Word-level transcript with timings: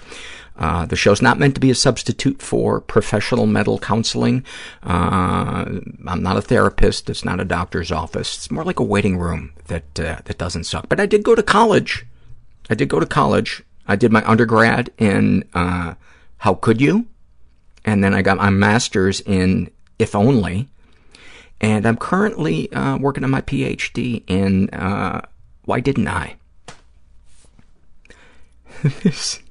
Uh, 0.57 0.85
the 0.85 0.95
show's 0.95 1.21
not 1.21 1.39
meant 1.39 1.55
to 1.55 1.61
be 1.61 1.71
a 1.71 1.75
substitute 1.75 2.41
for 2.41 2.79
professional 2.81 3.47
mental 3.47 3.79
counseling. 3.79 4.45
Uh, 4.83 5.79
I'm 6.07 6.21
not 6.21 6.37
a 6.37 6.41
therapist. 6.41 7.09
It's 7.09 7.25
not 7.25 7.39
a 7.39 7.45
doctor's 7.45 7.91
office. 7.91 8.35
It's 8.35 8.51
more 8.51 8.63
like 8.63 8.79
a 8.79 8.83
waiting 8.83 9.17
room 9.17 9.53
that 9.67 9.99
uh, 9.99 10.19
that 10.25 10.37
doesn't 10.37 10.65
suck. 10.65 10.87
But 10.89 10.99
I 10.99 11.05
did 11.05 11.23
go 11.23 11.35
to 11.35 11.43
college. 11.43 12.05
I 12.69 12.75
did 12.75 12.89
go 12.89 12.99
to 12.99 13.05
college. 13.05 13.63
I 13.87 13.95
did 13.95 14.11
my 14.11 14.23
undergrad 14.25 14.91
in 14.97 15.45
uh, 15.53 15.95
How 16.37 16.53
Could 16.53 16.79
You? 16.79 17.07
And 17.83 18.03
then 18.03 18.13
I 18.13 18.21
got 18.21 18.37
my 18.37 18.49
master's 18.49 19.21
in 19.21 19.71
If 19.97 20.15
Only. 20.15 20.69
And 21.59 21.85
I'm 21.85 21.97
currently 21.97 22.71
uh, 22.73 22.97
working 22.97 23.23
on 23.23 23.29
my 23.29 23.41
PhD 23.41 24.23
in 24.27 24.69
uh, 24.69 25.21
Why 25.65 25.79
Didn't 25.79 26.07
I? 26.07 26.35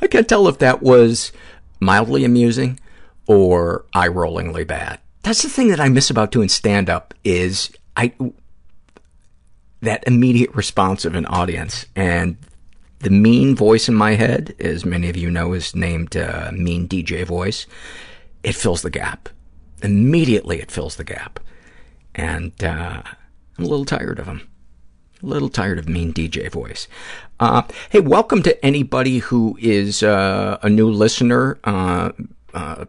I 0.00 0.06
can't 0.06 0.28
tell 0.28 0.48
if 0.48 0.58
that 0.58 0.82
was 0.82 1.32
mildly 1.80 2.24
amusing 2.24 2.78
or 3.26 3.84
eye-rollingly 3.94 4.66
bad. 4.66 5.00
That's 5.22 5.42
the 5.42 5.48
thing 5.48 5.68
that 5.68 5.80
I 5.80 5.88
miss 5.88 6.10
about 6.10 6.32
doing 6.32 6.48
stand-up 6.48 7.14
is 7.24 7.70
I 7.96 8.12
that 9.82 10.04
immediate 10.06 10.54
response 10.54 11.04
of 11.04 11.14
an 11.14 11.26
audience. 11.26 11.86
And 11.94 12.36
the 13.00 13.10
mean 13.10 13.54
voice 13.54 13.88
in 13.88 13.94
my 13.94 14.12
head, 14.12 14.54
as 14.60 14.84
many 14.84 15.08
of 15.08 15.16
you 15.16 15.30
know, 15.30 15.52
is 15.52 15.74
named 15.74 16.16
uh, 16.16 16.50
Mean 16.54 16.88
DJ 16.88 17.26
Voice. 17.26 17.66
It 18.42 18.54
fills 18.54 18.82
the 18.82 18.90
gap. 18.90 19.28
Immediately 19.82 20.60
it 20.60 20.70
fills 20.70 20.96
the 20.96 21.04
gap. 21.04 21.40
And 22.14 22.52
uh, 22.62 23.02
I'm 23.58 23.64
a 23.64 23.68
little 23.68 23.84
tired 23.84 24.20
of 24.20 24.26
him. 24.26 24.48
A 25.22 25.26
little 25.26 25.48
tired 25.48 25.78
of 25.78 25.88
Mean 25.88 26.12
DJ 26.12 26.50
Voice. 26.50 26.88
Uh, 27.38 27.62
hey, 27.90 28.00
welcome 28.00 28.42
to 28.42 28.64
anybody 28.64 29.18
who 29.18 29.56
is 29.60 30.02
uh, 30.02 30.58
a 30.62 30.68
new 30.68 30.90
listener, 30.90 31.60
uh, 31.62 32.10
uh, 32.54 32.86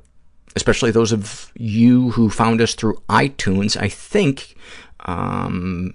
especially 0.56 0.90
those 0.90 1.12
of 1.12 1.52
you 1.56 2.10
who 2.12 2.32
found 2.32 2.60
us 2.60 2.74
through 2.74 3.02
iTunes. 3.08 3.78
I 3.80 3.88
think 3.88 4.56
um, 5.02 5.94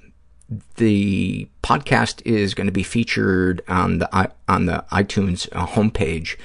the 0.77 1.49
podcast 1.65 2.23
is 2.25 2.55
going 2.55 2.69
to 2.69 2.73
be 2.73 2.85
featured 2.85 3.61
on 3.67 3.99
the 3.99 4.33
on 4.47 4.67
the 4.67 4.85
iTunes 4.93 5.49
uh, 5.51 5.67
homepage 5.67 6.37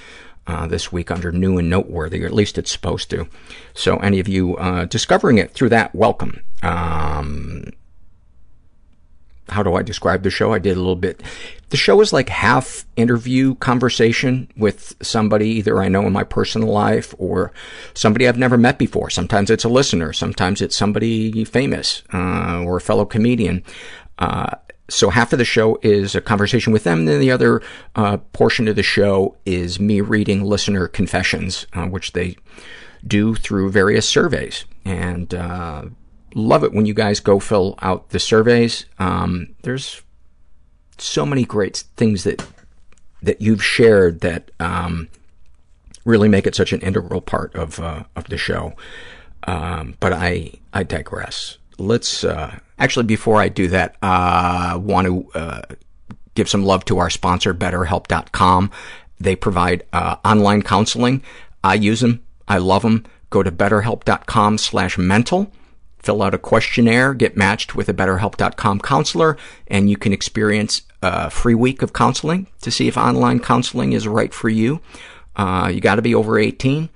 uh, 0.47 0.65
this 0.65 0.91
week 0.91 1.11
under 1.11 1.31
new 1.31 1.59
and 1.59 1.69
noteworthy, 1.69 2.23
or 2.23 2.25
at 2.25 2.33
least 2.33 2.57
it's 2.57 2.71
supposed 2.71 3.11
to. 3.11 3.27
So, 3.75 3.97
any 3.97 4.19
of 4.19 4.27
you 4.27 4.57
uh, 4.57 4.85
discovering 4.85 5.37
it 5.37 5.51
through 5.51 5.69
that, 5.69 5.93
welcome. 5.93 6.41
Um, 6.63 7.73
how 9.53 9.63
do 9.63 9.75
I 9.75 9.83
describe 9.83 10.23
the 10.23 10.29
show? 10.29 10.53
I 10.53 10.59
did 10.59 10.75
a 10.75 10.79
little 10.79 10.95
bit. 10.95 11.23
The 11.69 11.77
show 11.77 12.01
is 12.01 12.11
like 12.11 12.29
half 12.29 12.85
interview 12.95 13.55
conversation 13.55 14.51
with 14.57 14.95
somebody 15.01 15.47
either 15.49 15.81
I 15.81 15.87
know 15.87 16.05
in 16.05 16.13
my 16.13 16.23
personal 16.23 16.69
life 16.69 17.15
or 17.17 17.51
somebody 17.93 18.27
I've 18.27 18.37
never 18.37 18.57
met 18.57 18.77
before. 18.77 19.09
Sometimes 19.09 19.49
it's 19.49 19.63
a 19.63 19.69
listener. 19.69 20.13
Sometimes 20.13 20.61
it's 20.61 20.75
somebody 20.75 21.45
famous 21.45 22.03
uh, 22.13 22.63
or 22.63 22.77
a 22.77 22.81
fellow 22.81 23.05
comedian. 23.05 23.63
Uh, 24.19 24.51
so 24.89 25.09
half 25.09 25.33
of 25.33 25.39
the 25.39 25.45
show 25.45 25.79
is 25.81 26.13
a 26.13 26.21
conversation 26.21 26.73
with 26.73 26.83
them, 26.83 26.99
and 26.99 27.07
then 27.07 27.19
the 27.19 27.31
other 27.31 27.61
uh, 27.95 28.17
portion 28.17 28.67
of 28.67 28.75
the 28.75 28.83
show 28.83 29.37
is 29.45 29.79
me 29.79 30.01
reading 30.01 30.43
listener 30.43 30.87
confessions, 30.87 31.65
uh, 31.73 31.87
which 31.87 32.11
they 32.13 32.35
do 33.05 33.35
through 33.35 33.71
various 33.71 34.07
surveys. 34.07 34.65
And 34.85 35.33
uh, 35.33 35.85
love 36.35 36.63
it 36.63 36.73
when 36.73 36.85
you 36.85 36.93
guys 36.93 37.19
go 37.19 37.39
fill 37.39 37.77
out 37.81 38.09
the 38.09 38.19
surveys. 38.19 38.85
Um, 38.99 39.55
there's 39.63 40.01
so 40.97 41.25
many 41.25 41.45
great 41.45 41.83
things 41.95 42.23
that 42.23 42.45
that 43.21 43.41
you've 43.41 43.63
shared 43.63 44.21
that 44.21 44.51
um, 44.59 45.07
really 46.05 46.27
make 46.27 46.45
it 46.45 46.55
such 46.55 46.73
an 46.73 46.81
integral 46.81 47.21
part 47.21 47.55
of 47.55 47.79
uh, 47.79 48.03
of 48.15 48.25
the 48.25 48.37
show. 48.37 48.73
Um, 49.47 49.95
but 49.99 50.13
I 50.13 50.51
I 50.73 50.83
digress. 50.83 51.57
Let's 51.77 52.23
uh, 52.23 52.59
actually 52.79 53.05
before 53.05 53.41
I 53.41 53.49
do 53.49 53.67
that, 53.69 53.95
I 54.01 54.73
uh, 54.75 54.79
want 54.79 55.07
to 55.07 55.29
uh, 55.37 55.61
give 56.35 56.49
some 56.49 56.63
love 56.63 56.85
to 56.85 56.99
our 56.99 57.09
sponsor, 57.09 57.53
BetterHelp.com. 57.53 58.71
They 59.19 59.35
provide 59.35 59.85
uh, 59.93 60.17
online 60.25 60.61
counseling. 60.61 61.23
I 61.63 61.75
use 61.75 62.01
them. 62.01 62.23
I 62.47 62.57
love 62.57 62.81
them. 62.81 63.05
Go 63.29 63.41
to 63.41 63.51
BetterHelp.com/mental 63.51 65.51
fill 66.03 66.21
out 66.21 66.35
a 66.35 66.37
questionnaire, 66.37 67.13
get 67.13 67.37
matched 67.37 67.75
with 67.75 67.89
a 67.89 67.93
BetterHelp.com 67.93 68.81
counselor, 68.81 69.37
and 69.67 69.89
you 69.89 69.97
can 69.97 70.13
experience 70.13 70.83
a 71.01 71.29
free 71.29 71.55
week 71.55 71.81
of 71.81 71.93
counseling 71.93 72.47
to 72.61 72.69
see 72.69 72.87
if 72.87 72.97
online 72.97 73.39
counseling 73.39 73.93
is 73.93 74.07
right 74.07 74.33
for 74.33 74.49
you. 74.49 74.81
Uh, 75.35 75.71
you 75.73 75.81
got 75.81 75.95
to 75.95 76.01
be 76.01 76.13
over 76.13 76.37
18. 76.37 76.89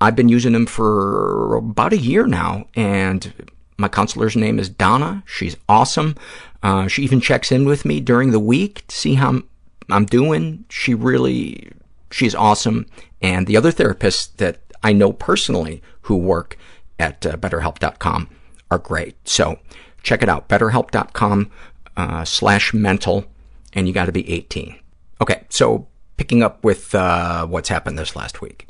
I've 0.00 0.16
been 0.16 0.28
using 0.28 0.52
them 0.52 0.66
for 0.66 1.56
about 1.56 1.92
a 1.92 1.98
year 1.98 2.26
now, 2.26 2.66
and 2.74 3.32
my 3.78 3.88
counselor's 3.88 4.36
name 4.36 4.58
is 4.58 4.68
Donna. 4.68 5.22
She's 5.24 5.56
awesome. 5.68 6.16
Uh, 6.62 6.88
she 6.88 7.02
even 7.04 7.20
checks 7.20 7.52
in 7.52 7.64
with 7.64 7.84
me 7.84 8.00
during 8.00 8.32
the 8.32 8.40
week 8.40 8.86
to 8.88 8.96
see 8.96 9.14
how 9.14 9.42
I'm, 9.88 10.04
doing. 10.04 10.64
She 10.68 10.94
really, 10.94 11.70
she's 12.10 12.34
awesome. 12.34 12.86
And 13.22 13.46
the 13.46 13.56
other 13.56 13.72
therapists 13.72 14.36
that 14.36 14.60
I 14.82 14.92
know 14.92 15.12
personally 15.12 15.82
who 16.02 16.16
work 16.16 16.56
at 16.98 17.24
uh, 17.24 17.36
BetterHelp.com 17.36 18.28
are 18.70 18.78
great. 18.78 19.16
So 19.28 19.58
check 20.02 20.22
it 20.22 20.28
out, 20.28 20.48
betterhelp.com 20.48 21.50
uh, 21.96 22.24
slash 22.24 22.72
mental, 22.72 23.24
and 23.72 23.86
you 23.86 23.94
got 23.94 24.06
to 24.06 24.12
be 24.12 24.30
18. 24.30 24.78
Okay, 25.20 25.44
so 25.48 25.88
picking 26.16 26.42
up 26.42 26.62
with 26.64 26.94
uh, 26.94 27.46
what's 27.46 27.68
happened 27.68 27.98
this 27.98 28.14
last 28.14 28.40
week. 28.40 28.68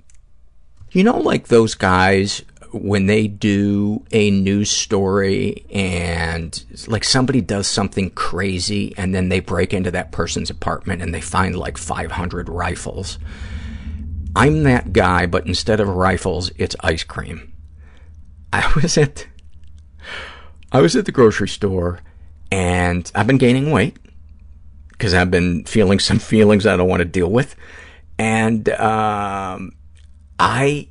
You 0.92 1.04
know, 1.04 1.18
like 1.18 1.48
those 1.48 1.74
guys 1.74 2.42
when 2.72 3.06
they 3.06 3.26
do 3.26 4.04
a 4.12 4.30
news 4.30 4.70
story 4.70 5.64
and 5.72 6.64
like 6.86 7.04
somebody 7.04 7.40
does 7.40 7.66
something 7.66 8.10
crazy 8.10 8.94
and 8.96 9.14
then 9.14 9.28
they 9.28 9.40
break 9.40 9.72
into 9.72 9.90
that 9.90 10.12
person's 10.12 10.50
apartment 10.50 11.00
and 11.00 11.14
they 11.14 11.20
find 11.20 11.56
like 11.56 11.78
500 11.78 12.48
rifles. 12.48 13.18
I'm 14.36 14.64
that 14.64 14.92
guy, 14.92 15.26
but 15.26 15.46
instead 15.46 15.80
of 15.80 15.88
rifles, 15.88 16.50
it's 16.56 16.76
ice 16.80 17.04
cream. 17.04 17.52
I 18.52 18.70
was 18.82 18.98
at 18.98 19.26
I 20.72 20.80
was 20.80 20.96
at 20.96 21.06
the 21.06 21.12
grocery 21.12 21.48
store 21.48 22.00
and 22.50 23.10
I've 23.14 23.26
been 23.26 23.38
gaining 23.38 23.70
weight 23.70 23.96
because 24.90 25.14
I've 25.14 25.30
been 25.30 25.64
feeling 25.64 25.98
some 25.98 26.18
feelings 26.18 26.66
I 26.66 26.76
don't 26.76 26.88
want 26.88 27.00
to 27.00 27.06
deal 27.06 27.30
with. 27.30 27.56
And 28.18 28.68
um, 28.70 29.72
I 30.38 30.88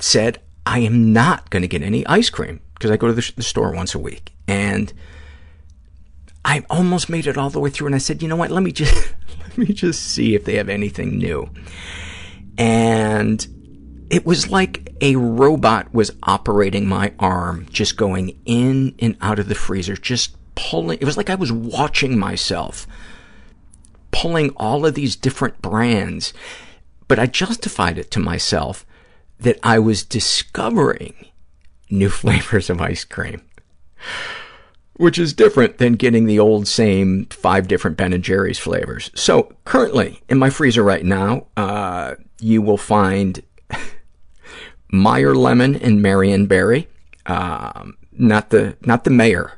said, 0.00 0.40
I 0.64 0.80
am 0.80 1.12
not 1.12 1.50
going 1.50 1.62
to 1.62 1.68
get 1.68 1.82
any 1.82 2.06
ice 2.06 2.30
cream 2.30 2.60
because 2.74 2.90
I 2.90 2.96
go 2.96 3.08
to 3.08 3.12
the, 3.12 3.32
the, 3.36 3.42
store 3.42 3.72
once 3.72 3.94
a 3.94 3.98
week. 3.98 4.32
And 4.48 4.92
I 6.44 6.64
almost 6.70 7.08
made 7.08 7.26
it 7.26 7.36
all 7.36 7.50
the 7.50 7.60
way 7.60 7.70
through 7.70 7.88
and 7.88 7.94
I 7.94 7.98
said, 7.98 8.22
you 8.22 8.28
know 8.28 8.36
what, 8.36 8.50
let 8.50 8.62
me 8.62 8.72
just, 8.72 9.14
let 9.40 9.58
me 9.58 9.66
just 9.66 10.02
see 10.02 10.34
if 10.34 10.44
they 10.44 10.56
have 10.56 10.68
anything 10.68 11.18
new. 11.18 11.48
And 12.58 13.46
it 14.10 14.26
was 14.26 14.50
like 14.50 14.91
a 15.02 15.16
robot 15.16 15.92
was 15.92 16.12
operating 16.22 16.86
my 16.86 17.12
arm, 17.18 17.66
just 17.70 17.96
going 17.96 18.38
in 18.46 18.94
and 19.00 19.16
out 19.20 19.38
of 19.40 19.48
the 19.48 19.54
freezer, 19.54 19.96
just 19.96 20.36
pulling. 20.54 20.98
It 21.00 21.04
was 21.04 21.16
like 21.16 21.28
I 21.28 21.34
was 21.34 21.52
watching 21.52 22.18
myself 22.18 22.86
pulling 24.12 24.50
all 24.50 24.86
of 24.86 24.94
these 24.94 25.16
different 25.16 25.60
brands. 25.60 26.32
But 27.08 27.18
I 27.18 27.26
justified 27.26 27.98
it 27.98 28.10
to 28.12 28.20
myself 28.20 28.86
that 29.40 29.58
I 29.62 29.80
was 29.80 30.04
discovering 30.04 31.14
new 31.90 32.08
flavors 32.20 32.70
of 32.70 32.80
ice 32.80 33.04
cream, 33.04 33.42
which 34.94 35.18
is 35.18 35.34
different 35.34 35.78
than 35.78 35.94
getting 35.94 36.26
the 36.26 36.38
old 36.38 36.68
same 36.68 37.26
five 37.26 37.66
different 37.66 37.96
Ben 37.96 38.12
and 38.12 38.22
Jerry's 38.22 38.58
flavors. 38.58 39.10
So 39.14 39.52
currently 39.64 40.22
in 40.28 40.38
my 40.38 40.48
freezer 40.48 40.84
right 40.84 41.04
now, 41.04 41.48
uh, 41.56 42.14
you 42.38 42.62
will 42.62 42.78
find 42.78 43.42
Meyer 44.92 45.34
lemon 45.34 45.74
and 45.74 46.00
Marion 46.00 46.46
berry, 46.46 46.86
um, 47.26 47.96
not 48.12 48.50
the 48.50 48.76
not 48.82 49.04
the 49.04 49.10
Mayor 49.10 49.54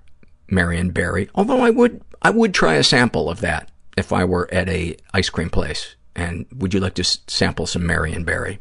Marion 0.48 0.90
Barry. 0.90 1.28
Although 1.34 1.60
I 1.60 1.70
would 1.70 2.00
I 2.22 2.31
would 2.31 2.54
try 2.54 2.75
a 2.75 2.84
sample 2.84 3.28
of 3.28 3.40
that 3.40 3.70
if 3.96 4.12
I 4.12 4.25
were 4.25 4.48
at 4.52 4.69
a 4.69 4.96
ice 5.12 5.28
cream 5.28 5.50
place. 5.50 5.96
And 6.16 6.46
would 6.54 6.72
you 6.72 6.78
like 6.81 6.94
to 6.94 7.02
s- 7.02 7.19
sample 7.26 7.66
some 7.66 7.84
Marion 7.84 8.22
berry? 8.25 8.60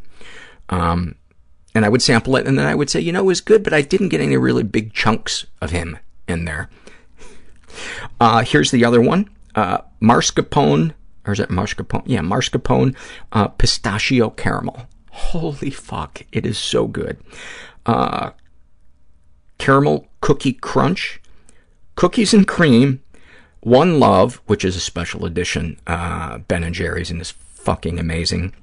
Um, 0.69 1.15
and 1.75 1.85
I 1.85 1.89
would 1.89 2.01
sample 2.01 2.35
it, 2.35 2.47
and 2.47 2.57
then 2.57 2.65
I 2.65 2.73
would 2.73 2.89
say, 2.89 2.99
you 2.99 3.11
know, 3.11 3.19
it 3.19 3.25
was 3.25 3.41
good, 3.41 3.63
but 3.63 3.73
I 3.73 3.81
didn't 3.81 4.09
get 4.09 4.21
any 4.21 4.37
really 4.37 4.63
big 4.63 4.93
chunks 4.93 5.45
of 5.61 5.69
him 5.69 5.99
in 6.27 6.45
there. 6.45 6.69
Uh, 8.19 8.43
here's 8.43 8.71
the 8.71 8.85
other 8.85 9.01
one, 9.01 9.29
uh, 9.55 9.79
mascarpone, 10.01 10.93
or 11.25 11.33
is 11.33 11.39
it 11.39 11.49
mascarpone? 11.49 12.03
Yeah, 12.05 12.21
mascarpone, 12.21 12.95
uh, 13.31 13.47
pistachio 13.49 14.29
caramel. 14.31 14.87
Holy 15.13 15.69
fuck, 15.69 16.23
it 16.31 16.43
is 16.43 16.57
so 16.57 16.87
good. 16.87 17.17
Uh, 17.85 18.31
caramel 19.59 20.07
cookie 20.21 20.53
crunch, 20.53 21.21
cookies 21.93 22.33
and 22.33 22.47
cream, 22.47 22.99
One 23.59 23.99
Love, 23.99 24.41
which 24.47 24.65
is 24.65 24.75
a 24.75 24.79
special 24.79 25.25
edition 25.25 25.79
uh, 25.85 26.39
Ben 26.39 26.63
and 26.63 26.73
Jerry's 26.73 27.11
and 27.11 27.21
is 27.21 27.29
fucking 27.29 27.99
amazing, 27.99 28.55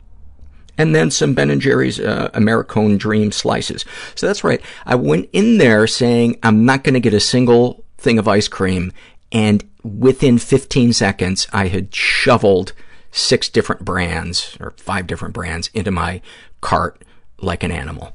and 0.76 0.93
then 0.93 1.12
some 1.12 1.35
Ben 1.35 1.50
and 1.50 1.61
Jerry's 1.61 2.00
uh, 2.00 2.31
Americone 2.35 2.99
Dream 2.99 3.31
slices. 3.31 3.85
So 4.17 4.26
that's 4.26 4.43
right. 4.43 4.61
I 4.85 4.97
went 4.97 5.31
in 5.32 5.58
there 5.58 5.87
saying 5.87 6.37
I'm 6.43 6.64
not 6.64 6.82
going 6.82 6.94
to 6.94 7.00
get 7.00 7.14
a 7.14 7.20
single 7.20 7.85
thing 7.97 8.19
of 8.19 8.26
ice 8.26 8.49
cream, 8.49 8.93
and 9.31 9.62
within 9.85 10.38
15 10.38 10.94
seconds, 10.94 11.47
I 11.52 11.69
had 11.69 11.94
shoveled 11.94 12.73
six 13.12 13.48
different 13.48 13.84
brands 13.84 14.56
or 14.60 14.72
five 14.76 15.06
different 15.06 15.34
brands 15.34 15.70
into 15.74 15.90
my 15.90 16.20
cart 16.60 17.04
like 17.38 17.62
an 17.62 17.70
animal. 17.70 18.12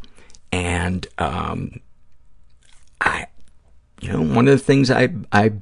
And 0.51 1.05
um, 1.17 1.79
I, 3.01 3.27
you 4.01 4.11
know, 4.11 4.21
one 4.21 4.47
of 4.47 4.57
the 4.57 4.63
things 4.63 4.89
I 4.89 5.09
I 5.31 5.53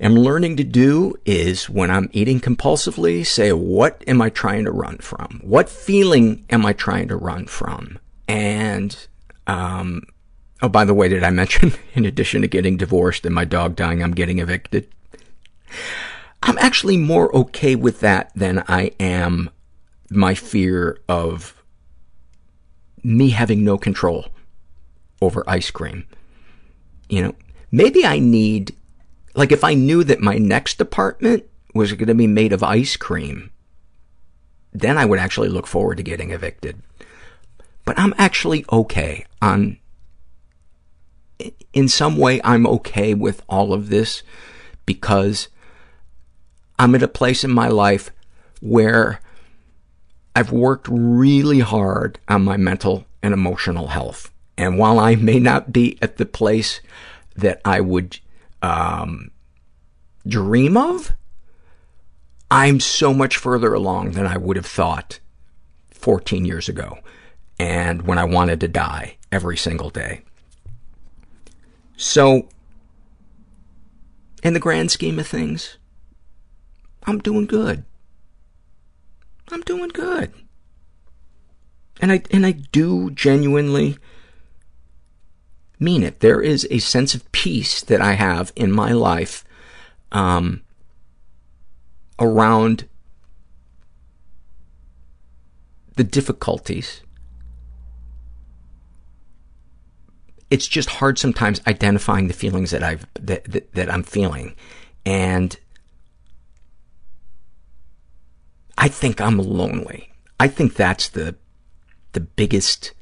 am 0.00 0.14
learning 0.14 0.56
to 0.56 0.64
do 0.64 1.14
is 1.24 1.68
when 1.70 1.90
I'm 1.90 2.10
eating 2.12 2.40
compulsively, 2.40 3.26
say, 3.26 3.52
what 3.52 4.02
am 4.06 4.20
I 4.20 4.30
trying 4.30 4.64
to 4.64 4.72
run 4.72 4.98
from? 4.98 5.40
What 5.42 5.68
feeling 5.68 6.44
am 6.50 6.66
I 6.66 6.72
trying 6.72 7.08
to 7.08 7.16
run 7.16 7.46
from? 7.46 7.98
And, 8.28 8.96
um, 9.46 10.02
oh, 10.60 10.68
by 10.68 10.84
the 10.84 10.94
way, 10.94 11.08
did 11.08 11.22
I 11.22 11.30
mention, 11.30 11.72
in 11.94 12.04
addition 12.04 12.42
to 12.42 12.48
getting 12.48 12.76
divorced 12.76 13.24
and 13.24 13.34
my 13.34 13.44
dog 13.44 13.76
dying, 13.76 14.02
I'm 14.02 14.12
getting 14.12 14.38
evicted? 14.38 14.88
I'm 16.46 16.58
actually 16.58 16.96
more 16.96 17.34
okay 17.34 17.74
with 17.74 17.98
that 18.00 18.30
than 18.36 18.62
I 18.68 18.92
am 19.00 19.50
my 20.08 20.34
fear 20.34 20.96
of 21.08 21.60
me 23.02 23.30
having 23.30 23.64
no 23.64 23.76
control 23.76 24.26
over 25.20 25.42
ice 25.48 25.72
cream. 25.72 26.06
You 27.08 27.22
know, 27.22 27.34
maybe 27.72 28.06
I 28.06 28.20
need 28.20 28.76
like 29.34 29.50
if 29.50 29.64
I 29.64 29.74
knew 29.74 30.04
that 30.04 30.20
my 30.20 30.38
next 30.38 30.80
apartment 30.80 31.44
was 31.74 31.92
going 31.92 32.06
to 32.06 32.14
be 32.14 32.28
made 32.28 32.52
of 32.52 32.62
ice 32.62 32.96
cream, 32.96 33.50
then 34.72 34.96
I 34.96 35.04
would 35.04 35.18
actually 35.18 35.48
look 35.48 35.66
forward 35.66 35.96
to 35.96 36.04
getting 36.04 36.30
evicted. 36.30 36.80
But 37.84 37.98
I'm 37.98 38.14
actually 38.18 38.64
okay 38.70 39.26
on, 39.42 39.78
in 41.72 41.88
some 41.88 42.16
way 42.16 42.40
I'm 42.44 42.68
okay 42.68 43.14
with 43.14 43.42
all 43.48 43.72
of 43.72 43.88
this 43.88 44.22
because 44.86 45.48
I'm 46.78 46.94
at 46.94 47.02
a 47.02 47.08
place 47.08 47.44
in 47.44 47.50
my 47.50 47.68
life 47.68 48.10
where 48.60 49.20
I've 50.34 50.52
worked 50.52 50.88
really 50.90 51.60
hard 51.60 52.18
on 52.28 52.44
my 52.44 52.56
mental 52.56 53.06
and 53.22 53.32
emotional 53.32 53.88
health. 53.88 54.30
And 54.58 54.78
while 54.78 54.98
I 54.98 55.14
may 55.14 55.38
not 55.38 55.72
be 55.72 55.98
at 56.02 56.16
the 56.16 56.26
place 56.26 56.80
that 57.36 57.60
I 57.64 57.80
would 57.80 58.18
um, 58.62 59.30
dream 60.26 60.76
of, 60.76 61.12
I'm 62.50 62.80
so 62.80 63.12
much 63.12 63.36
further 63.36 63.74
along 63.74 64.12
than 64.12 64.26
I 64.26 64.36
would 64.36 64.56
have 64.56 64.66
thought 64.66 65.20
14 65.90 66.44
years 66.44 66.68
ago 66.68 66.98
and 67.58 68.02
when 68.02 68.18
I 68.18 68.24
wanted 68.24 68.60
to 68.60 68.68
die 68.68 69.16
every 69.32 69.56
single 69.56 69.90
day. 69.90 70.22
So, 71.96 72.48
in 74.42 74.52
the 74.52 74.60
grand 74.60 74.90
scheme 74.90 75.18
of 75.18 75.26
things, 75.26 75.78
I'm 77.06 77.18
doing 77.18 77.46
good. 77.46 77.84
I'm 79.50 79.60
doing 79.62 79.88
good. 79.88 80.32
And 82.00 82.12
I, 82.12 82.22
and 82.30 82.44
I 82.44 82.52
do 82.52 83.10
genuinely 83.10 83.96
mean 85.78 86.02
it. 86.02 86.20
There 86.20 86.40
is 86.40 86.66
a 86.70 86.78
sense 86.78 87.14
of 87.14 87.30
peace 87.32 87.82
that 87.82 88.00
I 88.00 88.12
have 88.12 88.52
in 88.56 88.72
my 88.72 88.92
life 88.92 89.44
um, 90.12 90.62
around 92.18 92.88
the 95.96 96.04
difficulties. 96.04 97.02
It's 100.50 100.68
just 100.68 100.88
hard 100.90 101.18
sometimes 101.18 101.60
identifying 101.66 102.28
the 102.28 102.34
feelings 102.34 102.70
that 102.70 102.82
I've 102.82 103.06
that, 103.14 103.44
that, 103.44 103.72
that 103.72 103.92
I'm 103.92 104.04
feeling, 104.04 104.54
and 105.04 105.58
I 108.78 108.88
think 108.88 109.20
I'm 109.20 109.38
lonely. 109.38 110.12
I 110.38 110.48
think 110.48 110.74
that's 110.74 111.08
the 111.08 111.36
the 112.12 112.20
biggest 112.20 112.92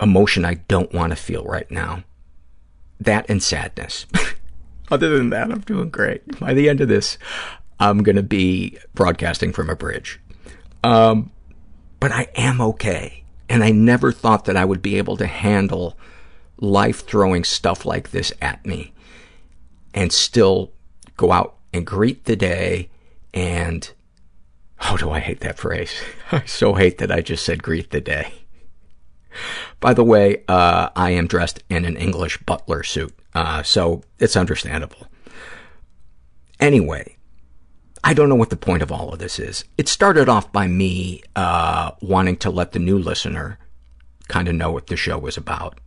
emotion 0.00 0.44
I 0.44 0.54
don't 0.54 0.92
want 0.92 1.10
to 1.10 1.16
feel 1.16 1.44
right 1.44 1.70
now. 1.70 2.04
That 3.00 3.28
and 3.28 3.42
sadness. 3.42 4.06
Other 4.90 5.16
than 5.16 5.30
that, 5.30 5.50
I'm 5.50 5.60
doing 5.60 5.90
great. 5.90 6.38
By 6.38 6.54
the 6.54 6.68
end 6.68 6.80
of 6.80 6.88
this, 6.88 7.18
I'm 7.78 8.02
going 8.02 8.16
to 8.16 8.22
be 8.22 8.78
broadcasting 8.94 9.52
from 9.52 9.70
a 9.70 9.76
bridge. 9.76 10.20
Um, 10.82 11.30
but 11.98 12.12
I 12.12 12.28
am 12.34 12.60
okay. 12.60 13.24
And 13.48 13.64
I 13.64 13.70
never 13.70 14.12
thought 14.12 14.44
that 14.46 14.56
I 14.56 14.64
would 14.64 14.82
be 14.82 14.96
able 14.96 15.16
to 15.16 15.26
handle 15.26 15.96
life 16.58 17.06
throwing 17.06 17.44
stuff 17.44 17.84
like 17.84 18.10
this 18.10 18.32
at 18.40 18.64
me 18.66 18.92
and 19.94 20.12
still 20.12 20.72
go 21.16 21.32
out 21.32 21.56
and 21.72 21.86
greet 21.86 22.24
the 22.24 22.36
day 22.36 22.90
and, 23.32 23.92
oh, 24.82 24.96
do 24.96 25.10
I 25.10 25.20
hate 25.20 25.40
that 25.40 25.58
phrase? 25.58 26.00
I 26.32 26.44
so 26.46 26.74
hate 26.74 26.98
that 26.98 27.10
I 27.10 27.20
just 27.20 27.44
said 27.44 27.62
greet 27.62 27.90
the 27.90 28.00
day. 28.00 28.32
By 29.78 29.94
the 29.94 30.04
way, 30.04 30.42
uh, 30.48 30.90
I 30.96 31.10
am 31.10 31.26
dressed 31.26 31.62
in 31.70 31.84
an 31.84 31.96
English 31.96 32.38
butler 32.38 32.82
suit, 32.82 33.14
uh, 33.34 33.62
so 33.62 34.02
it's 34.18 34.36
understandable. 34.36 35.06
Anyway, 36.58 37.16
I 38.02 38.14
don't 38.14 38.28
know 38.28 38.34
what 38.34 38.50
the 38.50 38.56
point 38.56 38.82
of 38.82 38.90
all 38.90 39.12
of 39.12 39.18
this 39.18 39.38
is. 39.38 39.64
It 39.78 39.88
started 39.88 40.28
off 40.28 40.52
by 40.52 40.66
me 40.66 41.22
uh, 41.36 41.92
wanting 42.00 42.36
to 42.38 42.50
let 42.50 42.72
the 42.72 42.78
new 42.78 42.98
listener 42.98 43.58
kind 44.28 44.48
of 44.48 44.54
know 44.54 44.70
what 44.70 44.86
the 44.86 44.96
show 44.96 45.18
was 45.18 45.36
about 45.36 45.78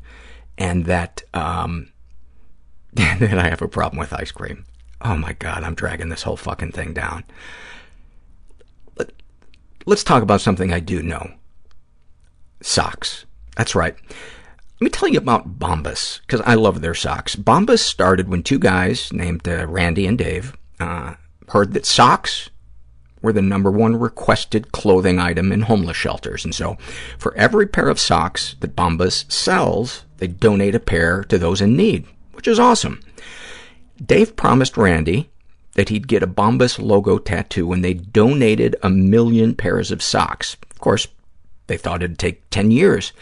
and 0.58 0.86
that 0.86 1.24
um, 1.34 1.92
that 2.94 3.38
I 3.38 3.50
have 3.50 3.62
a 3.62 3.68
problem 3.68 4.00
with 4.00 4.14
ice 4.14 4.32
cream. 4.32 4.66
Oh, 5.02 5.18
my 5.18 5.34
God, 5.34 5.64
I'm 5.64 5.76
dragging 5.76 6.10
this 6.10 6.24
whole 6.24 6.38
fucking 6.38 6.72
thing 6.72 6.94
down. 6.94 7.24
Let, 9.84 9.90
let's 9.90 10.04
talk 10.04 10.24
about 10.24 10.42
something 10.42 10.72
I 10.72 10.80
do 10.80 11.02
know. 11.04 11.32
Socks. 12.62 13.26
That's 13.58 13.76
right. 13.76 13.96
Let 13.96 14.82
me 14.82 14.90
tell 14.90 15.10
you 15.10 15.18
about 15.18 15.60
Bombas, 15.60 16.22
because 16.22 16.42
I 16.42 16.56
love 16.56 16.82
their 16.82 16.94
socks. 16.94 17.36
Bombas 17.36 17.80
started 17.80 18.28
when 18.28 18.44
two 18.44 18.60
guys 18.60 19.14
named 19.14 19.48
uh, 19.48 19.68
Randy 19.68 20.06
and 20.06 20.18
Dave 20.18 20.58
uh, 20.80 21.16
heard 21.50 21.74
that 21.74 21.86
socks 21.86 22.50
were 23.22 23.34
the 23.34 23.42
number 23.42 23.72
one 23.72 23.96
requested 23.96 24.72
clothing 24.74 25.20
item 25.20 25.52
in 25.52 25.62
homeless 25.62 25.96
shelters. 25.96 26.44
And 26.44 26.54
so 26.54 26.78
for 27.18 27.34
every 27.36 27.68
pair 27.68 27.88
of 27.88 28.00
socks 28.00 28.56
that 28.60 28.76
Bombas 28.76 29.32
sells, 29.32 30.04
they 30.18 30.28
donate 30.28 30.76
a 30.76 30.80
pair 30.80 31.24
to 31.26 31.38
those 31.38 31.62
in 31.62 31.78
need, 31.78 32.06
which 32.34 32.48
is 32.48 32.60
awesome. 32.60 33.00
Dave 34.04 34.36
promised 34.36 34.76
Randy 34.76 35.30
that 35.76 35.90
he'd 35.90 36.08
get 36.08 36.24
a 36.24 36.28
Bombas 36.28 36.80
logo 36.80 37.18
tattoo 37.18 37.68
when 37.68 37.82
they 37.82 37.94
donated 37.94 38.76
a 38.84 38.90
million 38.90 39.56
pairs 39.56 39.92
of 39.92 40.04
socks. 40.04 40.56
Of 40.72 40.80
course, 40.80 41.08
they 41.68 41.78
thought 41.78 42.04
it'd 42.04 42.20
take 42.20 42.50
10 42.50 42.72
years. 42.72 43.14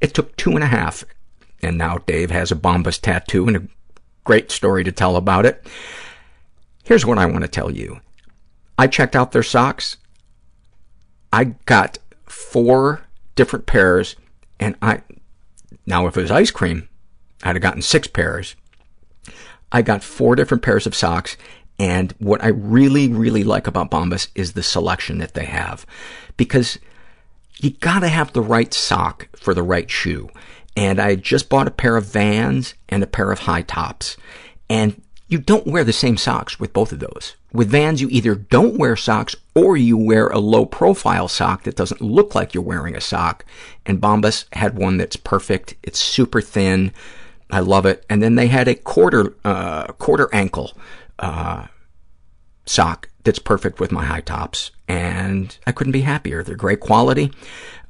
It 0.00 0.14
took 0.14 0.36
two 0.36 0.52
and 0.52 0.64
a 0.64 0.68
half, 0.68 1.04
and 1.62 1.78
now 1.78 1.98
Dave 1.98 2.30
has 2.30 2.50
a 2.50 2.56
Bombas 2.56 3.00
tattoo 3.00 3.46
and 3.46 3.56
a 3.56 3.66
great 4.24 4.50
story 4.50 4.84
to 4.84 4.92
tell 4.92 5.16
about 5.16 5.46
it. 5.46 5.66
Here's 6.84 7.06
what 7.06 7.18
I 7.18 7.26
want 7.26 7.42
to 7.42 7.48
tell 7.48 7.70
you. 7.70 8.00
I 8.76 8.86
checked 8.86 9.14
out 9.14 9.32
their 9.32 9.42
socks. 9.42 9.96
I 11.32 11.44
got 11.66 11.98
four 12.26 13.02
different 13.36 13.66
pairs, 13.66 14.16
and 14.58 14.76
I, 14.82 15.02
now 15.86 16.06
if 16.06 16.16
it 16.16 16.22
was 16.22 16.30
ice 16.30 16.50
cream, 16.50 16.88
I'd 17.42 17.56
have 17.56 17.62
gotten 17.62 17.82
six 17.82 18.06
pairs. 18.06 18.56
I 19.70 19.82
got 19.82 20.04
four 20.04 20.36
different 20.36 20.62
pairs 20.62 20.86
of 20.86 20.94
socks, 20.94 21.36
and 21.78 22.12
what 22.18 22.42
I 22.42 22.48
really, 22.48 23.08
really 23.08 23.44
like 23.44 23.66
about 23.66 23.90
Bombas 23.90 24.28
is 24.34 24.52
the 24.52 24.62
selection 24.62 25.18
that 25.18 25.34
they 25.34 25.46
have. 25.46 25.84
Because 26.36 26.78
you 27.58 27.70
gotta 27.70 28.08
have 28.08 28.32
the 28.32 28.42
right 28.42 28.72
sock 28.72 29.28
for 29.36 29.54
the 29.54 29.62
right 29.62 29.90
shoe. 29.90 30.30
And 30.76 31.00
I 31.00 31.14
just 31.14 31.48
bought 31.48 31.68
a 31.68 31.72
pair 31.72 31.96
of 31.96 32.06
Vans 32.06 32.74
and 32.88 33.02
a 33.02 33.08
pair 33.08 33.30
of 33.30 33.40
high 33.40 33.62
tops. 33.62 34.16
And 34.68 35.00
you 35.28 35.38
don't 35.38 35.66
wear 35.66 35.84
the 35.84 35.92
same 35.92 36.16
socks 36.16 36.60
with 36.60 36.72
both 36.72 36.92
of 36.92 37.00
those. 37.00 37.36
With 37.52 37.70
Vans, 37.70 38.00
you 38.00 38.08
either 38.10 38.34
don't 38.34 38.76
wear 38.76 38.96
socks 38.96 39.36
or 39.54 39.76
you 39.76 39.96
wear 39.96 40.28
a 40.28 40.38
low-profile 40.38 41.28
sock 41.28 41.62
that 41.62 41.76
doesn't 41.76 42.00
look 42.00 42.34
like 42.34 42.52
you're 42.52 42.62
wearing 42.62 42.96
a 42.96 43.00
sock. 43.00 43.44
And 43.86 44.00
Bombas 44.00 44.46
had 44.52 44.76
one 44.76 44.96
that's 44.96 45.16
perfect. 45.16 45.74
It's 45.82 46.00
super 46.00 46.40
thin. 46.40 46.92
I 47.50 47.60
love 47.60 47.86
it. 47.86 48.04
And 48.10 48.22
then 48.22 48.34
they 48.34 48.48
had 48.48 48.66
a 48.66 48.74
quarter, 48.74 49.34
uh, 49.44 49.86
quarter 49.92 50.28
ankle, 50.32 50.76
sock 52.66 53.08
that's 53.24 53.38
perfect 53.38 53.80
with 53.80 53.92
my 53.92 54.04
high 54.04 54.20
tops. 54.20 54.70
And 54.86 55.56
I 55.66 55.72
couldn't 55.72 55.92
be 55.92 56.02
happier. 56.02 56.42
They're 56.42 56.56
great 56.56 56.80
quality. 56.80 57.32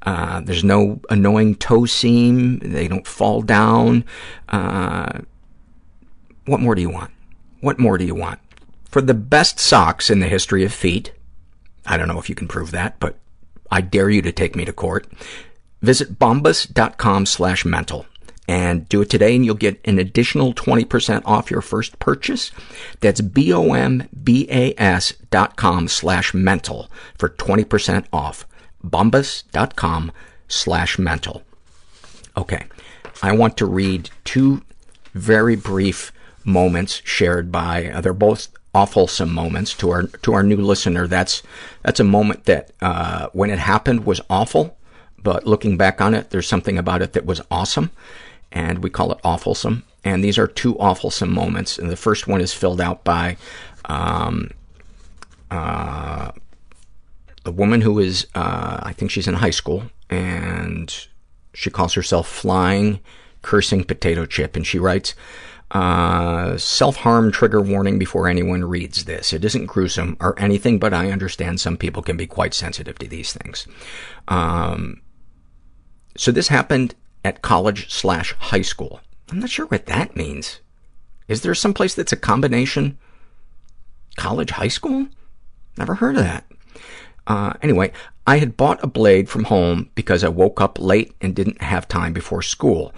Uh, 0.03 0.41
there's 0.41 0.65
no 0.65 1.01
annoying 1.11 1.57
toe 1.57 1.87
seam. 1.87 2.59
They 2.59 2.89
don't 2.89 3.07
fall 3.07 3.43
down. 3.43 4.05
Uh, 4.49 5.21
what 6.47 6.61
more 6.61 6.75
do 6.75 6.83
you 6.83 6.91
want? 6.91 7.11
What 7.61 7.79
more 7.79 7.99
do 7.99 8.05
you 8.05 8.15
want? 8.15 8.39
For 8.89 9.01
the 9.01 9.15
best 9.15 9.59
socks 9.59 10.11
in 10.11 10.21
the 10.21 10.29
history 10.29 10.65
of 10.65 10.73
feet, 10.73 11.13
I 11.87 11.97
don't 11.97 12.09
know 12.09 12.19
if 12.19 12.29
you 12.29 12.35
can 12.35 12.49
prove 12.49 12.71
that, 12.71 13.01
but 13.01 13.19
I 13.71 13.81
dare 13.81 14.11
you 14.11 14.23
to 14.23 14.31
take 14.31 14.55
me 14.55 14.65
to 14.67 14.73
court, 14.73 15.11
visit 15.83 16.19
bombas.com 16.19 17.27
slash 17.27 17.65
mental 17.65 18.07
and 18.47 18.89
do 18.89 19.03
it 19.03 19.11
today 19.11 19.35
and 19.35 19.45
you'll 19.45 19.55
get 19.55 19.81
an 19.85 19.99
additional 19.99 20.53
20% 20.53 21.23
off 21.25 21.51
your 21.51 21.63
first 21.63 21.99
purchase. 21.99 22.51
That's 23.01 23.21
B-O-M-B-A-S 23.21 25.13
dot 25.31 25.57
com 25.57 25.89
slash 25.89 26.35
mental 26.35 26.91
for 27.17 27.31
20% 27.31 28.05
off. 28.13 28.47
Bombas.com 28.85 30.13
slash 30.49 30.99
mental. 30.99 31.43
Okay. 32.37 32.65
I 33.23 33.33
want 33.33 33.57
to 33.59 33.67
read 33.67 34.11
two 34.25 34.63
very 35.15 35.57
brief 35.57 36.13
moments 36.45 37.01
shared 37.05 37.51
by, 37.51 37.87
uh, 37.89 38.01
they're 38.03 38.13
both 38.13 38.49
awfulsome 38.75 39.31
moments 39.31 39.73
to 39.75 39.91
our, 39.91 40.03
to 40.03 40.35
our 40.35 40.43
new 40.43 40.57
listener. 40.57 41.07
That's, 41.07 41.43
that's 41.83 42.01
a 42.01 42.05
moment 42.05 42.45
that, 42.45 42.73
uh, 42.83 43.29
when 43.33 43.49
it 43.51 43.61
happened 43.61 44.05
was 44.05 44.21
awful, 44.29 44.77
but 45.23 45.47
looking 45.47 45.79
back 45.79 46.03
on 46.03 46.13
it, 46.13 46.31
there's 46.31 46.49
something 46.49 46.77
about 46.77 47.01
it 47.01 47.15
that 47.15 47.25
was 47.25 47.41
awesome 47.51 47.91
and 48.55 48.83
we 48.83 48.89
call 48.89 49.13
it 49.13 49.21
awfulsome. 49.23 49.83
And 50.05 50.23
these 50.23 50.39
are 50.39 50.47
two 50.47 50.75
awfulsome 50.77 51.31
moments. 51.31 51.79
And 51.79 51.91
the 51.91 51.97
first 51.97 52.29
one 52.29 52.41
is 52.41 52.55
filled 52.55 52.81
out 52.81 53.05
by 53.05 53.37
um, 53.87 54.51
uh, 55.51 56.31
the 57.43 57.53
woman 57.53 57.81
who 57.81 57.99
is, 57.99 58.27
uh, 58.35 58.79
I 58.83 58.93
think 58.93 59.11
she's 59.11 59.29
in 59.29 59.35
high 59.35 59.51
school, 59.51 59.91
and 60.09 60.95
she 61.53 61.71
calls 61.71 61.95
herself 61.95 62.29
Flying 62.29 63.01
Cursing 63.43 63.85
Potato 63.85 64.25
Chip. 64.25 64.57
And 64.57 64.67
she 64.67 64.79
writes, 64.79 65.15
uh, 65.71 66.57
self-harm 66.57 67.33
trigger 67.33 67.61
warning 67.61 67.99
before 67.99 68.29
anyone 68.29 68.65
reads 68.65 69.07
this. 69.07 69.33
It 69.33 69.45
isn't 69.45 69.67
gruesome 69.67 70.17
or 70.21 70.39
anything, 70.39 70.79
but 70.79 70.95
I 70.95 71.11
understand 71.11 71.59
some 71.59 71.77
people 71.77 72.03
can 72.03 72.17
be 72.17 72.27
quite 72.27 72.55
sensitive 72.55 72.99
to 72.99 73.09
these 73.09 73.33
things. 73.33 73.67
Um, 74.29 75.01
so 76.17 76.31
this 76.31 76.49
happened 76.49 76.95
at 77.25 77.43
college 77.43 77.91
slash 77.91 78.35
high 78.35 78.63
school. 78.63 79.01
I'm 79.31 79.41
not 79.41 79.51
sure 79.51 79.67
what 79.67 79.87
that 79.87 80.15
means. 80.15 80.61
Is 81.27 81.41
there 81.41 81.55
some 81.55 81.75
place 81.75 81.95
that's 81.95 82.13
a 82.13 82.17
combination 82.17 82.99
college, 84.17 84.51
high 84.51 84.69
school? 84.69 85.09
Never 85.77 85.95
heard 85.95 86.17
of 86.17 86.23
that. 86.23 86.45
Uh, 87.27 87.55
anyway, 87.63 87.91
I 88.27 88.39
had 88.39 88.57
bought 88.57 88.85
a 88.85 88.87
blade 88.89 89.29
from 89.29 89.45
home 89.45 89.91
because 89.95 90.23
I 90.23 90.29
woke 90.29 90.61
up 90.61 90.79
late 90.79 91.15
and 91.21 91.35
didn't 91.35 91.63
have 91.63 91.89
time 91.89 92.13
before 92.13 92.43
school. 92.43 92.95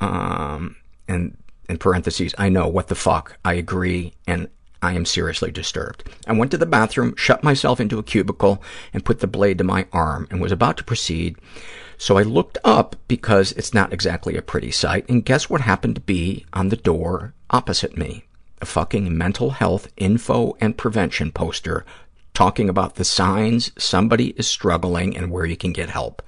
Um, 0.00 0.76
and 1.08 1.36
in 1.68 1.78
parentheses, 1.78 2.34
I 2.38 2.48
know, 2.50 2.68
what 2.68 2.88
the 2.88 2.94
fuck, 2.94 3.38
I 3.44 3.54
agree, 3.54 4.12
and 4.26 4.48
I 4.82 4.92
am 4.92 5.04
seriously 5.04 5.50
disturbed. 5.50 6.04
I 6.26 6.32
went 6.32 6.50
to 6.52 6.58
the 6.58 6.66
bathroom, 6.66 7.14
shut 7.16 7.42
myself 7.42 7.80
into 7.80 7.98
a 7.98 8.02
cubicle, 8.02 8.62
and 8.92 9.04
put 9.04 9.20
the 9.20 9.26
blade 9.26 9.58
to 9.58 9.64
my 9.64 9.86
arm, 9.92 10.26
and 10.30 10.40
was 10.40 10.52
about 10.52 10.76
to 10.78 10.84
proceed 10.84 11.36
so 12.00 12.16
I 12.16 12.22
looked 12.22 12.56
up 12.64 12.96
because 13.08 13.52
it's 13.52 13.74
not 13.74 13.92
exactly 13.92 14.34
a 14.34 14.40
pretty 14.40 14.70
sight, 14.70 15.06
and 15.06 15.22
guess 15.22 15.50
what 15.50 15.60
happened 15.60 15.96
to 15.96 16.00
be 16.00 16.46
on 16.54 16.70
the 16.70 16.76
door 16.76 17.34
opposite 17.50 17.98
me? 17.98 18.24
A 18.62 18.64
fucking 18.64 19.16
mental 19.18 19.50
health 19.50 19.86
info 19.98 20.56
and 20.62 20.78
prevention 20.78 21.30
poster 21.30 21.84
talking 22.32 22.70
about 22.70 22.94
the 22.94 23.04
signs 23.04 23.70
somebody 23.76 24.28
is 24.38 24.48
struggling 24.48 25.14
and 25.14 25.30
where 25.30 25.44
you 25.44 25.58
can 25.58 25.74
get 25.74 25.90
help. 25.90 26.22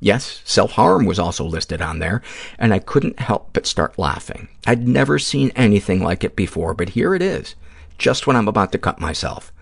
Yes, 0.00 0.40
self-harm 0.46 1.04
was 1.04 1.18
also 1.18 1.44
listed 1.44 1.82
on 1.82 1.98
there, 1.98 2.22
and 2.58 2.72
I 2.72 2.78
couldn't 2.78 3.20
help 3.20 3.50
but 3.52 3.66
start 3.66 3.98
laughing. 3.98 4.48
I'd 4.66 4.88
never 4.88 5.18
seen 5.18 5.52
anything 5.54 6.02
like 6.02 6.24
it 6.24 6.34
before, 6.34 6.72
but 6.72 6.90
here 6.90 7.14
it 7.14 7.20
is, 7.20 7.56
just 7.98 8.26
when 8.26 8.36
I'm 8.36 8.48
about 8.48 8.72
to 8.72 8.78
cut 8.78 9.00
myself. 9.00 9.52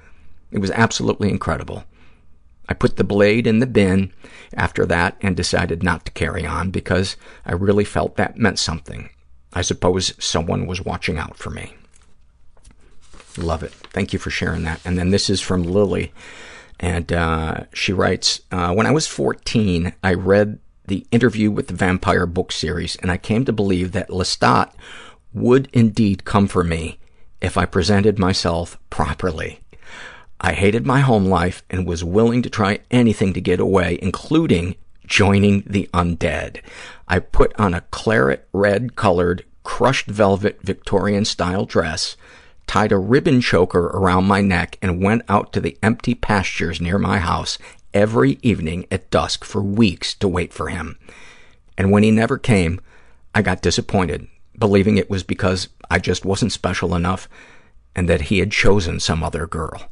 It 0.52 0.60
was 0.60 0.70
absolutely 0.70 1.30
incredible. 1.30 1.82
I 2.72 2.74
put 2.74 2.96
the 2.96 3.04
blade 3.04 3.46
in 3.46 3.58
the 3.58 3.66
bin 3.66 4.14
after 4.54 4.86
that 4.86 5.18
and 5.20 5.36
decided 5.36 5.82
not 5.82 6.06
to 6.06 6.12
carry 6.12 6.46
on 6.46 6.70
because 6.70 7.18
I 7.44 7.52
really 7.52 7.84
felt 7.84 8.16
that 8.16 8.38
meant 8.38 8.58
something. 8.58 9.10
I 9.52 9.60
suppose 9.60 10.14
someone 10.18 10.66
was 10.66 10.82
watching 10.82 11.18
out 11.18 11.36
for 11.36 11.50
me. 11.50 11.74
Love 13.36 13.62
it. 13.62 13.72
Thank 13.72 14.14
you 14.14 14.18
for 14.18 14.30
sharing 14.30 14.62
that. 14.62 14.80
And 14.86 14.96
then 14.96 15.10
this 15.10 15.28
is 15.28 15.42
from 15.42 15.64
Lily. 15.64 16.14
And 16.80 17.12
uh, 17.12 17.64
she 17.74 17.92
writes, 17.92 18.40
uh, 18.50 18.72
when 18.72 18.86
I 18.86 18.90
was 18.90 19.06
14, 19.06 19.92
I 20.02 20.14
read 20.14 20.58
the 20.86 21.06
Interview 21.10 21.50
with 21.50 21.66
the 21.66 21.74
Vampire 21.74 22.24
book 22.24 22.52
series, 22.52 22.96
and 22.96 23.10
I 23.10 23.18
came 23.18 23.44
to 23.44 23.52
believe 23.52 23.92
that 23.92 24.08
Lestat 24.08 24.72
would 25.34 25.68
indeed 25.74 26.24
come 26.24 26.48
for 26.48 26.64
me 26.64 26.98
if 27.42 27.58
I 27.58 27.66
presented 27.66 28.18
myself 28.18 28.78
properly. 28.88 29.61
I 30.44 30.54
hated 30.54 30.84
my 30.84 31.00
home 31.00 31.26
life 31.26 31.62
and 31.70 31.86
was 31.86 32.02
willing 32.02 32.42
to 32.42 32.50
try 32.50 32.80
anything 32.90 33.32
to 33.34 33.40
get 33.40 33.60
away, 33.60 33.96
including 34.02 34.74
joining 35.06 35.62
the 35.64 35.88
undead. 35.94 36.60
I 37.06 37.20
put 37.20 37.54
on 37.60 37.74
a 37.74 37.82
claret 37.92 38.48
red-colored, 38.52 39.44
crushed 39.62 40.06
velvet 40.06 40.60
Victorian-style 40.62 41.66
dress, 41.66 42.16
tied 42.66 42.90
a 42.90 42.98
ribbon 42.98 43.40
choker 43.40 43.86
around 43.86 44.24
my 44.24 44.40
neck, 44.40 44.78
and 44.82 45.00
went 45.00 45.22
out 45.28 45.52
to 45.52 45.60
the 45.60 45.78
empty 45.80 46.16
pastures 46.16 46.80
near 46.80 46.98
my 46.98 47.18
house 47.18 47.56
every 47.94 48.40
evening 48.42 48.84
at 48.90 49.10
dusk 49.10 49.44
for 49.44 49.62
weeks 49.62 50.12
to 50.14 50.26
wait 50.26 50.52
for 50.52 50.70
him. 50.70 50.98
And 51.78 51.92
when 51.92 52.02
he 52.02 52.10
never 52.10 52.36
came, 52.36 52.80
I 53.32 53.42
got 53.42 53.62
disappointed, 53.62 54.26
believing 54.58 54.96
it 54.96 55.08
was 55.08 55.22
because 55.22 55.68
I 55.88 56.00
just 56.00 56.24
wasn't 56.24 56.50
special 56.50 56.96
enough 56.96 57.28
and 57.94 58.08
that 58.08 58.22
he 58.22 58.40
had 58.40 58.50
chosen 58.50 58.98
some 58.98 59.22
other 59.22 59.46
girl. 59.46 59.88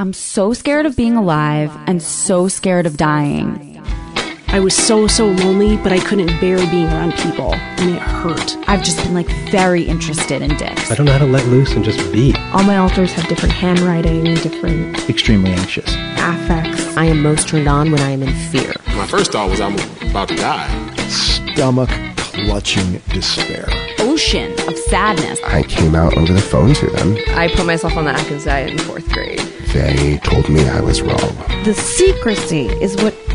I'm 0.00 0.12
so 0.12 0.52
scared 0.52 0.86
of 0.86 0.94
being 0.94 1.16
alive 1.16 1.76
and 1.88 2.00
so 2.00 2.46
scared 2.46 2.86
of 2.86 2.96
dying. 2.96 3.82
I 4.46 4.60
was 4.60 4.76
so, 4.76 5.08
so 5.08 5.26
lonely, 5.26 5.76
but 5.76 5.92
I 5.92 5.98
couldn't 5.98 6.40
bear 6.40 6.56
being 6.70 6.86
around 6.86 7.14
people, 7.14 7.52
and 7.54 7.96
it 7.96 8.00
hurt. 8.00 8.56
I've 8.68 8.84
just 8.84 8.98
been 8.98 9.12
like 9.12 9.26
very 9.50 9.82
interested 9.82 10.40
in 10.40 10.56
dicks. 10.56 10.92
I 10.92 10.94
don't 10.94 11.06
know 11.06 11.12
how 11.12 11.18
to 11.18 11.26
let 11.26 11.44
loose 11.48 11.72
and 11.72 11.84
just 11.84 12.12
be. 12.12 12.32
All 12.52 12.62
my 12.62 12.76
alters 12.76 13.12
have 13.14 13.26
different 13.26 13.52
handwriting, 13.52 14.28
and 14.28 14.40
different 14.40 15.10
Extremely 15.10 15.50
anxious. 15.50 15.92
affects. 16.16 16.96
I 16.96 17.06
am 17.06 17.20
most 17.20 17.48
turned 17.48 17.66
on 17.66 17.90
when 17.90 18.00
I 18.00 18.10
am 18.10 18.22
in 18.22 18.32
fear. 18.52 18.72
My 18.94 19.06
first 19.08 19.32
thought 19.32 19.50
was 19.50 19.60
I'm 19.60 19.74
about 20.10 20.28
to 20.28 20.36
die. 20.36 20.96
Stomach 21.08 21.90
clutching 22.16 22.98
despair. 23.08 23.66
Ocean 23.98 24.52
of 24.68 24.78
sadness. 24.78 25.40
I 25.42 25.64
came 25.64 25.96
out 25.96 26.16
over 26.16 26.32
the 26.32 26.40
phone 26.40 26.72
to 26.74 26.86
them. 26.90 27.16
I 27.30 27.48
put 27.52 27.66
myself 27.66 27.96
on 27.96 28.04
the 28.04 28.12
Atkins 28.12 28.44
diet 28.44 28.70
in 28.70 28.78
fourth 28.78 29.08
grade. 29.12 29.40
They 29.72 30.18
told 30.18 30.48
me 30.48 30.66
I 30.66 30.80
was 30.80 31.02
wrong. 31.02 31.36
The 31.64 31.74
secrecy 31.74 32.68
is 32.80 32.96
what 32.96 33.14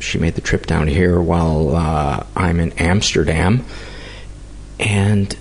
she 0.00 0.18
made 0.18 0.34
the 0.34 0.40
trip 0.40 0.66
down 0.66 0.88
here 0.88 1.20
while 1.20 1.76
uh, 1.76 2.26
I'm 2.34 2.58
in 2.58 2.72
Amsterdam. 2.72 3.64
And 4.78 5.36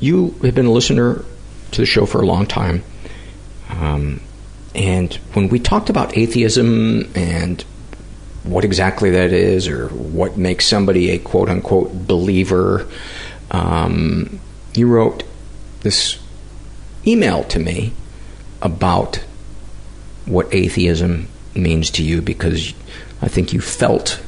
you 0.00 0.30
have 0.42 0.54
been 0.54 0.66
a 0.66 0.72
listener 0.72 1.24
to 1.70 1.80
the 1.80 1.86
show 1.86 2.04
for 2.04 2.20
a 2.20 2.26
long 2.26 2.46
time. 2.46 2.82
Um, 3.70 4.20
and 4.74 5.14
when 5.32 5.48
we 5.48 5.60
talked 5.60 5.88
about 5.88 6.18
atheism 6.18 7.10
and 7.16 7.62
what 8.42 8.64
exactly 8.64 9.10
that 9.10 9.32
is, 9.32 9.68
or 9.68 9.88
what 9.88 10.36
makes 10.36 10.66
somebody 10.66 11.10
a 11.10 11.18
quote 11.18 11.48
unquote 11.48 12.06
believer, 12.06 12.86
um, 13.50 14.40
you 14.74 14.88
wrote 14.88 15.22
this 15.80 16.18
email 17.06 17.44
to 17.44 17.58
me 17.58 17.92
about 18.60 19.24
what 20.26 20.52
atheism 20.52 21.28
means 21.54 21.90
to 21.90 22.02
you 22.02 22.20
because 22.20 22.74
I 23.24 23.28
think 23.28 23.54
you 23.54 23.60
felt, 23.62 24.22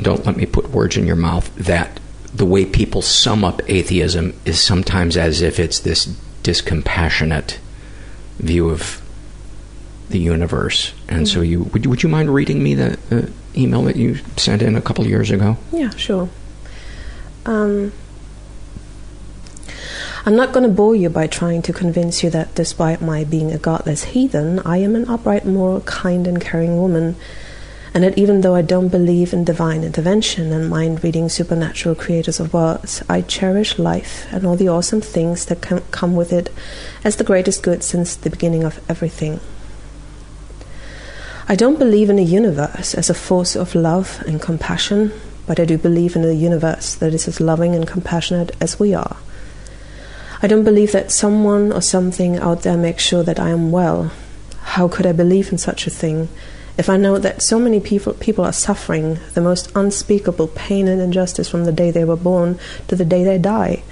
don't 0.00 0.24
let 0.24 0.36
me 0.36 0.46
put 0.46 0.70
words 0.70 0.96
in 0.96 1.04
your 1.04 1.16
mouth, 1.16 1.52
that 1.56 1.98
the 2.32 2.46
way 2.46 2.64
people 2.64 3.02
sum 3.02 3.44
up 3.44 3.60
atheism 3.68 4.38
is 4.44 4.60
sometimes 4.62 5.16
as 5.16 5.42
if 5.42 5.58
it's 5.58 5.80
this 5.80 6.06
discompassionate 6.44 7.58
view 8.38 8.70
of 8.70 9.02
the 10.10 10.20
universe. 10.20 10.94
And 11.08 11.26
mm-hmm. 11.26 11.34
so 11.34 11.40
you 11.40 11.64
would, 11.64 11.84
you 11.84 11.90
would 11.90 12.04
you 12.04 12.08
mind 12.08 12.32
reading 12.32 12.62
me 12.62 12.74
the, 12.74 13.32
email 13.56 13.82
that 13.82 13.96
you 13.96 14.16
sent 14.36 14.62
in 14.62 14.76
a 14.76 14.80
couple 14.80 15.02
of 15.02 15.10
years 15.10 15.32
ago? 15.32 15.56
Yeah, 15.72 15.90
sure. 15.90 16.28
Um, 17.46 17.92
I'm 20.24 20.36
not 20.36 20.52
going 20.52 20.68
to 20.68 20.72
bore 20.72 20.94
you 20.94 21.08
by 21.08 21.26
trying 21.26 21.62
to 21.62 21.72
convince 21.72 22.22
you 22.22 22.30
that 22.30 22.54
despite 22.54 23.00
my 23.00 23.24
being 23.24 23.50
a 23.50 23.58
godless 23.58 24.04
heathen, 24.04 24.60
I 24.60 24.76
am 24.78 24.94
an 24.94 25.08
upright, 25.08 25.46
moral, 25.46 25.80
kind, 25.80 26.28
and 26.28 26.40
caring 26.40 26.76
woman, 26.76 27.16
and 27.96 28.04
that 28.04 28.18
even 28.18 28.42
though 28.42 28.54
I 28.54 28.60
don't 28.60 28.88
believe 28.88 29.32
in 29.32 29.42
divine 29.42 29.82
intervention 29.82 30.52
and 30.52 30.68
mind 30.68 31.02
reading 31.02 31.30
supernatural 31.30 31.94
creators 31.94 32.38
of 32.38 32.52
worlds, 32.52 33.02
I 33.08 33.22
cherish 33.22 33.78
life 33.78 34.30
and 34.30 34.44
all 34.44 34.54
the 34.54 34.68
awesome 34.68 35.00
things 35.00 35.46
that 35.46 35.62
can 35.62 35.80
come 35.92 36.14
with 36.14 36.30
it 36.30 36.52
as 37.04 37.16
the 37.16 37.24
greatest 37.24 37.62
good 37.62 37.82
since 37.82 38.14
the 38.14 38.28
beginning 38.28 38.64
of 38.64 38.84
everything. 38.90 39.40
I 41.48 41.56
don't 41.56 41.78
believe 41.78 42.10
in 42.10 42.18
a 42.18 42.22
universe 42.22 42.94
as 42.94 43.08
a 43.08 43.14
force 43.14 43.56
of 43.56 43.74
love 43.74 44.22
and 44.26 44.42
compassion, 44.42 45.10
but 45.46 45.58
I 45.58 45.64
do 45.64 45.78
believe 45.78 46.16
in 46.16 46.24
a 46.26 46.32
universe 46.32 46.94
that 46.96 47.14
is 47.14 47.26
as 47.26 47.40
loving 47.40 47.74
and 47.74 47.88
compassionate 47.88 48.54
as 48.60 48.78
we 48.78 48.92
are. 48.92 49.16
I 50.42 50.48
don't 50.48 50.64
believe 50.64 50.92
that 50.92 51.10
someone 51.10 51.72
or 51.72 51.80
something 51.80 52.36
out 52.36 52.60
there 52.60 52.76
makes 52.76 53.04
sure 53.04 53.22
that 53.22 53.40
I 53.40 53.48
am 53.48 53.70
well. 53.70 54.12
How 54.76 54.86
could 54.86 55.06
I 55.06 55.12
believe 55.12 55.50
in 55.50 55.56
such 55.56 55.86
a 55.86 55.90
thing 55.90 56.28
if 56.78 56.90
I 56.90 56.96
know 56.96 57.18
that 57.18 57.42
so 57.42 57.58
many 57.58 57.80
people, 57.80 58.12
people 58.14 58.44
are 58.44 58.52
suffering 58.52 59.18
the 59.34 59.40
most 59.40 59.70
unspeakable 59.74 60.48
pain 60.48 60.88
and 60.88 61.00
injustice 61.00 61.48
from 61.48 61.64
the 61.64 61.72
day 61.72 61.90
they 61.90 62.04
were 62.04 62.16
born 62.16 62.58
to 62.88 62.96
the 62.96 63.04
day 63.04 63.24
they 63.24 63.38
die? 63.38 63.82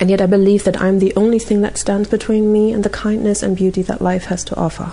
And 0.00 0.10
yet 0.10 0.20
I 0.20 0.26
believe 0.26 0.64
that 0.64 0.80
I 0.80 0.88
am 0.88 0.98
the 0.98 1.14
only 1.14 1.38
thing 1.38 1.60
that 1.60 1.78
stands 1.78 2.08
between 2.08 2.52
me 2.52 2.72
and 2.72 2.82
the 2.82 2.90
kindness 2.90 3.42
and 3.42 3.56
beauty 3.56 3.82
that 3.82 4.02
life 4.02 4.24
has 4.24 4.42
to 4.44 4.56
offer. 4.56 4.92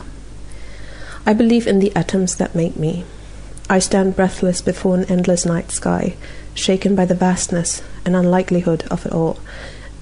I 1.26 1.34
believe 1.34 1.66
in 1.66 1.80
the 1.80 1.96
atoms 1.96 2.36
that 2.36 2.54
make 2.54 2.76
me. 2.76 3.06
I 3.70 3.80
stand 3.80 4.16
breathless 4.16 4.62
before 4.62 4.96
an 4.96 5.06
endless 5.06 5.46
night 5.46 5.72
sky, 5.72 6.16
shaken 6.54 6.96
by 6.96 7.06
the 7.06 7.16
vastness 7.16 7.82
and 8.06 8.16
unlikelihood 8.16 8.84
of 8.92 9.06
it 9.06 9.12
all. 9.12 9.40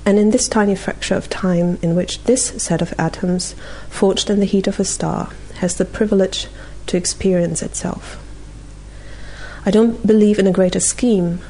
And 0.08 0.18
in 0.18 0.30
this 0.30 0.48
tiny 0.48 0.74
fracture 0.74 1.16
of 1.16 1.30
time 1.30 1.80
in 1.82 1.94
which 1.94 2.24
this 2.24 2.64
set 2.64 2.82
of 2.82 2.94
atoms, 2.98 3.56
forged 3.90 4.30
in 4.30 4.40
the 4.40 4.46
heat 4.46 4.66
of 4.66 4.80
a 4.80 4.86
star, 4.86 5.34
has 5.56 5.76
the 5.76 5.84
privilege 5.84 6.48
to 6.86 6.96
experience 6.96 7.62
itself. 7.62 8.18
I 9.66 9.72
don't 9.72 10.08
believe 10.08 10.40
in 10.40 10.48
a 10.48 10.54
greater 10.54 10.80
scheme, 10.80 11.42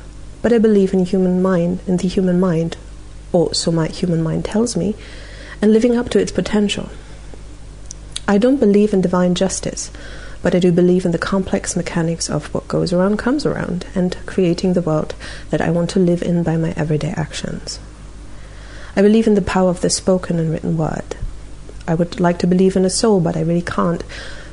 but 0.41 0.52
I 0.52 0.58
believe 0.58 0.91
in 0.91 1.06
human 1.06 1.39
mind, 1.39 1.82
in 1.86 1.98
the 1.98 2.08
human 2.08 2.39
mind, 2.39 2.78
or 3.32 3.54
so 3.54 3.72
my 3.72 3.89
human 3.89 4.24
mind 4.24 4.46
tells 4.46 4.76
me, 4.76 4.96
and 5.62 5.72
living 5.72 5.96
up 5.96 6.10
to 6.10 6.20
its 6.20 6.32
potential. 6.32 6.89
I 8.28 8.39
don't 8.39 8.60
believe 8.60 8.91
in 8.91 9.02
divine 9.02 9.36
justice, 9.36 9.91
but 10.41 10.56
I 10.56 10.60
do 10.60 10.72
believe 10.72 11.06
in 11.06 11.12
the 11.12 11.20
complex 11.20 11.76
mechanics 11.76 12.28
of 12.28 12.52
what 12.56 12.67
goes 12.67 12.91
around 12.91 13.17
comes 13.17 13.46
around 13.46 13.86
and 13.93 14.17
creating 14.26 14.74
the 14.74 14.82
world 14.82 15.13
that 15.52 15.62
I 15.62 15.70
want 15.70 15.91
to 15.91 16.00
live 16.00 16.24
in 16.24 16.41
by 16.41 16.58
my 16.58 16.74
everyday 16.76 17.12
actions. 17.12 17.80
I 18.98 19.04
believe 19.04 19.28
in 19.28 19.36
the 19.36 19.44
power 19.44 19.70
of 19.70 19.82
the 19.82 19.92
spoken 19.92 20.40
and 20.40 20.50
written 20.50 20.76
word. 20.76 21.16
I 21.88 21.94
would 21.94 22.20
like 22.20 22.40
to 22.40 22.48
believe 22.48 22.76
in 22.76 22.84
a 22.84 22.90
soul, 22.90 23.20
but 23.20 23.38
I 23.38 23.42
really 23.42 23.62
can't, 23.62 24.04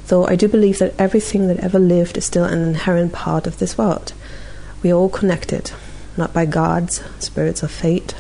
though 0.09 0.27
I 0.27 0.37
do 0.37 0.49
believe 0.49 0.81
that 0.81 0.95
everything 0.99 1.49
that 1.49 1.61
ever 1.61 1.79
lived 1.79 2.19
is 2.19 2.27
still 2.27 2.45
an 2.45 2.61
inherent 2.61 3.15
part 3.15 3.47
of 3.47 3.59
this 3.59 3.79
world. 3.79 4.13
We 4.83 4.93
are 4.93 4.97
all 4.97 5.09
connected, 5.09 5.73
not 6.19 6.35
by 6.35 6.45
gods, 6.45 7.03
spirits 7.19 7.65
or 7.65 7.69
fate, 7.69 8.17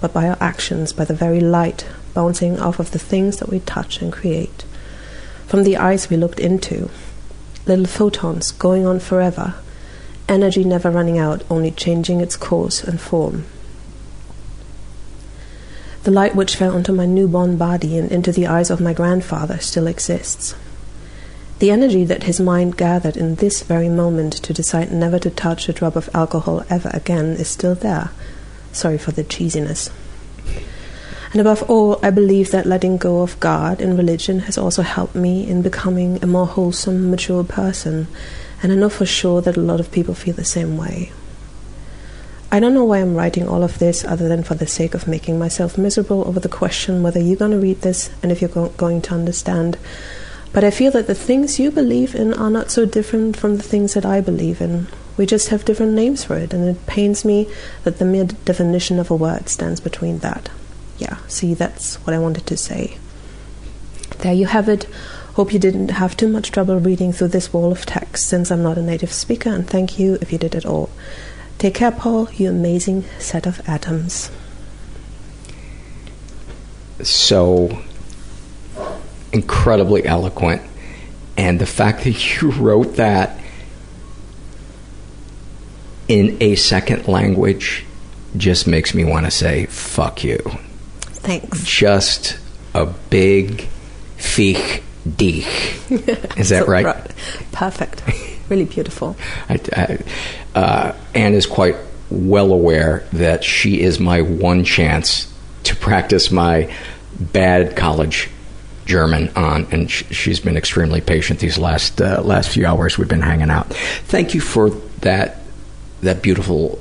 but 0.00 0.12
by 0.12 0.28
our 0.28 0.38
actions, 0.40 0.92
by 0.92 1.06
the 1.06 1.12
very 1.12 1.40
light 1.40 1.84
bouncing 2.14 2.60
off 2.60 2.78
of 2.78 2.92
the 2.92 3.00
things 3.00 3.38
that 3.38 3.48
we 3.48 3.58
touch 3.58 4.00
and 4.00 4.12
create 4.12 4.64
from 5.46 5.64
the 5.64 5.76
eyes 5.76 6.08
we 6.08 6.16
looked 6.16 6.38
into. 6.38 6.88
Little 7.66 7.86
photons 7.86 8.52
going 8.52 8.86
on 8.86 9.00
forever, 9.00 9.54
energy 10.28 10.62
never 10.62 10.88
running 10.88 11.18
out, 11.18 11.42
only 11.50 11.72
changing 11.72 12.20
its 12.20 12.36
course 12.36 12.84
and 12.84 13.00
form. 13.00 13.44
The 16.04 16.10
light 16.10 16.36
which 16.36 16.56
fell 16.56 16.74
onto 16.74 16.92
my 16.92 17.06
newborn 17.06 17.56
body 17.56 17.96
and 17.96 18.12
into 18.12 18.30
the 18.30 18.46
eyes 18.46 18.68
of 18.68 18.78
my 18.78 18.92
grandfather 18.92 19.58
still 19.58 19.86
exists. 19.86 20.54
The 21.60 21.70
energy 21.70 22.04
that 22.04 22.24
his 22.24 22.38
mind 22.38 22.76
gathered 22.76 23.16
in 23.16 23.36
this 23.36 23.62
very 23.62 23.88
moment 23.88 24.34
to 24.34 24.52
decide 24.52 24.92
never 24.92 25.18
to 25.20 25.30
touch 25.30 25.66
a 25.66 25.72
drop 25.72 25.96
of 25.96 26.10
alcohol 26.12 26.62
ever 26.68 26.90
again 26.92 27.36
is 27.36 27.48
still 27.48 27.74
there. 27.74 28.10
Sorry 28.70 28.98
for 28.98 29.12
the 29.12 29.24
cheesiness. 29.24 29.90
And 31.32 31.40
above 31.40 31.62
all, 31.70 31.98
I 32.02 32.10
believe 32.10 32.50
that 32.50 32.66
letting 32.66 32.98
go 32.98 33.22
of 33.22 33.40
God 33.40 33.80
in 33.80 33.96
religion 33.96 34.40
has 34.40 34.58
also 34.58 34.82
helped 34.82 35.14
me 35.14 35.48
in 35.48 35.62
becoming 35.62 36.22
a 36.22 36.26
more 36.26 36.46
wholesome, 36.46 37.10
mature 37.10 37.44
person. 37.44 38.08
And 38.62 38.72
I 38.72 38.74
know 38.74 38.90
for 38.90 39.06
sure 39.06 39.40
that 39.40 39.56
a 39.56 39.60
lot 39.60 39.80
of 39.80 39.90
people 39.90 40.14
feel 40.14 40.34
the 40.34 40.44
same 40.44 40.76
way. 40.76 41.12
I 42.54 42.60
don't 42.60 42.74
know 42.74 42.84
why 42.84 42.98
I'm 42.98 43.14
writing 43.14 43.48
all 43.48 43.62
of 43.62 43.78
this 43.78 44.04
other 44.04 44.28
than 44.28 44.42
for 44.42 44.54
the 44.54 44.66
sake 44.66 44.94
of 44.94 45.08
making 45.08 45.38
myself 45.38 45.76
miserable 45.76 46.26
over 46.26 46.40
the 46.40 46.48
question 46.48 47.02
whether 47.02 47.20
you're 47.20 47.36
going 47.36 47.50
to 47.50 47.58
read 47.58 47.80
this 47.80 48.10
and 48.22 48.30
if 48.30 48.40
you're 48.40 48.48
go- 48.48 48.68
going 48.76 49.02
to 49.02 49.14
understand. 49.14 49.76
But 50.52 50.64
I 50.64 50.70
feel 50.70 50.92
that 50.92 51.06
the 51.06 51.14
things 51.14 51.58
you 51.58 51.70
believe 51.70 52.14
in 52.14 52.32
are 52.34 52.50
not 52.50 52.70
so 52.70 52.86
different 52.86 53.36
from 53.36 53.56
the 53.56 53.62
things 53.62 53.94
that 53.94 54.06
I 54.06 54.20
believe 54.20 54.60
in. 54.60 54.86
We 55.16 55.26
just 55.26 55.48
have 55.48 55.64
different 55.64 55.92
names 55.92 56.24
for 56.24 56.36
it, 56.36 56.54
and 56.54 56.68
it 56.68 56.86
pains 56.86 57.24
me 57.24 57.48
that 57.82 57.98
the 57.98 58.04
mere 58.04 58.24
definition 58.24 58.98
of 58.98 59.10
a 59.10 59.16
word 59.16 59.48
stands 59.48 59.80
between 59.80 60.18
that 60.18 60.48
yeah, 60.98 61.18
see, 61.26 61.54
that's 61.54 61.96
what 62.06 62.14
I 62.14 62.18
wanted 62.18 62.46
to 62.46 62.56
say. 62.56 62.98
There 64.18 64.32
you 64.32 64.46
have 64.46 64.68
it. 64.68 64.84
Hope 65.34 65.52
you 65.52 65.58
didn't 65.58 65.90
have 65.90 66.16
too 66.16 66.28
much 66.28 66.52
trouble 66.52 66.78
reading 66.78 67.12
through 67.12 67.28
this 67.28 67.52
wall 67.52 67.72
of 67.72 67.84
text 67.84 68.26
since 68.26 68.50
I'm 68.50 68.62
not 68.62 68.78
a 68.78 68.82
native 68.82 69.12
speaker, 69.12 69.50
and 69.50 69.68
thank 69.68 69.98
you 69.98 70.18
if 70.20 70.32
you 70.32 70.38
did 70.38 70.54
at 70.54 70.64
all. 70.64 70.90
Take 71.64 71.76
care, 71.76 71.92
Paul, 71.92 72.30
you 72.32 72.50
amazing 72.50 73.06
set 73.18 73.46
of 73.46 73.66
atoms. 73.66 74.30
So, 77.02 77.82
incredibly 79.32 80.04
eloquent. 80.04 80.60
And 81.38 81.58
the 81.58 81.64
fact 81.64 82.04
that 82.04 82.42
you 82.42 82.50
wrote 82.50 82.96
that 82.96 83.40
in 86.06 86.36
a 86.42 86.54
second 86.56 87.08
language 87.08 87.86
just 88.36 88.66
makes 88.66 88.92
me 88.92 89.04
want 89.04 89.24
to 89.24 89.30
say, 89.30 89.64
fuck 89.64 90.22
you. 90.22 90.40
Thanks. 91.00 91.64
Just 91.64 92.38
a 92.74 92.84
big 92.84 93.68
fich 94.18 94.82
dich. 95.16 95.46
Is 96.36 96.50
that 96.50 96.68
right? 96.68 97.10
Perfect. 97.52 98.02
Really 98.54 98.66
beautiful. 98.66 99.16
I, 99.48 99.60
I, 99.76 99.98
uh, 100.56 100.96
Anne 101.12 101.34
is 101.34 101.44
quite 101.44 101.74
well 102.08 102.52
aware 102.52 103.04
that 103.12 103.42
she 103.42 103.80
is 103.80 103.98
my 103.98 104.20
one 104.20 104.62
chance 104.62 105.28
to 105.64 105.74
practice 105.74 106.30
my 106.30 106.72
bad 107.18 107.74
college 107.74 108.30
German 108.86 109.30
on, 109.34 109.66
and 109.72 109.90
sh- 109.90 110.04
she's 110.12 110.38
been 110.38 110.56
extremely 110.56 111.00
patient 111.00 111.40
these 111.40 111.58
last 111.58 112.00
uh, 112.00 112.22
last 112.22 112.50
few 112.50 112.64
hours 112.64 112.96
we've 112.96 113.08
been 113.08 113.22
hanging 113.22 113.50
out. 113.50 113.74
Thank 114.04 114.34
you 114.34 114.40
for 114.40 114.70
that 115.00 115.40
that 116.02 116.22
beautiful 116.22 116.78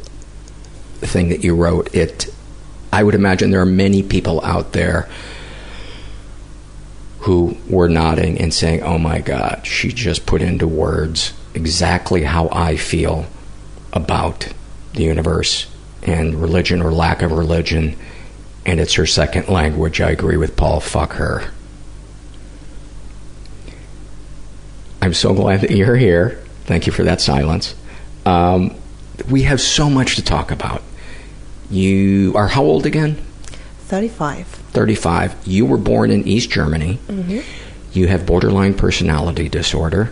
thing 1.00 1.30
that 1.30 1.44
you 1.44 1.56
wrote. 1.56 1.96
It, 1.96 2.28
I 2.92 3.02
would 3.02 3.16
imagine 3.16 3.50
there 3.50 3.62
are 3.62 3.66
many 3.66 4.04
people 4.04 4.46
out 4.46 4.74
there 4.74 5.10
who 7.22 7.58
were 7.68 7.90
nodding 7.90 8.40
and 8.40 8.54
saying, 8.54 8.84
"Oh 8.84 9.00
my 9.00 9.22
God, 9.22 9.66
she 9.66 9.88
just 9.92 10.28
put 10.28 10.44
into 10.44 10.68
words 10.68 11.34
exactly 11.54 12.24
how 12.24 12.50
I 12.52 12.78
feel 12.78 13.26
about 13.92 14.48
the 14.94 15.04
universe 15.04 15.68
and 16.02 16.36
religion 16.36 16.82
or 16.82 16.92
lack 16.92 17.22
of 17.22 17.32
religion." 17.32 17.96
And 18.66 18.80
it's 18.80 18.94
her 18.94 19.06
second 19.06 19.50
language. 19.50 20.00
I 20.00 20.12
agree 20.12 20.38
with 20.38 20.56
Paul. 20.56 20.80
Fuck 20.80 21.13
her. 21.13 21.44
I'm 25.02 25.13
so 25.13 25.34
glad 25.34 25.62
that 25.62 25.72
you're 25.72 25.98
here. 25.98 26.42
Thank 26.63 26.88
you 26.88 26.94
for 26.94 27.04
that 27.04 27.20
silence. 27.20 27.76
Um, 28.26 28.74
we 29.30 29.44
have 29.44 29.60
so 29.60 29.89
much 29.89 30.16
to 30.16 30.22
talk 30.22 30.50
about. 30.50 30.82
You 31.70 32.34
are 32.36 32.48
how 32.48 32.63
old 32.63 32.86
again? 32.86 33.16
35. 33.80 34.48
35. 34.48 35.36
You 35.46 35.66
were 35.66 35.78
born 35.78 36.10
in 36.10 36.26
East 36.28 36.50
Germany. 36.50 37.00
Mm-hmm. 37.08 37.39
You 37.92 38.08
have 38.08 38.26
borderline 38.26 38.76
personality 38.76 39.50
disorder. 39.50 40.12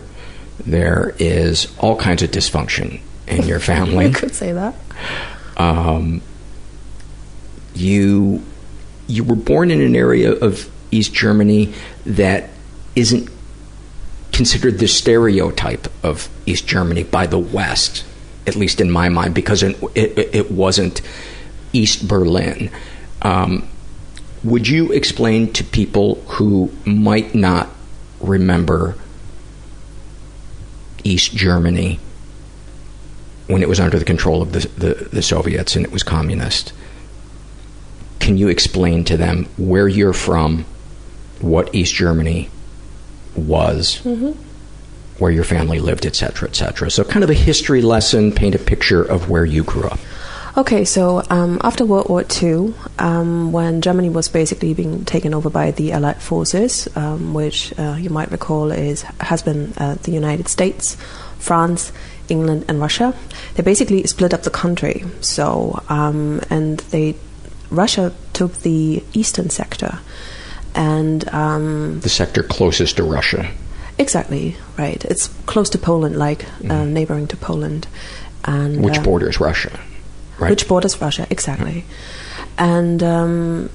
There 0.66 1.14
is 1.18 1.72
all 1.78 1.96
kinds 1.96 2.22
of 2.22 2.30
dysfunction 2.30 3.00
in 3.26 3.46
your 3.46 3.60
family. 3.72 4.06
you 4.06 4.12
could 4.12 4.34
say 4.34 4.52
that. 4.52 4.74
Um, 5.56 6.22
you 7.74 8.42
you 9.06 9.24
were 9.24 9.36
born 9.36 9.70
in 9.70 9.80
an 9.80 9.96
area 9.96 10.32
of 10.32 10.70
East 10.90 11.12
Germany 11.12 11.72
that 12.06 12.50
isn't 12.94 13.28
considered 14.32 14.78
the 14.78 14.88
stereotype 14.88 15.88
of 16.04 16.28
East 16.46 16.66
Germany 16.66 17.04
by 17.04 17.26
the 17.26 17.38
West, 17.38 18.04
at 18.46 18.56
least 18.56 18.80
in 18.80 18.90
my 18.90 19.08
mind, 19.08 19.34
because 19.34 19.62
it, 19.62 19.76
it, 19.94 20.34
it 20.34 20.50
wasn't 20.50 21.02
East 21.72 22.08
Berlin. 22.08 22.70
Um, 23.20 23.68
would 24.42 24.66
you 24.66 24.92
explain 24.92 25.52
to 25.52 25.64
people 25.64 26.16
who 26.26 26.72
might 26.84 27.34
not 27.34 27.68
remember 28.20 28.96
East 31.04 31.34
Germany 31.34 31.98
when 33.48 33.62
it 33.62 33.68
was 33.68 33.80
under 33.80 33.98
the 33.98 34.04
control 34.04 34.40
of 34.42 34.52
the, 34.52 34.60
the, 34.78 35.08
the 35.10 35.22
Soviets 35.22 35.76
and 35.76 35.84
it 35.84 35.92
was 35.92 36.02
communist? 36.02 36.72
Can 38.20 38.36
you 38.38 38.48
explain 38.48 39.04
to 39.04 39.16
them 39.16 39.46
where 39.56 39.88
you're 39.88 40.12
from, 40.12 40.64
what 41.40 41.74
East 41.74 41.94
Germany 41.94 42.48
was, 43.34 44.00
Mm-hmm. 44.04 44.30
where 45.18 45.32
your 45.32 45.44
family 45.44 45.80
lived, 45.80 46.06
etc., 46.06 46.48
etc.? 46.48 46.90
So, 46.90 47.02
kind 47.02 47.24
of 47.24 47.30
a 47.30 47.34
history 47.34 47.82
lesson, 47.82 48.30
paint 48.32 48.54
a 48.54 48.58
picture 48.60 49.02
of 49.02 49.28
where 49.28 49.44
you 49.44 49.64
grew 49.64 49.88
up. 49.88 49.98
Okay, 50.54 50.84
so 50.84 51.22
um, 51.30 51.58
after 51.64 51.86
World 51.86 52.10
War 52.10 52.24
II, 52.42 52.74
um, 52.98 53.52
when 53.52 53.80
Germany 53.80 54.10
was 54.10 54.28
basically 54.28 54.74
being 54.74 55.02
taken 55.06 55.32
over 55.32 55.48
by 55.48 55.70
the 55.70 55.92
Allied 55.92 56.20
forces, 56.20 56.88
um, 56.94 57.32
which 57.32 57.72
uh, 57.78 57.96
you 57.98 58.10
might 58.10 58.30
recall 58.30 58.70
is 58.70 59.00
has 59.20 59.42
been 59.42 59.72
uh, 59.78 59.94
the 60.02 60.12
United 60.12 60.48
States, 60.48 60.98
France, 61.38 61.90
England, 62.28 62.66
and 62.68 62.80
Russia, 62.80 63.14
they 63.54 63.62
basically 63.62 64.06
split 64.06 64.34
up 64.34 64.42
the 64.42 64.50
country. 64.50 65.04
So 65.22 65.82
um, 65.88 66.42
and 66.50 66.80
they 66.90 67.14
Russia 67.70 68.12
took 68.34 68.52
the 68.60 69.02
eastern 69.14 69.48
sector, 69.48 70.00
and 70.74 71.26
um, 71.30 72.00
The 72.00 72.10
sector 72.10 72.42
closest 72.42 72.96
to 72.96 73.04
Russia. 73.04 73.50
exactly 73.96 74.56
right. 74.76 75.02
It's 75.06 75.28
close 75.46 75.70
to 75.70 75.78
Poland, 75.78 76.16
like 76.16 76.44
uh, 76.68 76.84
neighboring 76.84 77.26
to 77.28 77.38
Poland, 77.38 77.86
and 78.44 78.84
Which 78.84 78.98
uh, 78.98 79.02
borders 79.02 79.40
Russia? 79.40 79.80
Right. 80.42 80.50
which 80.50 80.68
borders 80.68 81.00
Russia, 81.00 81.26
exactly. 81.30 81.84
And 82.58 83.02
um, 83.02 83.70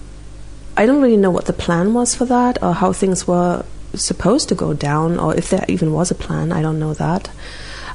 I 0.75 0.85
don't 0.85 1.01
really 1.01 1.17
know 1.17 1.31
what 1.31 1.45
the 1.45 1.53
plan 1.53 1.93
was 1.93 2.13
for 2.13 2.25
that, 2.25 2.61
or 2.61 2.73
how 2.73 2.93
things 2.93 3.27
were 3.27 3.65
supposed 3.95 4.49
to 4.49 4.55
go 4.55 4.73
down, 4.73 5.17
or 5.17 5.35
if 5.35 5.49
there 5.49 5.65
even 5.67 5.93
was 5.93 6.11
a 6.11 6.15
plan. 6.15 6.51
I 6.51 6.61
don't 6.61 6.79
know 6.79 6.93
that. 6.93 7.29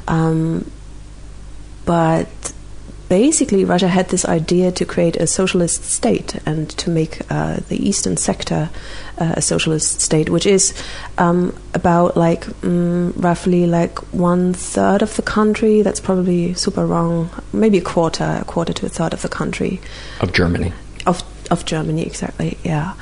Um, 0.08 0.70
but 1.84 2.52
basically, 3.12 3.62
Russia 3.66 3.88
had 3.88 4.08
this 4.08 4.24
idea 4.24 4.72
to 4.72 4.86
create 4.86 5.16
a 5.16 5.26
socialist 5.26 5.84
state 5.84 6.34
and 6.46 6.70
to 6.78 6.88
make 6.88 7.20
uh, 7.30 7.60
the 7.68 7.76
eastern 7.76 8.16
sector 8.16 8.70
uh, 9.18 9.34
a 9.36 9.42
socialist 9.42 10.00
state, 10.00 10.30
which 10.30 10.46
is 10.46 10.72
um, 11.18 11.54
about 11.74 12.16
like 12.16 12.46
mm, 12.62 13.12
roughly 13.22 13.66
like 13.66 13.98
one 14.14 14.54
third 14.54 15.02
of 15.02 15.14
the 15.16 15.22
country. 15.22 15.82
That's 15.82 16.00
probably 16.00 16.54
super 16.54 16.86
wrong. 16.86 17.28
Maybe 17.52 17.76
a 17.76 17.82
quarter, 17.82 18.38
a 18.40 18.46
quarter 18.46 18.72
to 18.72 18.86
a 18.86 18.88
third 18.88 19.12
of 19.12 19.20
the 19.20 19.28
country 19.28 19.78
Of 20.20 20.32
Germany. 20.32 20.72
of 21.04 21.22
of 21.50 21.66
Germany, 21.66 22.06
exactly. 22.06 22.56
Yeah, 22.64 22.94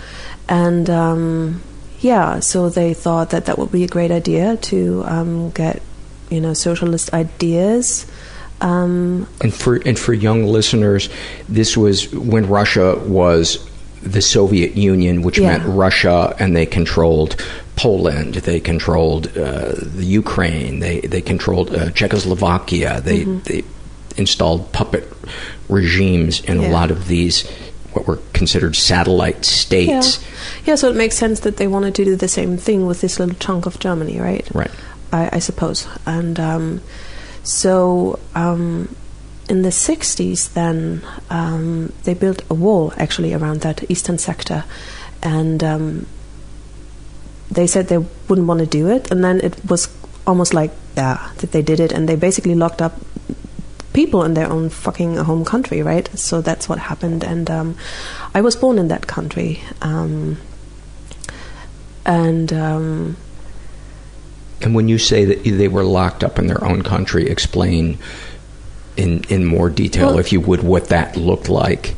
and 0.49 0.91
um, 0.91 1.63
yeah, 2.01 2.41
so 2.41 2.69
they 2.69 2.95
thought 2.95 3.31
that 3.31 3.45
that 3.45 3.59
would 3.59 3.71
be 3.71 3.85
a 3.85 3.89
great 3.89 4.11
idea 4.11 4.57
to 4.57 5.05
um, 5.07 5.51
get 5.51 5.81
you 6.31 6.41
know 6.41 6.53
socialist 6.53 7.15
ideas. 7.15 8.07
Um, 8.61 9.27
And 9.41 9.53
for 9.55 9.77
and 9.87 9.99
for 9.99 10.13
young 10.13 10.45
listeners, 10.47 11.09
this 11.49 11.77
was 11.77 12.13
when 12.15 12.47
Russia 12.47 12.97
was 13.07 13.59
the 14.03 14.21
Soviet 14.23 14.77
Union, 14.77 15.23
which 15.23 15.39
Yeah. 15.39 15.49
meant 15.59 15.63
Russia, 15.67 16.35
and 16.39 16.55
they 16.57 16.67
controlled 16.67 17.37
Poland, 17.77 18.35
they 18.35 18.61
controlled 18.61 19.29
uh, 19.37 19.73
the 19.97 20.05
Ukraine, 20.05 20.81
they 20.81 21.01
they 21.01 21.21
controlled 21.23 21.75
uh, 21.75 21.91
Czechoslovakia, 21.91 23.01
they 23.05 23.21
Mhm. 23.25 23.45
they 23.45 23.65
installed 24.17 24.73
puppet 24.73 25.05
regimes 25.69 26.41
in 26.41 26.59
a 26.59 26.69
lot 26.69 26.91
of 26.91 27.09
these 27.09 27.45
what 27.93 28.07
were 28.07 28.19
considered 28.33 28.77
satellite 28.77 29.45
states. 29.45 30.19
Yeah. 30.21 30.67
yeah, 30.67 30.75
so 30.77 30.89
it 30.89 30.97
makes 30.97 31.17
sense 31.17 31.41
that 31.41 31.57
they 31.57 31.67
wanted 31.67 31.95
to 31.97 32.05
do 32.05 32.17
the 32.17 32.29
same 32.29 32.57
thing 32.57 32.87
with 32.87 33.01
this 33.01 33.19
little 33.19 33.35
chunk 33.41 33.67
of 33.67 33.79
Germany, 33.81 34.21
right? 34.21 34.47
Right. 34.55 34.71
I, 35.13 35.29
I 35.33 35.39
suppose. 35.41 35.87
And 36.07 36.39
um, 36.39 36.81
so 37.43 38.19
um, 38.35 38.95
in 39.49 39.63
the 39.63 39.71
60s, 39.71 40.53
then 40.55 41.03
um, 41.29 41.93
they 42.05 42.15
built 42.15 42.43
a 42.49 42.55
wall 42.55 42.93
actually 42.97 43.35
around 43.35 43.63
that 43.63 43.91
eastern 43.91 44.19
sector. 44.19 44.65
And 45.23 45.63
um, 45.65 46.07
they 47.51 47.67
said 47.67 47.89
they 47.89 47.99
wouldn't 48.29 48.47
want 48.47 48.61
to 48.61 48.67
do 48.67 48.89
it. 48.89 49.11
And 49.11 49.25
then 49.25 49.41
it 49.41 49.59
was 49.69 49.95
almost 50.27 50.55
like, 50.55 50.71
yeah, 50.97 51.33
that 51.39 51.53
they 51.53 51.63
did 51.63 51.81
it. 51.81 51.93
And 51.93 52.09
they 52.09 52.17
basically 52.17 52.55
locked 52.55 52.81
up 52.81 52.95
people 53.93 54.23
in 54.23 54.35
their 54.35 54.49
own 54.49 54.71
fucking 54.71 55.17
home 55.17 55.45
country, 55.45 55.83
right? 55.83 56.09
So 56.17 56.41
that's 56.41 56.69
what 56.69 56.79
happened. 56.79 57.25
And 57.25 57.51
um, 57.51 57.77
I 58.35 58.41
was 58.41 58.55
born 58.55 58.79
in 58.79 58.89
that 58.89 59.07
country. 59.09 59.61
Um, 59.83 60.39
and 62.07 62.53
um, 62.53 63.17
And 64.63 64.75
when 64.75 64.89
you 64.89 64.99
say 64.99 65.25
that 65.25 65.45
they 65.45 65.69
were 65.69 65.85
locked 65.85 66.23
up 66.23 66.39
in 66.39 66.47
their 66.47 66.63
own 66.65 66.83
country, 66.83 67.29
explain 67.29 67.99
in 68.97 69.25
in 69.29 69.45
more 69.45 69.71
detail, 69.71 70.09
Well- 70.09 70.19
if 70.19 70.33
you 70.33 70.41
would, 70.41 70.63
what 70.63 70.89
that 70.89 71.17
looked 71.17 71.49
like. 71.49 71.95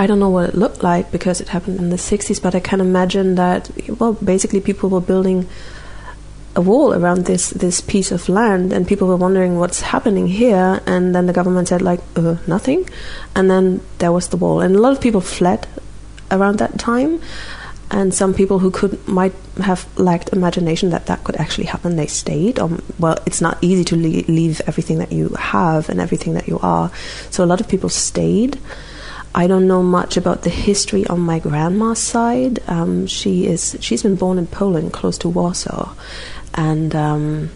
I 0.00 0.06
don't 0.06 0.20
know 0.20 0.30
what 0.30 0.50
it 0.50 0.54
looked 0.54 0.84
like 0.84 1.10
because 1.10 1.40
it 1.40 1.48
happened 1.48 1.80
in 1.80 1.90
the 1.90 1.98
60s, 1.98 2.38
but 2.40 2.54
I 2.54 2.60
can 2.60 2.80
imagine 2.80 3.34
that, 3.34 3.68
well, 3.98 4.12
basically 4.12 4.60
people 4.60 4.88
were 4.88 5.00
building 5.00 5.48
a 6.54 6.60
wall 6.60 6.94
around 6.94 7.24
this, 7.24 7.50
this 7.50 7.80
piece 7.80 8.12
of 8.12 8.28
land 8.28 8.72
and 8.72 8.86
people 8.86 9.08
were 9.08 9.16
wondering 9.16 9.58
what's 9.58 9.80
happening 9.80 10.28
here. 10.28 10.80
And 10.86 11.16
then 11.16 11.26
the 11.26 11.32
government 11.32 11.66
said, 11.66 11.82
like, 11.82 12.00
uh, 12.14 12.36
nothing. 12.46 12.88
And 13.34 13.50
then 13.50 13.80
there 13.98 14.12
was 14.12 14.28
the 14.28 14.36
wall. 14.36 14.60
And 14.60 14.76
a 14.76 14.78
lot 14.78 14.92
of 14.92 15.00
people 15.00 15.20
fled 15.20 15.66
around 16.30 16.58
that 16.58 16.78
time. 16.78 17.20
And 17.90 18.12
some 18.12 18.34
people 18.34 18.58
who 18.58 18.70
could 18.70 19.06
might 19.08 19.32
have 19.62 19.86
lacked 19.98 20.30
imagination 20.32 20.90
that 20.90 21.06
that 21.06 21.24
could 21.24 21.36
actually 21.36 21.64
happen, 21.64 21.96
they 21.96 22.06
stayed. 22.06 22.58
Or, 22.58 22.70
well, 22.98 23.16
it's 23.24 23.40
not 23.40 23.58
easy 23.62 23.84
to 23.84 23.96
le- 23.96 24.30
leave 24.30 24.60
everything 24.66 24.98
that 24.98 25.10
you 25.10 25.30
have 25.30 25.88
and 25.88 26.00
everything 26.00 26.34
that 26.34 26.48
you 26.48 26.58
are. 26.60 26.90
So 27.30 27.42
a 27.42 27.46
lot 27.46 27.60
of 27.60 27.68
people 27.68 27.88
stayed. 27.88 28.58
I 29.34 29.46
don't 29.46 29.66
know 29.66 29.82
much 29.82 30.16
about 30.16 30.42
the 30.42 30.50
history 30.50 31.06
on 31.06 31.20
my 31.20 31.38
grandma's 31.38 31.98
side. 31.98 32.60
Um, 32.68 33.06
she 33.06 33.46
is 33.46 33.76
she's 33.80 34.02
been 34.02 34.16
born 34.16 34.38
in 34.38 34.46
Poland, 34.46 34.92
close 34.92 35.16
to 35.18 35.28
Warsaw, 35.28 35.94
and 36.54 36.94
um, 36.94 37.50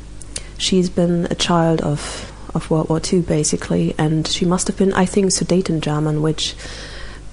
she's 0.58 0.88
been 0.88 1.26
a 1.30 1.34
child 1.34 1.80
of 1.82 2.32
of 2.54 2.70
World 2.70 2.88
War 2.88 3.00
II, 3.00 3.22
basically. 3.22 3.94
And 3.98 4.26
she 4.26 4.44
must 4.44 4.68
have 4.68 4.76
been, 4.76 4.92
I 4.92 5.06
think, 5.06 5.26
Sudeten 5.26 5.80
German, 5.80 6.22
which 6.22 6.54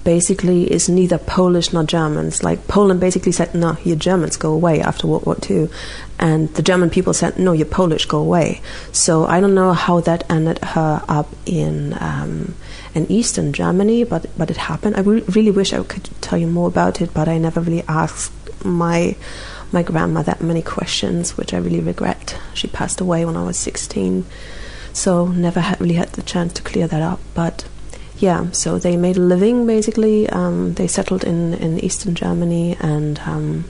basically 0.04 0.64
is 0.72 0.88
neither 0.88 1.18
Polish 1.18 1.72
nor 1.72 1.84
Germans. 1.84 2.42
Like 2.42 2.66
Poland 2.68 3.00
basically 3.00 3.32
said, 3.32 3.54
"No, 3.54 3.76
you 3.84 3.96
Germans 3.96 4.36
go 4.36 4.52
away" 4.52 4.80
after 4.80 5.06
World 5.06 5.26
War 5.26 5.36
II, 5.48 5.68
and 6.18 6.52
the 6.54 6.62
German 6.62 6.90
people 6.90 7.12
said, 7.12 7.38
"No, 7.38 7.52
you 7.52 7.64
Polish 7.64 8.06
go 8.06 8.18
away." 8.18 8.60
So 8.92 9.24
I 9.26 9.40
don't 9.40 9.54
know 9.54 9.72
how 9.72 10.00
that 10.00 10.24
ended 10.30 10.58
her 10.62 11.02
up 11.08 11.28
in 11.46 11.96
um, 12.00 12.54
in 12.94 13.10
Eastern 13.10 13.52
Germany, 13.52 14.04
but 14.04 14.26
but 14.38 14.50
it 14.50 14.56
happened. 14.56 14.96
I 14.96 15.00
re- 15.00 15.24
really 15.28 15.50
wish 15.50 15.72
I 15.72 15.82
could 15.82 16.08
tell 16.20 16.38
you 16.38 16.46
more 16.46 16.68
about 16.68 17.00
it, 17.00 17.12
but 17.14 17.28
I 17.28 17.38
never 17.38 17.60
really 17.60 17.84
asked 17.88 18.32
my 18.64 19.16
my 19.72 19.82
grandma 19.82 20.22
that 20.22 20.40
many 20.40 20.62
questions, 20.62 21.36
which 21.36 21.54
I 21.54 21.58
really 21.58 21.80
regret. 21.80 22.36
She 22.54 22.66
passed 22.66 23.00
away 23.00 23.24
when 23.24 23.36
I 23.36 23.44
was 23.44 23.56
16, 23.56 24.24
so 24.92 25.26
never 25.26 25.60
had 25.60 25.80
really 25.80 25.94
had 25.94 26.10
the 26.10 26.22
chance 26.22 26.52
to 26.54 26.62
clear 26.62 26.88
that 26.88 27.02
up, 27.02 27.20
but 27.34 27.64
yeah, 28.20 28.50
so 28.52 28.78
they 28.78 28.96
made 28.96 29.16
a 29.16 29.20
living 29.20 29.66
basically. 29.66 30.28
Um, 30.28 30.74
they 30.74 30.86
settled 30.86 31.24
in, 31.24 31.54
in 31.54 31.80
Eastern 31.80 32.14
Germany, 32.14 32.76
and 32.80 33.18
um, 33.20 33.64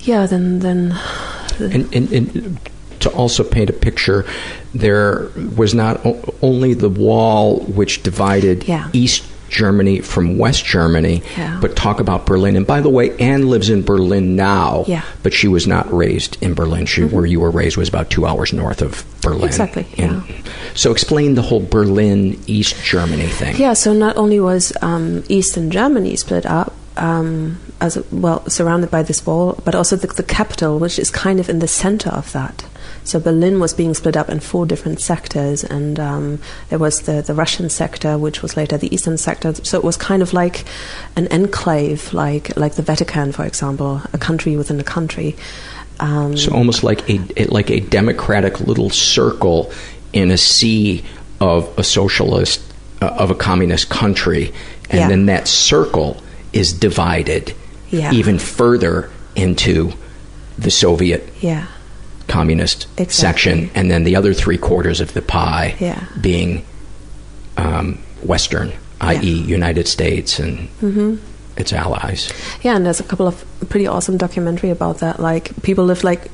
yeah, 0.00 0.26
then 0.26 0.60
then. 0.60 0.98
And, 1.58 1.94
and, 1.94 2.12
and, 2.12 2.58
to 3.00 3.10
also 3.10 3.44
paint 3.44 3.68
a 3.68 3.72
picture, 3.74 4.24
there 4.72 5.28
was 5.56 5.74
not 5.74 6.00
o- 6.06 6.34
only 6.40 6.72
the 6.72 6.88
wall 6.88 7.60
which 7.60 8.02
divided 8.02 8.66
yeah. 8.66 8.88
East 8.94 9.24
Germany 9.54 10.00
from 10.00 10.36
West 10.36 10.64
Germany, 10.64 11.22
yeah. 11.36 11.58
but 11.60 11.76
talk 11.76 12.00
about 12.00 12.26
Berlin. 12.26 12.56
And 12.56 12.66
by 12.66 12.80
the 12.80 12.90
way, 12.90 13.16
Anne 13.18 13.48
lives 13.48 13.70
in 13.70 13.82
Berlin 13.82 14.36
now, 14.36 14.84
yeah. 14.86 15.04
but 15.22 15.32
she 15.32 15.48
was 15.48 15.66
not 15.66 15.90
raised 15.92 16.36
in 16.42 16.54
Berlin. 16.54 16.86
She, 16.86 17.02
mm-hmm. 17.02 17.14
Where 17.14 17.24
you 17.24 17.40
were 17.40 17.50
raised 17.50 17.76
was 17.76 17.88
about 17.88 18.10
two 18.10 18.26
hours 18.26 18.52
north 18.52 18.82
of 18.82 19.04
Berlin. 19.22 19.44
Exactly. 19.44 19.86
And 19.96 20.22
so 20.74 20.90
explain 20.90 21.34
the 21.34 21.42
whole 21.42 21.60
Berlin 21.64 22.42
East 22.46 22.82
Germany 22.84 23.28
thing. 23.28 23.56
Yeah. 23.56 23.74
So 23.74 23.92
not 23.92 24.16
only 24.16 24.40
was 24.40 24.72
um, 24.82 25.22
Eastern 25.28 25.70
Germany 25.70 26.16
split 26.16 26.46
up. 26.46 26.74
Um, 26.96 27.58
as 27.80 27.98
well 28.12 28.48
surrounded 28.48 28.88
by 28.88 29.02
this 29.02 29.26
wall, 29.26 29.60
but 29.64 29.74
also 29.74 29.96
the, 29.96 30.06
the 30.06 30.22
capital, 30.22 30.78
which 30.78 30.96
is 30.96 31.10
kind 31.10 31.40
of 31.40 31.48
in 31.48 31.58
the 31.58 31.66
center 31.66 32.08
of 32.08 32.30
that. 32.32 32.64
So 33.04 33.20
Berlin 33.20 33.60
was 33.60 33.74
being 33.74 33.92
split 33.92 34.16
up 34.16 34.30
in 34.30 34.40
four 34.40 34.64
different 34.66 35.00
sectors, 35.00 35.62
and 35.62 36.00
um, 36.00 36.38
there 36.70 36.78
was 36.78 37.02
the, 37.02 37.20
the 37.20 37.34
Russian 37.34 37.68
sector, 37.68 38.16
which 38.16 38.40
was 38.40 38.56
later 38.56 38.78
the 38.78 38.92
Eastern 38.92 39.18
sector. 39.18 39.54
So 39.54 39.78
it 39.78 39.84
was 39.84 39.96
kind 39.98 40.22
of 40.22 40.32
like 40.32 40.64
an 41.14 41.28
enclave, 41.30 42.12
like 42.14 42.56
like 42.56 42.74
the 42.74 42.82
Vatican, 42.82 43.32
for 43.32 43.44
example, 43.44 44.00
a 44.12 44.18
country 44.18 44.56
within 44.56 44.80
a 44.80 44.84
country. 44.84 45.36
Um, 46.00 46.36
so 46.36 46.52
almost 46.52 46.82
like 46.82 47.08
a, 47.08 47.18
like 47.46 47.70
a 47.70 47.80
democratic 47.80 48.60
little 48.60 48.90
circle 48.90 49.70
in 50.12 50.30
a 50.30 50.38
sea 50.38 51.04
of 51.40 51.72
a 51.78 51.84
socialist 51.84 52.60
uh, 53.02 53.06
of 53.18 53.30
a 53.30 53.34
communist 53.34 53.90
country, 53.90 54.52
and 54.88 55.00
yeah. 55.00 55.08
then 55.08 55.26
that 55.26 55.46
circle 55.46 56.22
is 56.52 56.72
divided 56.72 57.54
yeah. 57.90 58.12
even 58.12 58.38
further 58.38 59.10
into 59.36 59.92
the 60.56 60.70
Soviet 60.70 61.28
yeah 61.40 61.66
communist 62.28 62.86
exactly. 62.98 63.14
section, 63.14 63.70
and 63.74 63.90
then 63.90 64.04
the 64.04 64.16
other 64.16 64.34
three 64.34 64.58
quarters 64.58 65.00
of 65.00 65.12
the 65.14 65.22
pie 65.22 65.76
yeah. 65.78 66.06
being 66.20 66.64
um, 67.56 67.98
Western, 68.22 68.72
i.e., 69.00 69.18
yeah. 69.18 69.46
United 69.46 69.86
States 69.86 70.38
and 70.38 70.68
mm-hmm. 70.80 71.16
its 71.56 71.72
allies. 71.72 72.32
Yeah, 72.62 72.76
and 72.76 72.86
there's 72.86 73.00
a 73.00 73.04
couple 73.04 73.26
of 73.26 73.44
pretty 73.68 73.86
awesome 73.86 74.16
documentary 74.16 74.70
about 74.70 74.98
that. 74.98 75.20
Like 75.20 75.62
people 75.62 75.84
live 75.84 76.04
like 76.04 76.30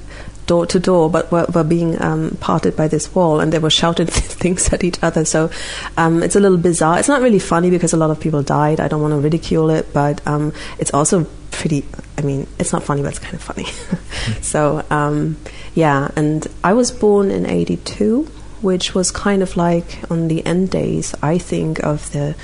door 0.46 0.66
to 0.66 0.80
door, 0.80 1.10
but 1.10 1.30
were, 1.30 1.46
were 1.54 1.64
being 1.64 2.00
um, 2.02 2.36
parted 2.40 2.76
by 2.76 2.88
this 2.88 3.14
wall, 3.14 3.40
and 3.40 3.52
they 3.52 3.58
were 3.58 3.70
shouting 3.70 4.06
things 4.10 4.72
at 4.72 4.84
each 4.84 5.02
other. 5.02 5.24
So 5.24 5.50
um, 5.96 6.22
it's 6.22 6.36
a 6.36 6.40
little 6.40 6.58
bizarre. 6.58 6.98
It's 6.98 7.08
not 7.08 7.22
really 7.22 7.38
funny 7.38 7.70
because 7.70 7.92
a 7.92 7.96
lot 7.96 8.10
of 8.10 8.20
people 8.20 8.42
died. 8.42 8.80
I 8.80 8.88
don't 8.88 9.02
want 9.02 9.12
to 9.12 9.18
ridicule 9.18 9.70
it, 9.70 9.92
but 9.92 10.26
um, 10.26 10.52
it's 10.78 10.92
also 10.92 11.26
pretty. 11.50 11.84
I 12.18 12.22
mean, 12.22 12.46
it's 12.58 12.72
not 12.72 12.82
funny, 12.82 13.02
but 13.02 13.08
it's 13.08 13.18
kind 13.18 13.34
of 13.34 13.42
funny. 13.42 13.66
so 14.42 14.84
um, 14.90 15.36
yeah, 15.74 16.10
and 16.16 16.46
I 16.64 16.72
was 16.74 16.90
born 16.90 17.30
in 17.30 17.46
'82, 17.46 18.24
which 18.60 18.94
was 18.94 19.10
kind 19.10 19.42
of 19.42 19.56
like 19.56 20.10
on 20.10 20.28
the 20.28 20.44
end 20.44 20.70
days, 20.70 21.14
I 21.22 21.38
think, 21.38 21.82
of 21.82 22.10
the 22.12 22.34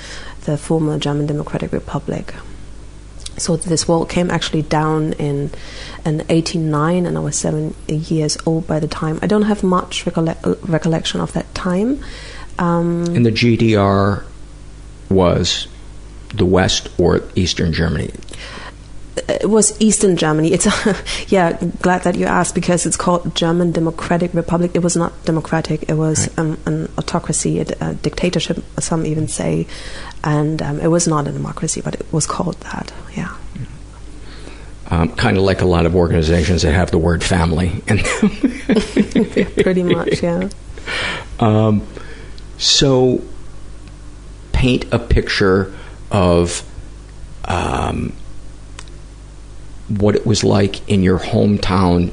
the 0.45 0.57
former 0.57 0.97
German 0.97 1.25
Democratic 1.25 1.71
Republic. 1.73 2.33
So 3.37 3.55
this 3.55 3.87
wall 3.87 4.05
came 4.05 4.31
actually 4.31 4.63
down 4.63 5.13
in 5.13 5.51
in 6.05 6.23
'89, 6.29 7.05
and 7.05 7.17
I 7.17 7.19
was 7.21 7.37
seven 7.37 7.75
years 7.87 8.37
old 8.45 8.67
by 8.67 8.79
the 8.79 8.87
time. 8.87 9.19
I 9.21 9.27
don't 9.27 9.43
have 9.43 9.63
much 9.63 10.05
recolle- 10.05 10.57
recollection 10.67 11.21
of 11.21 11.33
that 11.33 11.53
time. 11.53 12.03
Um, 12.59 13.05
and 13.15 13.25
the 13.25 13.31
GDR 13.31 14.23
was 15.09 15.67
the 16.33 16.45
West 16.45 16.89
or 16.97 17.21
Eastern 17.35 17.73
Germany? 17.73 18.11
It 19.27 19.49
was 19.49 19.79
Eastern 19.81 20.15
Germany. 20.15 20.53
It's 20.53 20.67
a, 20.67 20.95
yeah. 21.27 21.57
Glad 21.81 22.03
that 22.03 22.15
you 22.15 22.25
asked 22.25 22.53
because 22.53 22.85
it's 22.85 22.97
called 22.97 23.35
German 23.35 23.71
Democratic 23.71 24.33
Republic. 24.33 24.71
It 24.75 24.83
was 24.83 24.95
not 24.95 25.25
democratic. 25.25 25.89
It 25.89 25.95
was 25.95 26.27
right. 26.29 26.39
um, 26.39 26.57
an 26.65 26.89
autocracy, 26.97 27.59
a, 27.59 27.65
a, 27.81 27.93
dictatorship. 27.95 28.63
Some 28.79 29.05
even 29.05 29.27
say, 29.27 29.65
and 30.23 30.61
um, 30.61 30.79
it 30.79 30.87
was 30.87 31.07
not 31.07 31.27
a 31.27 31.31
democracy, 31.31 31.81
but 31.81 31.95
it 31.95 32.05
was 32.11 32.25
called 32.25 32.55
that. 32.61 32.93
Yeah. 33.15 33.35
Um, 34.89 35.09
kind 35.15 35.37
of 35.37 35.43
like 35.43 35.61
a 35.61 35.65
lot 35.65 35.85
of 35.85 35.95
organizations 35.95 36.61
that 36.61 36.71
have 36.73 36.91
the 36.91 36.97
word 36.97 37.23
family 37.23 37.83
in 37.87 37.97
them. 37.97 39.53
Pretty 39.63 39.83
much, 39.83 40.23
yeah. 40.23 40.49
Um, 41.39 41.85
so, 42.57 43.21
paint 44.53 44.85
a 44.93 44.99
picture 44.99 45.73
of 46.09 46.63
um, 47.45 48.13
what 49.89 50.15
it 50.15 50.25
was 50.25 50.43
like 50.43 50.87
in 50.89 51.03
your 51.03 51.19
hometown 51.19 52.11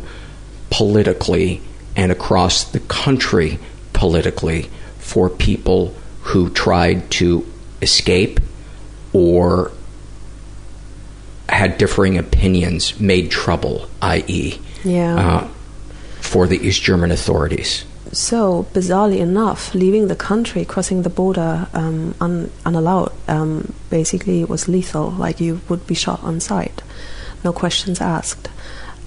politically 0.70 1.60
and 1.96 2.10
across 2.10 2.64
the 2.64 2.80
country 2.80 3.58
politically 3.92 4.68
for 4.98 5.30
people 5.30 5.94
who 6.22 6.50
tried 6.50 7.08
to 7.12 7.46
escape 7.84 8.40
or 9.12 9.70
had 11.48 11.78
differing 11.78 12.18
opinions, 12.18 12.98
made 12.98 13.30
trouble, 13.30 13.88
i.e., 14.02 14.58
yeah. 14.82 15.14
uh, 15.16 15.48
for 16.20 16.46
the 16.46 16.58
East 16.66 16.82
German 16.82 17.12
authorities. 17.12 17.84
So, 18.12 18.66
bizarrely 18.72 19.18
enough, 19.18 19.74
leaving 19.74 20.08
the 20.08 20.16
country, 20.16 20.64
crossing 20.64 21.02
the 21.02 21.10
border 21.10 21.68
um, 21.72 22.14
un- 22.20 22.50
unallowed, 22.64 23.12
um, 23.28 23.72
basically 23.90 24.44
was 24.44 24.68
lethal. 24.68 25.10
Like 25.10 25.40
you 25.40 25.60
would 25.68 25.86
be 25.86 25.94
shot 25.94 26.22
on 26.22 26.40
sight, 26.40 26.82
no 27.44 27.52
questions 27.52 28.00
asked. 28.00 28.48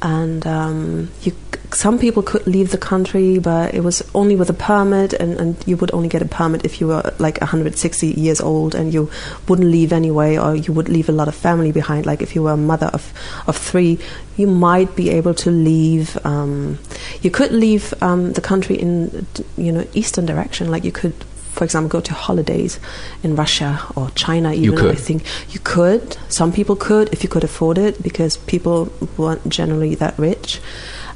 And 0.01 0.45
um, 0.45 1.09
you, 1.23 1.35
some 1.71 1.97
people 1.97 2.23
could 2.23 2.45
leave 2.45 2.71
the 2.71 2.77
country, 2.77 3.39
but 3.39 3.73
it 3.73 3.83
was 3.83 4.07
only 4.13 4.35
with 4.35 4.49
a 4.49 4.53
permit, 4.53 5.13
and, 5.13 5.39
and 5.39 5.67
you 5.67 5.75
would 5.77 5.93
only 5.93 6.07
get 6.07 6.21
a 6.21 6.25
permit 6.25 6.65
if 6.65 6.79
you 6.79 6.87
were 6.87 7.13
like 7.19 7.41
160 7.41 8.07
years 8.07 8.39
old, 8.39 8.75
and 8.75 8.93
you 8.93 9.09
wouldn't 9.47 9.69
leave 9.69 9.91
anyway, 9.91 10.37
or 10.37 10.55
you 10.55 10.71
would 10.73 10.89
leave 10.89 11.09
a 11.09 11.11
lot 11.11 11.27
of 11.27 11.35
family 11.35 11.71
behind. 11.71 12.05
Like 12.05 12.21
if 12.21 12.35
you 12.35 12.43
were 12.43 12.51
a 12.51 12.57
mother 12.57 12.87
of, 12.87 13.11
of 13.47 13.57
three, 13.57 13.99
you 14.37 14.47
might 14.47 14.95
be 14.95 15.09
able 15.09 15.33
to 15.35 15.51
leave. 15.51 16.17
Um, 16.25 16.79
you 17.21 17.31
could 17.31 17.51
leave 17.51 17.93
um, 18.01 18.33
the 18.33 18.41
country 18.41 18.75
in 18.75 19.25
you 19.57 19.71
know 19.71 19.87
eastern 19.93 20.25
direction, 20.25 20.69
like 20.69 20.83
you 20.83 20.91
could 20.91 21.15
for 21.57 21.63
example, 21.63 21.89
go 21.89 21.99
to 22.01 22.13
holidays 22.13 22.79
in 23.23 23.35
Russia 23.35 23.81
or 23.95 24.11
China, 24.11 24.53
even. 24.53 24.87
I 24.87 24.93
think 24.93 25.23
you 25.49 25.59
could. 25.59 26.15
Some 26.29 26.53
people 26.53 26.75
could 26.75 27.11
if 27.11 27.23
you 27.23 27.29
could 27.29 27.43
afford 27.43 27.79
it, 27.79 28.01
because 28.03 28.37
people 28.37 28.93
weren't 29.17 29.49
generally 29.49 29.95
that 29.95 30.17
rich. 30.19 30.61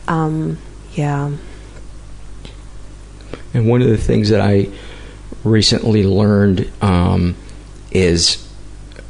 Um, 0.07 0.57
yeah. 0.95 1.31
And 3.53 3.67
one 3.67 3.81
of 3.83 3.87
the 3.87 3.97
things 3.97 4.29
that 4.29 4.41
I 4.41 4.69
recently 5.43 6.05
learned 6.05 6.71
um, 6.81 7.35
is, 7.91 8.47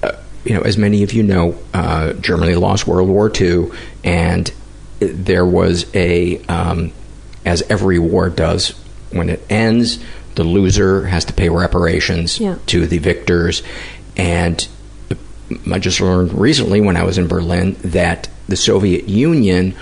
uh, 0.03 0.13
you 0.43 0.53
know, 0.53 0.61
as 0.61 0.77
many 0.77 1.03
of 1.03 1.13
you 1.13 1.23
know, 1.23 1.57
uh, 1.73 2.13
Germany 2.13 2.55
lost 2.55 2.87
World 2.87 3.07
War 3.07 3.31
II, 3.33 3.71
and 4.03 4.51
there 4.99 5.45
was 5.45 5.85
a, 5.95 6.43
um, 6.45 6.91
as 7.45 7.61
every 7.63 7.99
war 7.99 8.29
does, 8.29 8.71
when 9.11 9.29
it 9.29 9.41
ends, 9.49 9.99
the 10.35 10.43
loser 10.43 11.05
has 11.05 11.25
to 11.25 11.33
pay 11.33 11.49
reparations 11.49 12.39
yeah. 12.39 12.57
to 12.67 12.85
the 12.85 12.97
victors. 12.97 13.63
And 14.17 14.67
I 15.71 15.79
just 15.79 15.99
learned 16.01 16.33
recently 16.33 16.81
when 16.81 16.97
I 16.97 17.03
was 17.03 17.17
in 17.17 17.27
Berlin 17.27 17.75
that 17.83 18.29
the 18.47 18.55
Soviet 18.55 19.07
Union 19.07 19.75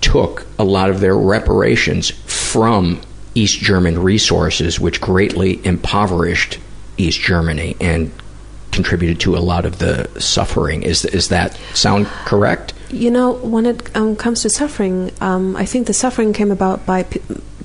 took 0.00 0.46
a 0.58 0.64
lot 0.64 0.90
of 0.90 1.00
their 1.00 1.16
reparations 1.16 2.10
from 2.10 3.00
East 3.34 3.60
German 3.60 3.98
resources, 3.98 4.78
which 4.78 5.00
greatly 5.00 5.64
impoverished 5.64 6.58
East 6.96 7.20
Germany 7.20 7.76
and 7.80 8.12
contributed 8.72 9.20
to 9.20 9.36
a 9.36 9.40
lot 9.40 9.64
of 9.64 9.78
the 9.78 10.08
suffering. 10.20 10.82
Is 10.82 11.04
is 11.04 11.28
that 11.28 11.54
sound 11.74 12.06
correct? 12.06 12.74
You 12.90 13.10
know, 13.10 13.32
when 13.32 13.64
it 13.64 13.94
um, 13.96 14.16
comes 14.16 14.42
to 14.42 14.50
suffering, 14.50 15.12
um, 15.20 15.56
I 15.56 15.64
think 15.64 15.86
the 15.86 15.94
suffering 15.94 16.32
came 16.32 16.50
about 16.50 16.84
by 16.84 17.04
p- 17.04 17.22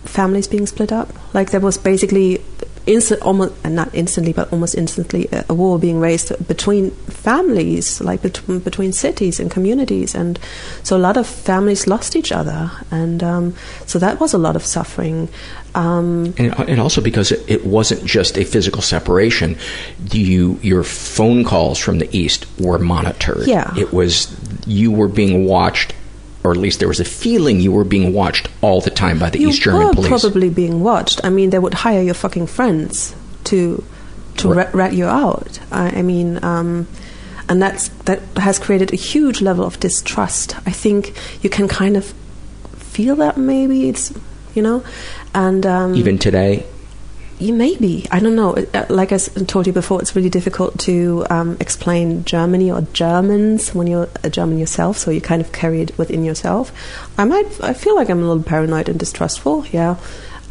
families 0.08 0.48
being 0.48 0.65
split 0.65 0.91
up. 0.91 1.10
Like 1.34 1.52
there 1.52 1.60
was 1.60 1.78
basically 1.78 2.41
instant, 2.88 3.22
almost 3.22 3.54
uh, 3.65 3.70
not 3.70 3.93
instantly, 3.93 4.34
but 4.34 4.52
almost 4.52 4.74
instantly, 4.74 5.28
a, 5.32 5.46
a 5.50 5.54
war 5.54 5.78
being 5.78 6.00
raised 6.00 6.32
between 6.48 6.91
families, 6.91 8.02
like 8.02 8.22
bet- 8.22 8.41
between 8.63 8.93
cities 8.93 9.39
and 9.39 9.52
communities, 9.52 10.15
and 10.15 10.39
so 10.84 10.98
a 10.98 11.00
lot 11.00 11.17
of 11.17 11.28
families 11.28 11.86
lost 11.86 12.15
each 12.15 12.32
other, 12.32 12.72
and 12.89 13.22
um, 13.22 13.54
so 13.86 14.00
that 14.00 14.20
was 14.20 14.34
a 14.34 14.38
lot 14.38 14.56
of 14.56 14.65
suffering. 14.65 15.30
Um, 15.76 16.34
and, 16.38 16.58
and, 16.58 16.82
also 16.82 17.02
because 17.02 17.32
it, 17.32 17.43
it, 17.48 17.65
wasn't 17.65 18.04
just 18.04 18.36
a 18.38 18.43
physical 18.43 18.82
separation, 18.82 19.58
you 20.12 20.58
your 20.63 20.84
phone 20.84 21.43
calls 21.43 21.78
from 21.78 22.00
the 22.00 22.17
east 22.17 22.48
were 22.60 22.80
monitored. 22.80 23.46
Yeah, 23.46 23.78
it 23.78 23.93
was 23.93 24.36
you 24.65 24.91
were 24.91 25.08
being 25.08 25.46
watched 25.46 25.93
or 26.47 26.51
at 26.51 26.57
least 26.57 26.79
there 26.79 26.88
was 26.88 27.01
a 27.01 27.05
feeling 27.05 27.60
you 27.60 27.73
were 27.73 27.83
being 27.83 28.13
watched 28.13 28.47
all 28.62 28.79
the 28.79 28.89
time 28.89 29.19
by 29.19 29.29
the 29.29 29.39
you 29.39 29.49
East 29.49 29.62
German 29.62 29.88
were 29.88 29.93
police. 29.93 30.07
probably 30.07 30.49
being 30.49 30.81
watched. 30.81 31.19
I 31.25 31.29
mean, 31.29 31.49
they 31.49 31.60
would 31.60 31.73
hire 31.73 32.01
your 32.01 32.13
fucking 32.13 32.47
friends 32.47 33.13
to 33.45 33.83
to 34.38 34.47
right. 34.47 34.57
rat, 34.57 34.73
rat 34.73 34.93
you 34.93 35.05
out. 35.05 35.60
I, 35.71 35.99
I 35.99 36.01
mean, 36.03 36.41
um, 36.43 36.88
and 37.49 37.62
that's 37.62 37.89
that 38.05 38.21
has 38.38 38.60
created 38.60 38.93
a 38.93 38.95
huge 38.95 39.41
level 39.41 39.65
of 39.65 39.77
distrust. 39.79 40.55
I 40.65 40.71
think 40.71 41.13
you 41.41 41.49
can 41.49 41.67
kind 41.67 41.97
of 41.97 42.05
feel 42.77 43.17
that 43.17 43.38
maybe 43.38 43.89
it's 43.89 44.13
you 44.55 44.62
know, 44.62 44.83
and 45.36 45.65
um, 45.65 45.95
even 45.95 46.17
today 46.17 46.65
you 47.39 47.54
maybe 47.54 48.08
I 48.12 48.19
don't 48.19 48.36
know. 48.36 48.56
Uh, 48.73 48.86
like 48.89 49.12
I 49.12 49.17
told 49.17 49.67
you 49.67 49.73
before, 49.73 50.02
it's 50.02 50.15
really 50.15 50.30
difficult 50.30 50.80
to 50.80 51.26
um, 51.30 51.58
explain 51.60 52.23
Germany 52.26 52.71
or 52.71 52.82
Germans 52.93 53.76
when 53.76 53.88
you're 53.88 54.10
a 54.23 54.30
German 54.30 54.58
yourself. 54.58 54.97
So 54.97 55.12
you 55.12 55.21
kind 55.21 55.41
of 55.41 55.52
carry 55.52 55.82
it 55.82 55.97
within 55.97 56.23
yourself. 56.23 56.71
I 57.17 57.26
might. 57.26 57.45
I 57.62 57.73
feel 57.73 57.95
like 57.95 58.10
I'm 58.10 58.19
a 58.19 58.28
little 58.28 58.43
paranoid 58.43 58.89
and 58.89 59.00
distrustful. 59.00 59.65
Yeah. 59.67 59.97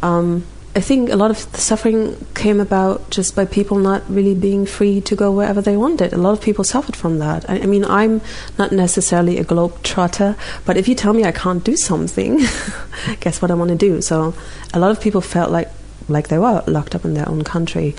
Um, 0.01 0.45
I 0.77 0.79
think 0.79 1.09
a 1.09 1.15
lot 1.15 1.31
of 1.31 1.51
the 1.53 1.57
suffering 1.57 2.23
came 2.35 2.59
about 2.59 3.09
just 3.09 3.35
by 3.35 3.45
people 3.45 3.79
not 3.79 4.07
really 4.07 4.35
being 4.35 4.67
free 4.67 5.01
to 5.01 5.15
go 5.15 5.31
wherever 5.31 5.59
they 5.59 5.75
wanted. 5.75 6.13
A 6.13 6.17
lot 6.17 6.33
of 6.33 6.41
people 6.41 6.63
suffered 6.63 6.95
from 6.95 7.17
that. 7.17 7.49
I, 7.49 7.61
I 7.61 7.65
mean, 7.65 7.83
I'm 7.83 8.21
not 8.59 8.71
necessarily 8.71 9.39
a 9.39 9.43
globetrotter, 9.43 10.37
but 10.65 10.77
if 10.77 10.87
you 10.87 10.93
tell 10.93 11.13
me 11.13 11.23
I 11.23 11.31
can't 11.31 11.63
do 11.63 11.75
something, 11.75 12.37
guess 13.21 13.41
what 13.41 13.49
I 13.49 13.55
want 13.55 13.69
to 13.69 13.75
do? 13.75 14.01
So 14.03 14.35
a 14.71 14.79
lot 14.79 14.91
of 14.91 15.01
people 15.01 15.19
felt 15.19 15.49
like 15.49 15.67
like 16.07 16.27
they 16.27 16.37
were 16.37 16.63
locked 16.67 16.95
up 16.95 17.05
in 17.05 17.13
their 17.13 17.27
own 17.27 17.43
country. 17.43 17.95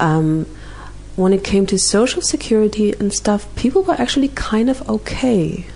Um, 0.00 0.46
when 1.16 1.32
it 1.32 1.44
came 1.44 1.66
to 1.66 1.78
social 1.78 2.22
security 2.22 2.92
and 2.92 3.12
stuff, 3.12 3.54
people 3.56 3.82
were 3.82 3.94
actually 3.94 4.28
kind 4.28 4.70
of 4.70 4.88
okay. 4.88 5.66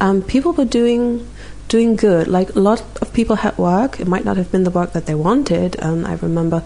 Um, 0.00 0.22
people 0.22 0.52
were 0.52 0.64
doing 0.64 1.28
doing 1.68 1.96
good. 1.96 2.28
Like 2.28 2.54
a 2.54 2.60
lot 2.60 2.82
of 3.00 3.12
people 3.12 3.36
had 3.36 3.56
work. 3.58 3.98
It 3.98 4.06
might 4.06 4.24
not 4.24 4.36
have 4.36 4.52
been 4.52 4.64
the 4.64 4.70
work 4.70 4.92
that 4.92 5.06
they 5.06 5.14
wanted. 5.14 5.82
Um, 5.82 6.04
I 6.04 6.14
remember 6.14 6.62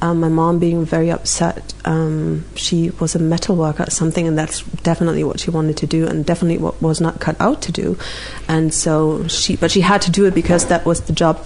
um, 0.00 0.20
my 0.20 0.28
mom 0.28 0.58
being 0.58 0.84
very 0.84 1.10
upset. 1.10 1.74
Um, 1.84 2.44
she 2.54 2.90
was 2.90 3.14
a 3.14 3.18
metal 3.18 3.56
worker 3.56 3.84
or 3.84 3.90
something, 3.90 4.26
and 4.26 4.36
that's 4.36 4.62
definitely 4.82 5.24
what 5.24 5.40
she 5.40 5.50
wanted 5.50 5.76
to 5.78 5.86
do, 5.86 6.06
and 6.06 6.24
definitely 6.24 6.58
what 6.58 6.80
was 6.82 7.00
not 7.00 7.18
cut 7.18 7.36
out 7.40 7.62
to 7.62 7.72
do. 7.72 7.98
And 8.46 8.72
so 8.72 9.26
she, 9.28 9.56
but 9.56 9.70
she 9.70 9.80
had 9.80 10.02
to 10.02 10.10
do 10.10 10.26
it 10.26 10.34
because 10.34 10.66
that 10.66 10.84
was 10.84 11.02
the 11.02 11.12
job 11.12 11.44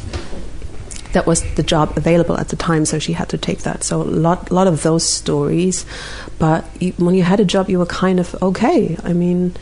that 1.13 1.27
was 1.27 1.43
the 1.55 1.63
job 1.63 1.97
available 1.97 2.37
at 2.37 2.49
the 2.49 2.57
time, 2.57 2.85
so 2.85 2.99
she 2.99 3.13
had 3.13 3.29
to 3.31 3.39
take 3.39 3.61
that. 3.61 3.85
So 3.85 4.03
a 4.03 4.05
lot, 4.05 4.51
lot 4.51 4.67
of 4.67 4.83
those 4.83 5.05
stories. 5.05 5.87
But 6.39 6.65
you, 6.81 6.93
when 6.93 7.15
you 7.15 7.23
had 7.23 7.41
a 7.41 7.45
job, 7.45 7.71
you 7.71 7.79
were 7.79 7.87
kind 7.87 8.21
of 8.21 8.35
okay. 8.43 8.97
I 9.03 9.13
mean, 9.13 9.57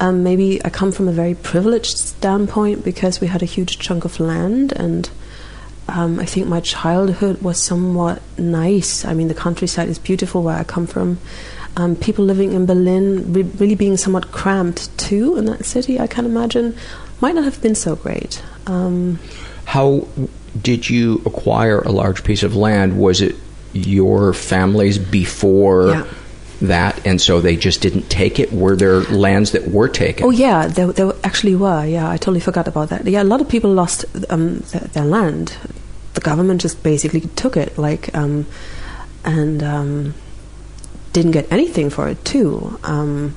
um, 0.00 0.22
maybe 0.22 0.64
I 0.64 0.70
come 0.70 0.92
from 0.92 1.08
a 1.08 1.12
very 1.12 1.34
privileged 1.34 1.98
standpoint 1.98 2.84
because 2.84 3.20
we 3.20 3.26
had 3.26 3.42
a 3.42 3.46
huge 3.46 3.78
chunk 3.78 4.04
of 4.04 4.20
land, 4.20 4.72
and 4.72 5.10
um, 5.88 6.18
I 6.18 6.24
think 6.24 6.48
my 6.48 6.60
childhood 6.60 7.42
was 7.42 7.62
somewhat 7.62 8.20
nice. 8.38 9.04
I 9.04 9.14
mean, 9.14 9.28
the 9.28 9.34
countryside 9.34 9.88
is 9.88 9.98
beautiful 9.98 10.42
where 10.42 10.56
I 10.56 10.64
come 10.64 10.86
from. 10.86 11.18
Um, 11.76 11.94
people 11.94 12.24
living 12.24 12.52
in 12.52 12.64
Berlin, 12.64 13.32
re- 13.32 13.42
really 13.42 13.74
being 13.74 13.96
somewhat 13.96 14.32
cramped 14.32 14.96
too 14.98 15.36
in 15.36 15.44
that 15.44 15.64
city, 15.64 16.00
I 16.00 16.06
can 16.06 16.24
imagine, 16.24 16.74
might 17.20 17.34
not 17.34 17.44
have 17.44 17.60
been 17.60 17.74
so 17.74 17.96
great. 17.96 18.42
Um, 18.66 19.18
How 19.66 20.08
did 20.62 20.88
you 20.88 21.22
acquire 21.26 21.80
a 21.80 21.90
large 21.90 22.24
piece 22.24 22.42
of 22.42 22.54
land? 22.54 22.98
Was 22.98 23.20
it 23.20 23.36
your 23.72 24.32
family's 24.32 24.98
before 24.98 25.88
yeah. 25.88 26.06
that, 26.62 27.06
and 27.06 27.20
so 27.20 27.40
they 27.40 27.56
just 27.56 27.82
didn't 27.82 28.08
take 28.08 28.38
it? 28.38 28.52
Were 28.52 28.76
there 28.76 29.00
lands 29.02 29.52
that 29.52 29.68
were 29.68 29.88
taken? 29.88 30.26
Oh 30.26 30.30
yeah, 30.30 30.66
there, 30.66 30.92
there 30.92 31.12
actually 31.24 31.56
were. 31.56 31.84
Yeah, 31.84 32.08
I 32.08 32.16
totally 32.16 32.40
forgot 32.40 32.68
about 32.68 32.88
that. 32.90 33.06
Yeah, 33.06 33.22
a 33.22 33.24
lot 33.24 33.40
of 33.40 33.48
people 33.48 33.72
lost 33.72 34.04
um, 34.30 34.60
their, 34.70 34.80
their, 34.80 35.04
land. 35.04 35.56
The 36.14 36.20
government 36.20 36.60
just 36.60 36.82
basically 36.82 37.20
took 37.20 37.56
it, 37.56 37.76
like, 37.76 38.14
um, 38.14 38.46
and 39.24 39.62
um, 39.62 40.14
didn't 41.12 41.32
get 41.32 41.50
anything 41.52 41.90
for 41.90 42.08
it 42.08 42.24
too. 42.24 42.78
Um, 42.84 43.34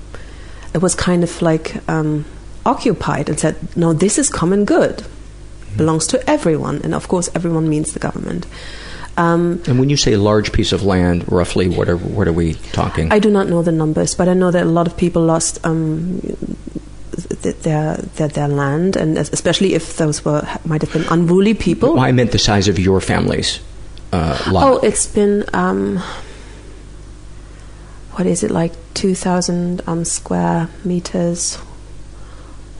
it 0.73 0.81
was 0.81 0.95
kind 0.95 1.23
of 1.23 1.41
like 1.41 1.77
um, 1.89 2.25
occupied 2.65 3.27
and 3.27 3.39
said, 3.39 3.75
"No, 3.75 3.93
this 3.93 4.17
is 4.17 4.29
common 4.29 4.65
good." 4.65 5.05
Belongs 5.79 6.05
to 6.07 6.17
everyone, 6.29 6.81
and 6.83 6.93
of 6.93 7.07
course, 7.07 7.31
everyone 7.33 7.65
means 7.71 7.93
the 7.97 7.99
government. 7.99 8.45
Um, 9.17 9.61
and 9.67 9.79
when 9.79 9.89
you 9.89 9.97
say 9.97 10.15
large 10.15 10.51
piece 10.51 10.71
of 10.71 10.83
land, 10.83 11.25
roughly, 11.31 11.67
what 11.67 11.89
are 11.89 11.97
what 11.97 12.27
are 12.27 12.35
we 12.35 12.53
talking? 12.71 13.11
I 13.11 13.19
do 13.19 13.31
not 13.31 13.47
know 13.47 13.63
the 13.63 13.71
numbers, 13.71 14.15
but 14.15 14.27
I 14.27 14.33
know 14.33 14.51
that 14.51 14.63
a 14.63 14.71
lot 14.71 14.87
of 14.87 14.95
people 14.95 15.21
lost 15.23 15.59
um, 15.65 16.21
their, 17.41 17.97
their 18.15 18.27
their 18.27 18.47
land, 18.47 18.95
and 18.95 19.17
especially 19.17 19.73
if 19.73 19.97
those 19.97 20.23
were 20.23 20.47
might 20.63 20.81
have 20.81 20.93
been 20.93 21.05
unruly 21.11 21.53
people. 21.53 21.95
Well, 21.95 22.07
I 22.07 22.13
meant 22.13 22.31
the 22.31 22.39
size 22.39 22.71
of 22.71 22.79
your 22.79 23.01
family's 23.01 23.59
uh, 24.13 24.39
lot. 24.51 24.63
Oh, 24.63 24.77
it's 24.87 25.07
been. 25.07 25.43
Um, 25.53 25.99
what 28.15 28.25
is 28.25 28.43
it 28.43 28.51
like? 28.51 28.71
Two 28.93 29.15
thousand 29.15 29.81
um, 29.87 30.05
square 30.05 30.69
meters, 30.83 31.57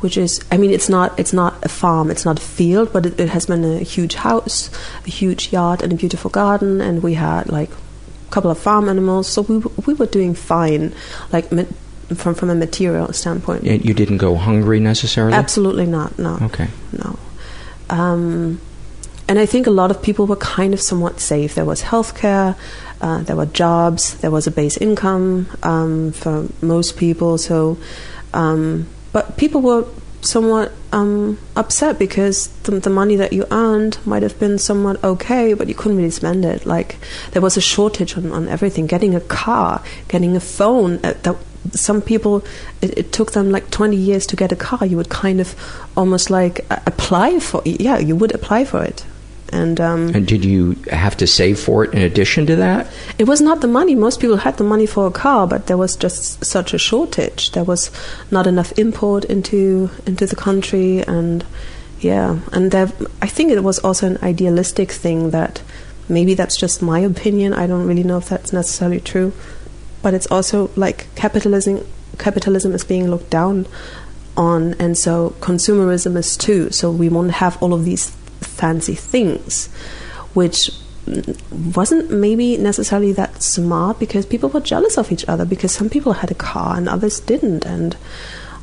which 0.01 0.17
is 0.17 0.43
I 0.51 0.57
mean 0.57 0.71
it's 0.71 0.89
not 0.89 1.17
it's 1.19 1.33
not 1.33 1.63
a 1.63 1.69
farm 1.69 2.09
it's 2.09 2.25
not 2.25 2.39
a 2.39 2.41
field 2.41 2.91
but 2.93 3.05
it, 3.05 3.19
it, 3.19 3.29
has 3.29 3.45
been 3.45 3.63
a 3.63 3.79
huge 3.79 4.15
house 4.15 4.69
a 5.05 5.09
huge 5.09 5.51
yard 5.51 5.81
and 5.81 5.93
a 5.93 5.95
beautiful 5.95 6.29
garden 6.29 6.81
and 6.81 7.03
we 7.03 7.15
had 7.15 7.49
like 7.49 7.69
a 8.29 8.31
couple 8.31 8.51
of 8.51 8.57
farm 8.57 8.87
animals. 8.89 9.27
So 9.27 9.41
we 9.41 9.57
we 9.85 9.93
were 9.93 10.05
doing 10.05 10.33
fine 10.33 10.93
like 11.31 11.49
from 12.15 12.35
from 12.35 12.49
a 12.49 12.55
material 12.55 13.11
standpoint. 13.13 13.63
And 13.63 13.83
you 13.83 13.93
didn't 13.93 14.17
go 14.17 14.35
hungry 14.35 14.79
necessarily? 14.79 15.33
Absolutely 15.33 15.85
not 15.85 16.17
no. 16.17 16.37
Okay. 16.41 16.67
No. 16.93 17.19
Um, 17.89 18.61
and 19.27 19.39
I 19.39 19.45
think 19.45 19.67
a 19.67 19.71
lot 19.71 19.91
of 19.91 20.01
people 20.01 20.25
were 20.27 20.35
kind 20.35 20.73
of 20.73 20.81
somewhat 20.81 21.19
safe. 21.19 21.55
There 21.55 21.65
was 21.65 21.83
healthcare 21.83 22.55
uh, 23.01 23.23
there 23.23 23.35
were 23.35 23.45
jobs 23.45 24.15
there 24.15 24.31
was 24.31 24.45
a 24.45 24.51
base 24.51 24.77
income 24.77 25.47
um, 25.63 26.11
for 26.11 26.47
most 26.61 26.97
people. 26.97 27.37
So 27.37 27.77
um, 28.33 28.87
but 29.11 29.37
people 29.37 29.61
were 29.61 29.85
somewhat 30.21 30.71
um, 30.91 31.37
upset 31.55 31.97
because 31.97 32.47
the, 32.63 32.71
the, 32.79 32.89
money 32.89 33.15
that 33.15 33.31
you 33.31 33.45
earned 33.51 33.97
might 34.05 34.23
have 34.23 34.37
been 34.39 34.57
somewhat 34.57 35.01
okay, 35.03 35.53
but 35.53 35.67
you 35.67 35.75
couldn't 35.75 35.97
really 35.97 36.09
spend 36.09 36.43
it. 36.45 36.65
Like 36.65 36.97
there 37.31 37.41
was 37.41 37.57
a 37.57 37.61
shortage 37.61 38.17
on, 38.17 38.31
on 38.31 38.47
everything. 38.47 38.87
Getting 38.87 39.15
a 39.15 39.21
car, 39.21 39.83
getting 40.07 40.35
a 40.35 40.39
phone. 40.39 40.95
Uh, 41.03 41.13
that, 41.23 41.35
some 41.71 42.01
people, 42.01 42.43
it, 42.81 42.97
it, 42.97 43.11
took 43.11 43.33
them 43.33 43.51
like 43.51 43.69
20 43.69 43.95
years 43.95 44.25
to 44.27 44.35
get 44.35 44.51
a 44.51 44.55
car. 44.55 44.85
You 44.85 44.97
would 44.97 45.09
kind 45.09 45.39
of 45.41 45.55
almost 45.95 46.29
like 46.29 46.65
uh, 46.69 46.79
apply 46.85 47.39
for. 47.39 47.61
Yeah, 47.65 47.99
you 47.99 48.15
would 48.15 48.33
apply 48.33 48.65
for 48.65 48.83
it. 48.83 49.05
And, 49.51 49.79
um, 49.81 50.09
and 50.15 50.27
did 50.27 50.45
you 50.45 50.73
have 50.91 51.17
to 51.17 51.27
save 51.27 51.59
for 51.59 51.83
it 51.83 51.93
in 51.93 52.01
addition 52.01 52.45
to 52.47 52.55
that? 52.57 52.87
It 53.17 53.27
was 53.27 53.41
not 53.41 53.61
the 53.61 53.67
money. 53.67 53.95
Most 53.95 54.19
people 54.19 54.37
had 54.37 54.57
the 54.57 54.63
money 54.63 54.85
for 54.85 55.07
a 55.07 55.11
car, 55.11 55.47
but 55.47 55.67
there 55.67 55.77
was 55.77 55.95
just 55.95 56.43
such 56.45 56.73
a 56.73 56.77
shortage. 56.77 57.51
There 57.51 57.63
was 57.63 57.91
not 58.31 58.47
enough 58.47 58.77
import 58.77 59.25
into 59.25 59.89
into 60.05 60.25
the 60.25 60.35
country, 60.35 61.03
and 61.07 61.43
yeah, 61.99 62.39
and 62.53 62.71
there, 62.71 62.91
I 63.21 63.27
think 63.27 63.51
it 63.51 63.63
was 63.63 63.79
also 63.79 64.07
an 64.07 64.17
idealistic 64.23 64.91
thing 64.91 65.31
that 65.31 65.61
maybe 66.07 66.33
that's 66.33 66.55
just 66.55 66.81
my 66.81 66.99
opinion. 66.99 67.53
I 67.53 67.67
don't 67.67 67.87
really 67.87 68.03
know 68.03 68.17
if 68.17 68.29
that's 68.29 68.53
necessarily 68.53 68.99
true, 68.99 69.33
but 70.01 70.13
it's 70.13 70.27
also 70.27 70.69
like 70.75 71.07
capitalism. 71.15 71.85
Capitalism 72.17 72.73
is 72.73 72.83
being 72.83 73.09
looked 73.09 73.29
down 73.29 73.65
on, 74.37 74.73
and 74.75 74.97
so 74.97 75.35
consumerism 75.41 76.15
is 76.17 76.37
too. 76.37 76.71
So 76.71 76.91
we 76.91 77.09
won't 77.09 77.31
have 77.31 77.61
all 77.61 77.73
of 77.73 77.85
these 77.85 78.11
fancy 78.59 78.95
things, 78.95 79.67
which 80.33 80.71
wasn't 81.75 82.11
maybe 82.11 82.57
necessarily 82.57 83.13
that 83.13 83.41
smart 83.41 83.99
because 83.99 84.25
people 84.25 84.49
were 84.49 84.59
jealous 84.59 84.97
of 84.97 85.11
each 85.11 85.27
other 85.27 85.45
because 85.45 85.71
some 85.71 85.89
people 85.89 86.13
had 86.13 86.29
a 86.29 86.35
car 86.35 86.77
and 86.77 86.87
others 86.87 87.19
didn't 87.19 87.65
and 87.65 87.97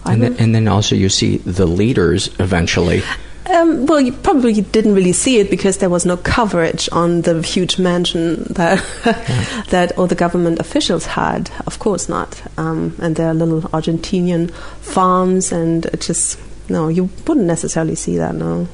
and 0.05 0.23
then, 0.23 0.37
and 0.39 0.55
then, 0.55 0.69
also 0.69 0.95
you 0.95 1.09
see 1.09 1.39
the 1.39 1.67
leaders 1.67 2.31
eventually 2.39 3.03
Um, 3.49 3.87
well, 3.87 4.01
you 4.01 4.13
probably 4.13 4.61
didn't 4.61 4.95
really 4.95 5.13
see 5.13 5.39
it 5.39 5.51
because 5.51 5.79
there 5.79 5.89
was 5.89 6.05
no 6.05 6.17
coverage 6.17 6.89
on 6.91 7.23
the 7.23 7.41
huge 7.43 7.79
mansion 7.79 8.43
that 8.51 8.85
yeah. 9.05 9.63
that 9.71 9.97
all 9.97 10.09
the 10.09 10.17
government 10.17 10.59
officials 10.59 11.07
had. 11.07 11.51
Of 11.65 11.79
course 11.79 12.09
not. 12.09 12.43
Um, 12.59 12.97
and 13.01 13.15
there 13.15 13.29
are 13.29 13.35
little 13.35 13.63
Argentinian 13.71 14.51
farms, 14.81 15.53
and 15.53 15.87
it 15.87 16.01
just 16.01 16.41
no, 16.69 16.89
you 16.89 17.09
wouldn't 17.27 17.47
necessarily 17.47 17.95
see 17.95 18.17
that. 18.17 18.35
No. 18.35 18.67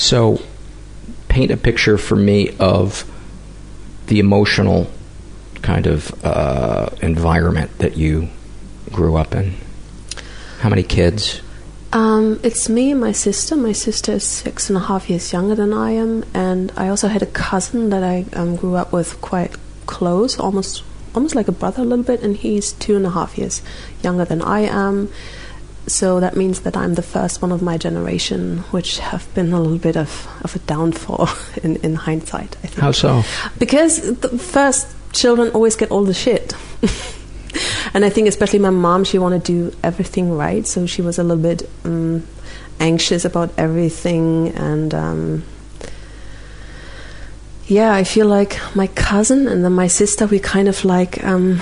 So, 0.00 0.40
paint 1.28 1.50
a 1.50 1.58
picture 1.58 1.98
for 1.98 2.16
me 2.16 2.56
of 2.58 3.04
the 4.06 4.18
emotional 4.18 4.90
kind 5.60 5.86
of 5.86 6.24
uh, 6.24 6.88
environment 7.02 7.76
that 7.80 7.98
you 7.98 8.30
grew 8.90 9.16
up 9.16 9.34
in. 9.34 9.56
How 10.60 10.70
many 10.70 10.84
kids? 10.84 11.42
Um, 11.92 12.40
it's 12.42 12.66
me 12.70 12.92
and 12.92 13.00
my 13.00 13.12
sister. 13.12 13.54
My 13.56 13.72
sister 13.72 14.12
is 14.12 14.24
six 14.24 14.70
and 14.70 14.78
a 14.78 14.80
half 14.80 15.10
years 15.10 15.34
younger 15.34 15.54
than 15.54 15.74
I 15.74 15.90
am, 15.90 16.24
and 16.32 16.72
I 16.78 16.88
also 16.88 17.08
had 17.08 17.20
a 17.20 17.26
cousin 17.26 17.90
that 17.90 18.02
I 18.02 18.24
um, 18.32 18.56
grew 18.56 18.76
up 18.76 18.94
with 18.94 19.20
quite 19.20 19.54
close, 19.84 20.40
almost 20.40 20.82
almost 21.14 21.34
like 21.34 21.46
a 21.46 21.52
brother 21.52 21.82
a 21.82 21.84
little 21.84 22.06
bit, 22.06 22.22
and 22.22 22.38
he's 22.38 22.72
two 22.72 22.96
and 22.96 23.04
a 23.04 23.10
half 23.10 23.36
years 23.36 23.60
younger 24.02 24.24
than 24.24 24.40
I 24.40 24.60
am. 24.60 25.10
So 25.86 26.20
that 26.20 26.36
means 26.36 26.60
that 26.60 26.76
I'm 26.76 26.94
the 26.94 27.02
first 27.02 27.42
one 27.42 27.52
of 27.52 27.62
my 27.62 27.76
generation, 27.76 28.58
which 28.70 28.98
have 28.98 29.32
been 29.34 29.52
a 29.52 29.60
little 29.60 29.78
bit 29.78 29.96
of, 29.96 30.28
of 30.42 30.54
a 30.54 30.58
downfall 30.60 31.28
in, 31.62 31.76
in 31.76 31.94
hindsight. 31.94 32.56
I 32.62 32.68
think. 32.68 32.80
How 32.80 32.92
so? 32.92 33.22
Because 33.58 34.18
the 34.20 34.38
first 34.38 34.86
children 35.12 35.50
always 35.50 35.76
get 35.76 35.90
all 35.90 36.04
the 36.04 36.14
shit. 36.14 36.54
and 37.94 38.04
I 38.04 38.10
think 38.10 38.28
especially 38.28 38.60
my 38.60 38.70
mom, 38.70 39.04
she 39.04 39.18
wanted 39.18 39.44
to 39.46 39.70
do 39.70 39.76
everything 39.82 40.36
right, 40.36 40.66
so 40.66 40.86
she 40.86 41.02
was 41.02 41.18
a 41.18 41.24
little 41.24 41.42
bit 41.42 41.68
um, 41.84 42.26
anxious 42.78 43.24
about 43.24 43.50
everything, 43.58 44.48
and 44.50 44.94
um, 44.94 45.44
yeah, 47.66 47.92
I 47.94 48.04
feel 48.04 48.26
like 48.26 48.58
my 48.74 48.88
cousin 48.88 49.46
and 49.46 49.64
then 49.64 49.72
my 49.72 49.86
sister, 49.86 50.26
we 50.26 50.38
kind 50.38 50.68
of 50.68 50.84
like, 50.84 51.22
um, 51.24 51.60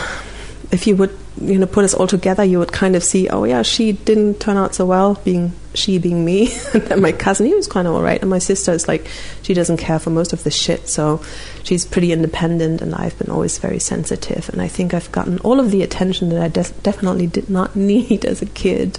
if 0.72 0.86
you 0.86 0.96
would 0.96 1.16
you 1.40 1.58
know 1.58 1.66
put 1.66 1.84
us 1.84 1.94
all 1.94 2.06
together, 2.06 2.44
you 2.44 2.58
would 2.58 2.72
kind 2.72 2.96
of 2.96 3.02
see, 3.02 3.28
oh 3.28 3.44
yeah, 3.44 3.62
she 3.62 3.92
didn't 3.92 4.40
turn 4.40 4.56
out 4.56 4.74
so 4.74 4.86
well, 4.86 5.14
being 5.24 5.52
she 5.74 5.98
being 5.98 6.24
me, 6.24 6.52
and 6.74 7.00
my 7.00 7.12
cousin 7.12 7.46
he 7.46 7.54
was 7.54 7.66
kind 7.66 7.86
of 7.86 7.94
all 7.94 8.02
right, 8.02 8.20
and 8.20 8.30
my 8.30 8.38
sister 8.38 8.72
is 8.72 8.88
like 8.88 9.08
she 9.42 9.54
doesn't 9.54 9.78
care 9.78 9.98
for 9.98 10.10
most 10.10 10.32
of 10.32 10.44
the 10.44 10.50
shit, 10.50 10.88
so 10.88 11.22
she's 11.62 11.84
pretty 11.84 12.12
independent, 12.12 12.82
and 12.82 12.94
I've 12.94 13.18
been 13.18 13.30
always 13.30 13.58
very 13.58 13.78
sensitive, 13.78 14.48
and 14.50 14.60
I 14.60 14.68
think 14.68 14.94
I've 14.94 15.10
gotten 15.12 15.38
all 15.40 15.60
of 15.60 15.70
the 15.70 15.82
attention 15.82 16.28
that 16.30 16.42
I 16.42 16.48
de- 16.48 16.74
definitely 16.82 17.26
did 17.26 17.48
not 17.48 17.76
need 17.92 18.24
as 18.24 18.42
a 18.42 18.46
kid 18.46 18.98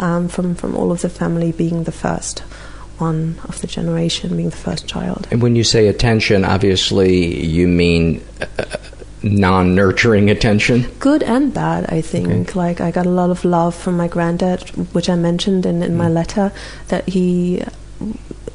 um, 0.00 0.28
from 0.28 0.54
from 0.54 0.76
all 0.76 0.92
of 0.92 1.02
the 1.02 1.08
family 1.08 1.52
being 1.52 1.84
the 1.84 1.92
first 1.92 2.40
one 2.98 3.40
of 3.44 3.60
the 3.60 3.66
generation, 3.66 4.36
being 4.36 4.50
the 4.50 4.56
first 4.56 4.86
child. 4.86 5.26
And 5.30 5.42
when 5.42 5.56
you 5.56 5.64
say 5.64 5.88
attention, 5.88 6.44
obviously 6.44 7.44
you 7.44 7.66
mean. 7.66 8.24
Uh, 8.40 8.76
non 9.22 9.74
nurturing 9.74 10.30
attention? 10.30 10.90
Good 10.98 11.22
and 11.22 11.52
bad, 11.52 11.86
I 11.88 12.00
think. 12.00 12.50
Okay. 12.50 12.58
Like, 12.58 12.80
I 12.80 12.90
got 12.90 13.06
a 13.06 13.10
lot 13.10 13.30
of 13.30 13.44
love 13.44 13.74
from 13.74 13.96
my 13.96 14.08
granddad, 14.08 14.68
which 14.94 15.08
I 15.08 15.16
mentioned 15.16 15.66
in, 15.66 15.82
in 15.82 15.92
mm. 15.92 15.96
my 15.96 16.08
letter, 16.08 16.52
that 16.88 17.08
he, 17.08 17.62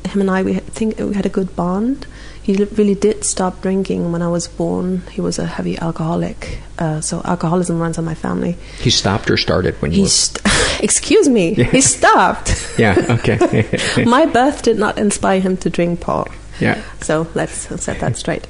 him 0.06 0.22
and 0.22 0.32
I, 0.32 0.44
we 0.44 0.56
think 0.56 0.98
we 1.00 1.14
had 1.14 1.26
a 1.26 1.30
good 1.30 1.56
bond. 1.56 2.08
He 2.42 2.54
really 2.54 2.96
did 2.96 3.26
stop 3.26 3.62
drinking 3.62 4.14
when 4.14 4.22
I 4.22 4.30
was 4.30 4.48
born. 4.48 5.02
He 5.12 5.20
was 5.20 5.38
a 5.38 5.46
heavy 5.46 5.78
alcoholic, 5.80 6.60
uh, 6.80 7.02
so 7.02 7.22
alcoholism 7.26 7.78
runs 7.78 7.98
on 7.98 8.06
my 8.06 8.16
family. 8.16 8.54
He 8.80 8.90
stopped 8.90 9.30
or 9.30 9.36
started 9.36 9.76
when 9.82 9.92
you 9.92 10.04
he 10.04 10.08
st- 10.08 10.42
Excuse 10.82 11.28
me, 11.28 11.56
yeah. 11.56 11.66
he 11.66 11.82
stopped. 11.82 12.74
yeah, 12.78 13.06
okay. 13.20 13.68
my 14.06 14.26
birth 14.26 14.62
did 14.62 14.78
not 14.78 14.98
inspire 14.98 15.42
him 15.42 15.58
to 15.58 15.70
drink, 15.70 16.00
Paul. 16.00 16.30
Yeah. 16.62 16.82
So 17.02 17.28
let's 17.36 17.52
set 17.52 18.00
that 18.00 18.16
straight. 18.16 18.48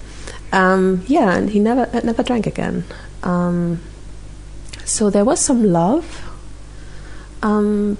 Um, 0.52 1.04
yeah, 1.08 1.36
and 1.36 1.50
he 1.50 1.60
never 1.60 1.90
uh, 1.94 2.02
never 2.04 2.24
drank 2.24 2.48
again. 2.48 2.86
Um, 3.24 3.82
so 4.86 5.10
there 5.10 5.26
was 5.26 5.40
some 5.40 5.66
love, 5.66 6.30
um, 7.42 7.98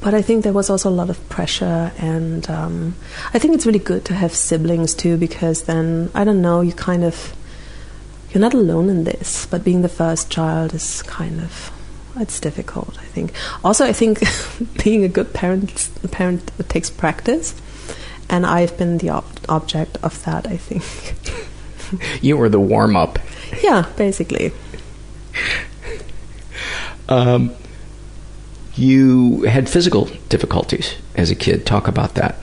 but 0.00 0.12
I 0.14 0.20
think 0.20 0.44
there 0.44 0.52
was 0.52 0.68
also 0.68 0.90
a 0.90 0.92
lot 0.92 1.08
of 1.08 1.28
pressure, 1.28 1.92
and 1.98 2.48
um, 2.50 2.96
I 3.32 3.38
think 3.38 3.54
it's 3.54 3.64
really 3.64 3.78
good 3.78 4.04
to 4.06 4.14
have 4.14 4.34
siblings 4.34 4.94
too, 4.94 5.16
because 5.16 5.62
then 5.62 6.10
I 6.14 6.24
don't 6.24 6.42
know, 6.42 6.60
you 6.60 6.72
kind 6.72 7.04
of 7.04 7.34
you're 8.30 8.40
not 8.40 8.54
alone 8.54 8.90
in 8.90 9.04
this. 9.04 9.46
But 9.46 9.64
being 9.64 9.82
the 9.82 9.88
first 9.88 10.30
child 10.30 10.74
is 10.74 11.02
kind 11.02 11.40
of 11.40 11.72
it's 12.16 12.40
difficult. 12.40 12.98
I 12.98 13.04
think. 13.04 13.32
Also, 13.64 13.86
I 13.86 13.92
think 13.92 14.20
being 14.84 15.04
a 15.04 15.08
good 15.08 15.32
parent 15.32 15.88
parent 16.10 16.50
takes 16.68 16.90
practice 16.90 17.54
and 18.28 18.46
I've 18.46 18.76
been 18.76 18.98
the 18.98 19.10
ob- 19.10 19.40
object 19.48 19.98
of 20.02 20.22
that. 20.24 20.46
I 20.46 20.56
think 20.56 22.22
you 22.22 22.36
were 22.36 22.48
the 22.48 22.60
warm 22.60 22.96
up. 22.96 23.18
Yeah, 23.62 23.86
basically. 23.96 24.52
Um, 27.08 27.54
you 28.74 29.42
had 29.42 29.68
physical 29.68 30.06
difficulties 30.28 30.94
as 31.14 31.30
a 31.30 31.34
kid. 31.34 31.64
Talk 31.64 31.88
about 31.88 32.14
that. 32.14 32.36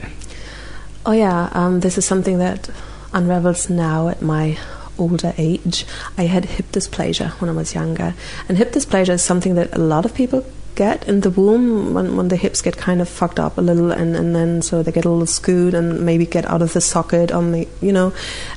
Oh 1.06 1.12
yeah, 1.12 1.50
um, 1.52 1.80
this 1.80 1.98
is 1.98 2.04
something 2.04 2.38
that 2.38 2.70
unravels 3.12 3.68
now 3.68 4.08
at 4.08 4.22
my 4.22 4.58
older 4.98 5.34
age. 5.36 5.86
I 6.16 6.24
had 6.24 6.46
hip 6.46 6.66
dysplasia 6.72 7.30
when 7.40 7.50
I 7.50 7.52
was 7.52 7.74
younger, 7.74 8.14
and 8.48 8.56
hip 8.56 8.72
dysplasia 8.72 9.10
is 9.10 9.22
something 9.22 9.54
that 9.54 9.74
a 9.74 9.78
lot 9.78 10.04
of 10.04 10.14
people 10.14 10.44
get 10.74 11.06
in 11.08 11.20
the 11.20 11.30
womb 11.30 11.94
when, 11.94 12.16
when 12.16 12.28
the 12.28 12.36
hips 12.36 12.60
get 12.62 12.76
kind 12.76 13.00
of 13.00 13.08
fucked 13.08 13.38
up 13.38 13.56
a 13.58 13.60
little 13.60 13.92
and, 13.92 14.16
and 14.16 14.34
then 14.34 14.62
so 14.62 14.82
they 14.82 14.92
get 14.92 15.04
a 15.04 15.08
little 15.08 15.26
skewed 15.26 15.74
and 15.74 16.04
maybe 16.04 16.26
get 16.26 16.44
out 16.46 16.62
of 16.62 16.72
the 16.72 16.80
socket 16.80 17.30
on 17.30 17.52
the 17.52 17.68
you 17.80 17.92
know. 17.92 18.12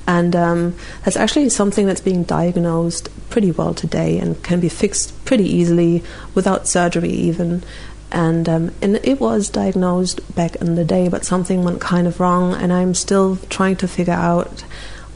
And 0.07 0.35
um, 0.35 0.75
that's 1.03 1.17
actually 1.17 1.49
something 1.49 1.85
that's 1.85 2.01
being 2.01 2.23
diagnosed 2.23 3.09
pretty 3.29 3.51
well 3.51 3.73
today 3.73 4.19
and 4.19 4.41
can 4.43 4.59
be 4.59 4.69
fixed 4.69 5.25
pretty 5.25 5.45
easily 5.45 6.03
without 6.33 6.67
surgery 6.67 7.09
even. 7.09 7.63
And 8.11 8.47
um, 8.47 8.71
and 8.81 8.95
it 9.03 9.19
was 9.19 9.49
diagnosed 9.49 10.35
back 10.35 10.55
in 10.57 10.75
the 10.75 10.85
day 10.85 11.09
but 11.09 11.25
something 11.25 11.63
went 11.63 11.81
kind 11.81 12.07
of 12.07 12.19
wrong 12.19 12.53
and 12.53 12.71
I'm 12.71 12.93
still 12.93 13.35
trying 13.49 13.75
to 13.77 13.87
figure 13.87 14.13
out 14.13 14.63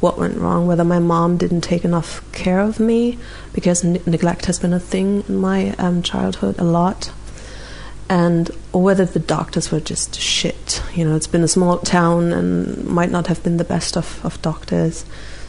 what 0.01 0.17
went 0.17 0.37
wrong, 0.37 0.67
whether 0.67 0.83
my 0.83 0.99
mom 0.99 1.37
didn't 1.37 1.61
take 1.61 1.85
enough 1.85 2.21
care 2.33 2.59
of 2.59 2.79
me, 2.79 3.17
because 3.53 3.83
neglect 3.83 4.47
has 4.47 4.59
been 4.59 4.73
a 4.73 4.79
thing 4.79 5.23
in 5.29 5.37
my 5.37 5.73
um, 5.77 6.01
childhood 6.01 6.59
a 6.59 6.63
lot, 6.63 7.11
and 8.09 8.51
or 8.73 8.81
whether 8.81 9.05
the 9.05 9.19
doctors 9.19 9.71
were 9.71 9.79
just 9.79 10.19
shit. 10.19 10.83
You 10.93 11.05
know, 11.05 11.15
it's 11.15 11.27
been 11.27 11.43
a 11.43 11.47
small 11.47 11.77
town 11.77 12.33
and 12.33 12.83
might 12.85 13.11
not 13.11 13.27
have 13.27 13.41
been 13.43 13.57
the 13.57 13.63
best 13.63 13.95
of, 13.95 14.19
of 14.25 14.41
doctors. 14.41 15.05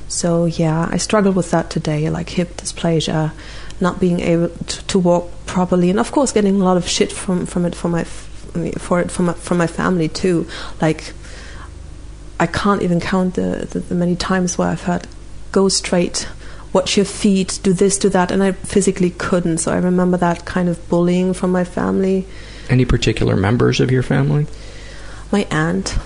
So 0.07 0.45
yeah, 0.45 0.89
I 0.91 0.99
struggle 0.99 1.33
with 1.33 1.51
that 1.51 1.71
today, 1.71 2.11
like 2.11 2.29
hip 2.29 2.59
dysplasia, 2.59 3.33
not 3.81 3.99
being 3.99 4.21
able 4.21 4.51
to, 4.51 4.87
to 4.87 4.99
walk 4.99 5.31
properly, 5.47 5.89
and 5.89 5.99
of 5.99 6.13
course 6.13 6.31
getting 6.31 6.61
a 6.61 6.65
lot 6.65 6.77
of 6.77 6.87
shit 6.87 7.11
from 7.11 7.47
from 7.47 7.65
it 7.65 7.75
for 7.75 7.89
my 7.89 8.05
for 8.05 9.01
it 9.01 9.11
from 9.11 9.33
from 9.33 9.57
my 9.57 9.67
family 9.67 10.09
too, 10.09 10.47
like 10.83 11.15
I 12.43 12.47
can't 12.47 12.83
even 12.83 12.99
count 12.99 13.35
the, 13.35 13.69
the, 13.71 13.79
the 13.79 13.95
many 13.95 14.17
times 14.17 14.59
where 14.59 14.67
I've 14.67 14.83
heard, 14.83 15.07
go 15.53 15.69
straight, 15.69 16.29
watch 16.73 16.97
your 16.97 17.07
feet, 17.07 17.61
do 17.63 17.73
this, 17.73 17.97
do 17.97 18.09
that, 18.09 18.33
and 18.33 18.43
I 18.43 18.51
physically 18.51 19.11
couldn't. 19.11 19.59
So 19.59 19.71
I 19.71 19.77
remember 19.77 20.17
that 20.17 20.45
kind 20.45 20.69
of 20.69 20.89
bullying 20.89 21.35
from 21.35 21.53
my 21.53 21.63
family. 21.63 22.27
Any 22.69 22.85
particular 22.85 23.37
members 23.37 23.79
of 23.79 23.93
your 23.93 24.03
family? 24.03 24.49
My 25.31 25.47
aunt. 25.53 25.97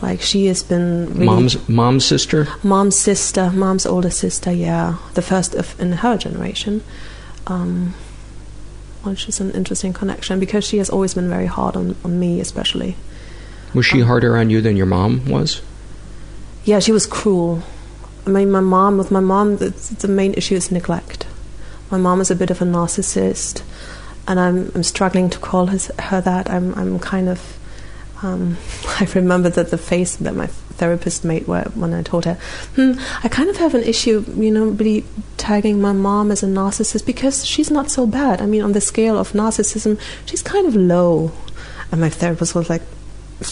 Like 0.00 0.20
she 0.20 0.46
has 0.46 0.62
been 0.62 1.08
really 1.08 1.26
mom's 1.26 1.68
mom's 1.68 2.04
sister. 2.04 2.46
Mom's 2.62 2.96
sister, 2.96 3.50
mom's 3.50 3.84
older 3.84 4.10
sister. 4.10 4.52
Yeah, 4.52 4.98
the 5.14 5.22
first 5.22 5.56
of 5.56 5.80
in 5.80 5.90
her 5.90 6.16
generation. 6.16 6.84
Um, 7.48 7.94
which 9.02 9.28
is 9.28 9.40
an 9.40 9.50
interesting 9.50 9.92
connection 9.92 10.38
because 10.38 10.64
she 10.64 10.78
has 10.78 10.88
always 10.88 11.14
been 11.14 11.28
very 11.28 11.46
hard 11.46 11.74
on, 11.74 11.96
on 12.04 12.20
me, 12.20 12.40
especially. 12.40 12.96
Was 13.74 13.86
she 13.86 14.00
harder 14.00 14.36
on 14.36 14.50
you 14.50 14.60
than 14.60 14.76
your 14.76 14.86
mom 14.86 15.28
was? 15.28 15.60
Yeah, 16.64 16.78
she 16.78 16.92
was 16.92 17.06
cruel. 17.06 17.62
I 18.26 18.30
mean, 18.30 18.50
my 18.50 18.60
mom, 18.60 18.96
with 18.96 19.10
my 19.10 19.20
mom, 19.20 19.58
the, 19.58 19.70
the 20.00 20.08
main 20.08 20.32
issue 20.34 20.54
is 20.54 20.70
neglect. 20.70 21.26
My 21.90 21.98
mom 21.98 22.20
is 22.20 22.30
a 22.30 22.36
bit 22.36 22.50
of 22.50 22.62
a 22.62 22.64
narcissist, 22.64 23.62
and 24.26 24.40
I'm, 24.40 24.70
I'm 24.74 24.82
struggling 24.82 25.28
to 25.30 25.38
call 25.38 25.66
his, 25.66 25.90
her 25.98 26.20
that. 26.20 26.48
I'm, 26.48 26.74
I'm 26.74 26.98
kind 26.98 27.28
of. 27.28 27.58
Um, 28.22 28.56
I 29.00 29.06
remember 29.14 29.50
that 29.50 29.70
the 29.70 29.78
face 29.78 30.16
that 30.16 30.34
my 30.34 30.46
therapist 30.46 31.24
made 31.24 31.46
when 31.46 31.92
I 31.92 32.02
told 32.02 32.24
her, 32.24 32.34
hmm, 32.74 32.92
I 33.22 33.28
kind 33.28 33.50
of 33.50 33.56
have 33.58 33.74
an 33.74 33.82
issue, 33.82 34.24
you 34.36 34.50
know, 34.50 34.66
really 34.66 35.04
tagging 35.36 35.80
my 35.80 35.92
mom 35.92 36.30
as 36.30 36.42
a 36.42 36.46
narcissist 36.46 37.04
because 37.04 37.44
she's 37.44 37.70
not 37.70 37.90
so 37.90 38.06
bad. 38.06 38.40
I 38.40 38.46
mean, 38.46 38.62
on 38.62 38.72
the 38.72 38.80
scale 38.80 39.18
of 39.18 39.32
narcissism, 39.32 40.00
she's 40.26 40.42
kind 40.42 40.66
of 40.66 40.74
low. 40.74 41.32
And 41.92 42.00
my 42.00 42.08
therapist 42.08 42.54
was 42.54 42.70
like, 42.70 42.82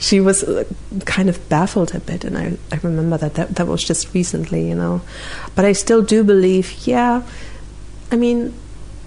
she 0.00 0.20
was 0.20 0.42
uh, 0.44 0.64
kind 1.04 1.28
of 1.28 1.48
baffled 1.48 1.94
a 1.94 2.00
bit, 2.00 2.24
and 2.24 2.36
I, 2.36 2.56
I 2.72 2.80
remember 2.82 3.16
that, 3.18 3.34
that 3.34 3.56
that 3.56 3.66
was 3.66 3.84
just 3.84 4.12
recently, 4.14 4.68
you 4.68 4.74
know. 4.74 5.02
But 5.54 5.64
I 5.64 5.72
still 5.72 6.02
do 6.02 6.24
believe, 6.24 6.86
yeah. 6.86 7.22
I 8.10 8.16
mean, 8.16 8.54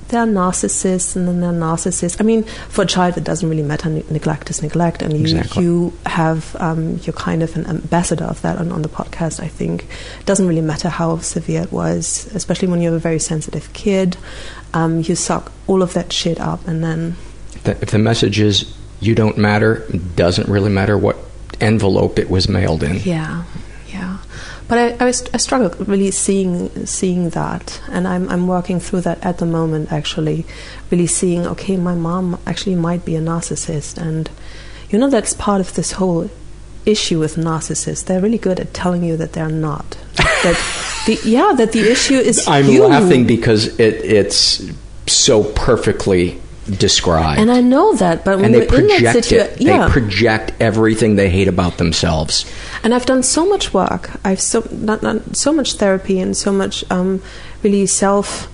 there 0.09 0.21
are 0.21 0.27
narcissists 0.27 1.15
and 1.15 1.27
then 1.27 1.39
there 1.41 1.49
are 1.49 1.53
narcissists. 1.53 2.21
I 2.21 2.23
mean, 2.23 2.43
for 2.69 2.83
a 2.83 2.85
child, 2.85 3.17
it 3.17 3.23
doesn't 3.23 3.49
really 3.49 3.63
matter. 3.63 3.89
Ne- 3.89 4.03
neglect 4.11 4.49
is 4.49 4.61
neglect, 4.61 5.01
and 5.01 5.13
you 5.13 5.21
Exactly. 5.21 5.63
you 5.63 5.93
have 6.05 6.55
um, 6.59 6.99
you're 7.03 7.13
kind 7.13 7.41
of 7.43 7.55
an 7.55 7.65
ambassador 7.65 8.25
of 8.25 8.41
that 8.43 8.59
on, 8.59 8.71
on 8.71 8.83
the 8.83 8.89
podcast. 8.89 9.39
I 9.41 9.47
think 9.47 9.85
it 10.19 10.25
doesn't 10.25 10.47
really 10.47 10.61
matter 10.61 10.87
how 10.89 11.17
severe 11.17 11.63
it 11.63 11.71
was, 11.71 12.29
especially 12.35 12.67
when 12.67 12.81
you're 12.81 12.95
a 12.95 12.99
very 12.99 13.19
sensitive 13.19 13.73
kid. 13.73 14.17
Um, 14.75 15.01
you 15.01 15.15
suck 15.15 15.51
all 15.67 15.81
of 15.81 15.93
that 15.93 16.13
shit 16.13 16.39
up, 16.39 16.67
and 16.67 16.83
then 16.83 17.15
Th- 17.63 17.77
If 17.81 17.91
the 17.91 17.99
message 17.99 18.39
is 18.39 18.71
you 19.05 19.15
don't 19.15 19.37
matter, 19.37 19.85
doesn't 20.15 20.47
really 20.47 20.69
matter 20.69 20.97
what 20.97 21.17
envelope 21.59 22.19
it 22.19 22.29
was 22.29 22.49
mailed 22.49 22.83
in. 22.83 22.97
Yeah, 22.97 23.43
yeah. 23.87 24.17
But 24.67 24.77
I, 24.77 25.03
I, 25.03 25.05
was, 25.05 25.29
I 25.33 25.37
struggle 25.37 25.85
really 25.85 26.11
seeing 26.11 26.85
seeing 26.85 27.29
that, 27.31 27.81
and 27.89 28.07
I'm 28.07 28.29
I'm 28.29 28.47
working 28.47 28.79
through 28.79 29.01
that 29.01 29.23
at 29.23 29.37
the 29.37 29.45
moment. 29.45 29.91
Actually, 29.91 30.45
really 30.89 31.07
seeing 31.07 31.45
okay, 31.47 31.77
my 31.77 31.95
mom 31.95 32.39
actually 32.45 32.75
might 32.75 33.05
be 33.05 33.15
a 33.15 33.21
narcissist, 33.21 33.97
and 33.97 34.29
you 34.89 34.97
know 34.97 35.09
that's 35.09 35.33
part 35.33 35.61
of 35.61 35.73
this 35.75 35.93
whole 35.93 36.29
issue 36.85 37.19
with 37.19 37.35
narcissists. 37.35 38.05
They're 38.05 38.21
really 38.21 38.37
good 38.37 38.59
at 38.59 38.73
telling 38.73 39.03
you 39.03 39.17
that 39.17 39.33
they're 39.33 39.49
not. 39.49 39.97
that 40.15 41.03
the 41.05 41.19
yeah, 41.25 41.53
that 41.57 41.71
the 41.71 41.91
issue 41.91 42.15
is 42.15 42.47
I'm 42.47 42.65
you. 42.65 42.87
laughing 42.87 43.27
because 43.27 43.79
it, 43.79 43.95
it's 44.05 44.63
so 45.07 45.43
perfectly 45.43 46.41
described. 46.65 47.39
and 47.39 47.51
I 47.51 47.61
know 47.61 47.95
that, 47.95 48.23
but 48.23 48.37
when 48.37 48.45
and 48.45 48.53
they 48.53 48.67
we're 48.67 48.79
in 48.79 48.87
that 48.87 49.01
project 49.01 49.25
situation, 49.25 49.53
it. 49.53 49.61
yeah. 49.61 49.87
They 49.87 49.91
project 49.91 50.53
everything 50.59 51.15
they 51.15 51.29
hate 51.29 51.47
about 51.47 51.77
themselves. 51.77 52.45
And 52.83 52.93
I've 52.93 53.05
done 53.05 53.23
so 53.23 53.47
much 53.47 53.73
work. 53.73 54.11
I've 54.23 54.41
so 54.41 54.67
not, 54.71 55.01
not, 55.01 55.35
so 55.35 55.51
much 55.51 55.73
therapy 55.73 56.19
and 56.19 56.35
so 56.35 56.51
much 56.51 56.83
um, 56.91 57.21
really 57.63 57.85
self 57.85 58.49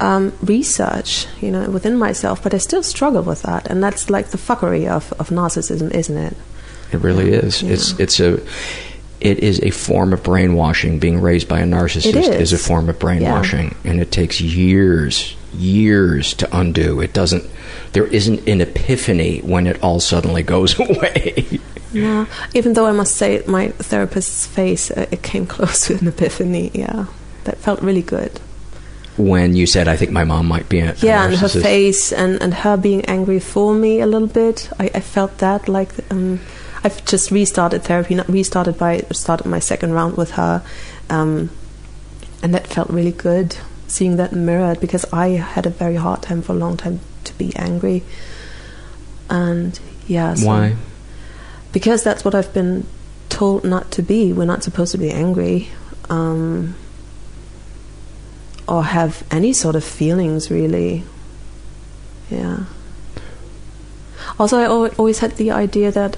um, 0.00 0.32
research, 0.42 1.26
you 1.40 1.50
know, 1.50 1.70
within 1.70 1.96
myself. 1.96 2.42
But 2.42 2.54
I 2.54 2.58
still 2.58 2.82
struggle 2.82 3.22
with 3.22 3.42
that, 3.42 3.66
and 3.68 3.82
that's 3.82 4.10
like 4.10 4.28
the 4.28 4.38
fuckery 4.38 4.88
of, 4.88 5.12
of 5.14 5.30
narcissism, 5.30 5.90
isn't 5.92 6.16
it? 6.16 6.36
It 6.92 6.98
really 6.98 7.32
is. 7.32 7.62
It's 7.62 7.98
it's 7.98 8.20
a 8.20 8.40
it 9.20 9.38
is 9.38 9.60
a 9.62 9.70
form 9.70 10.12
of 10.12 10.22
brainwashing. 10.22 10.98
Being 10.98 11.20
raised 11.20 11.48
by 11.48 11.60
a 11.60 11.64
narcissist 11.64 12.38
is 12.38 12.52
a 12.52 12.58
form 12.58 12.88
of 12.88 12.98
brainwashing, 12.98 13.74
and 13.84 14.00
it 14.00 14.12
takes 14.12 14.40
years, 14.40 15.34
years 15.54 16.34
to 16.34 16.56
undo. 16.56 17.00
It 17.00 17.12
doesn't. 17.12 17.44
There 17.92 18.06
isn't 18.06 18.48
an 18.48 18.60
epiphany 18.60 19.40
when 19.40 19.66
it 19.66 19.82
all 19.82 20.00
suddenly 20.00 20.42
goes 20.42 20.78
away. 20.80 21.60
Yeah. 21.92 22.26
Even 22.54 22.72
though 22.72 22.86
I 22.86 22.92
must 22.92 23.14
say, 23.16 23.42
my 23.46 23.68
therapist's 23.68 24.46
face 24.46 24.90
uh, 24.90 25.06
it 25.10 25.22
came 25.22 25.46
close 25.56 25.86
to 25.86 25.98
an 25.98 26.08
epiphany. 26.08 26.70
Yeah, 26.74 27.06
that 27.44 27.58
felt 27.58 27.80
really 27.82 28.02
good. 28.02 28.40
when 29.16 29.54
you 29.54 29.66
said, 29.66 29.86
"I 29.86 29.96
think 29.96 30.10
my 30.10 30.24
mom 30.24 30.46
might 30.48 30.68
be 30.68 30.80
a, 30.80 30.90
a 30.90 30.96
yeah, 30.98 31.24
and 31.26 31.36
her 31.36 31.48
face 31.48 32.12
and, 32.12 32.42
and 32.42 32.52
her 32.52 32.76
being 32.76 33.04
angry 33.04 33.38
for 33.38 33.72
me 33.72 34.00
a 34.00 34.06
little 34.06 34.26
bit. 34.28 34.68
I, 34.78 34.90
I 34.94 35.00
felt 35.00 35.38
that 35.38 35.68
like 35.68 35.90
um, 36.10 36.40
I've 36.82 37.04
just 37.04 37.30
restarted 37.30 37.84
therapy, 37.84 38.14
not 38.16 38.28
restarted 38.28 38.76
by 38.76 39.04
started 39.12 39.46
my 39.46 39.60
second 39.60 39.92
round 39.92 40.16
with 40.16 40.32
her, 40.32 40.62
um, 41.10 41.50
and 42.42 42.52
that 42.54 42.66
felt 42.66 42.90
really 42.90 43.12
good 43.12 43.56
seeing 43.94 44.16
that 44.16 44.32
mirrored 44.32 44.80
because 44.80 45.04
I 45.12 45.28
had 45.54 45.66
a 45.66 45.70
very 45.70 45.94
hard 45.96 46.20
time 46.22 46.42
for 46.42 46.52
a 46.52 46.56
long 46.56 46.76
time 46.76 46.98
to 47.24 47.32
be 47.38 47.54
angry, 47.56 48.02
and 49.30 49.78
yeah, 50.06 50.34
so- 50.34 50.46
Why? 50.46 50.76
Because 51.72 52.02
that's 52.04 52.24
what 52.24 52.34
I've 52.34 52.52
been 52.54 52.86
told 53.28 53.64
not 53.64 53.90
to 53.92 54.02
be. 54.02 54.32
We're 54.32 54.44
not 54.54 54.62
supposed 54.62 54.92
to 54.92 54.98
be 54.98 55.10
angry. 55.10 55.68
Um, 56.08 56.74
or 58.68 58.84
have 58.84 59.24
any 59.30 59.52
sort 59.52 59.76
of 59.76 59.84
feelings 59.84 60.50
really. 60.50 61.04
Yeah. 62.30 62.64
Also, 64.38 64.58
I 64.58 64.88
always 64.96 65.18
had 65.18 65.32
the 65.36 65.50
idea 65.50 65.90
that, 65.92 66.16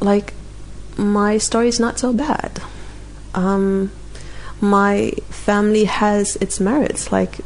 like, 0.00 0.34
my 0.96 1.38
story 1.38 1.68
is 1.68 1.80
not 1.80 1.98
so 1.98 2.12
bad. 2.12 2.60
Um, 3.34 3.90
my 4.60 5.12
family 5.30 5.84
has 5.84 6.36
its 6.36 6.60
merits. 6.60 7.10
Like, 7.12 7.38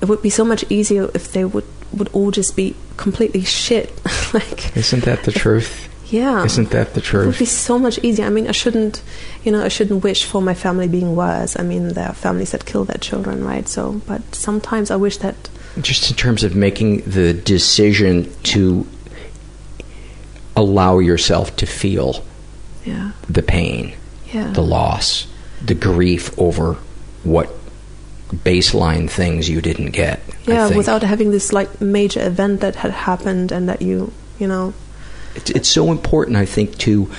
it 0.00 0.08
would 0.08 0.22
be 0.22 0.30
so 0.30 0.44
much 0.44 0.64
easier 0.70 1.10
if 1.14 1.32
they 1.32 1.44
would 1.44 1.64
would 1.92 2.08
all 2.12 2.30
just 2.30 2.54
be 2.54 2.74
completely 2.98 3.42
shit. 3.42 3.90
like, 4.34 4.76
Isn't 4.76 5.04
that 5.04 5.24
the 5.24 5.32
truth? 5.32 5.88
yeah. 6.12 6.44
Isn't 6.44 6.70
that 6.70 6.92
the 6.94 7.00
truth? 7.00 7.24
It 7.24 7.26
would 7.28 7.38
be 7.38 7.44
so 7.46 7.78
much 7.78 7.98
easier. 8.02 8.26
I 8.26 8.28
mean, 8.28 8.46
I 8.46 8.52
shouldn't, 8.52 9.02
you 9.42 9.52
know, 9.52 9.64
I 9.64 9.68
shouldn't 9.68 10.02
wish 10.04 10.24
for 10.24 10.42
my 10.42 10.52
family 10.54 10.86
being 10.88 11.16
worse. 11.16 11.58
I 11.58 11.62
mean, 11.62 11.88
there 11.88 12.08
are 12.08 12.14
families 12.14 12.50
that 12.52 12.66
kill 12.66 12.84
their 12.84 12.98
children, 12.98 13.42
right? 13.42 13.66
So, 13.66 14.02
but 14.06 14.34
sometimes 14.34 14.90
I 14.90 14.96
wish 14.96 15.16
that, 15.18 15.48
Just 15.80 16.10
in 16.10 16.16
terms 16.16 16.44
of 16.44 16.54
making 16.54 17.02
the 17.02 17.32
decision 17.32 18.30
to 18.44 18.86
allow 20.56 20.98
yourself 20.98 21.54
to 21.56 21.66
feel 21.66 22.24
yeah, 22.84 23.12
the 23.28 23.42
pain, 23.42 23.94
yeah, 24.32 24.50
the 24.52 24.62
loss, 24.62 25.26
the 25.64 25.74
grief 25.74 26.36
over 26.38 26.74
what 27.24 27.50
baseline 28.32 29.08
things 29.10 29.48
you 29.48 29.60
didn't 29.60 29.90
get. 29.90 30.20
Yeah, 30.46 30.68
without 30.76 31.02
having 31.02 31.30
this 31.30 31.52
like 31.52 31.80
major 31.80 32.24
event 32.26 32.60
that 32.60 32.76
had 32.76 32.90
happened 32.90 33.52
and 33.52 33.68
that 33.68 33.82
you, 33.82 34.12
you 34.38 34.46
know, 34.46 34.72
it's, 35.34 35.50
it's 35.50 35.68
so 35.68 35.90
important, 35.90 36.36
I 36.36 36.46
think, 36.46 36.78
to 36.78 37.10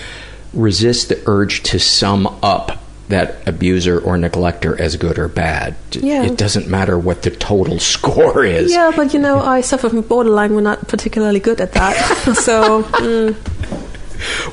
resist 0.54 1.10
the 1.10 1.22
urge 1.26 1.64
to 1.64 1.80
sum 1.80 2.28
up 2.42 2.82
that 3.10 3.48
abuser 3.48 4.00
or 4.00 4.18
neglector 4.18 4.80
as 4.80 4.96
good 4.96 5.18
or 5.18 5.28
bad. 5.28 5.76
It- 5.92 6.04
Yeah. 6.04 6.24
It 6.24 6.38
doesn't 6.38 6.68
matter 6.68 6.98
what 6.98 7.24
the 7.24 7.32
total 7.32 7.80
score 7.94 8.44
is. 8.46 8.72
yeah, 8.72 8.92
but 8.96 9.14
you 9.14 9.20
know, 9.20 9.40
I 9.40 9.62
suffer 9.62 9.90
from 9.90 10.02
borderline. 10.02 10.54
We're 10.54 10.62
not 10.62 10.88
particularly 10.88 11.40
good 11.40 11.60
at 11.60 11.74
that. 11.74 11.96
so, 12.38 12.84
mm, 12.84 13.36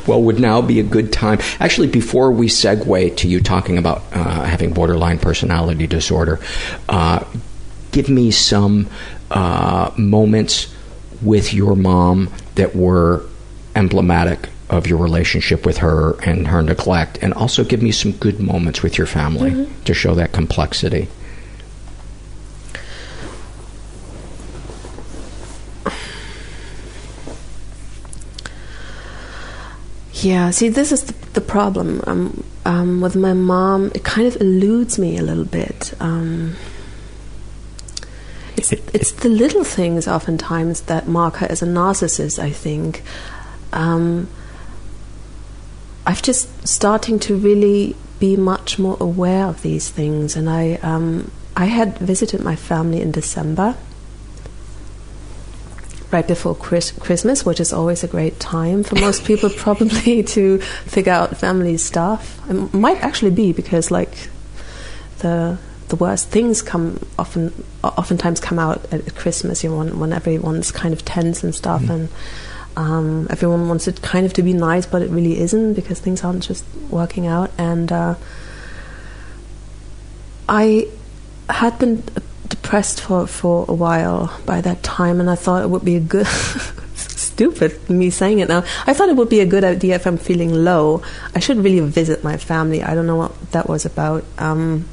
Well, 0.07 0.23
would 0.23 0.39
now 0.41 0.63
be 0.63 0.79
a 0.81 0.83
good 0.83 1.13
time. 1.13 1.39
Actually, 1.61 1.89
before 1.89 2.31
we 2.31 2.47
segue 2.49 3.17
to 3.17 3.29
you 3.29 3.41
talking 3.41 3.79
about 3.79 4.03
uh, 4.13 4.45
having 4.45 4.73
borderline 4.73 5.19
personality 5.19 5.87
disorder, 5.87 6.39
uh, 6.89 7.25
give 7.93 8.09
me 8.09 8.31
some 8.31 8.89
uh, 9.31 9.91
moments 9.97 10.73
with 11.23 11.53
your 11.55 11.75
mom 11.75 12.31
that 12.57 12.77
were 12.77 13.25
emblematic 13.75 14.49
of 14.69 14.87
your 14.87 14.99
relationship 14.99 15.65
with 15.65 15.79
her 15.79 16.17
and 16.25 16.49
her 16.49 16.61
neglect, 16.63 17.19
and 17.23 17.33
also 17.35 17.63
give 17.65 17.83
me 17.83 17.93
some 17.93 18.13
good 18.13 18.41
moments 18.41 18.83
with 18.83 18.99
your 18.99 19.07
family 19.07 19.51
Mhm. 19.51 19.69
to 19.85 19.95
show 19.95 20.15
that 20.15 20.33
complexity. 20.33 21.09
Yeah, 30.23 30.51
see, 30.51 30.71
this 30.71 30.93
is 30.93 31.05
the, 31.05 31.13
the 31.35 31.41
problem 31.43 32.03
um, 32.07 32.45
um, 32.65 33.01
with 33.03 33.17
my 33.17 33.35
mom. 33.35 33.93
It 33.95 34.03
kind 34.03 34.27
of 34.27 34.41
eludes 34.41 34.99
me 34.99 35.19
a 35.19 35.23
little 35.23 35.45
bit. 35.45 35.93
Um, 36.01 36.57
it's 38.57 38.73
it's 38.73 39.13
the 39.13 39.29
little 39.29 39.63
things 39.63 40.09
oftentimes 40.09 40.83
that 40.83 41.07
mark 41.07 41.37
her 41.37 41.47
as 41.51 41.63
a 41.63 41.67
narcissist. 41.67 42.39
I 42.39 42.51
think. 42.51 43.03
Um, 43.73 44.29
I've 46.07 46.23
just 46.23 46.67
starting 46.67 47.19
to 47.21 47.37
really 47.37 47.95
be 48.19 48.37
much 48.37 48.79
more 48.79 48.97
aware 48.99 49.45
of 49.45 49.61
these 49.61 49.91
things, 49.91 50.35
and 50.35 50.49
I 50.49 50.77
um, 50.77 51.31
I 51.55 51.67
had 51.67 51.99
visited 51.99 52.43
my 52.43 52.57
family 52.57 53.03
in 53.03 53.11
December 53.11 53.77
right 56.13 56.27
before 56.27 56.55
Chris- 56.55 56.93
Christmas, 56.93 57.45
which 57.45 57.61
is 57.61 57.73
always 57.73 58.05
a 58.05 58.09
great 58.09 58.39
time 58.39 58.85
for 58.85 58.95
most 58.97 59.25
people 59.25 59.51
probably 59.57 60.23
to 60.23 60.59
figure 60.59 61.13
out 61.13 61.37
family 61.37 61.77
stuff. 61.77 62.41
It 62.49 62.75
might 62.75 62.99
actually 62.99 63.33
be 63.33 63.53
because 63.53 63.91
like 63.91 64.29
the 65.19 65.59
the 65.89 65.97
worst 65.97 66.29
things 66.31 66.63
come 66.63 66.99
often 67.19 67.53
oftentimes 67.83 68.41
come 68.41 68.59
out 68.59 68.93
at 68.93 69.15
Christmas. 69.15 69.63
You 69.63 69.71
know, 69.71 69.79
when, 69.79 69.99
when 69.99 70.13
everyone's 70.13 70.73
kind 70.73 70.93
of 70.93 71.05
tense 71.05 71.45
and 71.45 71.55
stuff, 71.55 71.89
and 71.89 72.09
um, 72.77 73.27
everyone 73.31 73.69
wants 73.69 73.89
it 73.89 74.03
kind 74.03 74.27
of 74.27 74.33
to 74.35 74.43
be 74.43 74.53
nice, 74.53 74.87
but 74.87 75.03
it 75.03 75.11
really 75.11 75.39
isn't 75.39 75.75
because 75.75 76.01
things 76.01 76.23
aren't 76.25 76.43
just 76.43 76.65
working 76.91 77.27
out. 77.27 77.51
And 77.59 77.91
uh, 77.93 78.15
I 80.49 80.89
had 81.49 81.79
been 81.79 82.03
depressed 82.49 83.01
for, 83.01 83.27
for 83.27 83.65
a 83.69 83.75
while 83.75 84.39
by 84.47 84.61
that 84.61 84.83
time, 84.83 85.21
and 85.21 85.31
I 85.31 85.35
thought 85.35 85.63
it 85.63 85.71
would 85.71 85.85
be 85.85 85.97
a 85.97 86.01
good. 86.01 86.27
stupid 87.37 87.91
me 87.91 88.09
saying 88.09 88.39
it 88.39 88.49
now. 88.49 88.65
I 88.87 88.95
thought 88.95 89.11
it 89.11 89.17
would 89.17 89.29
be 89.29 89.41
a 89.41 89.47
good 89.47 89.63
idea 89.63 89.95
if 89.95 90.07
I'm 90.07 90.17
feeling 90.17 90.53
low. 90.53 91.03
I 91.35 91.39
should 91.39 91.59
really 91.59 91.81
visit 91.81 92.25
my 92.25 92.39
family. 92.39 92.83
I 92.83 92.95
don't 92.95 93.07
know 93.07 93.17
what 93.17 93.53
that 93.53 93.69
was 93.69 93.85
about. 93.85 94.25
Um, 94.39 94.89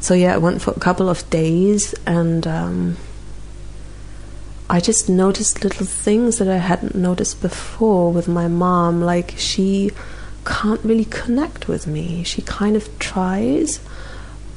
so 0.00 0.14
yeah, 0.14 0.34
I 0.34 0.38
went 0.38 0.62
for 0.62 0.72
a 0.72 0.80
couple 0.80 1.08
of 1.08 1.28
days, 1.30 1.94
and 2.06 2.44
um, 2.46 2.96
I 4.68 4.80
just 4.80 5.08
noticed 5.08 5.62
little 5.62 5.86
things 5.86 6.38
that 6.38 6.48
I 6.48 6.56
hadn't 6.56 6.96
noticed 6.96 7.40
before 7.40 8.12
with 8.12 8.26
my 8.26 8.48
mom. 8.48 9.00
Like 9.00 9.34
she 9.36 9.92
can't 10.44 10.82
really 10.82 11.04
connect 11.04 11.68
with 11.68 11.86
me. 11.86 12.24
She 12.24 12.42
kind 12.42 12.76
of 12.76 12.98
tries, 12.98 13.78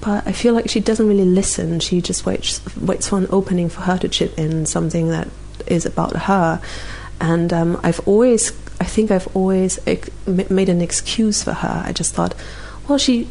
but 0.03 0.27
I 0.27 0.33
feel 0.33 0.53
like 0.53 0.69
she 0.69 0.81
doesn't 0.81 1.07
really 1.07 1.25
listen. 1.25 1.79
She 1.79 2.01
just 2.01 2.25
waits 2.25 2.61
waits 2.75 3.07
for 3.07 3.17
an 3.17 3.27
opening 3.29 3.69
for 3.69 3.81
her 3.81 3.97
to 3.99 4.09
chip 4.09 4.37
in 4.37 4.65
something 4.65 5.07
that 5.09 5.29
is 5.65 5.85
about 5.85 6.15
her. 6.23 6.61
And 7.21 7.53
um, 7.53 7.79
I've 7.83 8.05
always, 8.05 8.51
I 8.81 8.83
think 8.83 9.11
I've 9.11 9.33
always 9.33 9.79
ex- 9.87 10.09
made 10.27 10.67
an 10.67 10.81
excuse 10.81 11.41
for 11.41 11.53
her. 11.53 11.83
I 11.85 11.93
just 11.93 12.13
thought, 12.13 12.35
well, 12.87 12.97
she 12.97 13.29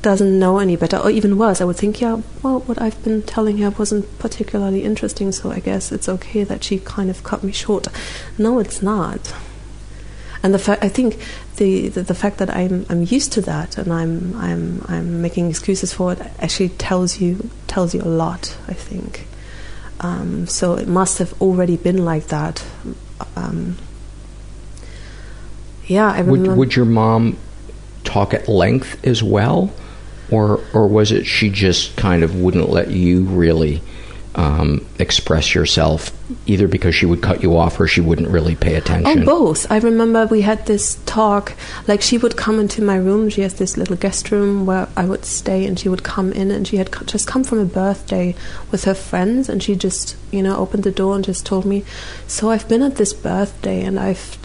doesn't 0.00 0.38
know 0.38 0.58
any 0.58 0.76
better, 0.76 0.98
or 0.98 1.10
even 1.10 1.38
worse, 1.38 1.60
I 1.60 1.64
would 1.64 1.76
think, 1.76 2.00
yeah, 2.00 2.20
well, 2.42 2.60
what 2.60 2.80
I've 2.80 3.02
been 3.02 3.22
telling 3.22 3.58
her 3.58 3.70
wasn't 3.70 4.18
particularly 4.18 4.84
interesting, 4.84 5.32
so 5.32 5.50
I 5.50 5.60
guess 5.60 5.90
it's 5.90 6.08
okay 6.08 6.44
that 6.44 6.62
she 6.62 6.78
kind 6.78 7.08
of 7.08 7.24
cut 7.24 7.42
me 7.42 7.52
short. 7.52 7.88
No, 8.38 8.58
it's 8.58 8.82
not. 8.82 9.34
And 10.44 10.52
the 10.52 10.58
fact, 10.58 10.84
I 10.84 10.90
think 10.90 11.18
the, 11.56 11.88
the, 11.88 12.02
the 12.02 12.14
fact 12.14 12.36
that 12.36 12.54
I'm 12.54 12.84
I'm 12.90 13.02
used 13.02 13.32
to 13.32 13.40
that 13.40 13.78
and 13.78 13.90
I'm 13.90 14.36
I'm 14.36 14.84
I'm 14.88 15.22
making 15.22 15.48
excuses 15.48 15.94
for 15.94 16.12
it 16.12 16.20
actually 16.38 16.68
tells 16.68 17.18
you 17.18 17.48
tells 17.66 17.94
you 17.94 18.02
a 18.02 18.12
lot. 18.22 18.54
I 18.68 18.74
think. 18.74 19.26
Um, 20.00 20.46
so 20.46 20.74
it 20.74 20.86
must 20.86 21.18
have 21.18 21.32
already 21.40 21.78
been 21.78 22.04
like 22.04 22.26
that. 22.26 22.62
Um, 23.36 23.78
yeah, 25.86 26.12
I 26.12 26.20
would, 26.20 26.46
would 26.46 26.76
your 26.76 26.84
mom 26.84 27.38
talk 28.04 28.34
at 28.34 28.46
length 28.46 29.02
as 29.06 29.22
well, 29.22 29.72
or 30.30 30.60
or 30.74 30.86
was 30.86 31.10
it 31.10 31.24
she 31.24 31.48
just 31.48 31.96
kind 31.96 32.22
of 32.22 32.34
wouldn't 32.34 32.68
let 32.68 32.90
you 32.90 33.22
really 33.24 33.80
um, 34.34 34.84
express 34.98 35.54
yourself, 35.54 36.10
either 36.46 36.66
because 36.66 36.94
she 36.94 37.06
would 37.06 37.22
cut 37.22 37.42
you 37.42 37.56
off 37.56 37.78
or 37.78 37.86
she 37.86 38.00
wouldn't 38.00 38.28
really 38.28 38.56
pay 38.56 38.74
attention? 38.74 39.22
Oh, 39.22 39.24
both. 39.24 39.70
I 39.70 39.78
remember 39.78 40.26
we 40.26 40.42
had 40.42 40.66
this 40.66 40.96
talk. 41.06 41.54
Like 41.86 42.02
she 42.02 42.18
would 42.18 42.36
come 42.36 42.58
into 42.58 42.82
my 42.82 42.96
room. 42.96 43.28
She 43.28 43.42
has 43.42 43.54
this 43.54 43.76
little 43.76 43.96
guest 43.96 44.30
room 44.30 44.66
where 44.66 44.88
I 44.96 45.04
would 45.04 45.24
stay, 45.24 45.66
and 45.66 45.78
she 45.78 45.88
would 45.88 46.02
come 46.02 46.32
in, 46.32 46.50
and 46.50 46.66
she 46.66 46.76
had 46.78 46.90
co- 46.90 47.04
just 47.04 47.26
come 47.26 47.44
from 47.44 47.58
a 47.58 47.64
birthday 47.64 48.34
with 48.70 48.84
her 48.84 48.94
friends, 48.94 49.48
and 49.48 49.62
she 49.62 49.76
just, 49.76 50.16
you 50.30 50.42
know, 50.42 50.56
opened 50.56 50.84
the 50.84 50.90
door 50.90 51.14
and 51.14 51.24
just 51.24 51.46
told 51.46 51.64
me, 51.64 51.84
"So 52.26 52.50
I've 52.50 52.68
been 52.68 52.82
at 52.82 52.96
this 52.96 53.12
birthday, 53.12 53.82
and 53.82 53.98
I've." 53.98 54.38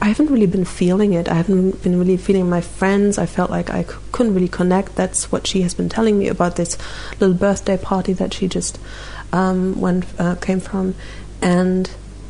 I 0.00 0.08
haven't 0.08 0.30
really 0.30 0.46
been 0.46 0.64
feeling 0.64 1.12
it. 1.12 1.28
I 1.28 1.34
haven't 1.34 1.82
been 1.82 1.98
really 1.98 2.16
feeling 2.16 2.48
my 2.48 2.60
friends. 2.60 3.18
I 3.18 3.26
felt 3.26 3.50
like 3.50 3.70
I 3.70 3.84
c- 3.84 3.94
couldn't 4.12 4.34
really 4.34 4.48
connect. 4.48 4.96
That's 4.96 5.32
what 5.32 5.46
she 5.46 5.62
has 5.62 5.74
been 5.74 5.88
telling 5.88 6.18
me 6.18 6.28
about 6.28 6.56
this 6.56 6.76
little 7.18 7.34
birthday 7.34 7.76
party 7.76 8.12
that 8.14 8.34
she 8.34 8.48
just 8.48 8.78
um, 9.32 9.80
went 9.80 10.04
uh, 10.18 10.34
came 10.36 10.60
from. 10.60 10.94
And 11.40 11.88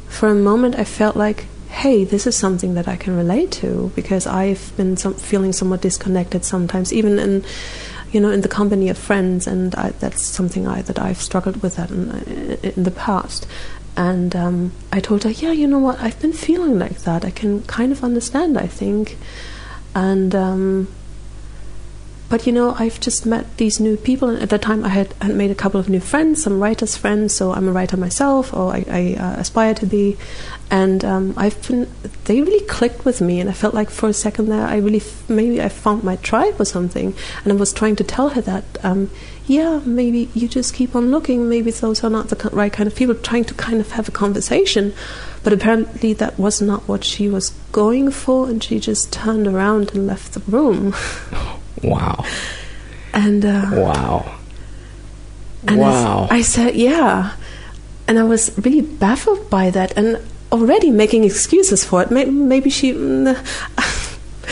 for 0.08 0.28
a 0.28 0.34
moment, 0.34 0.76
I 0.76 0.84
felt 0.84 1.16
like, 1.16 1.46
hey, 1.68 2.04
this 2.04 2.26
is 2.26 2.36
something 2.36 2.74
that 2.74 2.86
I 2.86 2.96
can 2.96 3.16
relate 3.16 3.52
to 3.52 3.90
because 3.94 4.26
I've 4.26 4.72
been 4.76 4.96
some, 4.96 5.14
feeling 5.14 5.52
somewhat 5.52 5.80
disconnected 5.80 6.44
sometimes, 6.44 6.92
even 6.92 7.18
in 7.18 7.44
you 8.12 8.20
know 8.20 8.30
in 8.30 8.40
the 8.40 8.48
company 8.48 8.88
of 8.88 8.98
friends, 8.98 9.46
and 9.46 9.74
I, 9.74 9.90
that's 9.90 10.22
something 10.22 10.66
I 10.66 10.82
that 10.82 10.98
I've 10.98 11.20
struggled 11.20 11.62
with 11.62 11.76
that 11.76 11.90
in, 11.90 12.10
in 12.62 12.82
the 12.82 12.90
past. 12.90 13.46
And 14.00 14.34
um, 14.34 14.72
I 14.90 14.98
told 14.98 15.24
her, 15.24 15.30
yeah, 15.30 15.52
you 15.52 15.66
know 15.66 15.78
what, 15.78 16.00
I've 16.00 16.18
been 16.22 16.32
feeling 16.32 16.78
like 16.78 17.00
that. 17.00 17.22
I 17.22 17.30
can 17.30 17.62
kind 17.64 17.92
of 17.92 18.02
understand, 18.02 18.56
I 18.56 18.66
think. 18.66 19.18
And, 19.94 20.34
um, 20.34 20.88
but 22.30 22.46
you 22.46 22.52
know, 22.54 22.74
I've 22.78 22.98
just 22.98 23.26
met 23.26 23.58
these 23.58 23.78
new 23.78 23.98
people. 23.98 24.30
And 24.30 24.42
at 24.42 24.48
that 24.48 24.62
time, 24.62 24.86
I 24.86 24.88
had, 24.88 25.12
had 25.20 25.34
made 25.34 25.50
a 25.50 25.54
couple 25.54 25.78
of 25.78 25.90
new 25.90 26.00
friends, 26.00 26.42
some 26.42 26.58
writers' 26.58 26.96
friends. 26.96 27.34
So 27.34 27.52
I'm 27.52 27.68
a 27.68 27.72
writer 27.72 27.98
myself, 27.98 28.54
or 28.54 28.72
I, 28.72 28.86
I 28.88 29.16
uh, 29.20 29.34
aspire 29.38 29.74
to 29.74 29.84
be. 29.84 30.16
And 30.70 31.04
um, 31.04 31.34
I've 31.36 31.60
been, 31.68 31.86
they 32.24 32.40
really 32.40 32.64
clicked 32.64 33.04
with 33.04 33.20
me. 33.20 33.38
And 33.38 33.50
I 33.50 33.52
felt 33.52 33.74
like 33.74 33.90
for 33.90 34.08
a 34.08 34.14
second 34.14 34.48
there, 34.48 34.66
I 34.66 34.76
really, 34.76 35.02
f- 35.02 35.28
maybe 35.28 35.60
I 35.60 35.68
found 35.68 36.04
my 36.04 36.16
tribe 36.16 36.58
or 36.58 36.64
something. 36.64 37.14
And 37.44 37.52
I 37.52 37.56
was 37.56 37.74
trying 37.74 37.96
to 37.96 38.04
tell 38.04 38.30
her 38.30 38.40
that, 38.40 38.64
um, 38.82 39.10
yeah, 39.50 39.80
maybe 39.84 40.30
you 40.32 40.46
just 40.46 40.74
keep 40.74 40.94
on 40.94 41.10
looking. 41.10 41.48
Maybe 41.48 41.72
those 41.72 42.04
are 42.04 42.10
not 42.10 42.28
the 42.28 42.50
right 42.50 42.72
kind 42.72 42.86
of 42.86 42.94
people. 42.94 43.16
Trying 43.16 43.46
to 43.46 43.54
kind 43.54 43.80
of 43.80 43.90
have 43.92 44.06
a 44.06 44.12
conversation, 44.12 44.94
but 45.42 45.52
apparently 45.52 46.12
that 46.12 46.38
was 46.38 46.62
not 46.62 46.86
what 46.86 47.02
she 47.02 47.28
was 47.28 47.50
going 47.72 48.12
for, 48.12 48.48
and 48.48 48.62
she 48.62 48.78
just 48.78 49.12
turned 49.12 49.48
around 49.48 49.90
and 49.92 50.06
left 50.06 50.34
the 50.34 50.40
room. 50.40 50.94
Wow. 51.82 52.26
And 53.14 53.42
uh, 53.42 53.70
wow. 53.72 54.38
And 55.66 55.78
wow. 55.78 56.28
I, 56.30 56.36
I 56.36 56.42
said, 56.42 56.74
yeah, 56.74 57.32
and 58.06 58.18
I 58.18 58.22
was 58.22 58.52
really 58.58 58.82
baffled 58.82 59.48
by 59.48 59.70
that, 59.70 59.96
and 59.96 60.20
already 60.52 60.90
making 60.90 61.24
excuses 61.24 61.82
for 61.82 62.02
it. 62.02 62.10
Maybe, 62.10 62.30
maybe 62.30 62.68
she. 62.68 62.92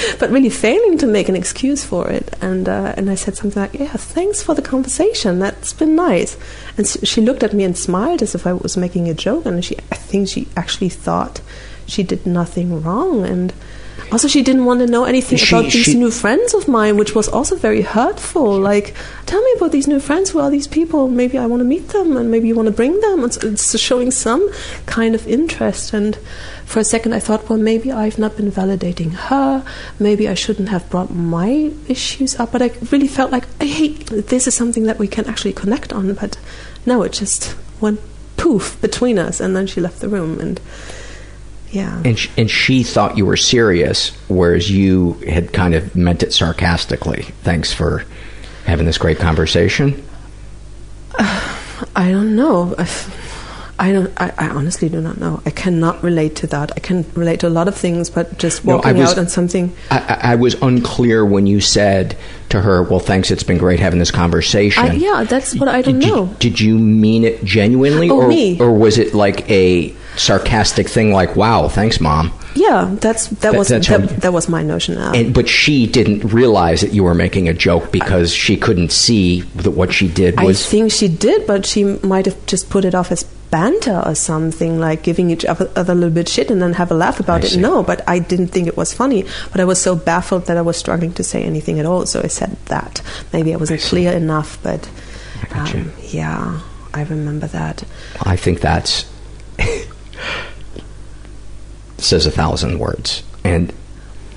but 0.19 0.31
really 0.31 0.51
failing 0.51 0.99
to 0.99 1.07
make 1.07 1.29
an 1.29 1.37
excuse 1.37 1.85
for 1.85 2.09
it. 2.09 2.35
And 2.41 2.69
uh, 2.69 2.95
and 2.97 3.11
I 3.11 3.15
said 3.15 3.37
something 3.37 3.61
like, 3.61 3.75
"Yeah, 3.75 3.93
thanks 3.93 4.43
for 4.43 4.55
the 4.55 4.63
conversation. 4.63 5.39
That's 5.39 5.73
been 5.73 5.95
nice." 5.95 6.37
And 6.77 6.87
she 6.87 7.21
looked 7.21 7.43
at 7.43 7.53
me 7.53 7.65
and 7.65 7.77
smiled 7.77 8.23
as 8.23 8.35
if 8.35 8.47
I 8.47 8.53
was 8.53 8.77
making 8.77 9.09
a 9.09 9.15
joke. 9.15 9.47
And 9.47 9.65
she, 9.65 9.77
I 9.93 9.97
think 9.97 10.29
she 10.29 10.49
actually 10.57 10.91
thought 10.91 11.41
she 11.87 12.03
did 12.03 12.27
nothing 12.27 12.83
wrong. 12.83 13.25
And 13.25 13.53
also, 14.13 14.29
she 14.29 14.43
didn't 14.43 14.65
want 14.65 14.81
to 14.81 14.87
know 14.87 15.05
anything 15.05 15.39
She- 15.39 15.55
about 15.55 15.65
these 15.73 15.85
she- 15.85 15.95
new 15.95 16.11
friends 16.11 16.55
of 16.55 16.69
mine, 16.69 16.97
which 16.97 17.15
was 17.15 17.29
also 17.29 17.57
very 17.57 17.83
hurtful. 17.83 18.59
Like, 18.59 18.95
tell 19.27 19.43
me 19.43 19.53
about 19.57 19.73
these 19.73 19.87
new 19.89 20.01
friends. 20.01 20.31
Who 20.31 20.39
are 20.41 20.51
these 20.51 20.67
people? 20.67 21.09
Maybe 21.09 21.37
I 21.39 21.47
want 21.47 21.61
to 21.61 21.65
meet 21.65 21.89
them, 21.89 22.17
and 22.17 22.31
maybe 22.31 22.49
you 22.49 22.55
want 22.55 22.67
to 22.67 22.73
bring 22.75 23.01
them. 23.01 23.25
It's, 23.25 23.37
it's 23.39 23.79
showing 23.79 24.11
some 24.11 24.49
kind 24.87 25.15
of 25.15 25.27
interest. 25.27 25.93
And 25.93 26.17
for 26.65 26.81
a 26.81 26.85
second, 26.85 27.13
I 27.15 27.21
thought, 27.21 27.49
well, 27.49 27.59
maybe 27.59 27.91
I've 27.93 28.19
not 28.19 28.37
been 28.37 28.51
validating 28.51 29.13
her. 29.13 29.65
Maybe 29.99 30.29
I 30.29 30.35
shouldn't 30.35 30.69
have 30.69 30.89
brought 30.91 31.15
my 31.15 31.71
issues 31.89 32.39
up. 32.41 32.53
But 32.53 32.63
I 32.63 32.71
really 32.91 33.09
felt 33.09 33.31
like, 33.33 33.47
hey, 33.61 33.89
this 34.33 34.47
is 34.47 34.55
something 34.55 34.85
that 34.85 34.99
we 34.99 35.09
can 35.09 35.27
actually 35.27 35.53
connect 35.53 35.93
on. 35.93 36.15
But 36.15 36.39
no, 36.87 37.03
it 37.03 37.13
just 37.13 37.57
went 37.81 38.01
poof 38.37 38.81
between 38.81 39.19
us, 39.19 39.41
and 39.41 39.57
then 39.57 39.67
she 39.67 39.81
left 39.81 40.01
the 40.01 40.09
room. 40.09 40.39
And 40.41 40.61
yeah. 41.71 42.01
And 42.05 42.19
sh- 42.19 42.29
and 42.37 42.51
she 42.51 42.83
thought 42.83 43.17
you 43.19 43.27
were 43.27 43.37
serious, 43.37 44.11
whereas 44.29 44.71
you 44.71 45.13
had 45.29 45.53
kind 45.53 45.75
of 45.75 45.95
meant 45.97 46.23
it 46.23 46.33
sarcastically. 46.33 47.23
Thanks 47.43 47.73
for 47.73 48.05
having 48.65 48.87
this 48.87 48.99
great 48.99 49.19
conversation. 49.19 50.03
I 51.19 52.11
don't 52.11 52.35
know. 52.37 52.75
I've- 52.79 53.13
don't. 53.81 54.13
I, 54.21 54.33
I 54.37 54.49
honestly 54.49 54.89
do 54.89 55.01
not 55.01 55.19
know. 55.19 55.41
I 55.47 55.51
cannot 55.51 56.03
relate 56.03 56.35
to 56.37 56.47
that. 56.49 56.73
I 56.77 56.81
can 56.81 57.07
relate 57.15 57.41
to 57.41 57.49
a 57.49 57.51
lot 57.51 57.69
of 57.69 57.77
things, 57.77 58.11
but 58.11 58.37
just 58.37 58.65
No, 58.65 58.73
I 58.73 58.75
walking 58.77 58.97
was- 58.99 59.11
out 59.13 59.19
on 59.19 59.29
something. 59.29 59.73
I, 59.91 59.99
I 59.99 60.33
I 60.33 60.35
was 60.35 60.55
unclear 60.61 61.25
when 61.25 61.47
you 61.47 61.61
said 61.61 62.17
to 62.49 62.61
her, 62.61 62.83
"Well, 62.83 62.99
thanks. 62.99 63.31
It's 63.31 63.45
been 63.45 63.57
great 63.59 63.79
having 63.79 64.01
this 64.01 64.11
conversation." 64.11 64.83
I, 64.85 64.93
yeah, 64.95 65.23
that's 65.25 65.55
what 65.55 65.69
I 65.69 65.83
don't 65.83 66.01
did, 66.01 66.09
know. 66.09 66.25
You, 66.25 66.37
did 66.41 66.61
you 66.61 66.77
mean 66.77 67.23
it 67.25 67.45
genuinely, 67.45 68.11
Oh, 68.11 68.23
or 68.23 68.29
me. 68.29 68.61
or 68.61 68.73
was 68.73 68.99
it 68.99 69.15
like 69.15 69.49
a 69.49 69.95
sarcastic 70.19 70.89
thing, 70.89 71.13
like 71.13 71.37
"Wow, 71.37 71.69
thanks, 71.69 72.01
mom"? 72.01 72.33
Yeah, 72.55 72.89
that's 73.01 73.29
that, 73.29 73.41
That- 73.41 73.55
was 73.55 73.69
that, 73.69 74.21
that 74.21 74.33
was 74.33 74.49
my 74.49 74.63
notion. 74.63 74.97
Now. 74.97 75.13
And 75.13 75.33
but 75.33 75.49
she 75.49 75.87
didn't 75.87 76.25
realize 76.33 76.81
that 76.81 76.93
you 76.93 77.05
were 77.05 77.15
making 77.15 77.49
a 77.49 77.55
joke 77.55 77.93
because 77.93 78.33
she 78.33 78.57
couldn't 78.57 78.91
see 78.93 79.43
that 79.57 79.71
what 79.73 79.93
she 79.93 80.09
did 80.09 80.41
was. 80.41 80.67
I 80.67 80.71
think 80.71 80.93
she 80.93 81.09
did, 81.09 81.47
but 81.47 81.65
she 81.67 81.85
might 81.85 82.27
have 82.27 82.45
just 82.47 82.69
put 82.71 82.85
it 82.85 82.95
off 82.95 83.13
as 83.13 83.25
banter 83.51 84.03
or 84.05 84.15
something, 84.15 84.79
like 84.79 85.03
giving 85.03 85.31
each 85.31 85.45
other 85.45 85.71
other 85.77 85.93
a 85.93 85.97
little 85.97 86.11
bit 86.15 86.29
shit 86.29 86.51
and 86.51 86.61
then 86.61 86.75
have 86.75 86.91
a 86.91 86.95
laugh 86.95 87.21
about 87.21 87.43
I 87.43 87.47
it. 87.47 87.51
see. 87.51 87.61
No, 87.61 87.83
but 87.83 88.03
I 88.09 88.19
didn't 88.19 88.49
think 88.49 88.67
it 88.67 88.77
was 88.77 88.93
funny. 88.93 89.25
But 89.53 89.61
I 89.61 89.65
was 89.65 89.81
so 89.81 89.95
baffled 89.97 90.47
that 90.47 90.57
I 90.57 90.63
was 90.63 90.77
struggling 90.77 91.13
to 91.15 91.23
say 91.25 91.43
anything 91.45 91.79
at 91.79 91.87
all. 91.87 92.05
So 92.07 92.21
I 92.23 92.27
said 92.29 92.57
that. 92.67 93.01
Maybe 93.33 93.55
I 93.55 93.57
wasn't 93.57 93.81
clear 93.83 94.13
enough, 94.13 94.59
but 94.63 94.89
um, 95.53 95.93
yeah, 96.03 96.61
I 96.93 97.03
remember 97.05 97.47
that. 97.47 97.85
I 98.23 98.37
think 98.37 98.61
that's 98.61 99.07
says 101.99 102.27
a 102.27 102.31
thousand 102.31 102.79
words, 102.79 103.23
and 103.45 103.73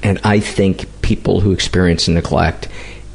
and 0.03 0.19
I 0.23 0.39
think 0.39 0.87
people 1.01 1.41
who 1.41 1.51
experience 1.51 2.07
neglect, 2.07 2.67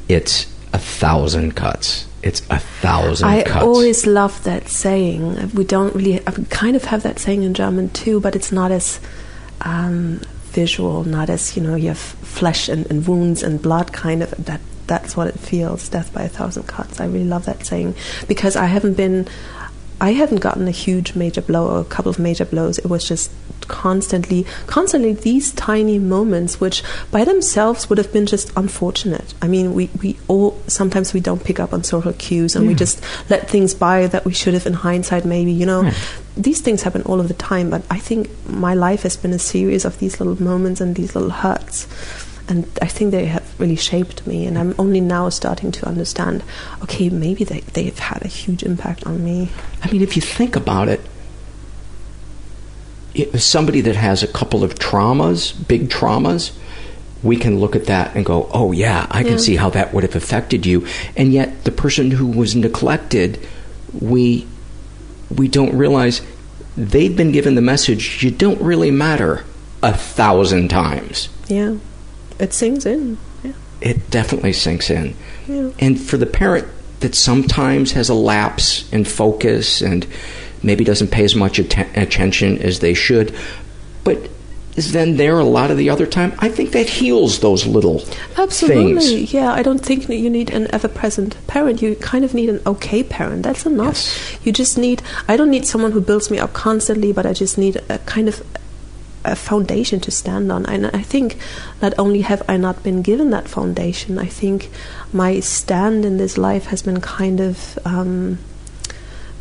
it's 0.07 0.45
a 0.73 0.79
thousand 0.79 1.55
cuts. 1.55 2.05
It's 2.23 2.41
a 2.49 2.59
thousand 2.59 3.27
I 3.29 3.43
cuts. 3.43 3.63
always 3.63 4.07
love 4.07 4.43
that 4.43 4.69
saying. 4.69 5.51
We 5.51 5.63
don't 5.63 5.93
really, 5.95 6.19
I 6.27 6.31
kind 6.49 6.75
of 6.75 6.85
have 6.85 7.03
that 7.03 7.19
saying 7.19 7.43
in 7.43 7.53
German 7.53 7.89
too, 7.89 8.19
but 8.19 8.35
it's 8.35 8.51
not 8.51 8.71
as 8.71 8.99
um, 9.61 10.21
visual, 10.45 11.03
not 11.03 11.29
as 11.29 11.55
you 11.55 11.63
know, 11.63 11.75
you 11.75 11.89
have 11.89 11.99
flesh 11.99 12.69
and, 12.69 12.89
and 12.89 13.07
wounds 13.07 13.43
and 13.43 13.61
blood 13.61 13.93
kind 13.93 14.23
of. 14.23 14.31
That 14.31 14.61
that's 14.87 15.15
what 15.15 15.27
it 15.27 15.39
feels. 15.39 15.89
Death 15.89 16.13
by 16.13 16.23
a 16.23 16.29
thousand 16.29 16.63
cuts. 16.63 16.99
I 16.99 17.05
really 17.05 17.25
love 17.25 17.45
that 17.45 17.65
saying 17.65 17.95
because 18.27 18.55
I 18.55 18.65
haven't 18.65 18.95
been. 18.95 19.27
I 19.99 20.13
haven't 20.13 20.41
gotten 20.41 20.67
a 20.67 20.71
huge 20.71 21.15
major 21.15 21.41
blow 21.41 21.67
or 21.67 21.79
a 21.81 21.85
couple 21.85 22.09
of 22.09 22.19
major 22.19 22.45
blows. 22.45 22.77
It 22.77 22.87
was 22.87 23.07
just 23.07 23.31
constantly, 23.67 24.45
constantly 24.67 25.13
these 25.13 25.51
tiny 25.51 25.99
moments, 25.99 26.59
which 26.59 26.83
by 27.11 27.25
themselves 27.25 27.89
would 27.89 27.97
have 27.97 28.13
been 28.13 28.25
just 28.25 28.51
unfortunate. 28.55 29.33
I 29.41 29.47
mean, 29.47 29.73
we, 29.73 29.89
we 30.01 30.17
all 30.27 30.61
sometimes 30.67 31.13
we 31.13 31.19
don't 31.19 31.43
pick 31.43 31.59
up 31.59 31.73
on 31.73 31.83
social 31.83 32.13
cues 32.13 32.55
and 32.55 32.67
we 32.67 32.75
just 32.75 33.03
let 33.29 33.49
things 33.49 33.73
by 33.73 34.07
that 34.07 34.25
we 34.25 34.33
should 34.33 34.53
have 34.53 34.67
in 34.67 34.73
hindsight 34.73 35.25
maybe, 35.25 35.51
you 35.51 35.65
know. 35.65 35.91
These 36.35 36.61
things 36.61 36.83
happen 36.83 37.01
all 37.03 37.19
of 37.19 37.27
the 37.27 37.33
time, 37.33 37.71
but 37.71 37.81
I 37.89 37.97
think 37.97 38.29
my 38.47 38.75
life 38.75 39.01
has 39.01 39.17
been 39.17 39.33
a 39.33 39.39
series 39.39 39.85
of 39.85 39.97
these 39.97 40.19
little 40.19 40.41
moments 40.41 40.79
and 40.79 40.95
these 40.95 41.15
little 41.15 41.31
hurts. 41.31 41.87
And 42.49 42.65
I 42.81 42.87
think 42.87 43.11
they 43.11 43.25
have 43.25 43.43
really 43.59 43.75
shaped 43.75 44.25
me, 44.25 44.45
and 44.45 44.57
I'm 44.57 44.73
only 44.79 45.01
now 45.01 45.27
starting 45.29 45.71
to 45.73 45.87
understand. 45.87 46.43
Okay, 46.83 47.09
maybe 47.09 47.43
they 47.43 47.59
they've 47.73 47.97
had 47.99 48.23
a 48.23 48.29
huge 48.29 48.63
impact 48.63 49.05
on 49.05 49.23
me. 49.23 49.49
I 49.83 49.91
mean, 49.91 50.01
if 50.01 50.15
you 50.15 50.21
think 50.21 50.55
about 50.55 50.87
it, 50.87 51.01
it 53.13 53.37
somebody 53.41 53.81
that 53.81 53.95
has 53.95 54.23
a 54.23 54.27
couple 54.27 54.63
of 54.63 54.75
traumas, 54.75 55.53
big 55.67 55.89
traumas, 55.89 56.51
we 57.23 57.35
can 57.35 57.59
look 57.59 57.75
at 57.75 57.85
that 57.87 58.15
and 58.15 58.25
go, 58.25 58.47
"Oh 58.53 58.71
yeah, 58.71 59.07
I 59.11 59.23
can 59.23 59.33
Yeah. 59.33 59.37
see 59.39 59.55
how 59.57 59.69
that 59.71 59.93
would 59.93 60.03
have 60.03 60.15
affected 60.15 60.65
you." 60.65 60.85
And 61.15 61.33
yet, 61.33 61.63
the 61.65 61.71
person 61.71 62.11
who 62.11 62.27
was 62.27 62.55
neglected, 62.55 63.39
we 63.99 64.45
we 65.35 65.47
don't 65.49 65.73
realize 65.75 66.21
they've 66.77 67.15
been 67.15 67.31
given 67.33 67.55
the 67.55 67.61
message 67.61 68.23
you 68.23 68.31
don't 68.31 68.61
really 68.61 68.91
matter 68.91 69.43
a 69.83 69.93
thousand 69.93 70.69
times. 70.69 71.27
Yeah, 71.49 71.73
it 72.39 72.53
sinks 72.53 72.85
in. 72.85 73.17
Yeah, 73.43 73.51
It 73.81 74.09
definitely 74.09 74.53
sinks 74.53 74.89
in. 74.89 75.15
yeah. 75.47 75.69
And 75.79 75.99
for 75.99 76.17
the 76.17 76.25
parent 76.25 76.67
that 76.99 77.13
sometimes 77.15 77.91
has 77.91 78.09
a 78.09 78.13
lapse 78.15 78.91
in 78.91 79.03
focus 79.05 79.81
and 79.81 80.05
maybe 80.63 80.83
doesn't 80.83 81.09
pay 81.11 81.23
as 81.23 81.35
much 81.35 81.59
atten- 81.59 81.89
attention 81.95 82.57
as 82.59 82.79
they 82.79 82.93
should, 82.93 83.33
but 84.03 84.29
is 84.75 84.91
then 84.91 85.17
there 85.17 85.39
a 85.39 85.43
lot 85.43 85.71
of 85.71 85.77
the 85.77 85.89
other 85.89 86.05
time, 86.05 86.33
I 86.39 86.49
think 86.49 86.71
that 86.71 86.87
heals 86.87 87.39
those 87.39 87.65
little 87.65 88.03
Absolutely. 88.37 88.93
things. 88.99 89.33
Yeah, 89.33 89.51
I 89.51 89.63
don't 89.63 89.79
think 89.83 90.07
you 90.07 90.29
need 90.29 90.51
an 90.51 90.67
ever 90.71 90.87
present 90.87 91.35
parent. 91.47 91.81
You 91.81 91.95
kind 91.95 92.23
of 92.23 92.33
need 92.35 92.49
an 92.49 92.61
okay 92.65 93.01
parent. 93.03 93.41
That's 93.43 93.65
enough. 93.65 94.45
You 94.45 94.51
just 94.51 94.77
need, 94.77 95.01
I 95.27 95.35
don't 95.35 95.49
need 95.49 95.65
someone 95.65 95.93
who 95.93 96.01
builds 96.01 96.29
me 96.29 96.37
up 96.37 96.53
constantly, 96.53 97.11
but 97.11 97.25
I 97.25 97.33
just 97.33 97.57
need 97.57 97.77
a 97.89 97.97
kind 98.05 98.27
of 98.27 98.43
a 99.27 99.35
foundation 99.35 99.99
to 100.01 100.11
stand 100.11 100.51
on. 100.51 100.65
And 100.65 100.87
I 100.87 101.01
think 101.01 101.37
not 101.81 101.93
only 101.97 102.21
have 102.21 102.41
I 102.47 102.57
not 102.57 102.83
been 102.83 103.01
given 103.01 103.29
that 103.31 103.47
foundation, 103.47 104.17
I 104.17 104.25
think 104.25 104.69
my 105.13 105.39
stand 105.39 106.05
in 106.05 106.17
this 106.17 106.37
life 106.37 106.65
has 106.67 106.81
been 106.81 107.01
kind 107.01 107.39
of. 107.39 107.79
Um, 107.85 108.39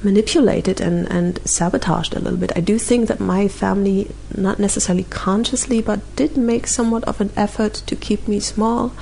manipulated 0.03 0.81
and, 0.81 1.11
and 1.11 1.41
sabotaged 1.49 2.15
a 2.15 2.21
little 2.21 2.39
bit. 2.39 2.53
I 2.55 2.61
do 2.61 2.79
think 2.79 3.09
that 3.09 3.19
my 3.19 3.49
family, 3.49 4.11
not 4.37 4.59
necessarily 4.59 5.05
consciously, 5.05 5.81
but 5.81 6.01
did 6.17 6.37
make 6.37 6.67
somewhat 6.67 7.03
of 7.05 7.21
an 7.21 7.31
effort 7.35 7.75
to 7.87 7.97
keep 7.97 8.29
me 8.29 8.39
small, 8.39 8.93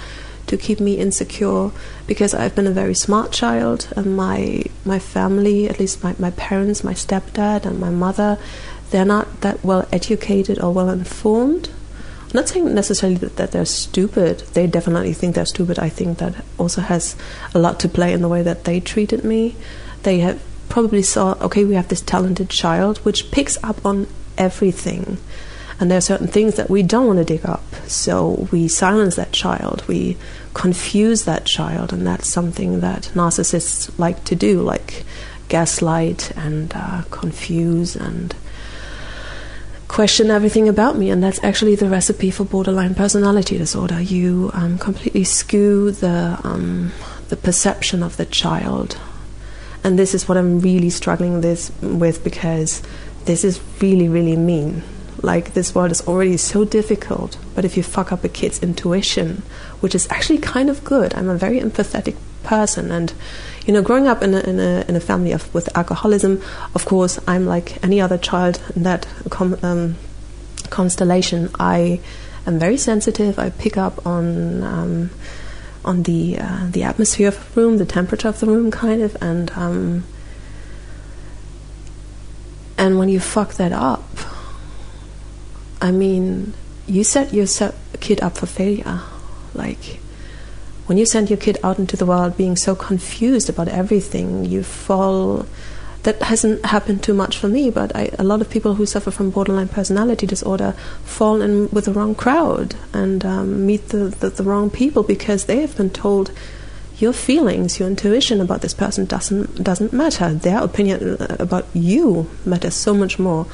to 0.46 0.56
keep 0.56 0.78
me 0.80 0.94
insecure, 0.94 1.72
because 2.06 2.32
I've 2.32 2.54
been 2.54 2.68
a 2.68 2.70
very 2.70 2.94
smart 2.94 3.32
child, 3.32 3.88
and 3.96 4.16
my 4.16 4.62
my 4.84 4.98
family, 4.98 5.68
at 5.68 5.80
least 5.80 6.04
my, 6.04 6.14
my 6.18 6.30
parents, 6.30 6.84
my 6.84 6.94
stepdad 6.94 7.66
and 7.66 7.78
my 7.78 7.90
mother, 7.90 8.38
they're 8.94 9.04
not 9.04 9.40
that 9.40 9.64
well 9.64 9.88
educated 9.90 10.62
or 10.62 10.72
well 10.72 10.88
informed. 10.88 11.68
I'm 12.26 12.30
not 12.32 12.48
saying 12.48 12.72
necessarily 12.72 13.16
that, 13.16 13.34
that 13.38 13.50
they're 13.50 13.64
stupid. 13.64 14.38
They 14.54 14.68
definitely 14.68 15.12
think 15.12 15.34
they're 15.34 15.44
stupid. 15.46 15.80
I 15.80 15.88
think 15.88 16.18
that 16.18 16.44
also 16.58 16.80
has 16.80 17.16
a 17.56 17.58
lot 17.58 17.80
to 17.80 17.88
play 17.88 18.12
in 18.12 18.22
the 18.22 18.28
way 18.28 18.42
that 18.42 18.62
they 18.62 18.78
treated 18.78 19.24
me. 19.24 19.56
They 20.04 20.20
have 20.20 20.40
probably 20.68 21.02
saw, 21.02 21.32
okay, 21.40 21.64
we 21.64 21.74
have 21.74 21.88
this 21.88 22.02
talented 22.02 22.50
child 22.50 22.98
which 22.98 23.32
picks 23.32 23.58
up 23.64 23.84
on 23.84 24.06
everything. 24.38 25.18
And 25.80 25.90
there 25.90 25.98
are 25.98 26.12
certain 26.12 26.28
things 26.28 26.54
that 26.54 26.70
we 26.70 26.84
don't 26.84 27.08
want 27.08 27.18
to 27.18 27.24
dig 27.24 27.44
up. 27.44 27.64
So 27.88 28.46
we 28.52 28.68
silence 28.68 29.16
that 29.16 29.32
child, 29.32 29.82
we 29.88 30.16
confuse 30.54 31.24
that 31.24 31.46
child, 31.46 31.92
and 31.92 32.06
that's 32.06 32.28
something 32.28 32.78
that 32.78 33.10
narcissists 33.14 33.90
like 33.98 34.22
to 34.26 34.36
do, 34.36 34.62
like 34.62 35.04
gaslight 35.48 36.30
and 36.36 36.72
uh, 36.76 37.02
confuse 37.10 37.96
and 37.96 38.36
question 39.94 40.28
everything 40.28 40.68
about 40.68 40.98
me, 40.98 41.08
and 41.08 41.22
that's 41.22 41.38
actually 41.44 41.76
the 41.76 41.88
recipe 41.88 42.28
for 42.28 42.44
borderline 42.44 42.96
personality 42.96 43.56
disorder. 43.56 44.00
You 44.00 44.50
um, 44.52 44.76
completely 44.76 45.22
skew 45.22 45.92
the 45.92 46.36
um, 46.42 46.90
the 47.28 47.36
perception 47.36 48.02
of 48.02 48.16
the 48.16 48.26
child, 48.26 48.98
and 49.84 49.96
this 49.96 50.12
is 50.12 50.28
what 50.28 50.36
I'm 50.36 50.58
really 50.58 50.90
struggling 50.90 51.42
this 51.42 51.70
with 51.80 52.24
because 52.24 52.82
this 53.26 53.44
is 53.44 53.60
really 53.80 54.08
really 54.08 54.36
mean. 54.36 54.82
Like 55.22 55.54
this 55.54 55.76
world 55.76 55.92
is 55.92 56.02
already 56.08 56.38
so 56.38 56.64
difficult, 56.64 57.38
but 57.54 57.64
if 57.64 57.76
you 57.76 57.84
fuck 57.84 58.10
up 58.10 58.24
a 58.24 58.28
kid's 58.28 58.60
intuition, 58.64 59.42
which 59.78 59.94
is 59.94 60.08
actually 60.10 60.38
kind 60.38 60.68
of 60.68 60.82
good, 60.82 61.14
I'm 61.14 61.28
a 61.28 61.38
very 61.38 61.60
empathetic 61.60 62.16
person, 62.42 62.90
and 62.90 63.12
you 63.66 63.72
know, 63.72 63.82
growing 63.82 64.06
up 64.06 64.22
in 64.22 64.34
a, 64.34 64.40
in 64.40 64.60
a, 64.60 64.84
in 64.88 64.96
a 64.96 65.00
family 65.00 65.32
of, 65.32 65.52
with 65.54 65.74
alcoholism, 65.76 66.42
of 66.74 66.84
course, 66.84 67.18
I'm 67.26 67.46
like 67.46 67.82
any 67.82 68.00
other 68.00 68.18
child 68.18 68.60
in 68.76 68.82
that 68.82 69.06
com, 69.30 69.56
um, 69.62 69.96
constellation. 70.70 71.50
I 71.58 72.00
am 72.46 72.58
very 72.58 72.76
sensitive. 72.76 73.38
I 73.38 73.50
pick 73.50 73.76
up 73.76 74.06
on 74.06 74.62
um, 74.62 75.10
on 75.84 76.02
the 76.02 76.38
uh, 76.38 76.66
the 76.70 76.82
atmosphere 76.82 77.28
of 77.28 77.54
the 77.54 77.60
room, 77.60 77.78
the 77.78 77.86
temperature 77.86 78.28
of 78.28 78.40
the 78.40 78.46
room, 78.46 78.70
kind 78.70 79.02
of, 79.02 79.16
and 79.22 79.50
um, 79.52 80.04
and 82.76 82.98
when 82.98 83.08
you 83.08 83.20
fuck 83.20 83.54
that 83.54 83.72
up, 83.72 84.04
I 85.80 85.90
mean, 85.90 86.54
you 86.86 87.04
set 87.04 87.32
your 87.32 87.46
kid 88.00 88.20
up 88.20 88.36
for 88.38 88.46
failure, 88.46 89.00
like 89.54 90.00
when 90.86 90.98
you 90.98 91.06
send 91.06 91.30
your 91.30 91.38
kid 91.38 91.58
out 91.62 91.78
into 91.78 91.96
the 91.96 92.06
world 92.06 92.36
being 92.36 92.56
so 92.56 92.74
confused 92.74 93.48
about 93.48 93.68
everything, 93.68 94.44
you 94.44 94.62
fall. 94.62 95.46
That 96.02 96.20
hasn't 96.20 96.66
happened 96.66 97.02
too 97.02 97.14
much 97.14 97.38
for 97.38 97.48
me, 97.48 97.70
but 97.70 97.96
I, 97.96 98.10
a 98.18 98.24
lot 98.24 98.42
of 98.42 98.50
people 98.50 98.74
who 98.74 98.84
suffer 98.84 99.10
from 99.10 99.30
borderline 99.30 99.68
personality 99.68 100.26
disorder 100.26 100.72
fall 101.02 101.40
in 101.40 101.70
with 101.70 101.86
the 101.86 101.92
wrong 101.92 102.14
crowd 102.14 102.76
and 102.92 103.24
um, 103.24 103.64
meet 103.64 103.88
the, 103.88 104.14
the, 104.20 104.28
the 104.28 104.42
wrong 104.42 104.68
people 104.68 105.02
because 105.02 105.46
they 105.46 105.62
have 105.62 105.74
been 105.78 105.88
told 105.88 106.30
your 106.98 107.12
feelings, 107.12 107.78
your 107.78 107.88
intuition 107.88 108.40
about 108.40 108.60
this 108.60 108.74
person 108.74 109.04
doesn't 109.06 109.62
doesn't 109.62 109.92
matter. 109.92 110.32
Their 110.32 110.62
opinion 110.62 111.16
uh, 111.18 111.36
about 111.40 111.66
you 111.72 112.30
matters 112.44 112.74
so 112.74 112.94
much 112.94 113.18
more, 113.18 113.46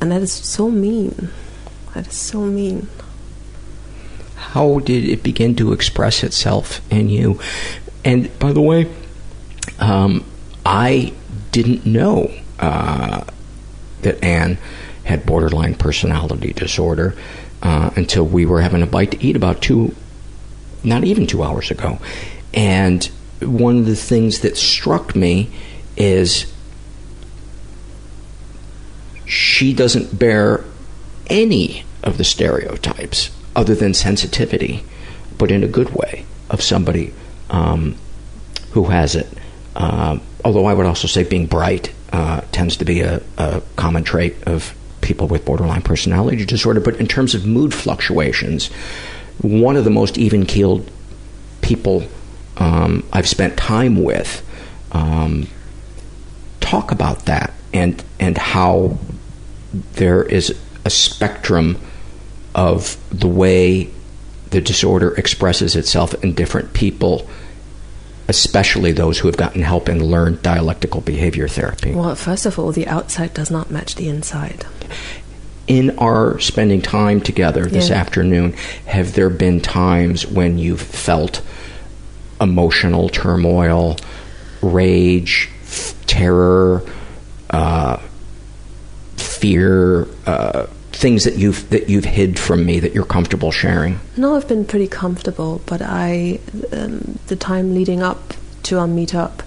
and 0.00 0.10
that 0.10 0.22
is 0.22 0.32
so 0.32 0.70
mean. 0.70 1.28
That 1.94 2.08
is 2.08 2.16
so 2.16 2.40
mean. 2.40 2.88
How 4.40 4.78
did 4.80 5.04
it 5.04 5.22
begin 5.22 5.54
to 5.56 5.72
express 5.72 6.24
itself 6.24 6.80
in 6.90 7.08
you? 7.08 7.38
And 8.04 8.36
by 8.38 8.52
the 8.52 8.60
way, 8.60 8.90
um, 9.78 10.24
I 10.64 11.12
didn't 11.52 11.86
know 11.86 12.32
uh, 12.58 13.24
that 14.02 14.22
Anne 14.24 14.58
had 15.04 15.26
borderline 15.26 15.74
personality 15.74 16.52
disorder 16.52 17.14
uh, 17.62 17.90
until 17.96 18.24
we 18.24 18.46
were 18.46 18.62
having 18.62 18.82
a 18.82 18.86
bite 18.86 19.12
to 19.12 19.22
eat 19.22 19.36
about 19.36 19.60
two, 19.60 19.94
not 20.82 21.04
even 21.04 21.26
two 21.26 21.42
hours 21.42 21.70
ago. 21.70 21.98
And 22.54 23.04
one 23.40 23.78
of 23.78 23.86
the 23.86 23.96
things 23.96 24.40
that 24.40 24.56
struck 24.56 25.14
me 25.14 25.50
is 25.96 26.50
she 29.26 29.72
doesn't 29.74 30.18
bear 30.18 30.64
any 31.28 31.84
of 32.02 32.18
the 32.18 32.24
stereotypes 32.24 33.30
other 33.56 33.74
than 33.74 33.94
sensitivity, 33.94 34.84
but 35.38 35.50
in 35.50 35.64
a 35.64 35.68
good 35.68 35.90
way, 35.90 36.24
of 36.50 36.60
somebody 36.60 37.14
um, 37.48 37.96
who 38.72 38.84
has 38.84 39.14
it. 39.14 39.28
Um, 39.76 40.20
although 40.44 40.66
I 40.66 40.74
would 40.74 40.86
also 40.86 41.06
say 41.06 41.22
being 41.22 41.46
bright 41.46 41.92
uh, 42.12 42.42
tends 42.52 42.76
to 42.78 42.84
be 42.84 43.00
a, 43.00 43.22
a 43.38 43.62
common 43.76 44.04
trait 44.04 44.36
of 44.46 44.74
people 45.00 45.28
with 45.28 45.44
borderline 45.44 45.82
personality 45.82 46.44
disorder. 46.44 46.80
But 46.80 46.96
in 46.96 47.06
terms 47.06 47.34
of 47.34 47.46
mood 47.46 47.72
fluctuations, 47.72 48.66
one 49.40 49.76
of 49.76 49.84
the 49.84 49.90
most 49.90 50.18
even 50.18 50.44
keeled 50.44 50.90
people 51.62 52.06
um, 52.56 53.08
I've 53.12 53.28
spent 53.28 53.56
time 53.56 54.02
with 54.02 54.46
um, 54.92 55.46
talk 56.60 56.92
about 56.92 57.26
that 57.26 57.54
and 57.72 58.02
and 58.18 58.36
how 58.36 58.98
there 59.94 60.22
is 60.22 60.54
a 60.84 60.90
spectrum 60.90 61.80
of 62.54 62.96
the 63.10 63.28
way 63.28 63.88
the 64.50 64.60
disorder 64.60 65.14
expresses 65.14 65.76
itself 65.76 66.12
in 66.24 66.34
different 66.34 66.72
people, 66.72 67.28
especially 68.28 68.92
those 68.92 69.18
who 69.18 69.28
have 69.28 69.36
gotten 69.36 69.62
help 69.62 69.88
and 69.88 70.02
learned 70.02 70.42
dialectical 70.42 71.00
behavior 71.00 71.46
therapy. 71.48 71.92
Well, 71.92 72.14
first 72.16 72.46
of 72.46 72.58
all, 72.58 72.72
the 72.72 72.86
outside 72.88 73.34
does 73.34 73.50
not 73.50 73.70
match 73.70 73.94
the 73.94 74.08
inside. 74.08 74.66
In 75.68 75.96
our 75.98 76.40
spending 76.40 76.82
time 76.82 77.20
together 77.20 77.66
this 77.66 77.90
Yeah. 77.90 77.96
afternoon, 78.00 78.54
have 78.86 79.12
there 79.14 79.30
been 79.30 79.60
times 79.60 80.26
when 80.26 80.58
you've 80.58 80.80
felt 80.82 81.42
emotional 82.40 83.08
turmoil, 83.08 83.96
rage, 84.62 85.48
f- 85.62 85.94
terror, 86.06 86.82
uh, 87.50 87.98
fear, 89.16 90.08
uh, 90.26 90.66
things 91.00 91.24
that 91.24 91.36
you've 91.36 91.68
that 91.70 91.88
you've 91.88 92.04
hid 92.04 92.38
from 92.38 92.64
me 92.64 92.78
that 92.78 92.94
you're 92.94 93.04
comfortable 93.04 93.50
sharing? 93.50 93.98
No, 94.16 94.36
I've 94.36 94.46
been 94.46 94.64
pretty 94.64 94.86
comfortable, 94.86 95.62
but 95.66 95.80
I, 95.82 96.38
um, 96.72 97.18
the 97.28 97.36
time 97.36 97.74
leading 97.74 98.02
up 98.02 98.34
to 98.64 98.78
our 98.78 98.86
meetup 98.86 99.40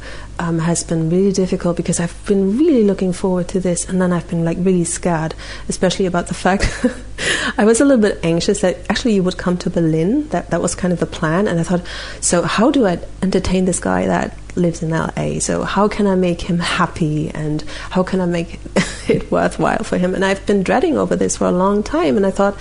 um, 0.44 0.60
has 0.60 0.84
been 0.84 1.10
really 1.10 1.32
difficult 1.32 1.78
because 1.78 2.02
I've 2.02 2.14
been 2.26 2.58
really 2.58 2.84
looking 2.84 3.14
forward 3.14 3.48
to 3.50 3.62
this, 3.62 3.88
and 3.88 4.02
then 4.02 4.12
I've 4.12 4.28
been 4.28 4.44
like 4.44 4.58
really 4.60 4.84
scared, 4.84 5.34
especially 5.70 6.06
about 6.06 6.28
the 6.28 6.34
fact 6.34 6.86
I 7.58 7.64
was 7.64 7.80
a 7.80 7.86
little 7.86 8.02
bit 8.02 8.20
anxious 8.24 8.60
that 8.60 8.78
actually 8.89 9.14
you 9.14 9.24
would 9.24 9.38
come 9.38 9.58
to 9.60 9.70
Berlin. 9.70 10.28
That 10.30 10.50
that 10.50 10.62
was 10.62 10.76
kind 10.76 10.91
of 10.91 11.00
the 11.00 11.06
plan, 11.06 11.48
and 11.48 11.62
I 11.62 11.64
thought, 11.64 11.82
so 12.20 12.41
how 12.41 12.72
do 12.72 12.86
I 12.86 13.00
entertain 13.22 13.64
this 13.64 13.80
guy 13.80 14.06
that 14.06 14.38
lives 14.58 14.84
in 14.84 14.89
LA? 14.89 15.39
So 15.39 15.64
how 15.64 15.88
can 15.88 16.08
I 16.08 16.16
make 16.16 16.41
him 16.41 16.60
happy, 16.60 17.30
and 17.30 17.62
how 17.91 18.04
can 18.04 18.20
I 18.20 18.26
make 18.26 18.60
it 19.08 19.32
worthwhile 19.32 19.86
for 19.86 19.98
him? 19.98 20.14
And 20.14 20.26
I've 20.26 20.46
been 20.46 20.62
dreading 20.62 20.98
over 20.98 21.16
this 21.16 21.38
for 21.38 21.46
a 21.46 21.52
long 21.52 21.84
time, 21.84 22.18
and 22.18 22.26
I 22.26 22.32
thought. 22.32 22.58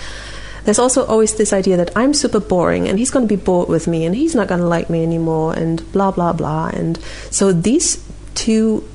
There's 0.65 0.79
also 0.79 1.05
always 1.07 1.35
this 1.35 1.53
idea 1.53 1.77
that 1.77 1.91
I'm 1.97 2.15
super 2.15 2.41
boring 2.41 2.89
and 2.89 2.99
he's 2.99 3.11
going 3.11 3.27
to 3.27 3.37
be 3.37 3.43
bored 3.43 3.69
with 3.69 3.87
me 3.87 4.05
and 4.05 4.15
he's 4.15 4.35
not 4.35 4.49
going 4.49 4.61
to 4.61 4.67
like 4.67 4.89
me 4.89 5.03
anymore 5.03 5.55
and 5.55 5.91
blah 5.93 6.11
blah 6.13 6.33
blah 6.33 6.69
and 6.73 6.99
so 7.31 7.53
these 7.53 8.05
two 8.35 8.89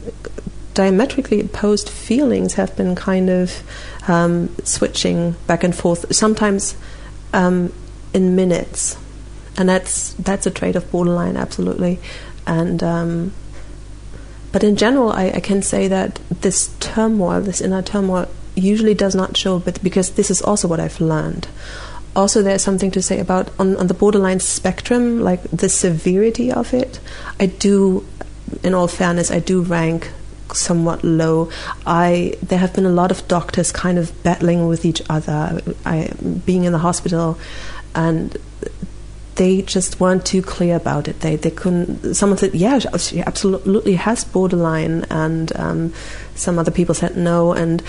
diametrically 0.77 1.41
opposed 1.41 1.89
feelings 1.89 2.53
have 2.53 2.75
been 2.75 2.93
kind 2.93 3.31
of 3.31 3.63
um, 4.07 4.55
switching 4.63 5.31
back 5.47 5.63
and 5.63 5.75
forth, 5.75 6.15
sometimes 6.15 6.75
um, 7.33 7.73
in 8.13 8.35
minutes, 8.35 8.95
and 9.57 9.67
that's 9.67 10.13
that's 10.13 10.45
a 10.45 10.51
trait 10.51 10.75
of 10.75 10.89
borderline, 10.91 11.35
absolutely. 11.35 11.99
And 12.45 12.83
um, 12.83 13.33
but 14.51 14.63
in 14.63 14.75
general, 14.75 15.11
I, 15.11 15.31
I, 15.31 15.39
can 15.39 15.63
say 15.63 15.87
that 15.87 16.19
this 16.29 16.75
turmoil, 16.79 17.41
this 17.41 17.59
inner 17.59 17.81
turmoil, 17.81 18.29
usually 18.57 18.93
does 18.93 19.15
not 19.15 19.37
show, 19.37 19.59
but 19.59 19.81
because 19.83 20.11
this 20.11 20.31
is 20.31 20.41
also 20.41 20.67
what 20.67 20.79
I've 20.79 20.99
learned. 20.99 21.47
Also, 22.15 22.41
there's 22.41 22.63
something 22.63 22.89
to 22.91 23.01
say 23.01 23.19
about 23.19 23.51
on, 23.59 23.77
on 23.77 23.87
the 23.87 23.93
borderline 23.93 24.39
spectrum, 24.39 25.21
like 25.21 25.43
the 25.43 25.69
severity 25.69 26.51
of 26.51 26.73
it. 26.73 26.99
I 27.39 27.45
do, 27.45 28.05
in 28.63 28.73
all 28.73 28.87
fairness, 28.87 29.29
I 29.29 29.39
do 29.39 29.61
rank 29.61 30.11
somewhat 30.53 31.03
low. 31.03 31.51
I 31.85 32.33
there 32.41 32.59
have 32.59 32.73
been 32.73 32.85
a 32.85 32.89
lot 32.89 33.11
of 33.11 33.27
doctors 33.27 33.71
kind 33.71 33.97
of 33.97 34.23
battling 34.23 34.67
with 34.67 34.85
each 34.85 35.01
other. 35.09 35.61
I 35.85 36.11
being 36.45 36.63
in 36.63 36.71
the 36.71 36.79
hospital, 36.79 37.37
and 37.93 38.35
they 39.35 39.61
just 39.61 39.99
weren't 39.99 40.25
too 40.25 40.41
clear 40.41 40.75
about 40.75 41.07
it. 41.07 41.19
They 41.21 41.35
they 41.35 41.51
couldn't. 41.51 42.15
Someone 42.15 42.37
said, 42.37 42.53
"Yeah, 42.53 42.79
she 42.79 43.21
absolutely 43.21 43.95
has 43.95 44.23
borderline," 44.23 45.05
and 45.09 45.55
um, 45.55 45.93
some 46.35 46.59
other 46.59 46.71
people 46.71 46.95
said 46.95 47.15
no. 47.15 47.53
And 47.53 47.83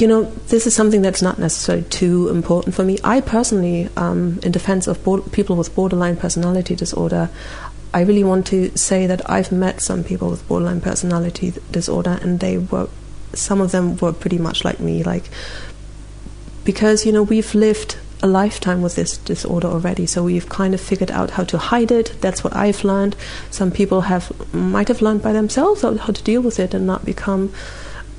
you 0.00 0.06
know, 0.06 0.24
this 0.48 0.66
is 0.66 0.74
something 0.74 1.02
that's 1.02 1.22
not 1.22 1.38
necessarily 1.38 1.84
too 1.84 2.28
important 2.28 2.74
for 2.74 2.84
me. 2.84 2.98
I 3.02 3.20
personally, 3.20 3.88
um, 3.96 4.38
in 4.42 4.52
defense 4.52 4.86
of 4.86 5.02
bo- 5.02 5.22
people 5.22 5.56
with 5.56 5.74
borderline 5.74 6.16
personality 6.16 6.74
disorder, 6.76 7.30
I 7.92 8.02
really 8.02 8.24
want 8.24 8.46
to 8.48 8.76
say 8.76 9.06
that 9.06 9.28
I've 9.30 9.50
met 9.50 9.80
some 9.80 10.04
people 10.04 10.30
with 10.30 10.46
borderline 10.46 10.80
personality 10.80 11.54
disorder, 11.70 12.18
and 12.22 12.40
they 12.40 12.58
were, 12.58 12.88
some 13.32 13.60
of 13.60 13.72
them 13.72 13.96
were 13.96 14.12
pretty 14.12 14.38
much 14.38 14.64
like 14.64 14.78
me, 14.78 15.02
like, 15.02 15.30
because, 16.64 17.06
you 17.06 17.12
know, 17.12 17.22
we've 17.22 17.54
lived 17.54 17.96
a 18.22 18.26
lifetime 18.26 18.82
with 18.82 18.96
this 18.96 19.16
disorder 19.16 19.68
already, 19.68 20.04
so 20.04 20.24
we've 20.24 20.48
kind 20.48 20.74
of 20.74 20.80
figured 20.80 21.10
out 21.10 21.30
how 21.30 21.44
to 21.44 21.56
hide 21.56 21.90
it. 21.90 22.14
That's 22.20 22.42
what 22.42 22.54
I've 22.54 22.84
learned. 22.84 23.16
Some 23.50 23.70
people 23.70 24.02
have 24.02 24.32
might 24.52 24.88
have 24.88 25.00
learned 25.00 25.22
by 25.22 25.32
themselves 25.32 25.82
how 25.82 25.94
to 25.94 26.22
deal 26.22 26.42
with 26.42 26.58
it 26.58 26.74
and 26.74 26.86
not 26.86 27.04
become 27.04 27.52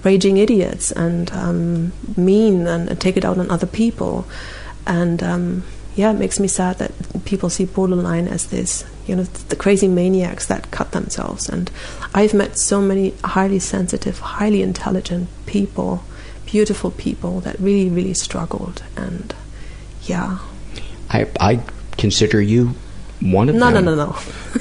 raging 0.03 0.37
idiots 0.37 0.91
and 0.91 1.31
um, 1.31 1.91
mean 2.15 2.67
and, 2.67 2.99
take 2.99 3.17
it 3.17 3.25
out 3.25 3.37
on 3.37 3.49
other 3.51 3.67
people. 3.67 4.25
And 4.85 5.21
um, 5.21 5.63
yeah, 5.95 6.11
it 6.11 6.19
makes 6.19 6.39
me 6.39 6.47
sad 6.47 6.77
that 6.77 6.91
people 7.25 7.49
see 7.49 7.65
borderline 7.65 8.27
as 8.27 8.47
this, 8.47 8.85
you 9.05 9.15
know, 9.15 9.23
the 9.23 9.55
crazy 9.55 9.87
maniacs 9.87 10.47
that 10.47 10.71
cut 10.71 10.91
themselves. 10.91 11.49
And 11.49 11.69
I've 12.13 12.33
met 12.33 12.57
so 12.57 12.81
many 12.81 13.13
highly 13.23 13.59
sensitive, 13.59 14.19
highly 14.19 14.61
intelligent 14.61 15.29
people, 15.45 16.03
beautiful 16.45 16.91
people 16.91 17.41
that 17.41 17.59
really, 17.59 17.89
really 17.89 18.13
struggled. 18.13 18.83
And 18.95 19.35
yeah. 20.03 20.39
I, 21.09 21.27
I 21.39 21.59
consider 21.97 22.41
you 22.41 22.75
one 23.21 23.49
of 23.49 23.55
no, 23.55 23.71
them. 23.71 23.85
No, 23.85 23.95
no, 23.95 24.15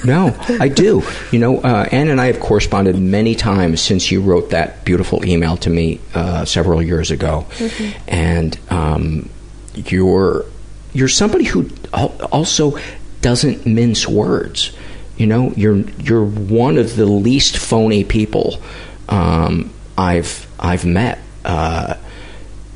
no, 0.05 0.29
no. 0.29 0.57
I 0.59 0.67
do. 0.67 1.03
You 1.31 1.39
know, 1.39 1.59
uh, 1.59 1.87
Anne 1.91 2.09
and 2.09 2.19
I 2.19 2.27
have 2.27 2.39
corresponded 2.39 2.97
many 2.97 3.35
times 3.35 3.81
since 3.81 4.11
you 4.11 4.21
wrote 4.21 4.49
that 4.49 4.83
beautiful 4.83 5.25
email 5.25 5.57
to 5.57 5.69
me 5.69 5.99
uh, 6.13 6.45
several 6.45 6.81
years 6.81 7.11
ago. 7.11 7.45
Mm-hmm. 7.51 8.09
And 8.09 8.59
um, 8.69 9.29
you're 9.75 10.45
you're 10.93 11.07
somebody 11.07 11.45
who 11.45 11.69
also 11.93 12.77
doesn't 13.21 13.65
mince 13.65 14.07
words. 14.07 14.75
You 15.17 15.27
know, 15.27 15.51
you're 15.55 15.77
you're 15.77 16.25
one 16.25 16.77
of 16.77 16.95
the 16.95 17.05
least 17.05 17.57
phony 17.57 18.03
people 18.03 18.61
um, 19.07 19.71
I've 19.97 20.47
I've 20.59 20.85
met, 20.85 21.19
uh, 21.45 21.95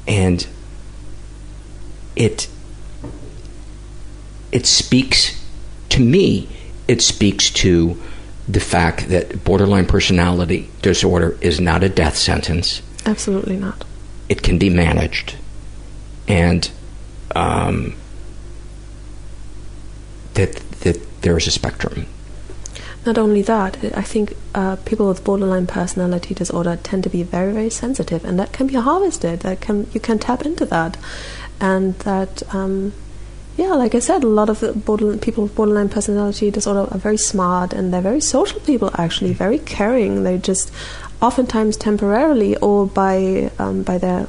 and 0.07 0.45
it 2.15 2.47
it 4.51 4.65
speaks 4.65 5.42
to 5.93 6.01
me. 6.01 6.47
It 6.87 7.01
speaks 7.01 7.49
to 7.51 8.01
the 8.47 8.59
fact 8.59 9.07
that 9.09 9.43
borderline 9.43 9.85
personality 9.85 10.69
disorder 10.81 11.37
is 11.39 11.61
not 11.61 11.83
a 11.83 11.89
death 11.89 12.17
sentence. 12.17 12.81
Absolutely 13.05 13.57
not. 13.57 13.85
It 14.27 14.43
can 14.43 14.57
be 14.57 14.69
managed, 14.69 15.35
and 16.27 16.69
um, 17.35 17.95
that 20.33 20.55
that 20.81 21.21
there 21.21 21.37
is 21.37 21.47
a 21.47 21.51
spectrum. 21.51 22.05
Not 23.05 23.17
only 23.17 23.41
that, 23.41 23.77
I 23.95 24.01
think 24.01 24.35
uh, 24.55 24.77
people 24.77 25.09
with 25.09 25.25
borderline 25.25 25.67
personality 25.67 26.33
disorder 26.33 26.79
tend 26.81 27.03
to 27.03 27.09
be 27.09 27.21
very, 27.21 27.51
very 27.51 27.69
sensitive, 27.69 28.23
and 28.23 28.39
that 28.39 28.53
can 28.53 28.67
be 28.67 28.75
harvested. 28.75 29.41
That 29.41 29.59
can 29.61 29.87
you 29.93 29.99
can 29.99 30.19
tap 30.19 30.45
into 30.45 30.65
that, 30.65 30.97
and 31.59 31.99
that 31.99 32.43
um, 32.53 32.93
yeah, 33.57 33.73
like 33.73 33.93
I 33.93 33.99
said, 33.99 34.23
a 34.23 34.27
lot 34.27 34.49
of 34.49 34.61
people 35.21 35.43
with 35.43 35.55
borderline 35.55 35.89
personality 35.89 36.49
disorder 36.49 36.91
are 36.91 36.97
very 36.97 37.17
smart, 37.17 37.73
and 37.73 37.93
they're 37.93 38.01
very 38.01 38.21
social 38.21 38.59
people. 38.61 38.89
Actually, 38.95 39.33
very 39.33 39.59
caring. 39.59 40.23
They 40.23 40.37
just 40.37 40.71
oftentimes 41.21 41.77
temporarily 41.77 42.57
or 42.57 42.87
by 42.87 43.51
um, 43.59 43.83
by 43.83 43.97
their 43.97 44.27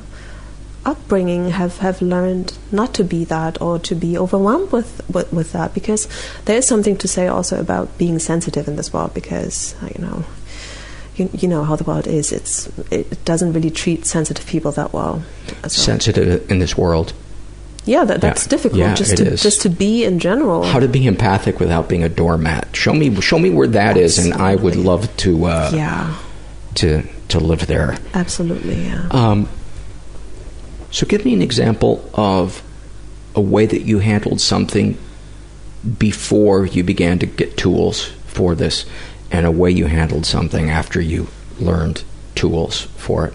upbringing 0.85 1.51
have, 1.51 1.79
have 1.79 2.03
learned 2.03 2.57
not 2.71 2.95
to 2.95 3.05
be 3.05 3.25
that 3.25 3.61
or 3.61 3.79
to 3.79 3.95
be 3.95 4.19
overwhelmed 4.19 4.71
with, 4.71 5.01
with, 5.09 5.33
with 5.33 5.53
that 5.53 5.73
because 5.73 6.07
there 6.45 6.59
is 6.59 6.67
something 6.67 6.97
to 6.97 7.09
say 7.09 7.27
also 7.27 7.59
about 7.59 7.97
being 7.99 8.19
sensitive 8.19 8.69
in 8.69 8.77
this 8.77 8.93
world 8.93 9.15
because 9.15 9.75
uh, 9.83 9.89
you 9.97 10.05
know 10.05 10.25
you, 11.17 11.31
you 11.33 11.49
know 11.49 11.65
how 11.65 11.77
the 11.77 11.85
world 11.85 12.07
is 12.07 12.33
it's 12.33 12.67
it 12.91 13.25
doesn't 13.25 13.53
really 13.53 13.71
treat 13.71 14.05
sensitive 14.05 14.47
people 14.47 14.73
that 14.73 14.93
well 14.93 15.23
sensitive 15.69 16.51
in 16.51 16.59
this 16.59 16.77
world 16.77 17.15
yeah, 17.85 18.05
that, 18.05 18.21
that's 18.21 18.45
yeah. 18.45 18.51
difficult. 18.51 18.79
Yeah, 18.79 18.95
just 18.95 19.17
to 19.19 19.27
is. 19.27 19.43
just 19.43 19.63
to 19.63 19.69
be 19.69 20.05
in 20.05 20.19
general. 20.19 20.63
How 20.63 20.81
to 20.81 20.89
be 20.89 21.07
empathic 21.07 21.61
without 21.61 21.89
being 21.89 22.03
a 22.03 22.09
doormat? 22.09 22.75
Show 22.75 22.95
me, 22.95 23.15
show 23.21 23.39
me 23.39 23.51
where 23.51 23.69
that 23.69 23.97
Absolutely. 23.97 24.05
is, 24.05 24.19
and 24.19 24.35
I 24.35 24.57
would 24.57 24.77
love 24.77 25.15
to. 25.19 25.45
Uh, 25.47 25.71
yeah. 25.75 26.17
To 26.77 27.03
to 27.29 27.41
live 27.41 27.67
there. 27.67 27.97
Absolutely. 28.15 28.83
Yeah. 28.83 29.09
Um, 29.11 29.49
so, 30.91 31.07
give 31.07 31.25
me 31.25 31.35
an 31.35 31.43
example 31.43 32.09
of 32.15 32.63
a 33.35 33.41
way 33.41 33.67
that 33.67 33.83
you 33.83 33.99
handled 33.99 34.41
something 34.41 34.97
before 35.99 36.67
you 36.67 36.83
began 36.83 37.19
to 37.19 37.27
get 37.27 37.57
tools 37.57 38.07
for 38.27 38.55
this, 38.55 38.87
and 39.31 39.45
a 39.45 39.51
way 39.51 39.71
you 39.71 39.87
handled 39.87 40.27
something 40.27 40.71
after 40.71 41.01
you 41.01 41.29
learned 41.59 42.03
tools 42.35 42.83
for 42.97 43.27
it. 43.27 43.35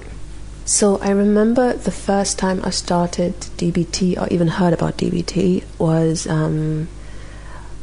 So, 0.69 0.99
I 0.99 1.09
remember 1.09 1.73
the 1.73 1.89
first 1.89 2.37
time 2.37 2.61
I 2.63 2.69
started 2.69 3.33
DBT 3.57 4.21
or 4.21 4.27
even 4.27 4.47
heard 4.47 4.71
about 4.71 4.97
DBT 4.97 5.63
was. 5.79 6.27
Um, 6.27 6.87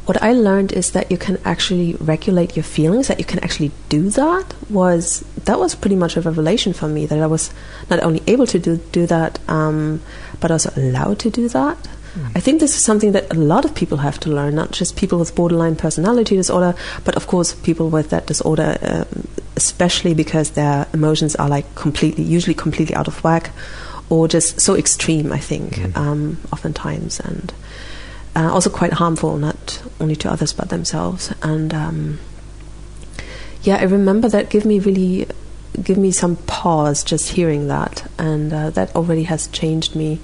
what 0.05 0.23
I 0.23 0.31
learned 0.31 0.71
is 0.71 0.91
that 0.91 1.11
you 1.11 1.17
can 1.17 1.37
actually 1.43 1.95
regulate 1.95 2.55
your 2.55 2.63
feelings, 2.63 3.09
that 3.09 3.19
you 3.19 3.25
can 3.25 3.43
actually 3.43 3.73
do 3.89 4.09
that 4.11 4.55
was 4.69 5.25
that 5.43 5.59
was 5.59 5.75
pretty 5.75 5.97
much 5.97 6.15
a 6.15 6.21
revelation 6.21 6.71
for 6.71 6.87
me 6.87 7.05
that 7.07 7.19
I 7.19 7.27
was 7.27 7.51
not 7.89 8.01
only 8.01 8.23
able 8.25 8.47
to 8.47 8.57
do 8.57 8.77
do 8.93 9.05
that, 9.07 9.37
um, 9.49 10.01
but 10.39 10.49
also 10.49 10.71
allowed 10.77 11.19
to 11.19 11.29
do 11.29 11.49
that. 11.49 11.77
I 12.35 12.39
think 12.39 12.59
this 12.59 12.75
is 12.75 12.83
something 12.83 13.11
that 13.11 13.31
a 13.33 13.37
lot 13.37 13.65
of 13.65 13.75
people 13.75 13.97
have 13.97 14.19
to 14.21 14.29
learn, 14.29 14.55
not 14.55 14.71
just 14.71 14.95
people 14.95 15.19
with 15.19 15.35
borderline 15.35 15.75
personality 15.75 16.35
disorder, 16.35 16.75
but 17.03 17.15
of 17.15 17.27
course 17.27 17.53
people 17.53 17.89
with 17.89 18.09
that 18.09 18.25
disorder, 18.27 18.77
um, 18.81 19.27
especially 19.55 20.13
because 20.13 20.51
their 20.51 20.87
emotions 20.93 21.35
are 21.35 21.49
like 21.49 21.73
completely, 21.75 22.23
usually 22.23 22.53
completely 22.53 22.95
out 22.95 23.07
of 23.07 23.23
whack, 23.23 23.51
or 24.09 24.27
just 24.27 24.59
so 24.61 24.75
extreme. 24.75 25.31
I 25.31 25.39
think 25.39 25.75
mm. 25.75 25.97
um, 25.97 26.37
oftentimes 26.51 27.19
and 27.19 27.53
uh, 28.35 28.51
also 28.51 28.69
quite 28.69 28.93
harmful, 28.93 29.37
not 29.37 29.81
only 29.99 30.15
to 30.17 30.31
others 30.31 30.53
but 30.53 30.69
themselves. 30.69 31.33
And 31.41 31.73
um, 31.73 32.19
yeah, 33.63 33.77
I 33.77 33.83
remember 33.83 34.29
that 34.29 34.49
give 34.49 34.65
me 34.65 34.79
really 34.79 35.27
give 35.83 35.97
me 35.97 36.11
some 36.11 36.37
pause 36.47 37.03
just 37.03 37.29
hearing 37.29 37.67
that, 37.67 38.09
and 38.17 38.51
uh, 38.53 38.69
that 38.71 38.95
already 38.95 39.23
has 39.23 39.47
changed 39.47 39.95
me 39.95 40.19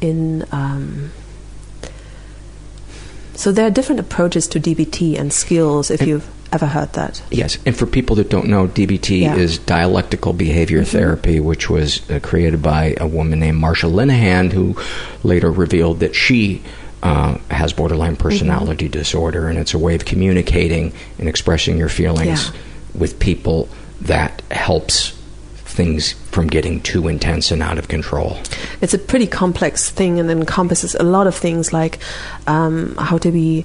in. 0.00 0.44
Um, 0.52 1.10
so 3.42 3.50
there 3.50 3.66
are 3.66 3.70
different 3.70 3.98
approaches 4.00 4.46
to 4.48 4.60
DBT 4.60 5.18
and 5.18 5.32
skills 5.32 5.90
if 5.90 6.00
and, 6.00 6.08
you've 6.08 6.28
ever 6.52 6.66
heard 6.66 6.92
that. 6.92 7.20
Yes, 7.30 7.58
and 7.66 7.76
for 7.76 7.86
people 7.86 8.14
that 8.16 8.30
don't 8.30 8.46
know, 8.46 8.68
DBT 8.68 9.22
Yeah. 9.22 9.34
is 9.34 9.58
dialectical 9.58 10.32
behavior 10.32 10.84
therapy, 10.84 11.40
which 11.40 11.68
was 11.68 12.08
uh, 12.08 12.20
created 12.22 12.62
by 12.62 12.94
a 13.00 13.06
woman 13.08 13.40
named 13.40 13.60
Marsha 13.60 13.90
Linehan, 13.90 14.52
who 14.52 14.76
later 15.24 15.50
revealed 15.50 15.98
that 16.00 16.14
she 16.14 16.62
uh, 17.02 17.36
has 17.50 17.72
borderline 17.72 18.14
personality 18.14 18.86
disorder, 18.88 19.48
and 19.48 19.58
it's 19.58 19.74
a 19.74 19.78
way 19.78 19.96
of 19.96 20.04
communicating 20.04 20.92
and 21.18 21.28
expressing 21.28 21.76
your 21.76 21.88
feelings 21.88 22.46
Yeah. 22.46 22.60
with 22.94 23.18
people 23.18 23.68
that 24.02 24.40
helps 24.52 25.12
things 25.56 26.12
from 26.30 26.46
getting 26.46 26.80
too 26.80 27.08
intense 27.08 27.50
and 27.50 27.60
out 27.62 27.78
of 27.78 27.88
control. 27.88 28.36
It's 28.82 28.92
a 28.92 28.98
pretty 28.98 29.26
complex 29.26 29.88
thing 29.88 30.20
and 30.20 30.30
encompasses 30.30 30.94
a 30.94 31.02
lot 31.04 31.26
of 31.26 31.34
things 31.34 31.72
like 31.72 31.98
um, 32.46 32.96
how 32.96 33.16
to 33.18 33.30
be. 33.32 33.64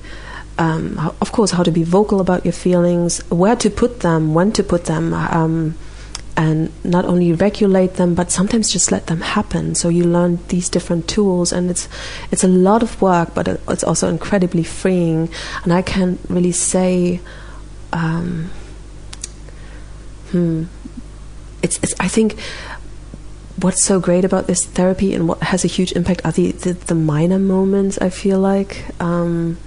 Um, 0.59 0.97
of 1.21 1.31
course, 1.31 1.51
how 1.51 1.61
to 1.61 1.69
be 1.69 1.83
vocal 1.83 2.19
about 2.19 2.43
your 2.43 2.51
feelings, 2.51 3.19
where 3.29 3.55
to 3.57 3.69
put 3.69 3.99
them, 3.99 4.33
when 4.33 4.51
to 4.53 4.63
put 4.63 4.85
them, 4.85 5.13
um, 5.13 5.75
and 6.35 6.71
not 6.83 7.05
only 7.05 7.31
regulate 7.31 7.95
them, 7.95 8.15
but 8.15 8.31
sometimes 8.31 8.71
just 8.71 8.91
let 8.91 9.05
them 9.05 9.21
happen. 9.21 9.75
So 9.75 9.89
you 9.89 10.03
learn 10.03 10.39
these 10.47 10.67
different 10.67 11.07
tools, 11.07 11.53
and 11.53 11.69
it's 11.69 11.87
it's 12.31 12.43
a 12.43 12.47
lot 12.47 12.81
of 12.81 12.99
work, 13.01 13.35
but 13.35 13.47
it's 13.47 13.83
also 13.83 14.07
incredibly 14.09 14.63
freeing. 14.63 15.29
And 15.63 15.71
I 15.71 15.83
can't 15.83 16.19
really 16.27 16.51
say, 16.51 17.19
um, 17.93 18.49
hmm, 20.31 20.63
it's, 21.61 21.77
it's 21.83 21.93
I 21.99 22.07
think 22.07 22.35
what's 23.61 23.81
so 23.81 23.99
great 23.99 24.25
about 24.25 24.47
this 24.47 24.65
therapy 24.65 25.13
and 25.13 25.27
what 25.27 25.41
has 25.43 25.65
a 25.65 25.67
huge 25.67 25.91
impact 25.93 26.21
are 26.25 26.31
the 26.31 26.51
the, 26.51 26.73
the 26.73 26.95
minor 26.95 27.39
moments. 27.39 27.97
I 27.99 28.09
feel 28.09 28.39
like. 28.39 28.85
Um, 29.01 29.57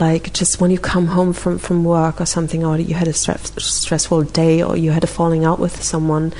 like 0.00 0.32
just 0.32 0.60
when 0.60 0.70
you 0.70 0.78
come 0.78 1.08
home 1.08 1.32
from, 1.32 1.58
from 1.58 1.84
work 1.84 2.20
or 2.20 2.26
something, 2.26 2.64
or 2.64 2.78
you 2.78 2.94
had 2.94 3.06
a 3.06 3.12
stress, 3.12 3.52
stressful 3.62 4.22
day, 4.24 4.62
or 4.62 4.76
you 4.76 4.90
had 4.90 5.04
a 5.04 5.06
falling 5.06 5.44
out 5.44 5.60
with 5.60 5.82
someone, 5.82 6.32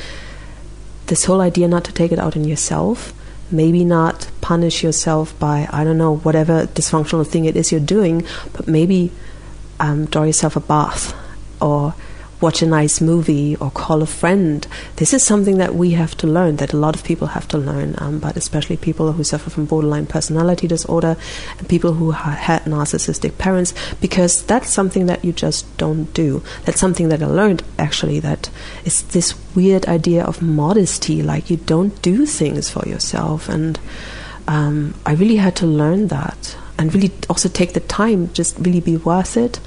this 1.06 1.26
whole 1.26 1.40
idea 1.40 1.68
not 1.68 1.84
to 1.84 1.92
take 1.92 2.12
it 2.12 2.18
out 2.18 2.36
on 2.36 2.44
yourself, 2.44 3.12
maybe 3.52 3.84
not 3.84 4.30
punish 4.40 4.82
yourself 4.82 5.38
by, 5.38 5.68
I 5.70 5.84
don't 5.84 5.98
know, 5.98 6.16
whatever 6.16 6.66
dysfunctional 6.66 7.26
thing 7.26 7.44
it 7.44 7.54
is 7.54 7.70
you're 7.70 7.80
doing, 7.80 8.26
but 8.54 8.66
maybe 8.66 9.12
um, 9.78 10.06
draw 10.06 10.22
yourself 10.24 10.56
a 10.56 10.60
bath 10.60 11.14
or 11.60 11.94
watch 12.42 12.60
a 12.60 12.66
nice 12.66 13.00
movie 13.00 13.56
or 13.56 13.70
call 13.70 14.02
a 14.02 14.06
friend. 14.06 14.66
This 14.96 15.14
is 15.14 15.22
something 15.22 15.58
that 15.58 15.74
we 15.74 15.92
have 15.92 16.16
to 16.18 16.26
learn, 16.26 16.56
that 16.56 16.72
a 16.72 16.76
lot 16.76 16.96
of 16.96 17.04
people 17.04 17.28
have 17.28 17.46
to 17.48 17.58
learn, 17.58 17.94
um, 17.98 18.18
but 18.18 18.36
especially 18.36 18.76
people 18.76 19.12
who 19.12 19.24
suffer 19.24 19.48
from 19.48 19.66
borderline 19.66 20.06
personality 20.06 20.66
disorder 20.66 21.16
and 21.58 21.68
people 21.68 21.94
who 21.94 22.10
ha- 22.10 22.32
had 22.32 22.64
narcissistic 22.64 23.38
parents, 23.38 23.72
because 24.00 24.44
that's 24.44 24.68
something 24.68 25.06
that 25.06 25.24
you 25.24 25.32
just 25.32 25.64
don't 25.78 26.12
do. 26.12 26.42
That's 26.64 26.80
something 26.80 27.08
that 27.10 27.22
I 27.22 27.26
learned 27.26 27.62
actually, 27.78 28.20
that 28.20 28.50
it's 28.84 29.02
this 29.02 29.34
weird 29.54 29.86
idea 29.86 30.24
of 30.24 30.42
modesty, 30.42 31.22
like 31.22 31.48
you 31.48 31.56
don't 31.56 32.02
do 32.02 32.26
things 32.26 32.68
for 32.68 32.86
yourself. 32.88 33.48
And 33.48 33.78
um, 34.48 34.94
I 35.06 35.12
really 35.14 35.36
had 35.36 35.54
to 35.56 35.66
learn 35.66 36.08
that 36.08 36.56
and 36.78 36.92
really 36.92 37.12
also 37.30 37.48
take 37.48 37.74
the 37.74 37.80
time, 37.80 38.32
just 38.32 38.58
really 38.58 38.80
be 38.80 38.96
worth 38.96 39.36
it. 39.36 39.60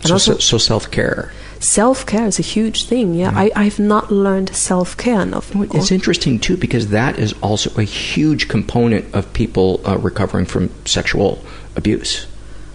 And 0.00 0.08
So, 0.08 0.14
also, 0.14 0.32
so, 0.34 0.38
so 0.40 0.58
self 0.58 0.90
care. 0.90 1.32
Self 1.60 2.06
care 2.06 2.26
is 2.26 2.38
a 2.38 2.42
huge 2.42 2.84
thing. 2.84 3.14
Yeah, 3.14 3.32
I, 3.34 3.50
I've 3.54 3.78
not 3.78 4.10
learned 4.10 4.54
self 4.54 4.96
care 4.96 5.20
enough. 5.20 5.54
It's 5.54 5.90
interesting 5.90 6.38
too 6.38 6.56
because 6.56 6.88
that 6.88 7.18
is 7.18 7.32
also 7.42 7.70
a 7.80 7.84
huge 7.84 8.48
component 8.48 9.14
of 9.14 9.32
people 9.32 9.80
uh, 9.86 9.98
recovering 9.98 10.46
from 10.46 10.70
sexual 10.84 11.42
abuse. 11.76 12.26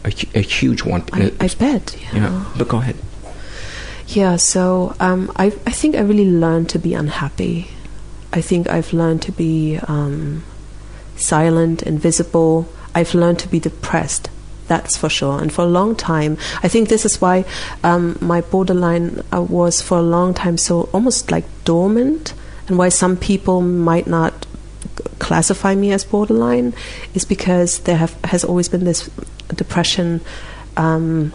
A, 0.05 0.13
a 0.35 0.41
huge 0.41 0.83
one. 0.83 1.03
I, 1.13 1.31
I 1.39 1.47
bet. 1.47 1.95
Yeah. 2.01 2.15
Yeah, 2.15 2.45
but 2.57 2.67
go 2.67 2.77
ahead. 2.77 2.97
Yeah, 4.07 4.35
so 4.35 4.95
um, 4.99 5.31
I, 5.37 5.45
I 5.45 5.71
think 5.71 5.95
I 5.95 6.01
really 6.01 6.29
learned 6.29 6.69
to 6.69 6.79
be 6.79 6.93
unhappy. 6.93 7.69
I 8.33 8.41
think 8.41 8.69
I've 8.69 8.91
learned 8.93 9.21
to 9.23 9.31
be 9.31 9.79
um, 9.87 10.43
silent, 11.15 11.83
invisible. 11.83 12.67
I've 12.93 13.13
learned 13.13 13.39
to 13.39 13.47
be 13.47 13.59
depressed. 13.59 14.29
That's 14.73 14.97
for 14.97 15.07
sure. 15.07 15.39
And 15.39 15.53
for 15.53 15.61
a 15.61 15.67
long 15.67 15.95
time, 15.95 16.35
I 16.63 16.67
think 16.67 16.89
this 16.89 17.05
is 17.05 17.21
why 17.21 17.45
um, 17.83 18.17
my 18.19 18.41
borderline 18.41 19.21
uh, 19.31 19.43
was 19.43 19.83
for 19.83 19.99
a 19.99 20.01
long 20.01 20.33
time 20.33 20.57
so 20.57 20.89
almost 20.93 21.29
like 21.29 21.45
dormant, 21.63 22.33
and 22.67 22.79
why 22.79 22.89
some 22.89 23.15
people 23.15 23.61
might 23.61 24.07
not 24.07 24.47
classify 25.19 25.75
me 25.75 25.91
as 25.91 26.03
borderline 26.03 26.73
is 27.13 27.23
because 27.23 27.81
there 27.81 27.97
have 27.97 28.15
has 28.23 28.43
always 28.43 28.67
been 28.67 28.83
this 28.83 29.11
depression. 29.49 30.21
Um, 30.75 31.33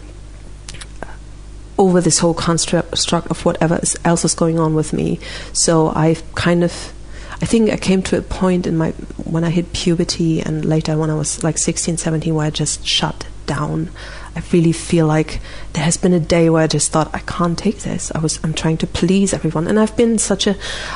over 1.77 2.01
this 2.01 2.19
whole 2.19 2.33
construct 2.33 2.91
of 3.31 3.45
whatever 3.45 3.79
else 4.03 4.25
is 4.25 4.33
going 4.35 4.59
on 4.59 4.75
with 4.75 4.91
me. 4.91 5.17
So 5.53 5.93
I've 5.95 6.21
kind 6.35 6.61
of, 6.61 6.91
I 7.41 7.45
think 7.45 7.69
I 7.69 7.77
came 7.77 8.01
to 8.03 8.17
a 8.17 8.21
point 8.21 8.67
in 8.67 8.75
my, 8.77 8.91
when 9.23 9.43
I 9.43 9.49
hit 9.49 9.71
puberty 9.71 10.41
and 10.41 10.65
later 10.65 10.97
when 10.97 11.09
I 11.09 11.15
was 11.15 11.43
like 11.43 11.57
16, 11.57 11.97
17, 11.97 12.35
where 12.35 12.47
I 12.47 12.49
just 12.49 12.85
shut 12.85 13.27
down. 13.45 13.89
I 14.35 14.43
really 14.51 14.71
feel 14.71 15.07
like 15.07 15.41
there 15.73 15.83
has 15.83 15.97
been 15.97 16.13
a 16.13 16.19
day 16.19 16.49
where 16.49 16.63
I 16.63 16.67
just 16.67 16.91
thought 16.91 17.09
I 17.13 17.19
can't 17.19 17.57
take 17.57 17.79
this. 17.79 18.11
I 18.13 18.19
was 18.19 18.39
I'm 18.43 18.53
trying 18.53 18.77
to 18.77 18.87
please 18.87 19.33
everyone, 19.33 19.67
and 19.67 19.79
I've 19.79 19.97
been 19.97 20.19
such 20.19 20.45
a, 20.45 20.51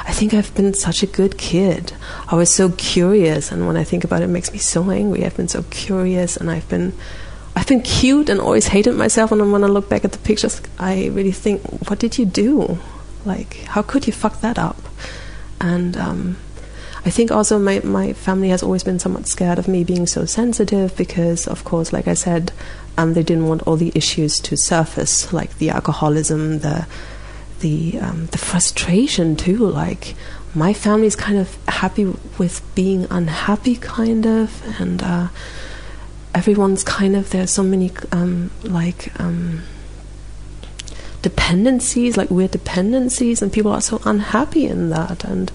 I 0.05 0.13
think 0.13 0.33
I've 0.33 0.53
been 0.53 0.73
such 0.73 1.01
a 1.01 1.07
good 1.07 1.37
kid. 1.37 1.93
I 2.27 2.35
was 2.35 2.53
so 2.53 2.69
curious, 2.69 3.51
and 3.51 3.65
when 3.65 3.75
I 3.75 3.83
think 3.83 4.03
about 4.03 4.21
it, 4.21 4.25
it 4.25 4.27
makes 4.27 4.51
me 4.51 4.59
so 4.59 4.91
angry. 4.91 5.25
I've 5.25 5.35
been 5.35 5.47
so 5.47 5.63
curious, 5.71 6.37
and 6.37 6.51
I've 6.51 6.69
been 6.69 6.93
I've 7.55 7.67
been 7.67 7.81
cute 7.81 8.29
and 8.29 8.39
always 8.39 8.67
hated 8.67 8.95
myself. 8.95 9.31
And 9.31 9.51
when 9.51 9.63
I 9.63 9.67
look 9.67 9.89
back 9.89 10.05
at 10.05 10.11
the 10.11 10.19
pictures, 10.19 10.61
I 10.77 11.07
really 11.07 11.31
think, 11.31 11.61
what 11.89 11.99
did 11.99 12.17
you 12.17 12.25
do? 12.25 12.77
Like, 13.25 13.55
how 13.65 13.81
could 13.81 14.05
you 14.05 14.13
fuck 14.13 14.41
that 14.41 14.59
up? 14.59 14.77
And 15.63 15.95
um, 15.95 16.37
I 17.05 17.09
think 17.09 17.31
also 17.31 17.57
my, 17.57 17.79
my 17.79 18.11
family 18.11 18.49
has 18.49 18.61
always 18.61 18.83
been 18.83 18.99
somewhat 18.99 19.27
scared 19.27 19.57
of 19.57 19.67
me 19.67 19.83
being 19.85 20.05
so 20.05 20.25
sensitive 20.25 20.95
because, 20.97 21.47
of 21.47 21.63
course, 21.63 21.93
like 21.93 22.07
I 22.07 22.13
said, 22.13 22.51
um, 22.97 23.13
they 23.13 23.23
didn't 23.23 23.47
want 23.47 23.63
all 23.63 23.77
the 23.77 23.93
issues 23.95 24.39
to 24.41 24.57
surface, 24.57 25.31
like 25.31 25.57
the 25.57 25.69
alcoholism, 25.69 26.59
the 26.59 26.85
the 27.61 27.97
um, 28.01 28.25
the 28.27 28.37
frustration 28.37 29.37
too. 29.37 29.65
Like 29.65 30.15
my 30.53 30.73
family's 30.73 31.15
kind 31.15 31.37
of 31.37 31.57
happy 31.65 32.13
with 32.37 32.61
being 32.75 33.07
unhappy, 33.09 33.77
kind 33.77 34.25
of, 34.27 34.61
and. 34.79 35.01
Uh, 35.01 35.27
everyone's 36.35 36.83
kind 36.83 37.15
of 37.15 37.29
there's 37.29 37.51
so 37.51 37.61
many 37.61 37.91
um, 38.11 38.49
like 38.63 39.19
um, 39.19 39.61
dependencies, 41.23 42.15
like 42.17 42.29
weird 42.29 42.51
dependencies, 42.51 43.41
and 43.41 43.51
people 43.51 43.71
are 43.71 43.81
so 43.81 43.99
unhappy 44.05 44.67
in 44.67 44.91
that. 44.91 45.23
And 45.23 45.51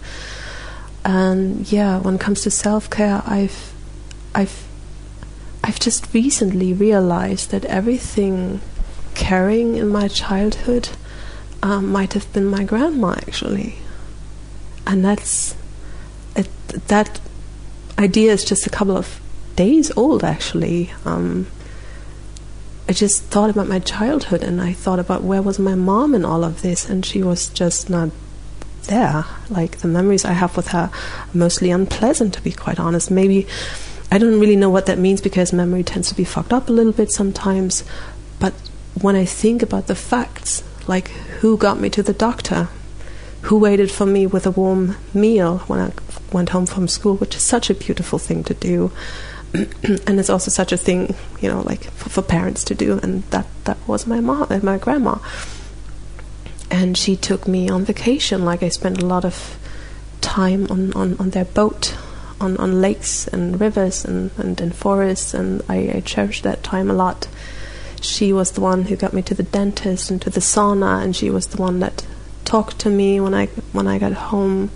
and 1.04 1.70
yeah, 1.70 2.00
when 2.00 2.16
it 2.16 2.20
comes 2.20 2.42
to 2.42 2.50
self 2.50 2.90
care, 2.90 3.22
I've 3.24 3.72
I've 4.34 4.66
I've 5.62 5.78
just 5.78 6.12
recently 6.12 6.72
realized 6.72 7.50
that 7.52 7.64
everything 7.66 8.60
caring 9.14 9.76
in 9.76 9.88
my 9.88 10.08
childhood 10.08 10.88
um, 11.62 11.92
might 11.92 12.14
have 12.14 12.32
been 12.32 12.46
my 12.46 12.64
grandma 12.64 13.12
actually, 13.12 13.76
and 14.86 15.04
that's 15.04 15.54
it, 16.34 16.48
that 16.88 17.20
idea 17.98 18.32
is 18.32 18.44
just 18.44 18.66
a 18.66 18.70
couple 18.70 18.96
of 18.96 19.20
days 19.54 19.92
old 19.96 20.24
actually. 20.24 20.90
Um, 21.04 21.46
I 22.88 22.92
just 22.92 23.24
thought 23.24 23.50
about 23.50 23.68
my 23.68 23.80
childhood 23.80 24.42
and 24.42 24.62
I 24.62 24.72
thought 24.72 24.98
about 24.98 25.22
where 25.22 25.42
was 25.42 25.58
my 25.58 25.74
mom 25.74 26.14
in 26.14 26.24
all 26.24 26.42
of 26.42 26.62
this, 26.62 26.88
and 26.88 27.04
she 27.04 27.22
was 27.22 27.50
just 27.50 27.90
not 27.90 28.08
there. 28.84 29.26
Like 29.50 29.78
the 29.78 29.88
memories 29.88 30.24
I 30.24 30.32
have 30.32 30.56
with 30.56 30.68
her 30.68 30.90
are 30.90 30.90
mostly 31.34 31.70
unpleasant, 31.70 32.32
to 32.34 32.42
be 32.42 32.50
quite 32.50 32.80
honest. 32.80 33.10
Maybe 33.10 33.46
I 34.10 34.16
don't 34.16 34.40
really 34.40 34.56
know 34.56 34.70
what 34.70 34.86
that 34.86 34.98
means 34.98 35.20
because 35.20 35.52
memory 35.52 35.82
tends 35.82 36.08
to 36.08 36.14
be 36.14 36.24
fucked 36.24 36.52
up 36.52 36.70
a 36.70 36.72
little 36.72 36.92
bit 36.92 37.10
sometimes. 37.10 37.84
But 38.40 38.54
when 39.00 39.16
I 39.16 39.26
think 39.26 39.62
about 39.62 39.86
the 39.86 39.94
facts, 39.94 40.64
like 40.88 41.08
who 41.40 41.58
got 41.58 41.78
me 41.78 41.90
to 41.90 42.02
the 42.02 42.14
doctor, 42.14 42.68
who 43.42 43.58
waited 43.58 43.90
for 43.90 44.06
me 44.06 44.26
with 44.26 44.46
a 44.46 44.50
warm 44.50 44.96
meal 45.12 45.58
when 45.66 45.78
I 45.78 45.92
went 46.32 46.48
home 46.48 46.64
from 46.64 46.88
school, 46.88 47.16
which 47.16 47.36
is 47.36 47.44
such 47.44 47.68
a 47.68 47.74
beautiful 47.74 48.18
thing 48.18 48.44
to 48.44 48.54
do. 48.54 48.90
and 49.54 50.20
it's 50.20 50.30
also 50.30 50.50
such 50.50 50.72
a 50.72 50.76
thing, 50.76 51.14
you 51.40 51.48
know, 51.48 51.62
like 51.62 51.84
for, 51.92 52.08
for 52.08 52.22
parents 52.22 52.64
to 52.64 52.74
do. 52.74 52.98
And 53.02 53.22
that, 53.30 53.46
that 53.64 53.78
was 53.86 54.06
my 54.06 54.20
mom 54.20 54.46
and 54.50 54.62
uh, 54.62 54.66
my 54.66 54.78
grandma. 54.78 55.18
And 56.70 56.98
she 56.98 57.16
took 57.16 57.48
me 57.48 57.68
on 57.68 57.84
vacation. 57.84 58.44
Like 58.44 58.62
I 58.62 58.68
spent 58.68 59.00
a 59.00 59.06
lot 59.06 59.24
of 59.24 59.58
time 60.20 60.66
on, 60.70 60.92
on, 60.92 61.16
on 61.18 61.30
their 61.30 61.46
boat, 61.46 61.96
on, 62.40 62.56
on 62.58 62.80
lakes 62.80 63.26
and 63.28 63.58
rivers 63.60 64.04
and, 64.04 64.30
and 64.36 64.60
in 64.60 64.72
forests. 64.72 65.32
And 65.32 65.62
I, 65.68 65.92
I 65.94 66.00
cherished 66.04 66.42
that 66.42 66.62
time 66.62 66.90
a 66.90 66.94
lot. 66.94 67.26
She 68.00 68.32
was 68.32 68.52
the 68.52 68.60
one 68.60 68.84
who 68.84 68.96
got 68.96 69.12
me 69.12 69.22
to 69.22 69.34
the 69.34 69.42
dentist 69.42 70.10
and 70.10 70.22
to 70.22 70.30
the 70.30 70.40
sauna, 70.40 71.02
and 71.02 71.16
she 71.16 71.30
was 71.30 71.48
the 71.48 71.60
one 71.60 71.80
that 71.80 72.06
talked 72.44 72.78
to 72.80 72.90
me 72.90 73.20
when 73.20 73.34
I 73.34 73.46
when 73.72 73.88
I 73.88 73.98
got 73.98 74.12
home, 74.12 74.70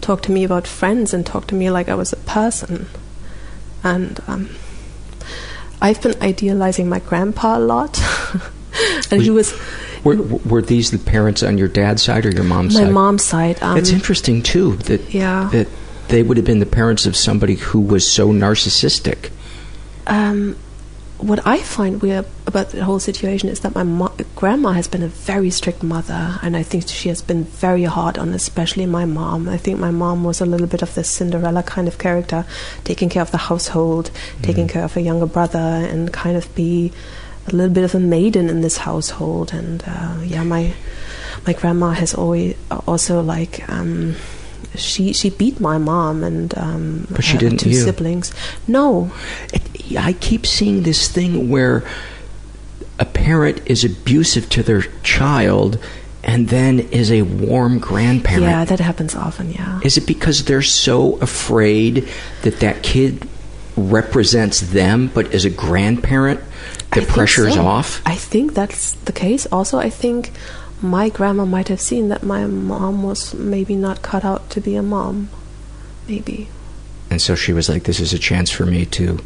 talked 0.00 0.24
to 0.26 0.32
me 0.32 0.44
about 0.44 0.66
friends, 0.66 1.12
and 1.12 1.26
talked 1.26 1.48
to 1.48 1.56
me 1.56 1.68
like 1.70 1.88
I 1.88 1.94
was 1.94 2.12
a 2.12 2.16
person. 2.16 2.86
And 3.84 4.20
um, 4.26 4.48
I've 5.80 6.00
been 6.02 6.20
idealizing 6.22 6.88
my 6.88 6.98
grandpa 7.00 7.58
a 7.58 7.60
lot. 7.60 8.00
and 9.10 9.22
he 9.22 9.30
was. 9.30 9.52
Were, 10.02 10.16
were 10.16 10.60
these 10.62 10.90
the 10.90 10.98
parents 10.98 11.42
on 11.42 11.56
your 11.56 11.68
dad's 11.68 12.02
side 12.02 12.26
or 12.26 12.30
your 12.30 12.44
mom's 12.44 12.74
my 12.74 12.82
side? 12.84 12.92
mom's 12.92 13.22
side. 13.24 13.62
Um, 13.62 13.78
It's 13.78 13.90
interesting 13.90 14.42
too 14.42 14.76
that 14.76 15.14
Yeah. 15.14 15.48
that 15.52 15.68
they 16.08 16.22
would 16.22 16.36
have 16.36 16.44
been 16.44 16.58
the 16.58 16.66
parents 16.66 17.06
of 17.06 17.16
somebody 17.16 17.54
who 17.54 17.80
was 17.80 18.10
so 18.10 18.28
narcissistic. 18.32 19.30
um, 20.06 20.56
what 21.28 21.40
I 21.46 21.58
find 21.58 22.02
weird 22.02 22.26
about 22.46 22.70
the 22.70 22.84
whole 22.84 23.00
situation 23.00 23.48
is 23.48 23.60
that 23.60 23.74
my 23.74 23.82
mo- 23.82 24.14
grandma 24.36 24.72
has 24.72 24.86
been 24.88 25.02
a 25.02 25.08
very 25.08 25.50
strict 25.50 25.82
mother, 25.82 26.38
and 26.42 26.56
I 26.56 26.62
think 26.62 26.86
she 26.88 27.08
has 27.08 27.22
been 27.22 27.44
very 27.44 27.84
hard 27.84 28.18
on, 28.18 28.34
especially 28.34 28.86
my 28.86 29.04
mom. 29.06 29.48
I 29.48 29.56
think 29.56 29.78
my 29.78 29.90
mom 29.90 30.22
was 30.24 30.40
a 30.40 30.46
little 30.46 30.66
bit 30.66 30.82
of 30.82 30.94
the 30.94 31.02
Cinderella 31.02 31.62
kind 31.62 31.88
of 31.88 31.96
character, 31.98 32.44
taking 32.84 33.08
care 33.08 33.22
of 33.22 33.30
the 33.30 33.38
household, 33.38 34.10
taking 34.42 34.68
care 34.68 34.84
of 34.84 34.92
her 34.94 35.00
younger 35.00 35.26
brother, 35.26 35.58
and 35.58 36.12
kind 36.12 36.36
of 36.36 36.54
be 36.54 36.92
a 37.48 37.52
little 37.56 37.72
bit 37.72 37.84
of 37.84 37.94
a 37.94 38.00
maiden 38.00 38.48
in 38.50 38.60
this 38.60 38.76
household. 38.78 39.52
And 39.52 39.82
uh, 39.86 40.20
yeah, 40.22 40.44
my 40.44 40.74
my 41.46 41.52
grandma 41.54 41.90
has 41.92 42.14
always 42.14 42.54
also 42.86 43.22
like. 43.22 43.66
Um, 43.68 44.14
she 44.76 45.12
she 45.12 45.30
beat 45.30 45.60
my 45.60 45.78
mom 45.78 46.24
and 46.24 46.56
um, 46.58 47.06
But 47.10 47.22
she 47.22 47.38
didn't 47.38 47.58
two 47.60 47.70
you. 47.70 47.76
siblings. 47.76 48.32
No, 48.66 49.12
I 49.98 50.12
keep 50.14 50.46
seeing 50.46 50.82
this 50.82 51.08
thing 51.08 51.48
where 51.48 51.84
a 52.98 53.04
parent 53.04 53.62
is 53.66 53.84
abusive 53.84 54.48
to 54.50 54.62
their 54.62 54.82
child 55.02 55.78
and 56.22 56.48
then 56.48 56.80
is 56.80 57.12
a 57.12 57.22
warm 57.22 57.78
grandparent. 57.78 58.44
Yeah, 58.44 58.64
that 58.64 58.80
happens 58.80 59.14
often, 59.14 59.52
yeah. 59.52 59.80
Is 59.82 59.96
it 59.98 60.06
because 60.06 60.44
they're 60.44 60.62
so 60.62 61.16
afraid 61.18 62.08
that 62.42 62.60
that 62.60 62.82
kid 62.82 63.28
represents 63.76 64.60
them, 64.60 65.10
but 65.12 65.32
as 65.34 65.44
a 65.44 65.50
grandparent, 65.50 66.40
the 66.92 67.02
I 67.02 67.04
pressure 67.04 67.46
is 67.46 67.54
so. 67.54 67.66
off? 67.66 68.00
I 68.06 68.14
think 68.14 68.54
that's 68.54 68.92
the 68.92 69.12
case. 69.12 69.46
Also, 69.52 69.78
I 69.78 69.90
think 69.90 70.30
my 70.80 71.08
grandma 71.08 71.44
might 71.44 71.68
have 71.68 71.80
seen 71.80 72.08
that 72.08 72.22
my 72.22 72.46
mom 72.46 73.02
was 73.02 73.34
maybe 73.34 73.74
not 73.74 74.02
cut 74.02 74.24
out 74.24 74.48
to 74.50 74.60
be 74.60 74.76
a 74.76 74.82
mom. 74.82 75.28
Maybe. 76.08 76.48
And 77.10 77.20
so 77.20 77.34
she 77.34 77.52
was 77.52 77.68
like, 77.68 77.84
this 77.84 78.00
is 78.00 78.12
a 78.12 78.18
chance 78.18 78.50
for 78.50 78.64
me 78.64 78.86
to 78.86 79.18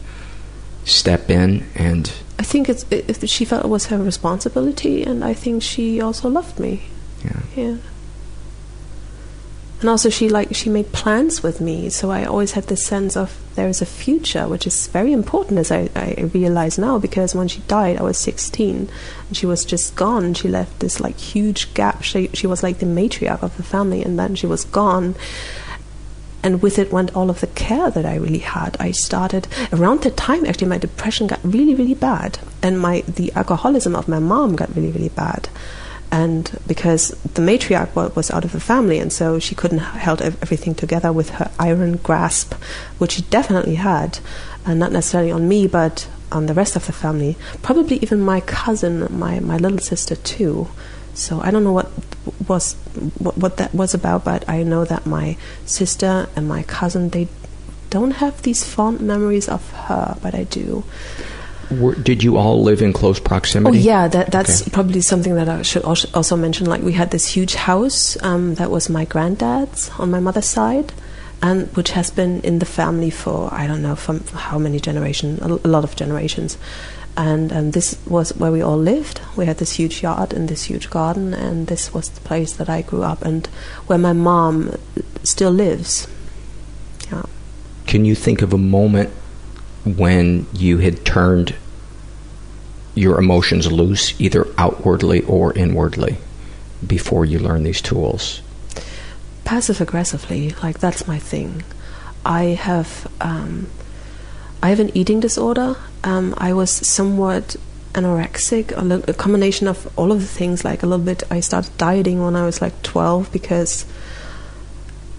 step 0.88 1.30
in 1.30 1.66
and. 1.74 2.12
I 2.38 2.42
think 2.42 2.68
it's 2.68 2.84
it, 2.90 3.28
she 3.28 3.44
felt 3.44 3.64
it 3.64 3.68
was 3.68 3.86
her 3.86 3.98
responsibility, 3.98 5.02
and 5.02 5.24
I 5.24 5.34
think 5.34 5.62
she 5.62 6.00
also 6.00 6.28
loved 6.28 6.58
me. 6.58 6.84
Yeah. 7.24 7.40
Yeah. 7.56 7.76
And 9.80 9.88
also, 9.88 10.08
she 10.08 10.28
like 10.28 10.54
she 10.56 10.70
made 10.70 10.90
plans 10.90 11.42
with 11.42 11.60
me, 11.60 11.88
so 11.88 12.10
I 12.10 12.24
always 12.24 12.52
had 12.52 12.64
this 12.64 12.84
sense 12.84 13.16
of 13.16 13.40
there 13.54 13.68
is 13.68 13.80
a 13.80 13.86
future, 13.86 14.48
which 14.48 14.66
is 14.66 14.88
very 14.88 15.12
important, 15.12 15.58
as 15.58 15.70
I, 15.70 15.88
I 15.94 16.30
realize 16.34 16.78
now. 16.78 16.98
Because 16.98 17.34
when 17.34 17.46
she 17.46 17.60
died, 17.60 17.96
I 17.98 18.02
was 18.02 18.18
16, 18.18 18.88
and 19.28 19.36
she 19.36 19.46
was 19.46 19.64
just 19.64 19.94
gone. 19.94 20.34
She 20.34 20.48
left 20.48 20.80
this 20.80 20.98
like 20.98 21.16
huge 21.16 21.72
gap. 21.74 22.02
She 22.02 22.28
she 22.34 22.48
was 22.48 22.64
like 22.64 22.78
the 22.78 22.86
matriarch 22.86 23.42
of 23.42 23.56
the 23.56 23.62
family, 23.62 24.02
and 24.02 24.18
then 24.18 24.34
she 24.34 24.46
was 24.46 24.64
gone. 24.64 25.14
And 26.42 26.62
with 26.62 26.78
it 26.78 26.92
went 26.92 27.16
all 27.16 27.30
of 27.30 27.40
the 27.40 27.48
care 27.48 27.90
that 27.90 28.06
I 28.06 28.14
really 28.14 28.38
had. 28.38 28.76
I 28.78 28.92
started 28.92 29.48
around 29.72 30.02
that 30.02 30.16
time. 30.16 30.46
Actually, 30.46 30.68
my 30.68 30.78
depression 30.78 31.26
got 31.26 31.40
really, 31.42 31.74
really 31.74 31.94
bad, 31.94 32.38
and 32.62 32.80
my 32.80 33.02
the 33.02 33.32
alcoholism 33.32 33.96
of 33.96 34.08
my 34.08 34.20
mom 34.20 34.54
got 34.54 34.74
really, 34.74 34.92
really 34.92 35.08
bad 35.08 35.48
and 36.10 36.58
because 36.66 37.08
the 37.34 37.42
matriarch 37.42 37.94
was 38.16 38.30
out 38.30 38.44
of 38.44 38.52
the 38.52 38.60
family 38.60 38.98
and 38.98 39.12
so 39.12 39.38
she 39.38 39.54
couldn't 39.54 39.78
held 39.78 40.22
everything 40.22 40.74
together 40.74 41.12
with 41.12 41.30
her 41.30 41.50
iron 41.58 41.96
grasp 41.98 42.54
which 42.98 43.12
she 43.12 43.22
definitely 43.22 43.74
had 43.74 44.18
and 44.64 44.80
not 44.80 44.92
necessarily 44.92 45.30
on 45.30 45.48
me 45.48 45.66
but 45.66 46.08
on 46.32 46.46
the 46.46 46.54
rest 46.54 46.76
of 46.76 46.86
the 46.86 46.92
family 46.92 47.36
probably 47.62 47.96
even 47.98 48.20
my 48.20 48.40
cousin 48.40 49.06
my, 49.10 49.38
my 49.40 49.56
little 49.56 49.78
sister 49.78 50.16
too 50.16 50.68
so 51.18 51.40
i 51.42 51.50
don't 51.50 51.64
know 51.64 51.72
what 51.72 51.90
was 52.46 52.74
what, 53.18 53.36
what 53.36 53.56
that 53.56 53.74
was 53.74 53.92
about 53.94 54.24
but 54.24 54.48
i 54.48 54.62
know 54.62 54.84
that 54.84 55.04
my 55.06 55.36
sister 55.66 56.28
and 56.36 56.46
my 56.48 56.62
cousin 56.62 57.08
they 57.10 57.26
don't 57.90 58.12
have 58.22 58.42
these 58.42 58.62
fond 58.64 59.00
memories 59.00 59.48
of 59.48 59.70
her 59.88 60.16
but 60.22 60.34
i 60.34 60.44
do 60.44 60.84
Were, 61.70 61.94
did 61.94 62.22
you 62.24 62.38
all 62.40 62.62
live 62.64 62.80
in 62.80 62.92
close 62.94 63.20
proximity? 63.20 63.76
Oh 63.78 63.80
yeah, 63.92 64.08
that 64.08 64.32
that's 64.32 64.62
Okay. 64.62 64.70
probably 64.72 65.02
something 65.02 65.34
that 65.36 65.48
I 65.50 65.60
should 65.60 65.84
also 65.84 66.34
mention. 66.36 66.64
Like 66.64 66.80
we 66.80 66.94
had 66.96 67.10
this 67.10 67.26
huge 67.36 67.56
house 67.68 68.16
um, 68.24 68.54
that 68.56 68.70
was 68.70 68.88
my 68.88 69.04
granddad's 69.04 69.90
on 70.00 70.08
my 70.10 70.16
mother's 70.18 70.48
side, 70.48 70.94
and 71.44 71.68
which 71.76 71.90
has 71.92 72.08
been 72.10 72.40
in 72.40 72.58
the 72.58 72.64
family 72.64 73.10
for 73.12 73.52
I 73.52 73.66
don't 73.68 73.82
know 73.84 73.96
from 73.96 74.24
how 74.48 74.56
many 74.58 74.80
generations, 74.80 75.42
a, 75.44 75.60
a 75.60 75.68
lot 75.68 75.84
of 75.84 75.92
generations. 75.94 76.56
And 77.18 77.52
um, 77.52 77.70
this 77.72 77.98
was 78.06 78.30
where 78.36 78.52
we 78.52 78.62
all 78.62 78.78
lived. 78.78 79.20
We 79.36 79.46
had 79.46 79.58
this 79.58 79.72
huge 79.72 80.02
yard 80.02 80.32
and 80.32 80.48
this 80.48 80.64
huge 80.64 80.88
garden, 80.88 81.34
and 81.34 81.66
this 81.66 81.92
was 81.92 82.08
the 82.08 82.20
place 82.20 82.52
that 82.52 82.70
I 82.70 82.82
grew 82.82 83.02
up 83.02 83.22
and 83.22 83.46
where 83.88 83.98
my 83.98 84.12
mom 84.12 84.76
still 85.24 85.50
lives. 85.50 86.06
Yeah. 87.10 87.24
Can 87.86 88.04
you 88.04 88.14
think 88.14 88.40
of 88.40 88.52
a 88.52 88.58
moment 88.58 89.10
when 89.84 90.46
you 90.52 90.78
had 90.78 91.04
turned 91.04 91.56
your 92.94 93.18
emotions 93.18 93.70
loose, 93.70 94.18
either 94.20 94.46
outwardly 94.56 95.22
or 95.22 95.52
inwardly, 95.58 96.18
before 96.86 97.24
you 97.24 97.40
learned 97.40 97.66
these 97.66 97.82
tools? 97.82 98.42
passive 99.48 99.80
aggressively 99.80 100.50
like 100.62 100.78
that's 100.78 101.08
my 101.08 101.18
thing 101.18 101.62
i 102.26 102.44
have 102.44 103.10
um, 103.22 103.66
i 104.62 104.70
have 104.70 104.80
an 104.80 104.96
eating 104.96 105.20
disorder. 105.20 105.76
Um, 106.04 106.34
i 106.38 106.52
was 106.52 106.70
somewhat 106.70 107.56
anorexic 107.94 108.70
a, 109.08 109.14
combination 109.14 109.66
of 109.66 109.90
all 109.98 110.12
of 110.12 110.20
the 110.20 110.26
things 110.26 110.64
like 110.64 110.82
a 110.82 110.86
little 110.86 111.04
bit 111.04 111.22
i 111.30 111.40
started 111.40 111.76
dieting 111.78 112.22
when 112.22 112.36
i 112.36 112.44
was 112.44 112.60
like 112.60 112.80
12 112.82 113.32
because 113.32 113.86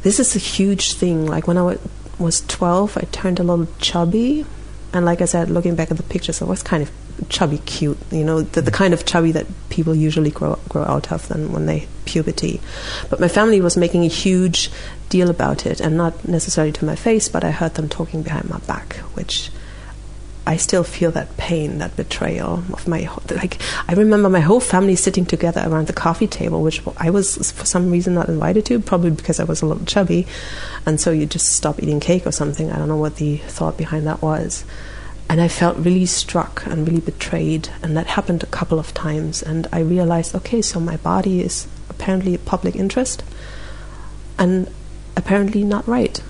this 0.02 0.20
is 0.20 0.36
a 0.36 0.40
huge 0.40 0.94
thing. 0.94 1.26
Like 1.26 1.48
when 1.48 1.58
i 1.58 1.78
was 2.18 2.42
12 2.48 2.98
i 2.98 3.02
turned 3.12 3.40
a 3.40 3.44
little 3.44 3.68
chubby. 3.80 4.46
And 4.94 5.06
like 5.06 5.22
i 5.22 5.26
said 5.26 5.50
looking 5.50 5.76
back 5.76 5.92
at 5.92 5.98
the 5.98 6.04
pictures 6.04 6.42
i 6.42 6.46
was 6.46 6.64
kind 6.64 6.82
of 6.82 6.92
chubby 7.28 7.58
cute 7.60 7.98
you 8.12 8.24
know 8.24 8.42
the, 8.42 8.62
the 8.62 8.72
kind 8.72 8.94
of 8.94 9.06
chubby 9.06 9.34
that 9.34 9.46
people 9.70 9.94
usually 9.94 10.32
grow 10.32 10.58
grow 10.70 10.84
out 10.84 11.12
of 11.12 11.28
then 11.28 11.52
when 11.52 11.66
they 11.66 11.88
puberty. 12.06 12.60
But 13.10 13.20
my 13.20 13.28
family 13.28 13.62
was 13.62 13.78
making 13.78 14.04
a 14.04 14.08
huge 14.08 14.72
deal 15.10 15.30
about 15.30 15.66
it 15.66 15.80
and 15.80 15.98
not 15.98 16.28
necessarily 16.28 16.72
to 16.72 16.86
my 16.86 16.96
face 16.96 17.28
but 17.28 17.44
i 17.44 17.52
heard 17.52 17.74
them 17.76 17.90
talking 17.90 18.22
behind 18.22 18.50
my 18.50 18.60
back 18.60 18.96
which 19.14 19.52
I 20.50 20.58
still 20.58 20.84
feel 20.84 21.12
that 21.12 21.38
pain, 21.38 21.78
that 21.78 21.96
betrayal 21.96 22.64
of 22.74 22.88
my 22.88 23.08
like. 23.30 23.62
I 23.88 23.94
remember 23.94 24.30
my 24.30 24.40
whole 24.40 24.60
family 24.60 24.96
sitting 24.96 25.24
together 25.24 25.64
around 25.64 25.86
the 25.86 25.94
coffee 25.94 26.26
table, 26.26 26.64
which 26.64 26.82
I 26.98 27.12
was 27.12 27.52
for 27.52 27.68
some 27.68 27.92
reason 27.92 28.16
not 28.16 28.30
invited 28.30 28.66
to, 28.66 28.80
probably 28.80 29.12
because 29.12 29.40
I 29.40 29.44
was 29.44 29.62
a 29.62 29.68
little 29.68 29.86
chubby, 29.86 30.26
and 30.88 31.00
so 31.00 31.12
you 31.12 31.28
just 31.28 31.52
stop 31.52 31.84
eating 31.84 32.00
cake 32.00 32.26
or 32.26 32.32
something. 32.32 32.72
I 32.72 32.80
don't 32.80 32.88
know 32.88 32.96
what 32.96 33.18
the 33.18 33.38
thought 33.38 33.78
behind 33.78 34.08
that 34.08 34.24
was, 34.24 34.66
and 35.30 35.40
I 35.40 35.50
felt 35.50 35.78
really 35.78 36.08
struck 36.08 36.66
and 36.66 36.88
really 36.88 37.02
betrayed, 37.02 37.70
and 37.84 37.96
that 37.96 38.08
happened 38.08 38.42
a 38.42 38.48
couple 38.48 38.80
of 38.80 38.92
times, 38.96 39.44
and 39.44 39.68
I 39.72 39.82
realized, 39.82 40.34
okay, 40.34 40.64
so 40.64 40.80
my 40.80 40.98
body 40.98 41.42
is 41.42 41.68
apparently 41.92 42.34
a 42.34 42.40
public 42.40 42.76
interest, 42.76 43.24
and 44.40 44.68
apparently 45.20 45.64
not 45.64 45.88
right. 45.88 46.22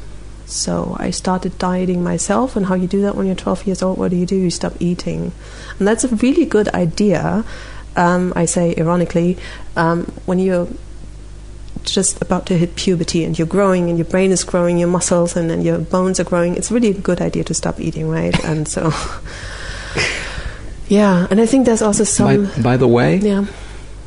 So 0.49 0.97
I 0.99 1.11
started 1.11 1.57
dieting 1.59 2.03
myself, 2.03 2.55
and 2.55 2.65
how 2.65 2.75
you 2.75 2.87
do 2.87 3.01
that 3.03 3.15
when 3.15 3.27
you're 3.27 3.35
12 3.35 3.67
years 3.67 3.83
old? 3.83 3.97
What 3.97 4.09
do 4.09 4.17
you 4.17 4.25
do? 4.25 4.35
You 4.35 4.49
stop 4.49 4.73
eating, 4.79 5.31
and 5.77 5.87
that's 5.87 6.03
a 6.03 6.07
really 6.07 6.45
good 6.45 6.67
idea. 6.69 7.45
Um, 7.95 8.33
I 8.35 8.45
say 8.45 8.75
ironically, 8.77 9.37
um, 9.75 10.05
when 10.25 10.39
you're 10.39 10.67
just 11.83 12.21
about 12.21 12.45
to 12.47 12.57
hit 12.57 12.75
puberty 12.75 13.23
and 13.23 13.37
you're 13.37 13.47
growing 13.47 13.89
and 13.89 13.97
your 13.97 14.05
brain 14.05 14.31
is 14.31 14.43
growing, 14.43 14.77
your 14.77 14.87
muscles 14.87 15.35
and, 15.35 15.51
and 15.51 15.63
your 15.63 15.77
bones 15.77 16.19
are 16.19 16.23
growing, 16.23 16.55
it's 16.55 16.71
really 16.71 16.89
a 16.89 16.93
good 16.93 17.21
idea 17.21 17.43
to 17.43 17.53
stop 17.53 17.79
eating, 17.79 18.09
right? 18.09 18.37
and 18.45 18.67
so, 18.67 18.91
yeah, 20.87 21.27
and 21.29 21.39
I 21.39 21.45
think 21.45 21.67
there's 21.67 21.81
also 21.83 22.03
some. 22.03 22.45
By, 22.45 22.61
by 22.61 22.77
the 22.77 22.87
way, 22.87 23.17
yeah. 23.17 23.45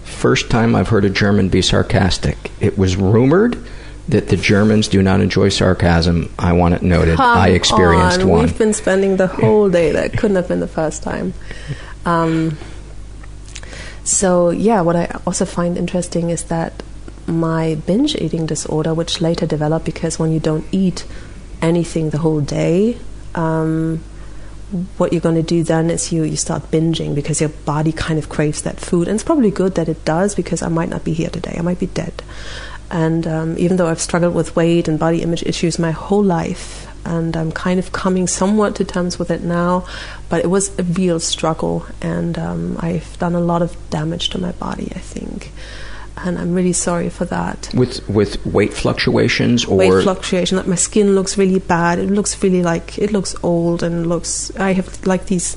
first 0.04 0.50
time 0.50 0.74
I've 0.74 0.88
heard 0.88 1.04
a 1.04 1.10
German 1.10 1.48
be 1.48 1.62
sarcastic. 1.62 2.50
It 2.60 2.76
was 2.76 2.96
rumored 2.96 3.62
that 4.08 4.28
the 4.28 4.36
Germans 4.36 4.88
do 4.88 5.02
not 5.02 5.20
enjoy 5.20 5.48
sarcasm. 5.48 6.32
I 6.38 6.52
want 6.52 6.74
it 6.74 6.82
noted. 6.82 7.16
Come 7.16 7.38
I 7.38 7.48
experienced 7.48 8.20
on, 8.20 8.28
one. 8.28 8.40
We've 8.44 8.58
been 8.58 8.72
spending 8.72 9.16
the 9.16 9.28
whole 9.28 9.70
day. 9.70 9.92
That 9.92 10.12
couldn't 10.18 10.36
have 10.36 10.48
been 10.48 10.60
the 10.60 10.68
first 10.68 11.02
time. 11.02 11.34
Um, 12.04 12.58
so 14.04 14.50
yeah, 14.50 14.80
what 14.80 14.96
I 14.96 15.20
also 15.26 15.44
find 15.44 15.78
interesting 15.78 16.30
is 16.30 16.44
that 16.44 16.82
my 17.26 17.76
binge 17.86 18.16
eating 18.16 18.46
disorder, 18.46 18.92
which 18.92 19.20
later 19.20 19.46
developed 19.46 19.86
because 19.86 20.18
when 20.18 20.32
you 20.32 20.40
don't 20.40 20.66
eat 20.72 21.06
anything 21.60 22.10
the 22.10 22.18
whole 22.18 22.40
day, 22.40 22.98
um, 23.34 24.02
what 24.96 25.12
you're 25.12 25.20
going 25.20 25.36
to 25.36 25.42
do 25.42 25.62
then 25.62 25.90
is 25.90 26.12
you, 26.12 26.24
you 26.24 26.36
start 26.36 26.70
binging 26.70 27.14
because 27.14 27.40
your 27.40 27.50
body 27.50 27.92
kind 27.92 28.18
of 28.18 28.28
craves 28.28 28.62
that 28.62 28.80
food. 28.80 29.06
And 29.06 29.14
it's 29.14 29.24
probably 29.24 29.50
good 29.50 29.74
that 29.74 29.88
it 29.88 30.04
does 30.04 30.34
because 30.34 30.62
I 30.62 30.68
might 30.68 30.88
not 30.88 31.04
be 31.04 31.12
here 31.12 31.30
today. 31.30 31.54
I 31.58 31.62
might 31.62 31.78
be 31.78 31.86
dead. 31.86 32.22
And 32.92 33.26
um, 33.26 33.58
even 33.58 33.78
though 33.78 33.88
I've 33.88 34.02
struggled 34.02 34.34
with 34.34 34.54
weight 34.54 34.86
and 34.86 34.98
body 34.98 35.22
image 35.22 35.42
issues 35.44 35.78
my 35.78 35.92
whole 35.92 36.22
life, 36.22 36.86
and 37.06 37.34
I'm 37.36 37.50
kind 37.50 37.78
of 37.78 37.90
coming 37.90 38.26
somewhat 38.26 38.76
to 38.76 38.84
terms 38.84 39.18
with 39.18 39.30
it 39.30 39.42
now. 39.42 39.86
But 40.28 40.44
it 40.44 40.48
was 40.48 40.78
a 40.78 40.82
real 40.82 41.18
struggle, 41.18 41.86
and 42.02 42.38
um, 42.38 42.76
I've 42.80 43.18
done 43.18 43.34
a 43.34 43.40
lot 43.40 43.62
of 43.62 43.76
damage 43.88 44.28
to 44.30 44.38
my 44.38 44.52
body. 44.52 44.92
I 44.94 44.98
think, 44.98 45.52
and 46.18 46.38
I'm 46.38 46.52
really 46.52 46.74
sorry 46.74 47.08
for 47.08 47.24
that. 47.24 47.70
With 47.74 48.06
with 48.10 48.44
weight 48.44 48.74
fluctuations 48.74 49.64
or 49.64 49.78
weight 49.78 50.02
fluctuation, 50.02 50.58
like 50.58 50.66
my 50.66 50.76
skin 50.76 51.14
looks 51.14 51.38
really 51.38 51.60
bad. 51.60 51.98
It 51.98 52.10
looks 52.10 52.40
really 52.42 52.62
like 52.62 52.98
it 52.98 53.10
looks 53.10 53.34
old 53.42 53.82
and 53.82 54.06
looks. 54.06 54.54
I 54.56 54.74
have 54.74 55.06
like 55.06 55.26
these. 55.26 55.56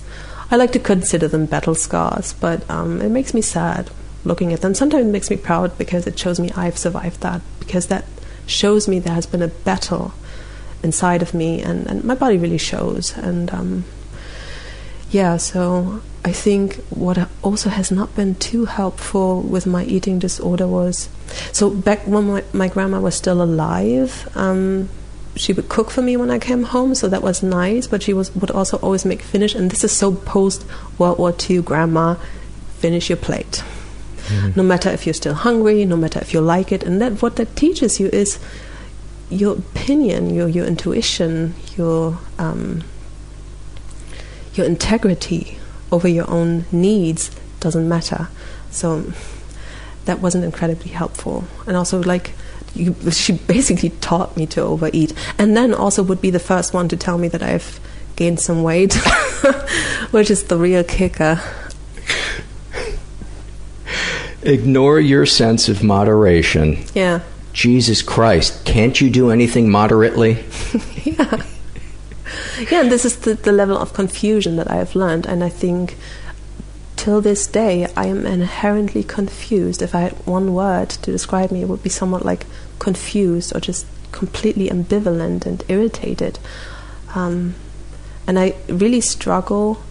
I 0.50 0.56
like 0.56 0.72
to 0.72 0.80
consider 0.80 1.28
them 1.28 1.48
battle 1.48 1.76
scars, 1.76 2.34
but 2.34 2.70
um, 2.70 3.02
it 3.02 3.10
makes 3.10 3.34
me 3.34 3.42
sad 3.42 3.90
looking 4.26 4.52
at 4.54 4.62
them. 4.62 4.74
Sometimes 4.74 5.06
makes 5.06 5.30
me 5.30 5.38
proud 5.38 5.78
because 5.78 6.08
it 6.08 6.18
shows 6.18 6.40
me 6.40 6.52
I've 6.56 6.78
survived 6.78 7.22
that 7.22 7.42
because 7.60 7.88
that 7.88 8.06
shows 8.48 8.88
me 8.88 9.00
there 9.00 9.14
has 9.14 9.26
been 9.26 9.42
a 9.42 9.48
battle 9.48 10.14
inside 10.84 11.22
of 11.22 11.34
me, 11.34 11.62
and, 11.62 11.88
and 11.88 12.04
my 12.04 12.16
body 12.16 12.38
really 12.38 12.58
shows. 12.58 13.18
And 13.18 13.52
um, 13.52 13.86
yeah, 15.10 15.38
so 15.38 16.02
I 16.24 16.32
think 16.32 16.76
what 16.90 17.30
also 17.44 17.70
has 17.70 17.92
not 17.92 18.16
been 18.16 18.36
too 18.36 18.66
helpful 18.66 19.42
with 19.42 19.66
my 19.66 19.84
eating 19.84 20.20
disorder 20.20 20.68
was 20.68 21.10
so 21.52 21.70
back 21.70 22.08
when 22.08 22.28
my, 22.28 22.44
my 22.54 22.68
grandma 22.68 23.00
was 23.00 23.16
still 23.16 23.42
alive. 23.42 24.30
Um, 24.36 24.90
she 25.36 25.52
would 25.52 25.68
cook 25.68 25.90
for 25.90 26.02
me 26.02 26.16
when 26.16 26.32
I 26.32 26.40
came 26.40 26.64
home, 26.64 26.96
so 26.96 27.10
that 27.10 27.22
was 27.22 27.44
nice. 27.44 27.88
But 27.88 28.04
she 28.04 28.14
was 28.14 28.34
would 28.36 28.52
also 28.52 28.78
always 28.78 29.04
make 29.04 29.22
finish, 29.22 29.54
and 29.54 29.70
this 29.70 29.84
is 29.84 29.92
so 29.92 30.14
post 30.14 30.66
World 30.98 31.18
War 31.18 31.36
II 31.50 31.62
grandma. 31.62 32.16
Finish 32.80 33.10
your 33.10 33.18
plate. 33.18 33.64
Mm-hmm. 34.28 34.60
No 34.60 34.64
matter 34.64 34.90
if 34.90 35.06
you're 35.06 35.14
still 35.14 35.34
hungry, 35.34 35.86
no 35.86 35.96
matter 35.96 36.20
if 36.20 36.34
you 36.34 36.42
like 36.42 36.72
it, 36.72 36.84
and 36.84 37.02
that 37.02 37.22
what 37.22 37.36
that 37.36 37.56
teaches 37.56 38.00
you 38.00 38.08
is 38.08 38.40
your 39.30 39.58
opinion, 39.58 40.34
your 40.34 40.48
your 40.48 40.66
intuition, 40.66 41.56
your 41.78 42.20
um, 42.38 42.84
your 44.54 44.66
integrity 44.66 45.58
over 45.92 46.08
your 46.08 46.30
own 46.30 46.66
needs 46.72 47.32
doesn't 47.60 47.88
matter. 47.88 48.28
So 48.72 49.14
that 50.06 50.20
wasn't 50.20 50.44
incredibly 50.44 50.92
helpful, 50.92 51.46
and 51.68 51.76
also 51.76 52.02
like. 52.02 52.34
You, 52.78 52.94
she 53.10 53.32
basically 53.32 53.92
taught 54.02 54.36
me 54.36 54.46
to 54.48 54.62
overeat, 54.62 55.14
and 55.38 55.56
then 55.56 55.74
also 55.74 56.04
would 56.04 56.20
be 56.20 56.30
the 56.30 56.42
first 56.42 56.74
one 56.74 56.90
to 56.90 56.98
tell 56.98 57.18
me 57.18 57.30
that 57.30 57.42
I've 57.42 57.80
gained 58.18 58.42
some 58.42 58.64
weight, 58.64 58.94
which 60.12 60.30
is 60.30 60.44
the 60.44 60.58
real 60.58 60.84
kicker. 60.84 61.40
Ignore 64.46 65.00
your 65.00 65.26
sense 65.26 65.70
of 65.70 65.84
moderation. 65.84 66.84
Yeah. 66.94 67.22
Jesus 67.54 68.02
Christ, 68.02 68.66
can't 68.66 69.00
you 69.00 69.10
do 69.10 69.32
anything 69.32 69.70
moderately? 69.70 70.44
yeah. 71.04 71.44
Yeah, 72.72 72.82
and 72.82 72.92
this 72.92 73.06
is 73.06 73.18
the, 73.18 73.34
the 73.34 73.52
level 73.52 73.78
of 73.78 73.94
confusion 73.94 74.56
that 74.58 74.70
I 74.70 74.76
have 74.76 74.96
learned. 74.96 75.26
And 75.26 75.44
I 75.44 75.50
think 75.50 75.98
till 76.96 77.22
this 77.22 77.48
day, 77.48 77.88
I 77.96 78.06
am 78.06 78.26
inherently 78.26 79.04
confused. 79.04 79.82
If 79.82 79.94
I 79.94 80.02
had 80.02 80.14
one 80.26 80.54
word 80.54 80.90
to 80.90 81.12
describe 81.12 81.52
me, 81.52 81.62
it 81.62 81.68
would 81.68 81.84
be 81.84 81.90
somewhat 81.90 82.26
like 82.26 82.46
confused 82.80 83.56
or 83.56 83.60
just 83.60 83.86
completely 84.12 84.70
ambivalent 84.70 85.46
and 85.46 85.64
irritated. 85.68 86.40
Um, 87.14 87.56
and 88.28 88.40
I 88.40 88.56
really 88.68 89.02
struggle 89.02 89.82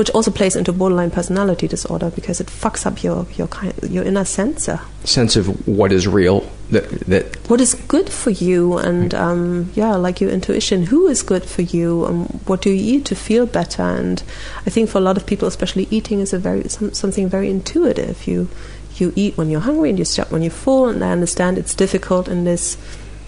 which 0.00 0.08
also 0.12 0.30
plays 0.30 0.56
into 0.56 0.72
borderline 0.72 1.10
personality 1.10 1.68
disorder 1.68 2.08
because 2.08 2.40
it 2.40 2.46
fucks 2.46 2.86
up 2.86 3.02
your 3.02 3.26
your 3.36 3.46
kind 3.48 3.74
your 3.82 4.02
inner 4.02 4.24
sensor. 4.24 4.80
Sense 5.04 5.36
of 5.36 5.68
what 5.68 5.92
is 5.92 6.08
real 6.08 6.50
that 6.70 6.88
that 7.00 7.36
what 7.50 7.60
is 7.60 7.74
good 7.86 8.08
for 8.08 8.30
you 8.30 8.78
and 8.78 9.12
um, 9.12 9.70
yeah 9.74 9.96
like 9.96 10.18
your 10.18 10.30
intuition 10.30 10.84
who 10.84 11.06
is 11.06 11.22
good 11.22 11.44
for 11.44 11.60
you 11.60 12.06
and 12.06 12.40
what 12.46 12.62
do 12.62 12.70
you 12.70 12.96
eat 12.96 13.04
to 13.04 13.14
feel 13.14 13.44
better? 13.44 13.82
And 13.82 14.22
I 14.66 14.70
think 14.70 14.88
for 14.88 14.96
a 14.96 15.02
lot 15.02 15.18
of 15.18 15.26
people 15.26 15.46
especially 15.46 15.86
eating 15.90 16.20
is 16.20 16.32
a 16.32 16.38
very 16.38 16.66
some, 16.70 16.94
something 16.94 17.28
very 17.28 17.50
intuitive. 17.50 18.26
You 18.26 18.48
you 18.96 19.12
eat 19.16 19.36
when 19.36 19.50
you're 19.50 19.60
hungry 19.68 19.90
and 19.90 19.98
you 19.98 20.06
stop 20.06 20.32
when 20.32 20.40
you're 20.40 20.50
full 20.50 20.88
and 20.88 21.04
I 21.04 21.10
understand 21.10 21.58
it's 21.58 21.74
difficult 21.74 22.26
in 22.26 22.44
this 22.44 22.78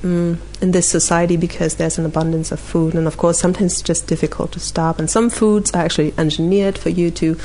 in 0.02 0.70
this 0.72 0.88
society 0.88 1.36
because 1.36 1.76
there's 1.76 1.98
an 1.98 2.06
abundance 2.06 2.50
of 2.52 2.60
food, 2.60 2.94
and 2.94 3.06
of 3.06 3.16
course, 3.16 3.38
sometimes 3.38 3.72
it's 3.72 3.82
just 3.82 4.06
difficult 4.06 4.52
to 4.52 4.60
stop. 4.60 4.98
And 4.98 5.08
some 5.08 5.30
foods 5.30 5.70
are 5.72 5.82
actually 5.82 6.12
engineered 6.18 6.76
for 6.76 6.88
you 6.88 7.10
to 7.12 7.38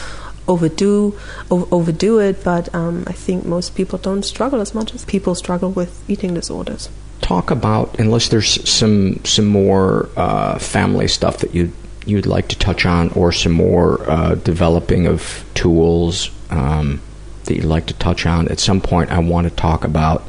overdo 0.47 1.17
overdo 1.51 2.19
it, 2.19 2.43
but 2.43 2.73
um, 2.73 3.03
I 3.07 3.13
think 3.13 3.45
most 3.45 3.75
people 3.75 3.99
don't 3.99 4.23
struggle 4.23 4.61
as 4.61 4.73
much 4.73 4.93
as 4.95 5.05
people 5.05 5.35
struggle 5.35 5.71
with 5.71 6.03
eating 6.09 6.33
disorders. 6.33 6.89
Talk 7.21 7.51
about 7.51 7.99
unless 7.99 8.29
there's 8.29 8.67
some 8.69 9.23
some 9.23 9.45
more 9.45 10.09
uh, 10.15 10.57
family 10.57 11.07
stuff 11.07 11.39
that 11.39 11.53
you 11.53 11.71
you'd 12.05 12.25
like 12.25 12.47
to 12.47 12.57
touch 12.57 12.85
on, 12.85 13.09
or 13.09 13.31
some 13.31 13.51
more 13.51 14.09
uh, 14.09 14.35
developing 14.35 15.07
of 15.07 15.43
tools 15.53 16.31
um, 16.49 17.01
that 17.43 17.55
you'd 17.55 17.65
like 17.65 17.87
to 17.87 17.93
touch 17.95 18.25
on. 18.25 18.47
At 18.47 18.59
some 18.59 18.81
point, 18.81 19.11
I 19.11 19.19
want 19.19 19.47
to 19.47 19.55
talk 19.55 19.83
about. 19.83 20.23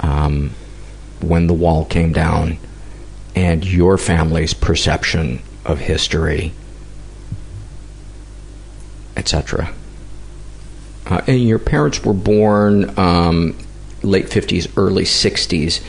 Um, 0.00 0.52
when 1.22 1.46
the 1.46 1.54
wall 1.54 1.84
came 1.84 2.12
down 2.12 2.58
and 3.34 3.64
your 3.64 3.96
family's 3.96 4.54
perception 4.54 5.40
of 5.64 5.78
history, 5.78 6.52
etc. 9.16 9.72
Uh, 11.06 11.20
and 11.26 11.46
your 11.46 11.58
parents 11.58 12.04
were 12.04 12.12
born 12.12 12.98
um, 12.98 13.56
late 14.02 14.26
50s, 14.26 14.70
early 14.76 15.04
60s, 15.04 15.82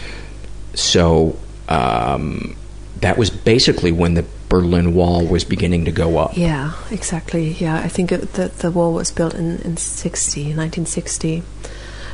so 0.73 1.37
um, 1.69 2.55
that 3.01 3.17
was 3.17 3.29
basically 3.29 3.91
when 3.91 4.13
the 4.13 4.25
Berlin 4.49 4.93
Wall 4.93 5.25
was 5.25 5.43
beginning 5.43 5.85
to 5.85 5.91
go 5.91 6.17
up. 6.17 6.37
Yeah, 6.37 6.73
exactly. 6.91 7.53
Yeah, 7.53 7.77
I 7.77 7.87
think 7.87 8.11
it, 8.11 8.33
the, 8.33 8.49
the 8.49 8.71
wall 8.71 8.93
was 8.93 9.11
built 9.11 9.33
in, 9.33 9.59
in 9.61 9.77
60, 9.77 10.41
1960. 10.41 11.43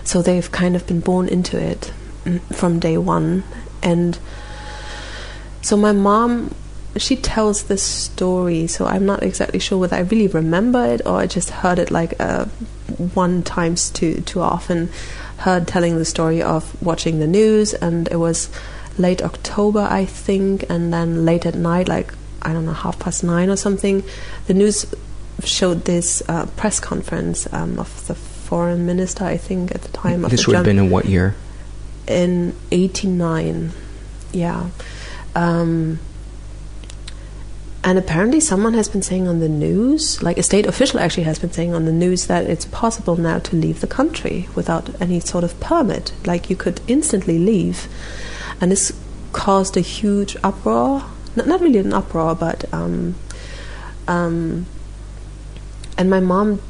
So 0.04 0.22
they've 0.22 0.50
kind 0.52 0.76
of 0.76 0.88
been 0.88 1.02
born 1.02 1.28
into 1.28 1.60
it 1.60 1.92
from 2.54 2.80
day 2.80 2.98
one. 2.98 3.44
And 3.82 4.18
so 5.62 5.78
my 5.78 5.92
mom, 5.92 6.54
she 6.98 7.16
tells 7.16 7.64
this 7.64 7.84
story, 7.84 8.68
so 8.68 8.86
I'm 8.86 9.06
not 9.06 9.24
exactly 9.24 9.60
sure 9.60 9.78
whether 9.78 9.96
I 9.96 10.02
really 10.02 10.28
remember 10.28 10.86
it 10.86 11.02
or 11.06 11.18
I 11.18 11.28
just 11.28 11.50
heard 11.50 11.80
it 11.80 11.92
like 11.92 12.20
uh, 12.20 12.46
one 13.14 13.44
times 13.44 13.90
too 13.90 14.22
too 14.22 14.42
often. 14.42 14.90
Heard 15.38 15.68
telling 15.68 15.98
the 15.98 16.06
story 16.06 16.42
of 16.42 16.82
watching 16.82 17.20
the 17.20 17.28
news, 17.28 17.74
and 17.74 18.10
it 18.10 18.18
was 18.18 18.50
late 18.98 19.22
October, 19.22 19.88
I 19.90 20.04
think, 20.06 20.66
and 20.70 20.92
then 20.92 21.24
late 21.24 21.46
at 21.46 21.56
night, 21.56 21.88
like 21.88 22.14
I 22.42 22.52
don't 22.52 22.66
know, 22.66 22.74
half 22.74 23.00
past 23.00 23.24
nine 23.24 23.50
or 23.50 23.56
something, 23.56 24.04
the 24.48 24.54
news 24.54 24.86
showed 25.44 25.86
this 25.86 26.22
uh, 26.28 26.46
press 26.58 26.80
conference 26.80 27.52
um, 27.54 27.80
of 27.80 28.08
the 28.08 28.16
foreign 28.16 28.86
minister, 28.86 29.24
I 29.24 29.38
think, 29.38 29.74
at 29.74 29.82
the 29.82 29.90
time. 29.90 30.24
This 30.24 30.48
would 30.48 30.56
have 30.56 30.66
been 30.66 30.80
in 30.80 30.90
what 30.90 31.06
year? 31.06 31.36
In 32.10 32.56
89 32.72 33.72
yeah. 34.32 34.70
Um, 35.36 36.00
and 37.84 37.98
apparently 37.98 38.40
someone 38.40 38.74
has 38.74 38.90
been 38.90 39.02
saying 39.02 39.28
on 39.28 39.40
the 39.40 39.48
news 39.48 40.22
like 40.22 40.38
a 40.38 40.44
state 40.44 40.66
official 40.66 41.00
actually 41.00 41.24
has 41.24 41.40
been 41.40 41.52
saying 41.52 41.74
on 41.74 41.86
the 41.86 41.94
news 41.94 42.28
that 42.28 42.46
it's 42.46 42.66
possible 42.66 43.16
now 43.16 43.40
to 43.40 43.56
leave 43.56 43.80
the 43.80 43.88
country 43.88 44.50
without 44.54 45.02
any 45.02 45.20
sort 45.20 45.44
of 45.44 45.58
permit. 45.60 46.12
Like 46.26 46.50
you 46.50 46.56
could 46.56 46.82
instantly 46.88 47.40
leave. 47.40 47.88
And 48.60 48.72
this 48.72 48.92
caused 49.32 49.78
a 49.78 49.82
huge 49.82 50.36
uproar. 50.44 51.06
Not, 51.36 51.48
not 51.48 51.62
really 51.62 51.80
an 51.80 51.94
uproar 51.94 52.36
but 52.36 52.72
um, 52.74 53.16
um, 54.08 54.66
and 55.98 56.10
my 56.10 56.20
mom 56.20 56.62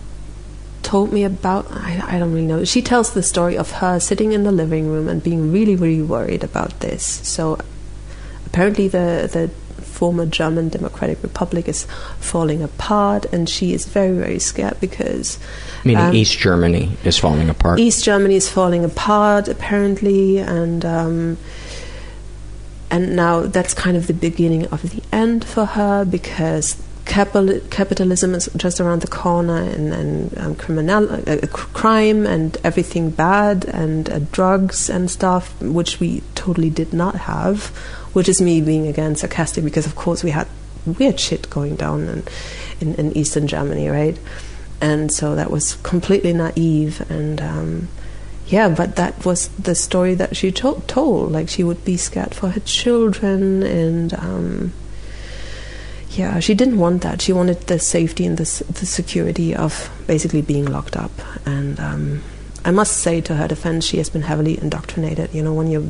told 0.89 1.13
me 1.13 1.23
about 1.23 1.67
I, 1.69 2.01
I, 2.15 2.17
don't 2.17 2.33
really 2.33 2.47
know. 2.47 2.65
She 2.65 2.81
tells 2.81 3.13
the 3.13 3.21
story 3.21 3.55
of 3.55 3.69
her 3.73 3.99
sitting 3.99 4.31
in 4.31 4.43
the 4.43 4.51
living 4.51 4.89
room 4.89 5.07
and 5.07 5.21
being 5.21 5.51
really 5.51 5.75
really 5.75 6.01
worried 6.01 6.43
about 6.43 6.79
this. 6.79 7.03
So 7.35 7.59
apparently 8.47 8.87
the 8.87 9.29
the 9.31 9.49
former 9.83 10.25
German 10.25 10.69
Democratic 10.69 11.21
Republic 11.21 11.67
is 11.67 11.85
falling 12.19 12.63
apart 12.63 13.25
and 13.31 13.47
she 13.47 13.71
is 13.71 13.85
very 13.85 14.17
very 14.17 14.39
scared 14.39 14.79
because 14.79 15.37
meaning 15.83 16.05
um, 16.05 16.15
East 16.15 16.39
Germany 16.39 16.97
is 17.03 17.19
falling 17.19 17.49
apart. 17.51 17.77
East 17.79 18.03
Germany 18.03 18.35
is 18.35 18.49
falling 18.49 18.83
apart 18.83 19.47
apparently 19.47 20.39
and 20.39 20.83
um, 20.83 21.37
and 22.89 23.15
now 23.15 23.41
that's 23.41 23.75
kind 23.75 23.95
of 23.95 24.07
the 24.07 24.15
beginning 24.15 24.65
of 24.73 24.81
the 24.89 25.03
end 25.11 25.45
for 25.45 25.65
her 25.65 26.03
because 26.03 26.81
capital, 27.05 27.59
capitalism 27.69 28.33
is 28.35 28.49
just 28.55 28.79
around 28.79 29.01
the 29.01 29.07
corner, 29.07 29.57
and, 29.57 29.93
and 29.93 30.37
um, 30.37 30.55
criminal, 30.55 31.11
uh, 31.11 31.21
uh 31.27 31.47
crime 31.47 32.25
and 32.25 32.57
everything 32.63 33.09
bad, 33.09 33.65
and 33.65 34.09
uh, 34.09 34.19
drugs 34.31 34.89
and 34.89 35.09
stuff, 35.09 35.59
which 35.61 35.99
we 35.99 36.21
totally 36.35 36.69
did 36.69 36.93
not 36.93 37.15
have. 37.15 37.67
Which 38.13 38.27
is 38.27 38.41
me 38.41 38.61
being 38.61 38.87
again 38.87 39.15
sarcastic 39.15 39.63
because, 39.63 39.85
of 39.85 39.95
course, 39.95 40.23
we 40.23 40.31
had 40.31 40.47
weird 40.85 41.19
shit 41.19 41.49
going 41.49 41.75
down 41.75 42.07
in, 42.07 42.23
in, 42.81 42.95
in 42.95 43.17
Eastern 43.17 43.47
Germany, 43.47 43.87
right? 43.89 44.17
And 44.81 45.11
so 45.11 45.35
that 45.35 45.51
was 45.51 45.75
completely 45.75 46.33
naive 46.33 47.09
and. 47.09 47.41
Um, 47.41 47.87
yeah, 48.49 48.67
but 48.69 48.95
that 48.95 49.25
was 49.25 49.49
the 49.49 49.75
story 49.75 50.15
that 50.15 50.35
she 50.35 50.51
to- 50.51 50.81
told. 50.87 51.31
Like 51.31 51.49
she 51.49 51.63
would 51.63 51.85
be 51.85 51.97
scared 51.97 52.33
for 52.33 52.49
her 52.49 52.59
children, 52.61 53.61
and 53.61 54.11
um, 54.15 54.73
yeah, 56.11 56.39
she 56.39 56.55
didn't 56.55 56.79
want 56.79 57.03
that. 57.03 57.21
She 57.21 57.33
wanted 57.33 57.61
the 57.61 57.79
safety 57.79 58.25
and 58.25 58.37
the, 58.37 58.63
the 58.73 58.85
security 58.85 59.55
of 59.55 59.91
basically 60.07 60.41
being 60.41 60.65
locked 60.65 60.97
up. 60.97 61.11
And 61.45 61.79
um, 61.79 62.23
I 62.65 62.71
must 62.71 62.97
say, 62.97 63.21
to 63.21 63.35
her 63.35 63.47
defense, 63.47 63.85
she 63.85 63.97
has 63.97 64.09
been 64.09 64.23
heavily 64.23 64.57
indoctrinated. 64.59 65.33
You 65.33 65.43
know, 65.43 65.53
when 65.53 65.69
you're 65.69 65.85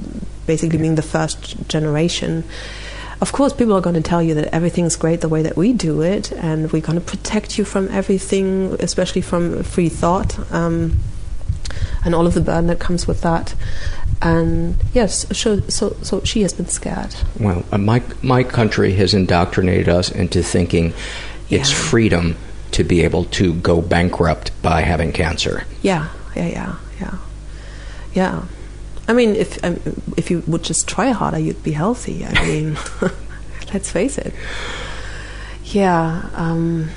basically 0.45 0.77
being 0.77 0.95
the 0.95 1.01
first 1.01 1.67
generation. 1.69 2.43
Of 3.21 3.31
course, 3.31 3.53
people 3.53 3.73
are 3.73 3.81
going 3.81 3.95
to 3.95 4.01
tell 4.01 4.23
you 4.23 4.33
that 4.35 4.53
everything's 4.53 4.95
great 4.95 5.21
the 5.21 5.29
way 5.29 5.41
that 5.41 5.55
we 5.55 5.73
do 5.73 6.01
it, 6.01 6.31
and 6.31 6.71
we're 6.71 6.81
going 6.81 6.99
to 6.99 7.05
protect 7.05 7.57
you 7.57 7.65
from 7.65 7.89
everything, 7.89 8.75
especially 8.79 9.21
from 9.21 9.63
free 9.63 9.89
thought. 9.89 10.39
Um, 10.51 10.99
and 12.03 12.15
all 12.15 12.25
of 12.25 12.33
the 12.33 12.41
burden 12.41 12.67
that 12.67 12.79
comes 12.79 13.07
with 13.07 13.21
that. 13.21 13.55
And 14.21 14.75
yes, 14.93 15.25
so 15.37 15.61
so, 15.69 15.95
so 16.01 16.21
she 16.23 16.41
has 16.41 16.51
been 16.53 16.67
scared. 16.67 17.15
Well, 17.39 17.63
uh, 17.71 17.77
my 17.77 18.01
my 18.21 18.43
country 18.43 18.93
has 18.93 19.13
indoctrinated 19.13 19.87
us 19.87 20.11
into 20.11 20.43
thinking 20.43 20.93
it's 21.49 21.69
Yeah. 21.71 21.75
freedom 21.89 22.35
to 22.71 22.83
be 22.83 23.01
able 23.03 23.23
to 23.25 23.53
go 23.53 23.81
bankrupt 23.81 24.51
by 24.61 24.81
having 24.81 25.11
cancer. 25.13 25.63
Yeah, 25.81 26.09
yeah, 26.35 26.47
yeah, 26.47 26.75
yeah, 26.99 27.17
yeah. 28.13 28.41
I 29.07 29.13
mean, 29.13 29.35
if 29.35 29.63
um, 29.63 29.79
if 30.17 30.29
you 30.29 30.43
would 30.47 30.63
just 30.63 30.87
try 30.87 31.11
harder, 31.11 31.39
you'd 31.39 31.63
be 31.63 31.71
healthy. 31.71 32.25
I 32.25 32.33
mean, 32.45 32.77
let's 33.73 33.89
face 33.89 34.17
it. 34.17 34.33
Yeah. 35.63 36.29
Um, 36.35 36.89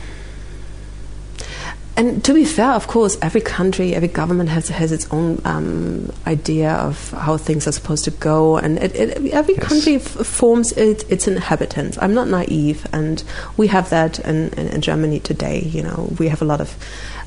and 1.97 2.25
to 2.25 2.33
be 2.35 2.45
fair, 2.45 2.71
of 2.73 2.87
course, 2.87 3.19
every 3.21 3.41
country, 3.41 3.95
every 3.95 4.09
government 4.09 4.49
has 4.49 4.69
has 4.69 4.93
its 4.93 5.07
own 5.13 5.41
um, 5.45 6.11
idea 6.27 6.73
of 6.73 7.11
how 7.11 7.37
things 7.37 7.67
are 7.67 7.73
supposed 7.73 8.05
to 8.05 8.11
go, 8.13 8.57
and 8.57 8.79
it, 8.79 8.95
it, 8.95 9.33
every 9.33 9.55
country 9.55 9.97
f- 9.97 10.03
forms 10.03 10.73
it, 10.73 11.05
its 11.11 11.29
inhabitants. 11.29 11.99
I'm 12.01 12.15
not 12.15 12.29
naive, 12.29 12.87
and 12.93 13.23
we 13.57 13.67
have 13.69 13.91
that 13.91 14.19
in, 14.21 14.49
in, 14.55 14.69
in 14.69 14.81
Germany 14.81 15.21
today. 15.21 15.61
You 15.61 15.83
know, 15.83 16.09
we 16.19 16.29
have 16.29 16.41
a 16.41 16.47
lot 16.47 16.61
of 16.61 16.75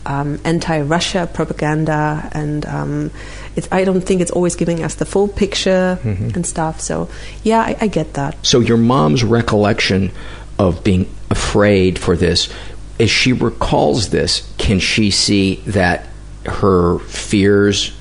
um, 0.07 0.39
anti-Russia 0.43 1.29
propaganda, 1.33 2.27
and 2.33 2.65
um, 2.65 3.11
it's, 3.55 3.67
I 3.71 3.83
don't 3.85 4.01
think 4.01 4.21
it's 4.21 4.31
always 4.31 4.55
giving 4.55 4.83
us 4.83 4.95
the 4.95 5.05
full 5.05 5.27
picture 5.27 5.99
Mhm. 6.03 6.35
and 6.35 6.45
stuff. 6.45 6.79
So, 6.81 7.07
yeah, 7.43 7.59
I, 7.61 7.77
I 7.81 7.87
get 7.87 8.13
that. 8.13 8.35
So 8.45 8.59
your 8.59 8.77
mom's 8.77 9.23
recollection 9.23 10.11
of 10.57 10.83
being 10.83 11.07
afraid 11.29 11.97
for 11.99 12.15
this, 12.15 12.49
as 12.99 13.09
she 13.09 13.33
recalls 13.33 14.09
this, 14.09 14.51
can 14.57 14.79
she 14.79 15.11
see 15.11 15.55
that 15.67 16.07
her 16.45 16.99
fears 16.99 17.91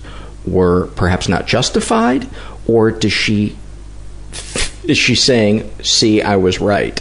were 0.47 0.89
perhaps 0.89 1.29
not 1.29 1.47
justified, 1.47 2.29
or 2.67 2.91
does 2.91 3.13
she 3.13 3.57
is 4.85 4.99
she 4.99 5.15
saying, 5.15 5.71
"See, 5.83 6.21
I 6.21 6.37
was 6.37 6.61
right"? 6.61 7.01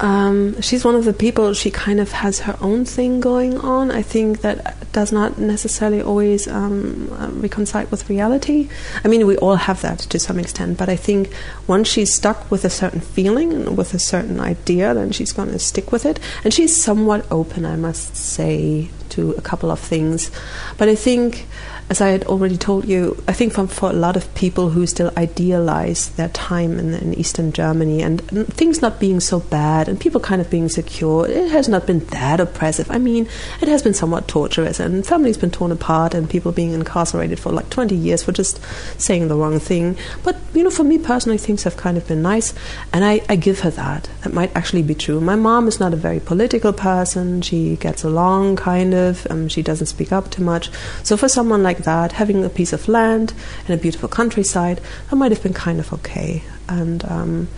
Um, 0.00 0.60
she's 0.60 0.84
one 0.84 0.94
of 0.94 1.04
the 1.04 1.12
people. 1.12 1.52
She 1.54 1.70
kind 1.70 1.98
of 1.98 2.12
has 2.12 2.40
her 2.40 2.56
own 2.60 2.84
thing 2.84 3.20
going 3.20 3.58
on. 3.58 3.90
I 3.90 4.02
think 4.02 4.42
that 4.42 4.92
does 4.92 5.12
not 5.12 5.38
necessarily 5.38 6.00
always 6.00 6.46
um, 6.46 7.10
uh, 7.12 7.28
reconcile 7.32 7.86
with 7.86 8.08
reality. 8.08 8.68
I 9.04 9.08
mean, 9.08 9.26
we 9.26 9.36
all 9.38 9.56
have 9.56 9.82
that 9.82 9.98
to 9.98 10.18
some 10.18 10.38
extent, 10.38 10.78
but 10.78 10.88
I 10.88 10.96
think 10.96 11.32
once 11.66 11.88
she's 11.88 12.14
stuck 12.14 12.50
with 12.50 12.64
a 12.64 12.70
certain 12.70 13.00
feeling 13.00 13.52
and 13.52 13.76
with 13.76 13.92
a 13.92 13.98
certain 13.98 14.40
idea, 14.40 14.94
then 14.94 15.10
she's 15.10 15.32
going 15.32 15.50
to 15.50 15.58
stick 15.58 15.90
with 15.90 16.06
it. 16.06 16.20
And 16.44 16.54
she's 16.54 16.80
somewhat 16.80 17.26
open, 17.30 17.66
I 17.66 17.76
must 17.76 18.16
say, 18.16 18.90
to 19.10 19.32
a 19.32 19.42
couple 19.42 19.70
of 19.70 19.80
things. 19.80 20.30
But 20.76 20.88
I 20.88 20.94
think 20.94 21.46
as 21.90 22.02
I 22.02 22.08
had 22.08 22.24
already 22.24 22.58
told 22.58 22.84
you, 22.84 23.22
I 23.26 23.32
think 23.32 23.52
for, 23.54 23.88
a 23.88 23.92
lot 23.92 24.16
of 24.16 24.32
people 24.34 24.70
who 24.70 24.86
still 24.86 25.10
idealize 25.16 26.10
their 26.10 26.28
time 26.28 26.78
in, 26.78 26.92
in 26.92 27.14
Eastern 27.14 27.52
Germany 27.52 28.02
and, 28.02 28.20
and 28.30 28.52
things 28.52 28.82
not 28.82 29.00
being 29.00 29.20
so 29.20 29.40
bad 29.40 29.88
and 29.88 29.98
people 29.98 30.20
kind 30.20 30.40
of 30.40 30.50
being 30.50 30.68
secure, 30.68 31.26
it 31.26 31.50
has 31.50 31.68
not 31.68 31.86
been 31.86 32.00
that 32.06 32.40
oppressive. 32.40 32.90
I 32.90 32.98
mean, 32.98 33.26
it 33.62 33.68
has 33.68 33.82
been 33.82 33.94
somewhat 33.94 34.28
torturous 34.28 34.78
and 34.80 35.06
families 35.06 35.38
been 35.38 35.50
torn 35.50 35.72
apart 35.72 36.12
and 36.12 36.28
people 36.28 36.52
being 36.52 36.72
incarcerated 36.72 37.38
for 37.38 37.52
like 37.52 37.70
20 37.70 37.94
years 37.94 38.22
for 38.22 38.32
just 38.32 38.60
saying 39.00 39.28
the 39.28 39.36
wrong 39.36 39.58
thing. 39.58 39.96
But, 40.22 40.36
you 40.52 40.64
know, 40.64 40.70
for 40.70 40.84
me 40.84 40.98
personally, 40.98 41.38
things 41.38 41.62
have 41.62 41.78
kind 41.78 41.96
of 41.96 42.06
been 42.06 42.20
nice 42.20 42.52
and 42.92 43.02
I, 43.04 43.22
I 43.30 43.36
give 43.36 43.60
her 43.60 43.70
that. 43.70 44.10
That 44.22 44.34
might 44.34 44.54
actually 44.54 44.82
be 44.82 44.94
true. 44.94 45.20
My 45.20 45.36
mom 45.36 45.66
is 45.66 45.80
not 45.80 45.94
a 45.94 45.96
very 45.96 46.20
political 46.20 46.74
person. 46.74 47.40
She 47.40 47.76
gets 47.76 48.04
along 48.04 48.56
kind 48.56 48.92
of. 48.92 49.26
Um, 49.30 49.48
she 49.48 49.62
doesn't 49.62 49.86
speak 49.86 50.12
up 50.12 50.30
too 50.30 50.42
much. 50.42 50.70
So 51.02 51.16
for 51.16 51.28
someone 51.28 51.62
like 51.62 51.77
that, 51.84 52.12
having 52.12 52.44
a 52.44 52.48
piece 52.48 52.72
of 52.72 52.88
land 52.88 53.32
and 53.66 53.78
a 53.78 53.82
beautiful 53.82 54.08
countryside, 54.08 54.80
that 55.10 55.16
might 55.16 55.32
have 55.32 55.42
been 55.42 55.54
kind 55.54 55.80
of 55.80 55.92
okay. 55.92 56.42
And 56.68 57.04
um, 57.04 57.48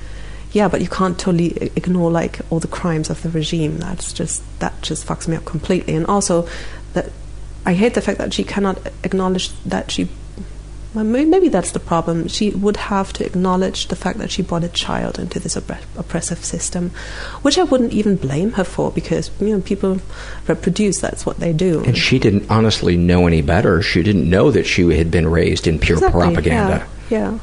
yeah, 0.52 0.68
but 0.68 0.80
you 0.80 0.88
can't 0.88 1.18
totally 1.18 1.70
ignore 1.76 2.10
like 2.10 2.40
all 2.51 2.60
the 2.60 2.68
crimes 2.68 3.10
of 3.10 3.22
the 3.22 3.30
regime. 3.30 3.78
That's 3.78 4.12
just 4.12 4.42
that 4.60 4.80
just 4.82 5.06
fucks 5.06 5.28
me 5.28 5.36
up 5.36 5.44
completely. 5.44 5.94
And 5.94 6.06
also 6.06 6.48
that 6.92 7.10
I 7.64 7.74
hate 7.74 7.94
the 7.94 8.01
fact 8.01 8.18
that 8.18 8.34
she 8.34 8.44
cannot 8.44 8.78
acknowledge 9.05 9.51
that 9.64 9.90
she. 9.90 10.09
Well, 10.92 11.04
maybe 11.04 11.48
that's 11.48 11.70
the 11.70 11.78
problem. 11.78 12.26
She 12.26 12.50
would 12.50 12.76
have 12.76 13.12
to 13.12 13.24
acknowledge 13.24 13.86
the 13.86 13.96
fact 13.96 14.18
that 14.18 14.32
she 14.32 14.42
brought 14.42 14.64
a 14.64 14.68
child 14.68 15.20
into 15.20 15.38
this 15.38 15.54
oppre- 15.54 15.78
oppressive 15.96 16.44
system, 16.44 16.90
which 17.42 17.58
I 17.58 17.62
wouldn't 17.62 17.92
even 17.92 18.16
blame 18.16 18.52
her 18.52 18.64
for 18.64 18.90
because 18.90 19.30
you 19.40 19.50
know 19.50 19.60
people 19.60 20.00
reproduce. 20.48 20.98
That's 20.98 21.24
what 21.24 21.38
they 21.38 21.52
do. 21.52 21.84
And 21.84 21.96
she 21.96 22.18
didn't 22.18 22.50
honestly 22.50 22.96
know 22.96 23.28
any 23.28 23.40
better. 23.40 23.82
She 23.82 24.02
didn't 24.02 24.28
know 24.28 24.50
that 24.50 24.66
she 24.66 24.82
had 24.96 25.12
been 25.12 25.28
raised 25.28 25.68
in 25.68 25.78
pure 25.78 25.98
Exactly, 25.98 26.20
propaganda. 26.20 26.86
Yeah. 27.08 27.18
yeah. 27.32 27.38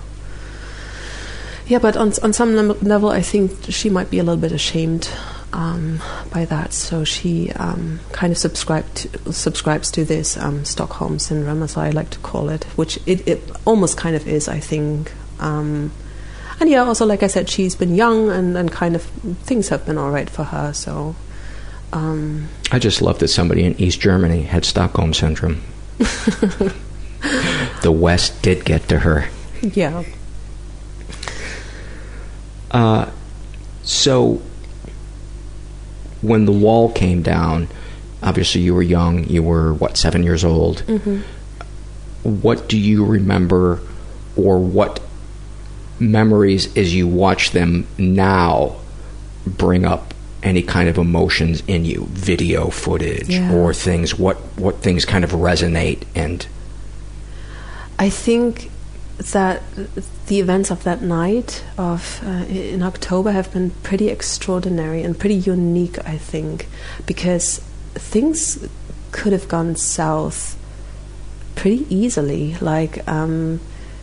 Yeah, 1.67 1.79
but 1.79 1.95
on 1.95 2.11
on 2.23 2.33
some 2.33 2.55
level, 2.81 3.09
I 3.09 3.21
think 3.21 3.51
she 3.69 3.89
might 3.89 4.09
be 4.09 4.19
a 4.19 4.23
little 4.23 4.41
bit 4.41 4.51
ashamed 4.51 5.09
um, 5.53 6.01
by 6.31 6.45
that. 6.45 6.73
So 6.73 7.03
she 7.03 7.51
um, 7.53 7.99
kind 8.11 8.31
of 8.31 8.37
subscribed 8.37 8.95
to, 8.97 9.33
subscribes 9.33 9.91
to 9.91 10.05
this 10.05 10.37
um, 10.37 10.65
Stockholm 10.65 11.19
syndrome, 11.19 11.63
as 11.63 11.77
I 11.77 11.89
like 11.89 12.09
to 12.11 12.19
call 12.19 12.49
it, 12.49 12.63
which 12.75 12.99
it, 13.05 13.27
it 13.27 13.41
almost 13.65 13.97
kind 13.97 14.15
of 14.15 14.27
is, 14.27 14.47
I 14.47 14.59
think. 14.59 15.11
Um, 15.39 15.91
and 16.59 16.69
yeah, 16.69 16.83
also 16.83 17.05
like 17.05 17.23
I 17.23 17.27
said, 17.27 17.49
she's 17.49 17.75
been 17.75 17.95
young, 17.95 18.29
and, 18.29 18.57
and 18.57 18.71
kind 18.71 18.95
of 18.95 19.03
things 19.03 19.69
have 19.69 19.85
been 19.85 19.97
all 19.97 20.11
right 20.11 20.29
for 20.29 20.43
her. 20.43 20.73
So 20.73 21.15
um, 21.93 22.49
I 22.71 22.79
just 22.79 23.01
love 23.01 23.19
that 23.19 23.29
somebody 23.29 23.63
in 23.63 23.79
East 23.79 23.99
Germany 23.99 24.43
had 24.43 24.65
Stockholm 24.65 25.13
syndrome. 25.13 25.61
the 25.97 27.91
West 27.91 28.41
did 28.41 28.65
get 28.65 28.87
to 28.89 28.99
her. 28.99 29.29
yeah. 29.61 30.03
Uh, 32.69 33.09
so, 33.83 34.41
when 36.27 36.45
the 36.45 36.51
wall 36.51 36.91
came 36.91 37.21
down, 37.21 37.67
obviously 38.21 38.61
you 38.61 38.73
were 38.75 38.81
young. 38.83 39.23
You 39.27 39.43
were 39.43 39.73
what 39.73 39.97
seven 39.97 40.23
years 40.23 40.43
old. 40.43 40.83
Mhm. 40.87 41.21
What 42.23 42.67
do 42.67 42.77
you 42.77 43.05
remember, 43.05 43.79
or 44.35 44.59
what 44.59 44.99
memories, 45.99 46.67
as 46.75 46.93
you 46.93 47.07
watch 47.07 47.51
them 47.51 47.85
now, 47.97 48.73
bring 49.45 49.85
up 49.85 50.13
any 50.43 50.61
kind 50.61 50.89
of 50.89 50.97
emotions 50.97 51.63
in 51.67 51.85
you? 51.85 52.07
Video 52.11 52.69
footage 52.69 53.29
Yeah. 53.29 53.51
or 53.53 53.73
things. 53.73 54.17
What 54.19 54.37
what 54.57 54.81
things 54.83 55.05
kind 55.05 55.23
of 55.23 55.31
resonate 55.31 55.99
and 56.15 56.45
I 57.99 58.09
think 58.09 58.69
that 59.17 59.63
the 60.27 60.39
events 60.39 60.69
of 60.71 60.83
that 60.83 61.01
night 61.01 61.63
of 61.77 62.21
uh, 62.23 62.45
in 62.49 62.83
October 62.83 63.31
have 63.31 63.51
been 63.51 63.71
pretty 63.83 64.09
extraordinary 64.09 65.01
and 65.03 65.17
pretty 65.17 65.35
unique. 65.35 65.97
I 66.07 66.17
think 66.17 66.67
because 67.05 67.59
things 67.95 68.67
could 69.11 69.33
have 69.33 69.47
gone 69.47 69.75
south 69.75 70.57
pretty 71.55 71.85
easily. 71.93 72.55
Like 72.61 73.07
um, 73.07 73.59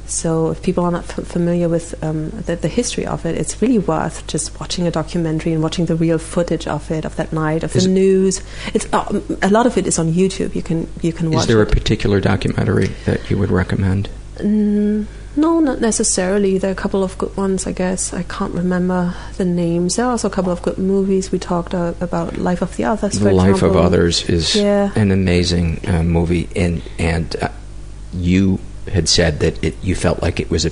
so, 0.07 0.51
if 0.51 0.63
people 0.63 0.85
are 0.85 0.91
not 0.91 1.05
f- 1.09 1.27
familiar 1.27 1.69
with 1.69 2.03
um, 2.05 2.31
the, 2.31 2.57
the 2.57 2.69
history 2.69 3.07
of 3.07 3.25
it, 3.25 3.37
it's 3.37 3.63
really 3.63 3.79
worth 3.79 4.27
just 4.27 4.59
watching 4.61 4.87
a 4.87 4.91
documentary 4.91 5.53
and 5.53 5.63
watching 5.63 5.87
the 5.87 5.97
real 5.97 6.19
footage 6.19 6.67
of 6.67 6.91
it 6.91 7.07
of 7.07 7.17
that 7.17 7.33
night 7.33 7.63
of 7.65 7.75
Is- 7.75 7.85
the 7.85 7.91
news. 7.91 8.43
It's 8.75 8.87
uh, 8.93 9.23
a 9.41 9.49
lot 9.49 9.67
of 9.67 9.79
it 9.79 9.87
is 9.87 9.99
on 9.99 10.13
YouTube. 10.13 10.55
You 10.55 10.63
can 10.63 10.89
you 11.01 11.13
can 11.13 11.31
watch. 11.31 11.43
is 11.43 11.47
there 11.47 11.63
it. 11.63 11.69
a 11.69 11.73
particular 11.73 12.21
documentary 12.21 12.89
that 13.07 13.31
you 13.31 13.39
would 13.39 13.51
recommend? 13.51 14.11
Mm, 14.39 15.07
no, 15.37 15.61
not 15.61 15.81
necessarily. 15.81 16.59
There 16.59 16.71
are 16.71 16.73
a 16.73 16.77
couple 16.77 17.03
of 17.03 17.17
good 17.19 17.37
ones, 17.37 17.67
I 17.67 17.73
guess. 17.73 18.13
I 18.15 18.23
can't 18.25 18.55
remember 18.55 19.15
the 19.37 19.45
names. 19.45 19.97
There 19.97 20.05
are 20.07 20.13
also 20.13 20.29
a 20.29 20.31
couple 20.31 20.53
of 20.53 20.63
good 20.63 20.79
movies. 20.79 21.33
We 21.33 21.39
talked 21.39 21.75
uh, 21.75 21.95
about 22.01 22.37
Life 22.39 22.63
of 22.63 22.77
the 22.77 22.85
Others. 22.85 23.19
The 23.21 23.33
Life 23.33 23.63
of. 23.63 23.77
Others 23.77 24.29
is 24.29 24.55
Yeah. 24.55 24.91
an 24.95 25.11
amazing 25.11 25.81
uh, 25.87 26.03
movie, 26.03 26.49
and 26.55 26.83
and 26.99 27.35
uh, 27.43 27.49
you 28.13 28.59
had 28.93 29.09
said 29.09 29.41
that 29.41 29.63
it, 29.65 29.75
you 29.83 29.95
felt 29.95 30.23
like 30.23 30.39
it 30.41 30.51
was 30.51 30.65
a 30.67 30.71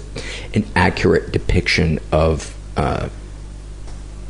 an 0.55 0.65
accurate 0.77 1.33
depiction 1.33 1.99
of 2.13 2.55
uh, 2.77 3.09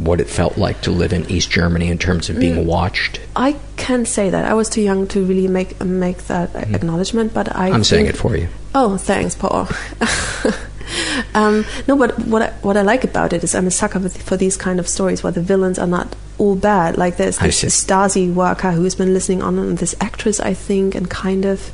what 0.05 0.20
it 0.20 0.29
felt 0.29 0.59
like 0.59 0.81
to 0.83 0.91
live 0.91 1.12
in 1.12 1.31
East 1.31 1.51
Germany 1.51 1.89
in 1.89 1.99
terms 1.99 2.29
of 2.29 2.39
being 2.39 2.57
Mm. 2.57 2.65
watched? 2.66 3.20
I 3.37 3.57
can 3.77 4.05
say 4.07 4.31
that 4.31 4.45
I 4.45 4.55
was 4.55 4.69
too 4.69 4.83
young 4.83 5.07
to 5.09 5.24
really 5.24 5.49
make 5.49 5.83
make 5.85 6.27
that 6.27 6.55
acknowledgement, 6.55 7.33
but 7.35 7.55
I. 7.57 7.70
I'm 7.70 7.85
saying 7.85 8.07
it 8.07 8.16
for 8.16 8.37
you. 8.37 8.49
Oh, 8.74 8.97
thanks, 8.97 9.35
Paul. 9.35 9.69
um, 11.35 11.65
no, 11.89 11.97
but 11.97 12.19
what 12.27 12.43
I, 12.43 12.49
what 12.62 12.77
I 12.77 12.83
like 12.83 13.05
about 13.05 13.33
it 13.33 13.45
is 13.45 13.55
I'm 13.55 13.66
a 13.66 13.70
sucker 13.70 14.01
for, 14.09 14.37
these 14.37 14.57
kind 14.57 14.79
of 14.81 14.89
stories 14.89 15.23
where 15.23 15.33
the 15.33 15.43
villains 15.43 15.79
are 15.79 15.87
not 15.87 16.15
all 16.39 16.57
bad. 16.57 16.97
Like 16.97 17.16
there's 17.16 17.39
this. 17.39 17.62
Stasi 17.62 18.33
worker 18.33 18.73
who's 18.73 18.95
been 18.95 19.12
listening 19.15 19.43
on 19.43 19.59
on 19.59 19.77
this 19.77 19.95
actress, 20.01 20.41
I 20.41 20.55
think, 20.55 20.95
and 20.95 21.09
kind 21.09 21.45
of 21.45 21.70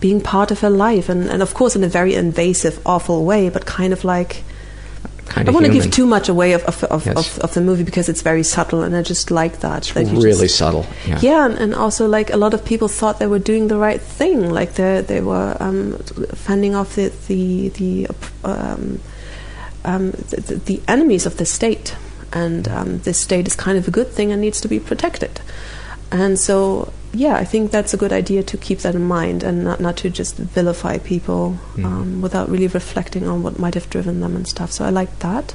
being 0.00 0.20
part 0.20 0.50
of 0.50 0.60
her 0.60 0.70
life, 0.70 1.08
and, 1.08 1.28
and 1.28 1.42
of 1.42 1.54
course 1.54 1.74
in 1.74 1.82
a 1.82 1.88
very 1.88 2.14
invasive, 2.14 2.80
awful 2.86 3.24
way, 3.24 3.48
but 3.48 3.66
kind 3.66 3.92
of 3.92 4.04
like. 4.04 4.44
Kind 5.28 5.48
I 5.48 5.50
of 5.50 5.54
want 5.54 5.66
to 5.66 5.72
give 5.72 5.90
too 5.90 6.06
much 6.06 6.28
away 6.28 6.52
of 6.54 6.62
of, 6.64 6.84
of, 6.84 7.06
Yes. 7.06 7.16
of 7.16 7.38
of 7.44 7.54
the 7.54 7.60
movie 7.60 7.84
because 7.84 8.08
it's 8.08 8.22
very 8.22 8.42
subtle, 8.42 8.82
and 8.82 8.96
I 8.96 9.02
just 9.02 9.30
like 9.30 9.60
that. 9.60 9.82
that 9.94 10.06
really 10.06 10.46
just- 10.46 10.56
subtle. 10.56 10.86
Yeah. 11.06 11.18
yeah, 11.22 11.44
and, 11.46 11.54
and 11.58 11.74
also 11.74 12.06
like 12.08 12.32
a 12.32 12.36
lot 12.36 12.54
of 12.54 12.64
people 12.64 12.88
thought 12.88 13.18
they 13.18 13.26
were 13.26 13.38
doing 13.38 13.68
the 13.68 13.76
right 13.76 14.00
thing, 14.00 14.50
like 14.50 14.72
they 14.74 15.02
they 15.02 15.20
were 15.20 15.56
um, 15.60 15.92
fending 16.34 16.74
off 16.74 16.94
the 16.96 17.12
the 17.28 17.68
the 17.70 18.06
um, 18.44 19.00
um, 19.84 20.10
the, 20.30 20.60
the 20.64 20.80
enemies 20.88 21.26
of 21.26 21.36
the 21.36 21.44
state, 21.44 21.94
and 22.32 22.66
um, 22.68 22.98
this 23.00 23.18
state 23.18 23.46
is 23.46 23.54
kind 23.56 23.78
of 23.78 23.86
a 23.88 23.90
good 23.90 24.08
thing 24.08 24.32
and 24.32 24.40
needs 24.40 24.60
to 24.62 24.68
be 24.68 24.80
protected. 24.80 25.40
And 26.10 26.38
so, 26.38 26.92
yeah, 27.12 27.36
I 27.36 27.44
think 27.44 27.70
that's 27.70 27.92
a 27.92 27.96
good 27.96 28.12
idea 28.12 28.42
to 28.42 28.56
keep 28.56 28.78
that 28.80 28.94
in 28.94 29.04
mind 29.04 29.42
and 29.42 29.64
not 29.64 29.80
not 29.80 29.96
to 29.98 30.10
just 30.10 30.36
vilify 30.36 30.98
people 30.98 31.58
um, 31.78 32.22
without 32.22 32.48
really 32.48 32.66
reflecting 32.68 33.28
on 33.28 33.42
what 33.42 33.58
might 33.58 33.74
have 33.74 33.90
driven 33.90 34.20
them 34.20 34.36
and 34.36 34.46
stuff. 34.46 34.72
So 34.72 34.84
I 34.84 34.90
like 34.90 35.18
that. 35.20 35.54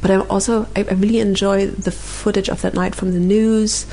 But 0.00 0.10
I 0.10 0.18
also 0.18 0.66
I, 0.76 0.86
I 0.90 0.94
really 0.94 1.20
enjoy 1.20 1.66
the 1.66 1.90
footage 1.90 2.48
of 2.48 2.62
that 2.62 2.74
night 2.74 2.94
from 2.94 3.12
the 3.12 3.20
news, 3.20 3.86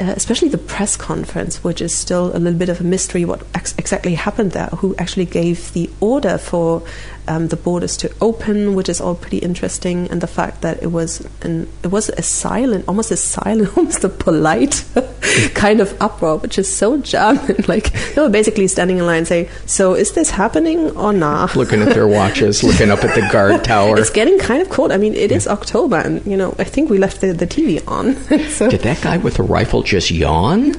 uh, 0.00 0.14
especially 0.16 0.48
the 0.48 0.58
press 0.58 0.96
conference, 0.96 1.62
which 1.62 1.80
is 1.80 1.94
still 1.94 2.34
a 2.34 2.38
little 2.38 2.58
bit 2.58 2.68
of 2.68 2.80
a 2.80 2.84
mystery 2.84 3.24
what 3.24 3.42
ex- 3.54 3.74
exactly 3.78 4.14
happened 4.14 4.52
there. 4.52 4.68
Who 4.68 4.94
actually 4.96 5.26
gave 5.26 5.72
the 5.72 5.90
order 6.00 6.38
for 6.38 6.82
um, 7.28 7.48
the 7.48 7.56
borders 7.56 7.96
to 7.98 8.12
open, 8.20 8.74
which 8.74 8.88
is 8.88 9.00
all 9.00 9.14
pretty 9.14 9.38
interesting, 9.38 10.08
and 10.10 10.20
the 10.20 10.26
fact 10.26 10.62
that 10.62 10.82
it 10.82 10.88
was 10.88 11.26
an 11.42 11.68
it 11.82 11.88
was 11.88 12.08
a 12.10 12.22
silent, 12.22 12.84
almost 12.88 13.10
a 13.10 13.16
silent, 13.16 13.70
almost 13.76 14.04
a 14.04 14.08
polite 14.08 14.84
kind 15.54 15.80
of 15.80 15.96
uproar, 16.00 16.38
which 16.38 16.58
is 16.58 16.72
so 16.74 16.98
German. 16.98 17.56
Like 17.70 17.92
they 18.14 18.20
were 18.20 18.28
basically 18.28 18.66
standing 18.66 18.98
in 18.98 19.06
line 19.06 19.18
and 19.18 19.28
saying, 19.28 19.48
"So 19.66 19.94
is 19.94 20.12
this 20.12 20.30
happening 20.30 20.90
or 20.96 21.12
not?" 21.12 21.54
Looking 21.54 21.82
at 21.82 21.94
their 21.94 22.08
watches, 22.08 22.64
looking 22.64 22.90
up 22.90 23.04
at 23.04 23.14
the 23.14 23.28
guard 23.30 23.62
tower. 23.62 23.98
It's 23.98 24.10
getting 24.10 24.38
kind 24.38 24.60
of 24.60 24.70
cold. 24.70 24.90
I 24.90 24.96
mean, 24.96 25.14
it 25.14 25.30
is 25.30 25.46
October, 25.46 25.96
and 25.96 26.24
you 26.26 26.36
know, 26.36 26.54
I 26.58 26.64
think 26.64 26.90
we 26.90 26.98
left 26.98 27.20
the, 27.20 27.32
the 27.32 27.46
TV 27.46 27.80
on. 27.86 28.16
so 28.48 28.68
Did 28.68 28.80
that 28.80 29.02
guy 29.02 29.18
with 29.18 29.34
the 29.34 29.44
rifle 29.44 29.82
just 29.82 30.10
yawn? 30.10 30.74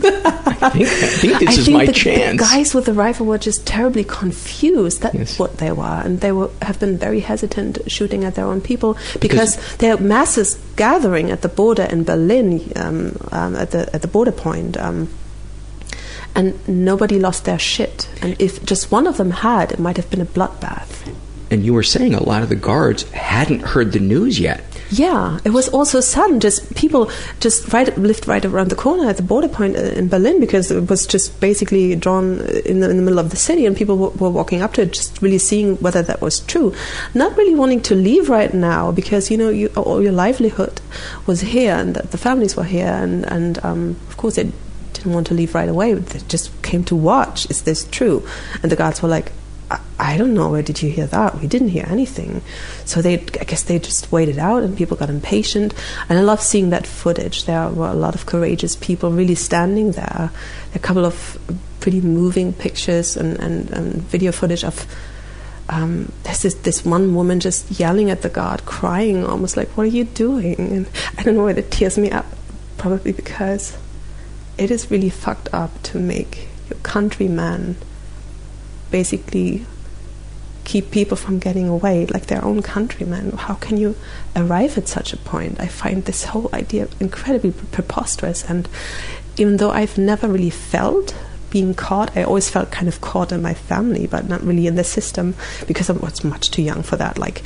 I 0.62 0.70
think, 0.70 0.88
I 0.88 1.08
think 1.08 1.40
this 1.40 1.50
I 1.50 1.60
is 1.60 1.66
think 1.66 1.78
my 1.78 1.86
the, 1.86 1.94
chance. 1.94 2.42
The 2.42 2.44
guys 2.44 2.76
with 2.76 2.86
the 2.86 2.94
rifle 2.94 3.26
were 3.26 3.38
just 3.38 3.66
terribly 3.66 4.04
confused. 4.04 5.02
That's 5.02 5.40
what 5.40 5.58
they 5.58 5.72
were, 5.72 6.02
and 6.04 6.20
they 6.20 6.31
were 6.32 6.50
have 6.62 6.80
been 6.80 6.98
very 6.98 7.20
hesitant 7.20 7.80
shooting 7.88 8.24
at 8.24 8.36
their 8.36 8.46
own 8.46 8.62
people 8.62 8.98
because, 9.20 9.58
there 9.78 9.94
are 9.96 10.00
masses 10.00 10.60
gathering 10.76 11.32
at 11.32 11.42
the 11.42 11.50
border 11.50 11.84
in 11.84 12.04
Berlin, 12.04 12.72
um, 12.76 13.18
um, 13.32 13.56
at 13.56 13.72
the 13.72 13.94
at 13.94 14.02
the 14.02 14.08
border 14.08 14.32
point. 14.32 14.78
Um, 14.78 15.10
and 16.34 16.56
nobody 16.68 17.20
lost 17.20 17.46
their 17.46 17.60
shit. 17.60 18.10
And 18.22 18.40
if 18.40 18.64
just 18.64 18.92
one 18.92 19.06
of 19.06 19.18
them 19.18 19.32
had, 19.32 19.72
it 19.72 19.80
might 19.80 19.98
have 19.98 20.10
been 20.10 20.22
a 20.22 20.26
bloodbath. 20.26 21.14
And 21.52 21.66
you 21.66 21.74
were 21.74 21.84
saying 21.84 22.16
a 22.16 22.24
lot 22.24 22.42
of 22.42 22.50
the 22.50 22.56
guards 22.56 23.04
hadn't 23.12 23.62
heard 23.62 23.92
the 23.92 24.00
news 24.00 24.40
yet. 24.40 24.64
Yeah, 24.90 25.40
it 25.46 25.52
was 25.52 25.70
also 25.70 26.02
sudden. 26.02 26.42
Just 26.42 26.76
people 26.76 27.10
just 27.40 27.72
right 27.72 27.96
lived 27.98 28.28
right 28.28 28.44
around 28.44 28.70
the 28.70 28.76
corner 28.76 29.08
at 29.10 29.16
the 29.16 29.24
border 29.24 29.48
point 29.48 29.78
uh, 29.78 29.82
in 29.82 30.10
Berlin 30.10 30.40
because 30.40 30.70
it 30.70 30.90
was 30.90 31.08
just 31.08 31.40
basically 31.40 31.96
drawn 31.96 32.42
in 32.66 32.82
the, 32.82 32.90
in 32.90 32.98
the 32.98 33.04
middle 33.04 33.20
of 33.20 33.30
the 33.30 33.38
city, 33.38 33.66
and 33.66 33.76
people 33.76 33.96
w- 33.96 34.18
were 34.18 34.30
walking 34.30 34.62
up 34.62 34.74
to 34.74 34.82
it, 34.82 34.92
just 34.92 35.22
really 35.22 35.38
seeing 35.38 35.78
whether 35.78 36.02
that 36.02 36.20
was 36.20 36.42
true. 36.42 36.74
Not 37.14 37.38
really 37.38 37.56
wanting 37.56 37.82
to 37.84 37.96
leave 37.96 38.30
right 38.30 38.54
now 38.54 38.92
because 38.92 39.32
you 39.32 39.38
know 39.38 39.50
you, 39.50 39.68
all 39.78 40.02
your 40.02 40.12
livelihood 40.12 40.82
was 41.26 41.40
here, 41.40 41.74
and 41.74 41.96
the, 41.96 42.04
the 42.08 42.18
families 42.18 42.58
were 42.58 42.66
here, 42.66 42.88
and 42.88 43.26
and 43.32 43.64
um, 43.64 43.96
of 44.10 44.18
course 44.18 44.36
they 44.36 44.52
didn't 44.92 45.14
want 45.14 45.28
to 45.28 45.34
leave 45.34 45.56
right 45.56 45.70
away. 45.70 45.94
They 45.94 46.20
just 46.28 46.52
came 46.64 46.84
to 46.86 46.98
watch. 46.98 47.50
Is 47.50 47.62
this 47.62 47.86
true? 47.86 48.28
And 48.62 48.72
the 48.72 48.76
guards 48.76 49.02
were 49.02 49.10
like. 49.10 49.32
I- 50.02 50.18
don't 50.18 50.34
know. 50.34 50.50
Where 50.50 50.64
did 50.64 50.82
you 50.82 50.90
hear 50.90 51.08
that? 51.08 51.40
We 51.40 51.48
didn't 51.48 51.70
hear 51.70 51.86
anything. 51.88 52.42
So 52.86 53.02
they, 53.02 53.14
I 53.14 53.46
guess, 53.46 53.64
they 53.64 53.80
just 53.80 54.12
waited 54.12 54.38
out, 54.38 54.64
and 54.64 54.78
people 54.78 54.98
got 54.98 55.10
impatient. 55.10 55.74
And 56.10 56.20
I 56.20 56.22
love 56.22 56.42
seeing 56.42 56.72
that 56.72 56.86
footage. 56.88 57.46
There 57.46 57.70
were 57.70 57.90
a 57.90 57.94
lot 57.94 58.16
of 58.16 58.26
courageous 58.26 58.76
people 58.76 59.12
really 59.12 59.36
standing 59.36 59.92
there. 59.92 60.32
A 60.76 60.80
couple 60.80 61.06
of 61.06 61.38
pretty 61.80 62.02
moving 62.02 62.54
pictures 62.54 63.18
and, 63.18 63.40
and, 63.40 63.70
and 63.72 64.02
video 64.04 64.32
footage 64.32 64.64
of. 64.64 64.86
Um, 65.70 66.12
there's 66.24 66.42
this, 66.42 66.56
this 66.56 66.84
one 66.84 67.16
woman 67.16 67.40
just 67.40 67.80
yelling 67.80 68.10
at 68.12 68.24
the 68.24 68.30
guard, 68.30 68.66
crying, 68.66 69.26
almost 69.26 69.56
like, 69.56 69.70
"What 69.78 69.84
are 69.84 69.96
you 69.96 70.04
doing?" 70.04 70.56
And 70.60 70.90
I 71.18 71.24
don't 71.24 71.36
know 71.36 71.44
why 71.44 71.54
that 71.54 71.72
tears 71.72 71.98
me 71.98 72.12
up. 72.12 72.26
Probably 72.78 73.14
because 73.14 73.78
it 74.58 74.70
is 74.70 74.92
really 74.92 75.10
fucked 75.10 75.48
up 75.54 75.82
to 75.84 76.00
make 76.00 76.50
your 76.70 76.78
countryman 76.84 77.78
basically 78.90 79.66
keep 80.64 80.92
people 80.92 81.18
from 81.18 81.40
getting 81.40 81.68
away 81.68 82.06
like 82.08 82.28
their 82.28 82.44
own 82.44 82.62
countrymen. 82.62 83.32
How 83.32 83.56
can 83.56 83.78
you 83.78 83.96
arrive 84.36 84.78
at 84.78 84.88
such 84.88 85.14
a 85.14 85.18
point? 85.18 85.60
I 85.60 85.68
find 85.68 86.06
this 86.06 86.26
whole 86.26 86.50
idea 86.54 86.88
incredibly 87.00 87.52
preposterous. 87.52 88.44
And 88.50 88.68
even 89.38 89.58
though 89.58 89.72
I've 89.72 89.98
never 89.98 90.28
really 90.28 90.50
felt 90.50 91.16
being 91.50 91.74
caught, 91.74 92.16
I 92.16 92.24
always 92.24 92.50
felt 92.50 92.72
kind 92.72 92.88
of 92.88 93.02
caught 93.02 93.32
in 93.32 93.42
my 93.42 93.54
family, 93.54 94.08
but 94.08 94.28
not 94.28 94.44
really 94.44 94.68
in 94.68 94.76
the 94.76 94.84
system 94.84 95.36
because 95.68 95.90
I 95.90 95.94
was 95.94 96.24
much 96.24 96.52
too 96.52 96.62
young 96.62 96.84
for 96.84 96.96
that. 96.96 97.18
Like, 97.18 97.44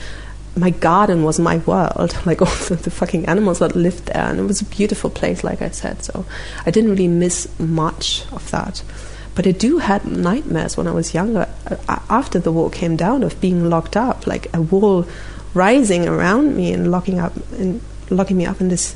my 0.57 0.69
garden 0.69 1.23
was 1.23 1.39
my 1.39 1.57
world, 1.57 2.17
like 2.25 2.41
all 2.41 2.55
the, 2.67 2.75
the 2.75 2.91
fucking 2.91 3.25
animals 3.25 3.59
that 3.59 3.75
lived 3.75 4.05
there, 4.07 4.25
and 4.25 4.39
it 4.39 4.43
was 4.43 4.61
a 4.61 4.65
beautiful 4.65 5.09
place, 5.09 5.43
like 5.43 5.61
I 5.61 5.69
said. 5.69 6.03
So 6.03 6.25
I 6.65 6.71
didn't 6.71 6.91
really 6.91 7.07
miss 7.07 7.47
much 7.59 8.25
of 8.31 8.49
that. 8.51 8.83
But 9.35 9.45
I 9.45 9.51
do 9.51 9.79
had 9.79 10.05
nightmares 10.05 10.77
when 10.77 10.87
I 10.87 10.91
was 10.91 11.13
younger, 11.13 11.47
uh, 11.67 11.99
after 12.09 12.39
the 12.39 12.51
wall 12.51 12.69
came 12.69 12.95
down, 12.95 13.21
of 13.21 13.39
being 13.41 13.69
locked 13.69 13.97
up, 13.97 14.25
like 14.25 14.47
a 14.53 14.61
wall 14.61 15.05
rising 15.53 16.07
around 16.07 16.55
me 16.55 16.71
and 16.71 16.89
locking 16.89 17.19
up 17.19 17.35
and 17.53 17.81
locking 18.09 18.37
me 18.37 18.45
up 18.45 18.61
in 18.61 18.69
this 18.69 18.95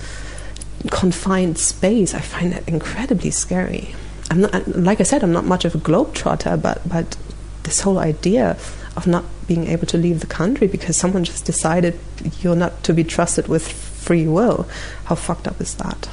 confined 0.91 1.57
space. 1.57 2.13
I 2.13 2.19
find 2.21 2.53
that 2.53 2.67
incredibly 2.67 3.31
scary. 3.31 3.95
I'm 4.31 4.41
not, 4.41 4.67
like 4.67 4.99
I 4.99 5.03
said, 5.03 5.23
I'm 5.23 5.33
not 5.33 5.45
much 5.45 5.65
of 5.65 5.75
a 5.75 5.79
globetrotter, 5.79 6.61
but 6.61 6.87
but 6.87 7.17
this 7.63 7.81
whole 7.81 7.99
idea 7.99 8.57
of 8.95 9.07
not 9.07 9.25
being 9.47 9.67
able 9.67 9.87
to 9.87 9.97
leave 9.97 10.19
the 10.19 10.27
country 10.27 10.67
because 10.67 10.95
someone 10.95 11.23
just 11.23 11.45
decided 11.45 11.99
you're 12.41 12.55
not 12.55 12.83
to 12.83 12.93
be 12.93 13.03
trusted 13.03 13.47
with 13.47 13.67
free 13.67 14.27
will, 14.27 14.67
how 15.05 15.15
fucked 15.15 15.47
up 15.47 15.59
is 15.59 15.75
that? 15.75 16.09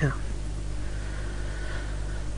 Yeah. 0.00 0.12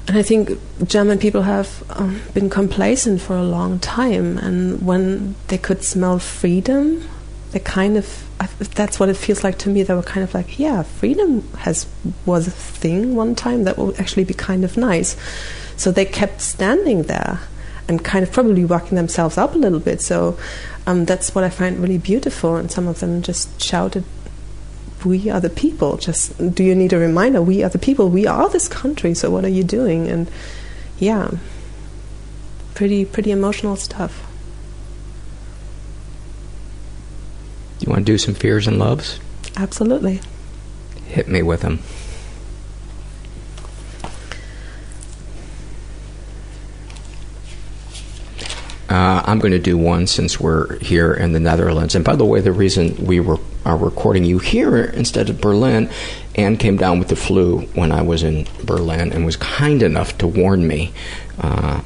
And 0.07 0.19
I 0.19 0.23
think 0.23 0.59
German 0.87 1.19
people 1.19 1.43
have 1.43 1.83
um, 1.91 2.21
been 2.35 2.51
complacent 2.51 3.23
for 3.23 3.37
a 3.37 3.43
long 3.43 3.79
time, 3.79 4.39
and 4.39 4.85
when 4.85 5.35
they 5.49 5.57
could 5.57 5.83
smell 5.83 6.19
freedom, 6.19 7.09
they 7.53 7.61
kind 7.61 7.97
of 7.97 8.29
that's 8.75 9.01
what 9.01 9.09
it 9.09 9.17
feels 9.17 9.43
like 9.43 9.59
to 9.59 9.71
me. 9.71 9.83
They 9.83 9.95
were 9.95 10.03
kind 10.03 10.25
of 10.25 10.35
like, 10.35 10.59
yeah, 10.59 10.83
freedom 10.83 11.49
has 11.59 11.87
was 12.27 12.47
a 12.47 12.51
thing 12.51 13.15
one 13.15 13.35
time 13.35 13.65
that 13.65 13.79
would 13.79 13.99
actually 13.99 14.25
be 14.25 14.35
kind 14.35 14.65
of 14.65 14.77
nice. 14.77 15.17
So 15.77 15.91
they 15.91 16.05
kept 16.05 16.41
standing 16.41 17.05
there 17.05 17.41
and 17.89 18.05
kind 18.05 18.23
of 18.23 18.33
probably 18.33 18.65
working 18.65 18.97
themselves 18.97 19.39
up 19.39 19.55
a 19.55 19.59
little 19.59 19.81
bit. 19.81 20.01
So 20.01 20.39
um, 20.87 21.05
that's 21.05 21.35
what 21.35 21.45
I 21.45 21.51
find 21.51 21.79
really 21.79 21.99
beautiful. 21.99 22.57
And 22.57 22.71
some 22.71 22.89
of 22.89 23.01
them 23.01 23.23
just 23.23 23.61
shouted, 23.63 24.05
"We 25.05 25.31
are 25.31 25.41
the 25.41 25.51
people." 25.51 25.97
Just 25.97 26.55
do 26.55 26.65
you 26.65 26.75
need 26.75 26.93
a 26.93 26.99
reminder? 26.99 27.43
We 27.43 27.63
are 27.63 27.69
the 27.69 27.79
people. 27.79 28.09
We 28.09 28.27
are 28.27 28.49
this 28.49 28.69
country. 28.69 29.15
So 29.15 29.31
what 29.31 29.45
are 29.45 29.49
you 29.49 29.65
doing? 29.65 30.09
And 30.09 30.31
yeah, 30.99 31.31
pretty 32.75 33.05
pretty 33.05 33.31
emotional 33.31 33.77
stuff. 33.77 34.23
You 37.81 37.91
want 37.91 38.07
to 38.07 38.13
do 38.13 38.19
some 38.19 38.35
fears 38.35 38.67
and 38.67 38.79
loves? 38.79 39.21
Absolutely. 39.57 40.21
Hit 41.07 41.29
me 41.29 41.43
with 41.43 41.61
them. 41.61 41.81
Uh, 48.95 49.21
I'm 49.27 49.41
going 49.41 49.51
to 49.51 49.59
do 49.59 49.77
one 49.77 50.07
since 50.07 50.39
we're 50.39 50.79
here 50.79 51.13
in 51.13 51.33
the 51.33 51.41
Netherlands. 51.41 51.97
And 51.97 52.05
by 52.05 52.15
the 52.15 52.25
way, 52.25 52.41
the 52.41 52.53
reason 52.53 53.05
we 53.05 53.19
were 53.19 53.41
are 53.65 53.77
recording 53.77 54.23
you 54.23 54.39
here 54.39 54.85
instead 54.85 55.29
of 55.29 55.41
Berlin, 55.41 55.91
Anne 56.37 56.57
came 56.57 56.77
down 56.77 57.01
with 57.01 57.09
the 57.09 57.17
flu 57.17 57.63
when 57.75 57.91
I 57.91 58.03
was 58.03 58.23
in 58.23 58.47
Berlin 58.63 59.13
and 59.13 59.27
was 59.27 59.35
kind 59.35 59.83
enough 59.83 60.17
to 60.19 60.29
warn 60.29 60.69
me 60.69 60.93
uh, 61.41 61.81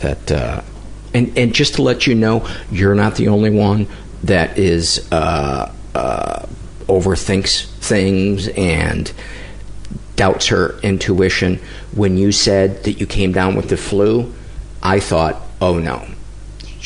that. 0.00 0.32
Uh, 0.32 0.62
and 1.14 1.38
and 1.38 1.54
just 1.54 1.74
to 1.76 1.82
let 1.82 2.08
you 2.08 2.16
know, 2.16 2.44
you're 2.72 2.96
not 2.96 3.14
the 3.14 3.28
only 3.28 3.50
one 3.50 3.86
that 4.24 4.58
is 4.58 5.06
uh, 5.12 5.72
uh, 5.94 6.44
overthinks 6.88 7.66
things 7.66 8.48
and 8.48 9.12
doubts 10.16 10.48
her 10.48 10.76
intuition. 10.80 11.60
When 11.94 12.16
you 12.16 12.32
said 12.32 12.82
that 12.82 12.94
you 12.94 13.06
came 13.06 13.30
down 13.30 13.54
with 13.54 13.68
the 13.68 13.76
flu, 13.76 14.34
I 14.82 14.98
thought, 14.98 15.40
oh 15.60 15.78
no, 15.78 16.04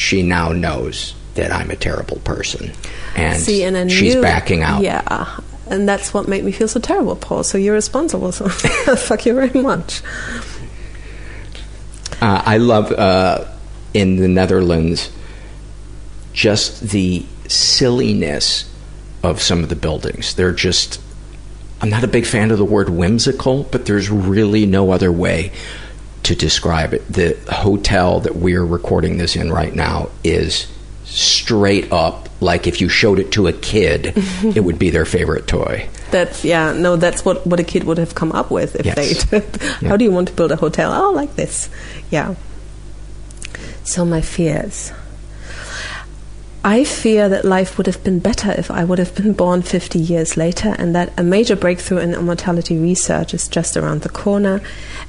she 0.02 0.22
now 0.22 0.50
knows 0.52 1.14
that 1.34 1.52
I'm 1.52 1.70
a 1.70 1.76
terrible 1.76 2.18
person. 2.18 2.72
And, 3.16 3.40
See, 3.40 3.62
and 3.62 3.90
she's 3.90 4.14
knew- 4.16 4.22
backing 4.22 4.62
out. 4.62 4.82
Yeah, 4.82 5.40
and 5.68 5.88
that's 5.88 6.12
what 6.12 6.28
made 6.28 6.44
me 6.44 6.52
feel 6.52 6.68
so 6.68 6.80
terrible, 6.80 7.16
Paul. 7.16 7.44
So 7.44 7.56
you're 7.56 7.74
responsible. 7.74 8.32
So 8.32 8.48
fuck 8.96 9.24
you 9.24 9.34
very 9.34 9.62
much. 9.62 10.02
Uh, 12.20 12.42
I 12.44 12.58
love 12.58 12.92
uh, 12.92 13.46
in 13.94 14.16
the 14.16 14.28
Netherlands 14.28 15.10
just 16.32 16.80
the 16.90 17.24
silliness 17.48 18.70
of 19.22 19.40
some 19.40 19.62
of 19.62 19.68
the 19.68 19.76
buildings. 19.76 20.34
They're 20.34 20.52
just. 20.52 21.00
I'm 21.80 21.90
not 21.90 22.04
a 22.04 22.08
big 22.08 22.26
fan 22.26 22.52
of 22.52 22.58
the 22.58 22.64
word 22.64 22.88
whimsical, 22.90 23.64
but 23.64 23.86
there's 23.86 24.08
really 24.08 24.66
no 24.66 24.92
other 24.92 25.10
way 25.10 25.50
to 26.24 26.34
describe 26.34 26.94
it. 26.94 27.06
The 27.12 27.36
hotel 27.50 28.20
that 28.20 28.36
we're 28.36 28.64
recording 28.64 29.16
this 29.18 29.36
in 29.36 29.52
right 29.52 29.74
now 29.74 30.10
is 30.22 30.66
straight 31.04 31.92
up 31.92 32.28
like 32.40 32.66
if 32.66 32.80
you 32.80 32.88
showed 32.88 33.18
it 33.18 33.32
to 33.32 33.46
a 33.46 33.52
kid, 33.52 34.12
it 34.16 34.64
would 34.64 34.78
be 34.78 34.90
their 34.90 35.04
favorite 35.04 35.46
toy. 35.46 35.88
That's 36.10 36.44
yeah. 36.44 36.72
No, 36.72 36.96
that's 36.96 37.24
what 37.24 37.46
what 37.46 37.60
a 37.60 37.64
kid 37.64 37.84
would 37.84 37.98
have 37.98 38.14
come 38.14 38.32
up 38.32 38.50
with 38.50 38.76
if 38.76 38.86
Yes. 38.86 39.24
they. 39.30 39.40
How 39.88 39.96
do 39.96 40.04
you 40.04 40.10
want 40.10 40.28
to 40.28 40.34
build 40.34 40.52
a 40.52 40.56
hotel? 40.56 40.92
Oh, 40.92 41.12
like 41.12 41.36
this. 41.36 41.70
Yeah. 42.10 42.34
So 43.84 44.04
my 44.04 44.20
fears. 44.20 44.92
I 46.64 46.84
fear 46.84 47.28
that 47.28 47.44
life 47.44 47.76
would 47.76 47.88
have 47.88 48.04
been 48.04 48.20
better 48.20 48.52
if 48.52 48.70
I 48.70 48.84
would 48.84 49.00
have 49.00 49.16
been 49.16 49.32
born 49.32 49.62
50 49.62 49.98
years 49.98 50.36
later, 50.36 50.76
and 50.78 50.94
that 50.94 51.12
a 51.18 51.22
major 51.24 51.56
breakthrough 51.56 51.98
in 51.98 52.14
immortality 52.14 52.78
research 52.78 53.34
is 53.34 53.48
just 53.48 53.76
around 53.76 54.02
the 54.02 54.08
corner. 54.08 54.60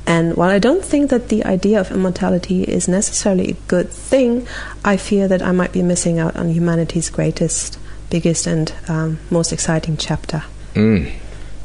And 0.08 0.36
while 0.36 0.50
I 0.50 0.58
don't 0.58 0.84
think 0.84 1.12
that 1.12 1.30
the 1.30 1.46
idea 1.46 1.80
of 1.80 1.92
immortality 1.92 2.64
is 2.64 2.88
necessarily 2.88 3.52
a 3.52 3.58
good 3.68 3.90
thing, 3.92 4.48
I 4.84 4.98
fear 4.98 5.28
that 5.28 5.44
I 5.44 5.52
might 5.52 5.72
be 5.72 5.84
missing 5.84 6.18
out 6.18 6.36
on 6.36 6.50
humanity's 6.50 7.12
greatest, 7.12 7.78
biggest, 8.10 8.48
and 8.48 8.74
um, 8.88 9.20
most 9.30 9.54
exciting 9.54 9.96
chapter. 9.96 10.44
Mm, 10.74 11.14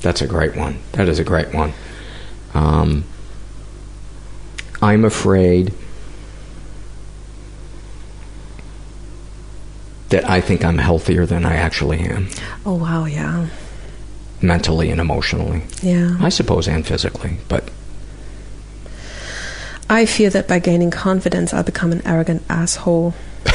that's 0.02 0.20
a 0.20 0.26
great 0.26 0.54
one. 0.54 0.78
That 0.92 1.08
is 1.08 1.18
a 1.18 1.24
great 1.24 1.54
one. 1.54 1.72
Um, 2.52 3.04
I'm 4.82 5.06
afraid 5.06 5.72
that 10.10 10.28
I 10.28 10.40
think 10.40 10.64
I'm 10.64 10.78
healthier 10.78 11.26
than 11.26 11.44
I 11.44 11.54
actually 11.56 12.00
am, 12.00 12.28
Oh, 12.64 12.74
wow, 12.74 13.04
yeah. 13.04 13.46
mentally 14.40 14.90
and 14.90 15.00
emotionally. 15.00 15.62
Yeah. 15.82 16.16
I 16.20 16.28
suppose, 16.30 16.66
and 16.68 16.86
physically. 16.86 17.38
But 17.48 17.70
I 19.90 20.06
fear 20.06 20.30
that 20.30 20.48
by 20.48 20.58
gaining 20.58 20.90
confidence, 20.90 21.52
I'll 21.54 21.62
become 21.62 21.92
an 21.92 22.02
arrogant 22.06 22.42
asshole. 22.48 23.14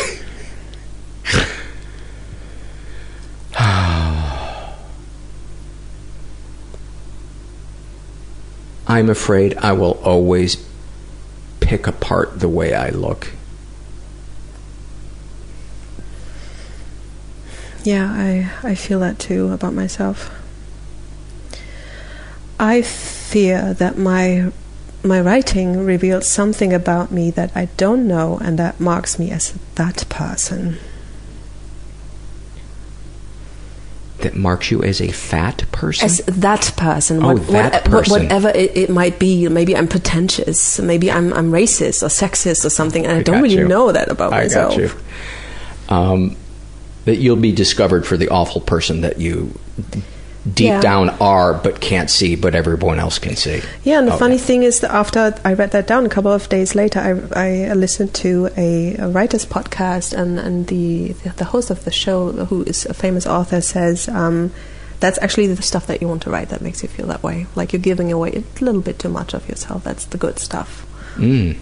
I'm 8.87 9.09
afraid 9.09 9.55
I 9.57 9.71
will 9.73 9.99
always 10.03 10.63
pick 11.59 11.87
apart 11.87 12.39
the 12.39 12.49
way 12.49 12.73
I 12.73 12.89
look. 12.89 13.29
Yeah, 17.83 18.09
I, 18.11 18.49
I 18.63 18.75
feel 18.75 18.99
that 19.01 19.19
too 19.19 19.51
about 19.51 19.73
myself. 19.73 20.31
I 22.59 22.81
fear 22.81 23.73
that 23.73 23.97
my 23.97 24.51
my 25.05 25.19
writing 25.19 25.83
reveals 25.85 26.25
something 26.27 26.71
about 26.71 27.11
me 27.11 27.29
that 27.31 27.51
I 27.57 27.65
don't 27.75 28.07
know 28.07 28.37
and 28.41 28.57
that 28.57 28.79
marks 28.79 29.19
me 29.19 29.31
as 29.31 29.53
that 29.75 30.05
person. 30.07 30.77
That 34.19 34.35
marks 34.35 34.71
you 34.71 34.81
as 34.81 35.01
a 35.01 35.11
fat 35.11 35.65
person? 35.73 36.05
As 36.05 36.17
that 36.27 36.71
person, 36.77 37.21
Oh, 37.21 37.35
what, 37.35 37.47
that 37.47 37.73
what- 37.73 37.91
person. 37.91 38.23
whatever 38.23 38.47
it, 38.49 38.77
it 38.77 38.89
might 38.89 39.19
be. 39.19 39.45
Maybe 39.49 39.75
I'm 39.75 39.87
pretentious. 39.89 40.79
Maybe 40.79 41.11
I'm 41.11 41.33
I'm 41.33 41.51
racist 41.51 42.01
or 42.03 42.07
sexist 42.07 42.63
or 42.63 42.69
something, 42.69 43.03
and 43.05 43.13
I, 43.13 43.19
I 43.19 43.23
don't 43.23 43.41
really 43.41 43.55
you. 43.57 43.67
know 43.67 43.91
that 43.91 44.09
about 44.09 44.31
I 44.31 44.43
myself. 44.43 44.77
got 44.77 44.79
you. 44.79 44.91
Um, 45.89 46.37
that 47.05 47.17
you'll 47.17 47.35
be 47.35 47.51
discovered 47.51 48.05
for 48.05 48.17
the 48.17 48.29
awful 48.29 48.61
person 48.61 49.01
that 49.01 49.19
you 49.19 49.51
deep 50.55 50.67
Yeah. 50.67 50.81
down 50.81 51.09
are, 51.21 51.53
but 51.53 51.79
can't 51.79 52.09
see, 52.09 52.35
but 52.35 52.53
everyone 52.53 52.99
else 52.99 53.17
can 53.17 53.35
see. 53.37 53.61
Yeah, 53.85 53.99
and 53.99 54.07
the 54.07 54.11
Okay. 54.13 54.19
funny 54.19 54.37
thing 54.37 54.63
is 54.63 54.81
that 54.81 54.91
after 54.91 55.33
I 55.45 55.53
read 55.53 55.71
that 55.71 55.87
down, 55.87 56.05
a 56.05 56.09
couple 56.09 56.31
of 56.33 56.49
days 56.49 56.75
later, 56.75 56.99
I, 57.33 57.69
I 57.69 57.73
listened 57.73 58.13
to 58.15 58.49
a, 58.57 58.95
a 58.97 59.07
writer's 59.07 59.45
podcast, 59.45 60.11
and, 60.13 60.37
and 60.39 60.67
the 60.67 61.13
the 61.37 61.45
host 61.45 61.69
of 61.69 61.85
the 61.85 61.91
show, 61.91 62.31
who 62.49 62.63
is 62.63 62.85
a 62.85 62.93
famous 62.93 63.25
author, 63.25 63.61
says 63.61 64.09
um, 64.09 64.51
that's 64.99 65.17
actually 65.21 65.47
the 65.47 65.61
stuff 65.61 65.87
that 65.87 66.01
you 66.01 66.09
want 66.09 66.23
to 66.23 66.29
write 66.29 66.49
that 66.49 66.59
makes 66.61 66.83
you 66.83 66.89
feel 66.89 67.07
that 67.07 67.23
way. 67.23 67.45
Like 67.55 67.71
you're 67.71 67.81
giving 67.81 68.11
away 68.11 68.31
a 68.35 68.63
little 68.63 68.81
bit 68.81 68.99
too 68.99 69.09
much 69.09 69.33
of 69.33 69.47
yourself. 69.47 69.85
That's 69.85 70.03
the 70.05 70.17
good 70.17 70.39
stuff. 70.39 70.85
Mm. 71.15 71.55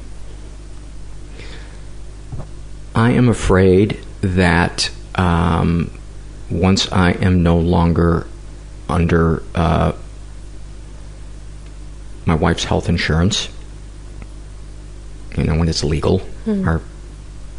I 2.96 3.12
am 3.12 3.30
afraid 3.30 4.00
that 4.22 4.90
um, 5.16 5.92
once 6.50 6.92
I 6.92 7.12
am 7.14 7.44
no 7.44 7.58
longer 7.58 8.28
under 8.90 9.44
uh, 9.56 9.94
my 12.26 12.36
wife's 12.36 12.64
health 12.66 12.90
insurance, 12.90 13.50
you 15.38 15.44
know, 15.44 15.58
when 15.58 15.70
it's 15.70 15.84
legal, 15.84 16.20
Hmm. 16.46 16.68
our 16.68 16.82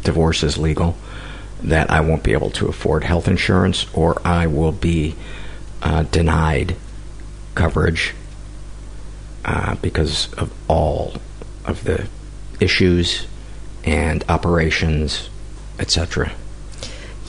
divorce 0.03 0.43
is 0.43 0.57
legal, 0.57 0.95
that 1.63 1.89
I 1.89 2.01
won't 2.01 2.23
be 2.23 2.33
able 2.33 2.51
to 2.51 2.67
afford 2.67 3.03
health 3.03 3.27
insurance 3.27 3.85
or 3.93 4.21
I 4.25 4.47
will 4.47 4.71
be 4.73 5.15
uh, 5.81 6.03
denied 6.03 6.75
coverage 7.55 8.13
uh, 9.45 9.75
because 9.75 10.33
of 10.33 10.51
all 10.67 11.13
of 11.65 11.83
the 11.85 12.07
issues 12.59 13.27
and 13.85 14.23
operations, 14.29 15.29
etc. 15.79 16.31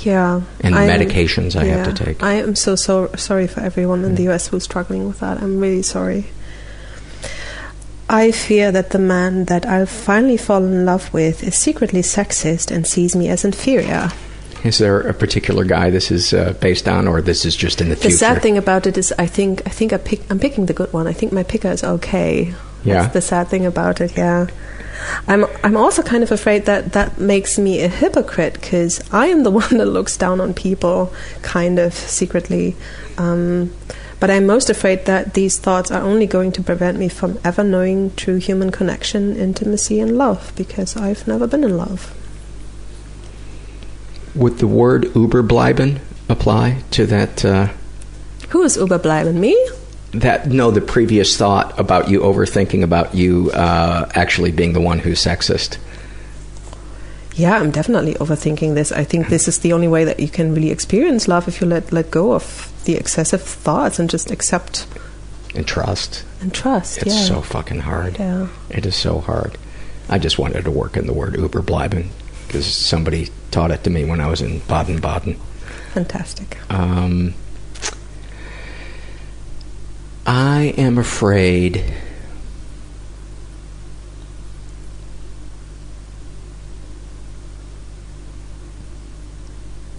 Yeah, 0.05 0.43
And 0.60 0.74
I'm- 0.74 0.89
medications 0.89 1.56
I 1.56 1.64
have 1.64 1.86
to 1.94 2.05
take. 2.05 2.22
I 2.22 2.35
am 2.35 2.55
so 2.55 2.76
so 2.76 3.09
sorry 3.16 3.47
for 3.47 3.60
everyone 3.60 4.05
in 4.05 4.14
the 4.16 4.24
US 4.31 4.48
who's 4.48 4.64
struggling 4.64 5.09
with 5.09 5.20
that. 5.20 5.43
I'm 5.43 5.59
really 5.60 5.82
sorry. 5.82 6.26
I 8.09 8.31
fear 8.32 8.70
that 8.70 8.90
the 8.90 8.98
man 8.98 9.47
that 9.47 9.64
I'll 9.66 9.86
finally 9.86 10.36
fall 10.36 10.62
in 10.62 10.85
love 10.85 11.12
with 11.12 11.43
is 11.43 11.55
secretly 11.56 12.02
sexist 12.02 12.70
and 12.70 12.86
sees 12.86 13.16
me 13.16 13.28
as 13.31 13.44
inferior. 13.44 14.10
Is 14.62 14.78
there 14.78 15.01
a 15.01 15.14
particular 15.14 15.64
guy 15.64 15.90
this 15.90 16.10
is 16.10 16.32
uh, 16.32 16.55
based 16.60 16.86
on, 16.89 17.09
or 17.09 17.20
this 17.22 17.44
is 17.44 17.56
just 17.56 17.81
in 17.81 17.89
the 17.89 17.94
The 17.94 18.01
future? 18.02 18.16
sad 18.16 18.43
thing 18.43 18.56
about 18.59 18.86
it 18.86 18.97
is, 18.98 19.12
I 19.18 19.26
think 19.26 19.62
I 19.66 19.70
think 19.70 19.93
I 19.93 19.98
pick, 19.98 20.20
I'm 20.31 20.39
picking 20.39 20.66
the 20.66 20.72
good 20.74 20.93
one. 20.93 21.06
I 21.06 21.12
think 21.14 21.32
my 21.32 21.43
picker 21.43 21.68
is 21.70 21.82
okay. 21.85 22.55
Yeah. 22.85 23.02
That's 23.02 23.14
the 23.14 23.20
sad 23.22 23.48
thing 23.48 23.64
about 23.66 24.01
it. 24.01 24.16
Yeah. 24.16 24.47
I'm 25.27 25.47
I'm 25.62 25.77
also 25.77 26.03
kind 26.03 26.23
of 26.23 26.31
afraid 26.31 26.66
that 26.66 26.93
that 26.93 27.19
makes 27.19 27.59
me 27.59 27.83
a 27.83 27.89
hypocrite 27.89 28.55
because 28.55 29.03
I 29.12 29.27
am 29.27 29.43
the 29.43 29.51
one 29.62 29.79
that 29.79 29.87
looks 29.87 30.16
down 30.16 30.41
on 30.41 30.55
people, 30.55 31.12
kind 31.43 31.79
of 31.79 31.95
secretly. 31.95 32.77
Um, 33.19 33.73
but 34.21 34.31
I'm 34.31 34.47
most 34.47 34.71
afraid 34.71 35.05
that 35.05 35.35
these 35.35 35.59
thoughts 35.59 35.91
are 35.91 36.01
only 36.01 36.27
going 36.27 36.53
to 36.53 36.62
prevent 36.62 36.99
me 36.99 37.09
from 37.09 37.39
ever 37.45 37.62
knowing 37.62 38.15
true 38.15 38.37
human 38.37 38.71
connection, 38.71 39.37
intimacy, 39.37 40.01
and 40.01 40.16
love 40.16 40.53
because 40.57 40.97
I've 40.97 41.27
never 41.29 41.47
been 41.47 41.65
in 41.65 41.77
love. 41.77 42.15
Would 44.35 44.59
the 44.59 44.66
word 44.66 45.05
Uberbleiben 45.15 46.01
apply 46.29 46.83
to 46.93 47.07
that? 47.07 47.45
Uh, 47.45 47.69
Who 48.51 48.62
is 48.62 48.77
Uberbleiben? 48.77 49.35
Me? 49.35 49.55
That 50.15 50.49
no, 50.49 50.70
the 50.70 50.81
previous 50.81 51.36
thought 51.36 51.78
about 51.78 52.09
you 52.09 52.20
overthinking 52.20 52.82
about 52.82 53.15
you 53.15 53.51
uh, 53.53 54.09
actually 54.15 54.53
being 54.53 54.73
the 54.73 54.81
one 54.81 54.99
who's 54.99 55.20
sexist. 55.23 55.78
Yeah, 57.35 57.59
I'm 57.59 57.73
definitely 57.73 58.15
overthinking 58.15 58.74
this. 58.74 58.93
I 58.93 59.03
think 59.03 59.28
this 59.28 59.49
is 59.49 59.59
the 59.59 59.73
only 59.73 59.89
way 59.89 60.05
that 60.05 60.20
you 60.20 60.28
can 60.28 60.55
really 60.55 60.70
experience 60.70 61.27
love 61.27 61.49
if 61.49 61.61
you 61.61 61.66
let 61.66 61.93
let 61.93 62.11
go 62.11 62.32
of 62.32 62.70
the 62.85 62.95
excessive 62.95 63.43
thoughts 63.43 63.99
and 63.99 64.09
just 64.09 64.31
accept 64.31 64.86
And 65.55 65.66
trust. 65.66 66.24
and 66.41 66.55
trust. 66.55 66.99
It's 67.03 67.15
yeah. 67.15 67.23
so 67.24 67.41
fucking 67.41 67.81
hard. 67.81 68.19
Yeah. 68.19 68.49
It 68.70 68.86
is 68.86 68.95
so 68.95 69.19
hard. 69.20 69.59
I 70.09 70.19
just 70.19 70.39
wanted 70.39 70.65
to 70.65 70.70
work 70.70 70.97
in 70.97 71.07
the 71.07 71.12
word 71.12 71.35
Uberbleiben 71.35 72.09
because 72.47 72.66
somebody 72.66 73.31
taught 73.51 73.70
it 73.73 73.82
to 73.85 73.91
me 73.91 74.05
when 74.05 74.20
I 74.20 74.28
was 74.28 74.41
in 74.41 74.61
Baden 74.69 75.01
Baden. 75.01 75.35
Fantastic. 75.93 76.59
Um, 76.70 77.35
I 80.26 80.74
am 80.78 80.98
afraid 80.98 81.94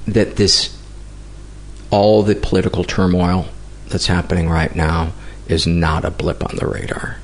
that 0.08 0.36
this 0.36 0.76
all 1.92 2.24
the 2.24 2.36
political 2.36 2.84
turmoil 2.84 3.48
that's 3.88 4.08
happening 4.08 4.50
right 4.50 4.76
now 4.76 5.14
is 5.48 5.68
not 5.68 6.04
a 6.06 6.12
blip 6.12 6.44
on 6.44 6.56
the 6.58 6.68
radar. 6.68 7.18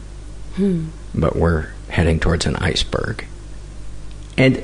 Hmm. 0.55 0.89
But 1.15 1.35
we're 1.35 1.69
heading 1.89 2.19
towards 2.19 2.45
an 2.45 2.55
iceberg. 2.57 3.25
And 4.37 4.63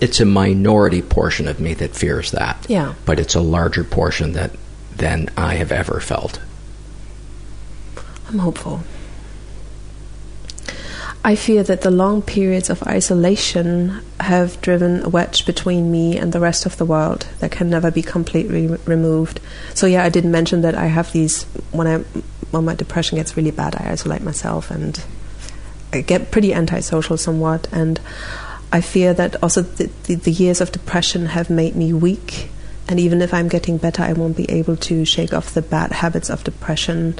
it's 0.00 0.20
a 0.20 0.24
minority 0.24 1.02
portion 1.02 1.48
of 1.48 1.60
me 1.60 1.74
that 1.74 1.94
fears 1.94 2.30
that. 2.32 2.66
Yeah. 2.68 2.94
But 3.04 3.20
it's 3.20 3.34
a 3.34 3.40
larger 3.40 3.84
portion 3.84 4.32
that 4.32 4.52
than 4.96 5.28
I 5.36 5.54
have 5.54 5.72
ever 5.72 6.00
felt. 6.00 6.40
I'm 8.28 8.38
hopeful. 8.38 8.80
I 11.24 11.34
fear 11.34 11.64
that 11.64 11.80
the 11.80 11.90
long 11.90 12.22
periods 12.22 12.70
of 12.70 12.84
isolation 12.84 14.00
have 14.20 14.60
driven 14.60 15.02
a 15.02 15.08
wedge 15.08 15.44
between 15.44 15.90
me 15.90 16.16
and 16.16 16.32
the 16.32 16.38
rest 16.38 16.66
of 16.66 16.76
the 16.76 16.84
world 16.84 17.26
that 17.40 17.50
can 17.50 17.68
never 17.68 17.90
be 17.90 18.02
completely 18.02 18.68
re- 18.68 18.78
removed. 18.86 19.40
So 19.74 19.88
yeah, 19.88 20.04
I 20.04 20.08
didn't 20.08 20.30
mention 20.30 20.60
that 20.60 20.76
I 20.76 20.86
have 20.86 21.10
these 21.10 21.42
when 21.72 21.88
I 21.88 21.98
when 22.52 22.64
my 22.64 22.76
depression 22.76 23.16
gets 23.16 23.36
really 23.36 23.50
bad, 23.50 23.74
I 23.74 23.90
isolate 23.90 24.22
myself 24.22 24.70
and 24.70 25.02
I 25.92 26.00
get 26.02 26.30
pretty 26.30 26.54
antisocial 26.54 27.16
somewhat 27.16 27.66
and 27.72 28.00
I 28.72 28.80
fear 28.80 29.12
that 29.14 29.42
also 29.42 29.62
the, 29.62 29.90
the, 30.04 30.14
the 30.14 30.30
years 30.30 30.60
of 30.60 30.70
depression 30.70 31.26
have 31.26 31.50
made 31.50 31.74
me 31.74 31.92
weak 31.92 32.50
and 32.88 33.00
even 33.00 33.22
if 33.22 33.34
I'm 33.34 33.48
getting 33.48 33.78
better, 33.78 34.02
I 34.02 34.12
won't 34.12 34.36
be 34.36 34.50
able 34.50 34.76
to 34.76 35.04
shake 35.04 35.32
off 35.32 35.54
the 35.54 35.62
bad 35.62 35.92
habits 35.92 36.30
of 36.30 36.44
depression 36.44 37.18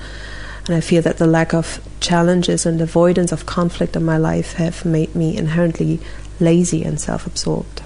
and 0.67 0.75
I 0.75 0.81
fear 0.81 1.01
that 1.03 1.19
the 1.19 1.27
lack 1.27 1.55
of 1.55 1.81
challenges 2.01 2.67
and 2.67 2.81
avoidance 2.81 3.31
of 3.31 3.47
conflict 3.47 3.95
in 3.95 4.05
my 4.05 4.17
life 4.17 4.55
have 4.55 4.85
made 4.85 5.15
me 5.15 5.37
inherently 5.37 6.01
lazy 6.41 6.83
and 6.83 7.01
self 7.01 7.27
absorbed. 7.27 7.83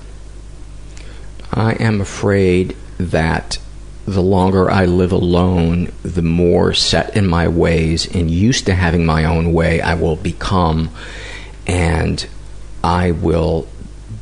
I 1.53 1.73
am 1.75 2.01
afraid 2.01 2.77
that 2.99 3.59
the 4.07 4.23
longer 4.23 4.71
I 4.71 4.87
live 4.87 5.13
alone, 5.13 5.93
the 6.03 6.23
more 6.23 6.73
set 6.73 7.17
in 7.17 7.27
my 7.27 7.49
ways 7.49 8.13
and 8.15 8.31
used 8.31 8.67
to 8.67 8.75
having 8.75 9.05
my 9.05 9.25
own 9.25 9.53
way 9.53 9.81
I 9.81 9.95
will 9.95 10.17
become, 10.17 10.91
and 11.67 12.27
I 12.83 13.11
will 13.11 13.69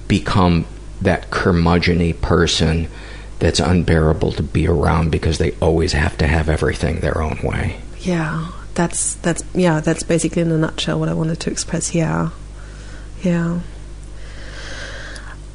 become 0.09 0.67
that 1.01 1.31
curmudgeony 1.31 2.21
person 2.21 2.89
that's 3.39 3.61
unbearable 3.61 4.33
to 4.33 4.43
be 4.43 4.67
around 4.67 5.11
because 5.11 5.39
they 5.39 5.53
always 5.61 5.93
have 5.93 6.19
to 6.19 6.27
have 6.27 6.49
everything 6.49 7.01
their 7.01 7.21
own 7.23 7.39
way. 7.43 7.81
Yeah, 8.01 8.51
that's 8.75 9.15
that's 9.15 9.43
yeah, 9.55 9.81
that's 9.81 10.03
basically 10.03 10.43
in 10.43 10.51
a 10.51 10.59
nutshell 10.59 10.99
what 10.99 11.09
I 11.09 11.15
wanted 11.15 11.41
to 11.41 11.51
express. 11.51 11.95
Yeah, 11.95 12.31
yeah. 13.23 13.61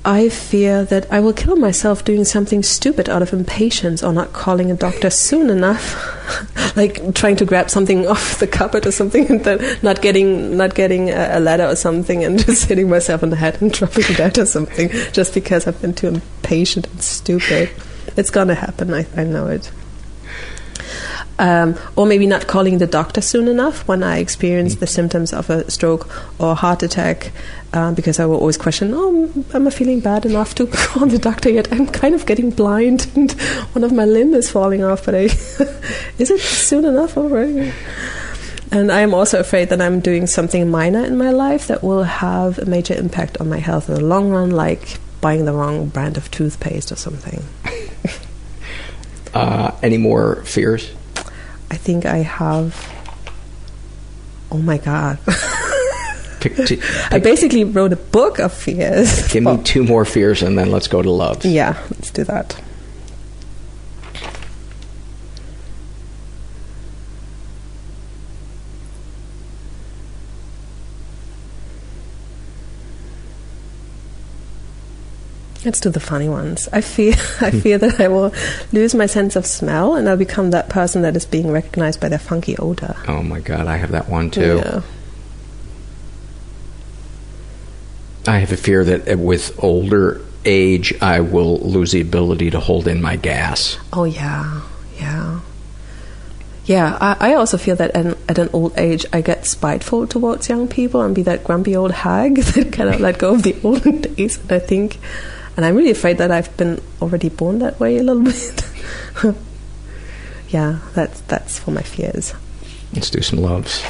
I 0.06 0.28
fear 0.28 0.84
that 0.86 1.10
I 1.12 1.22
will 1.22 1.32
kill 1.32 1.56
myself 1.56 2.04
doing 2.04 2.26
something 2.26 2.62
stupid 2.62 3.08
out 3.08 3.22
of 3.22 3.32
impatience 3.32 4.04
or 4.04 4.12
not 4.12 4.34
calling 4.34 4.70
a 4.70 4.76
doctor 4.76 5.10
soon 5.10 5.50
enough, 5.50 6.76
like 6.76 7.16
trying 7.16 7.38
to 7.38 7.46
grab 7.46 7.70
something 7.70 8.06
off 8.14 8.40
the 8.40 8.48
cupboard 8.48 8.86
or 8.86 8.92
something, 8.92 9.30
and 9.30 9.44
then 9.46 9.78
not 9.82 10.02
getting 10.02 10.58
not 10.58 10.76
getting 10.76 11.10
a, 11.10 11.40
ladder 11.40 11.68
or 11.68 11.78
something, 11.78 12.24
and 12.24 12.38
just 12.46 12.66
hitting 12.66 12.90
myself 12.90 13.24
on 13.24 13.30
the 13.30 13.38
head 13.38 13.62
and 13.62 13.72
dropping 13.72 14.04
dead 14.16 14.38
or 14.38 14.46
something, 14.46 14.90
just 15.14 15.34
because 15.34 15.68
I've 15.68 15.82
been 15.82 15.94
too 15.94 16.08
impatient 16.08 16.88
and 16.88 17.02
stupid. 17.02 17.70
It's 18.18 18.30
gonna 18.30 18.56
happen. 18.56 18.94
I, 18.94 19.08
I 19.16 19.24
know 19.24 19.48
it. 19.48 19.72
Um, 21.40 21.76
or 21.96 22.06
maybe 22.06 22.28
not 22.28 22.46
calling 22.46 22.78
the 22.78 22.86
doctor 22.86 23.20
soon 23.20 23.48
enough 23.48 23.88
when 23.88 24.04
I 24.04 24.20
experience 24.20 24.76
the 24.76 24.86
symptoms 24.86 25.34
of 25.34 25.50
a 25.50 25.70
stroke 25.70 26.08
or 26.40 26.56
heart 26.56 26.84
attack, 26.84 27.32
uh, 27.74 27.92
because 27.92 28.20
I 28.20 28.26
will 28.28 28.38
always 28.38 28.56
question, 28.58 28.92
oh, 28.94 29.32
am 29.54 29.68
I 29.68 29.72
feeling 29.72 30.00
bad 30.00 30.28
enough 30.28 30.54
to 30.56 30.68
call 30.72 31.08
the 31.08 31.18
doctor 31.18 31.50
yet? 31.50 31.74
I'm 31.74 31.88
kind 31.88 32.14
of 32.14 32.28
getting 32.28 32.52
blind 32.52 33.10
and 33.16 33.32
one 33.74 33.84
of 33.84 33.92
my 33.92 34.06
limb 34.06 34.36
is 34.36 34.52
falling 34.52 34.84
off, 34.84 35.06
but 35.06 35.16
I, 35.16 35.20
is 36.20 36.30
it 36.30 36.40
soon 36.40 36.86
enough 36.86 37.18
already? 37.18 37.74
And 38.72 38.92
I'm 38.92 39.14
also 39.14 39.40
afraid 39.40 39.70
that 39.70 39.82
I'm 39.82 40.00
doing 40.00 40.28
something 40.28 40.70
minor 40.70 41.04
in 41.04 41.18
my 41.18 41.32
life 41.32 41.68
that 41.68 41.84
will 41.84 42.04
have 42.04 42.60
a 42.60 42.66
major 42.66 42.94
impact 42.94 43.38
on 43.40 43.50
my 43.50 43.60
health 43.60 43.90
in 43.90 43.96
the 43.96 44.04
long 44.04 44.30
run, 44.30 44.52
like 44.52 45.00
buying 45.22 45.46
the 45.46 45.54
wrong 45.54 45.88
brand 45.88 46.18
of 46.18 46.30
toothpaste 46.32 46.92
or 46.92 46.96
something. 46.96 47.44
Uh, 49.34 49.72
any 49.82 49.98
more 49.98 50.44
fears? 50.44 50.94
I 51.74 51.76
think 51.76 52.06
I 52.06 52.18
have. 52.18 52.76
Oh 54.52 54.60
my 54.60 54.78
god. 54.78 55.18
Pick 56.40 56.56
two, 56.68 56.80
I 57.10 57.18
basically 57.18 57.64
wrote 57.64 57.92
a 57.92 57.96
book 57.96 58.38
of 58.38 58.54
fears. 58.54 59.28
give 59.34 59.42
me 59.42 59.58
two 59.64 59.84
more 59.84 60.06
fears 60.06 60.44
and 60.44 60.56
then 60.56 60.70
let's 60.70 60.88
go 60.88 61.02
to 61.02 61.10
loves. 61.10 61.48
Yeah, 61.48 61.76
let's 61.90 62.12
do 62.12 62.24
that. 62.26 62.62
Let's 75.66 75.80
do 75.80 75.90
the 75.90 76.00
funny 76.00 76.28
ones. 76.28 76.68
I 76.74 76.82
fear 76.82 77.14
I 77.42 77.52
fear 77.52 77.78
that 77.78 78.00
I 78.00 78.08
will 78.08 78.34
lose 78.72 78.94
my 78.94 79.06
sense 79.06 79.36
of 79.36 79.46
smell 79.46 79.96
and 79.96 80.10
I'll 80.10 80.18
become 80.18 80.52
that 80.52 80.70
person 80.70 81.02
that 81.04 81.16
is 81.16 81.26
being 81.26 81.52
recognized 81.52 82.00
by 82.00 82.10
their 82.10 82.20
funky 82.20 82.58
odor. 82.58 82.96
Oh 83.08 83.24
my 83.24 83.40
god, 83.40 83.68
I 83.68 83.78
have 83.78 83.92
that 83.92 84.10
one 84.10 84.30
too. 84.30 84.62
Yeah. 84.64 84.82
I 88.26 88.40
have 88.40 88.52
a 88.52 88.58
fear 88.58 88.86
that 88.86 89.20
with 89.20 89.62
older 89.62 90.22
age, 90.46 90.94
I 91.02 91.20
will 91.20 91.60
lose 91.60 91.92
the 91.92 92.02
ability 92.02 92.52
to 92.52 92.60
hold 92.60 92.88
in 92.88 93.02
my 93.02 93.16
gas. 93.16 93.78
Oh 93.92 94.06
yeah, 94.06 94.62
yeah, 95.00 95.42
yeah. 96.66 96.98
I, 97.02 97.32
I 97.32 97.34
also 97.34 97.58
feel 97.58 97.76
that 97.78 97.92
at, 97.92 98.18
at 98.30 98.38
an 98.40 98.50
old 98.54 98.78
age, 98.78 99.06
I 99.12 99.22
get 99.22 99.46
spiteful 99.46 100.08
towards 100.08 100.50
young 100.50 100.68
people 100.68 101.02
and 101.02 101.14
be 101.14 101.24
that 101.24 101.44
grumpy 101.44 101.76
old 101.76 101.92
hag 101.92 102.36
that 102.56 102.72
cannot 102.72 103.02
let 103.02 103.18
go 103.18 103.34
of 103.34 103.44
the 103.44 103.56
olden 103.64 104.02
days. 104.02 104.38
And 104.38 104.52
I 104.54 104.60
think, 104.60 105.00
and 105.56 105.66
I'm 105.66 105.76
really 105.76 105.92
afraid 105.92 106.18
that 106.18 106.32
I've 106.32 106.56
been 106.58 106.80
already 107.02 107.30
born 107.30 107.60
that 107.60 107.80
way 107.80 107.98
a 107.98 108.04
little 108.04 108.24
bit. 109.24 109.36
yeah, 110.50 110.80
that's 110.94 111.22
that's 111.22 111.60
for 111.60 111.72
my 111.72 111.82
fears. 111.84 112.34
Let's 112.94 113.10
do 113.10 113.22
some 113.22 113.40
loves. 113.40 113.84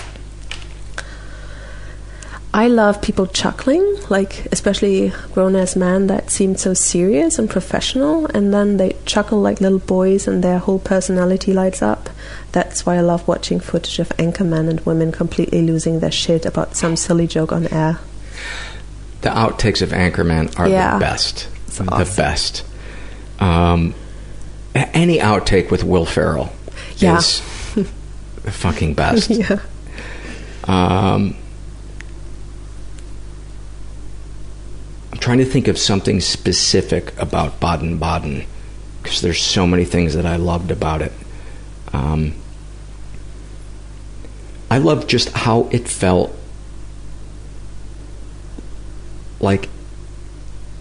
I 2.56 2.68
love 2.68 3.02
people 3.02 3.26
chuckling, 3.26 3.84
like 4.10 4.46
especially 4.52 5.12
grown 5.34 5.56
ass 5.56 5.76
men 5.76 6.06
that 6.08 6.30
seem 6.30 6.56
so 6.56 6.76
serious 6.76 7.40
and 7.40 7.50
professional, 7.50 8.28
and 8.28 8.54
then 8.54 8.78
they 8.78 8.96
chuckle 9.06 9.42
like 9.42 9.60
little 9.60 9.80
boys, 9.80 10.28
and 10.28 10.44
their 10.44 10.60
whole 10.60 10.78
personality 10.78 11.52
lights 11.52 11.82
up. 11.82 12.12
That's 12.52 12.86
why 12.86 12.98
I 12.98 13.02
love 13.02 13.28
watching 13.28 13.60
footage 13.60 13.98
of 13.98 14.12
anchor 14.20 14.44
men 14.44 14.70
and 14.70 14.80
women 14.82 15.12
completely 15.12 15.64
losing 15.64 16.00
their 16.00 16.12
shit 16.12 16.46
about 16.46 16.76
some 16.76 16.96
silly 16.96 17.26
joke 17.26 17.52
on 17.52 17.66
air. 17.74 17.98
The 19.22 19.30
outtakes 19.30 19.82
of 19.82 19.90
Anchorman 19.90 20.60
are 20.60 20.68
Yeah. 20.68 20.94
the 20.94 21.00
best. 21.00 21.48
The 21.78 22.14
best. 22.18 22.64
Um, 23.40 23.94
any 24.76 25.18
outtake 25.20 25.72
with 25.72 25.84
Will 25.84 26.06
Ferrell 26.06 26.52
Yeah. 26.98 27.18
is 27.18 27.42
the 28.44 28.52
fucking 28.52 28.94
best. 28.94 29.30
yeah. 29.32 29.60
Um, 30.66 31.36
I'm 35.12 35.18
trying 35.20 35.40
to 35.40 35.46
think 35.46 35.68
of 35.68 35.78
something 35.78 36.22
specific 36.22 37.18
about 37.20 37.60
Baden 37.60 37.98
Baden 37.98 38.46
because 39.02 39.22
there's 39.22 39.42
so 39.42 39.68
many 39.68 39.86
things 39.86 40.14
that 40.16 40.26
I 40.26 40.38
loved 40.38 40.72
about 40.72 41.02
it. 41.02 41.12
Um, 41.92 42.34
I 44.72 44.78
loved 44.78 45.10
just 45.10 45.30
how 45.30 45.68
it 45.72 45.88
felt 45.88 46.36
like 49.40 49.70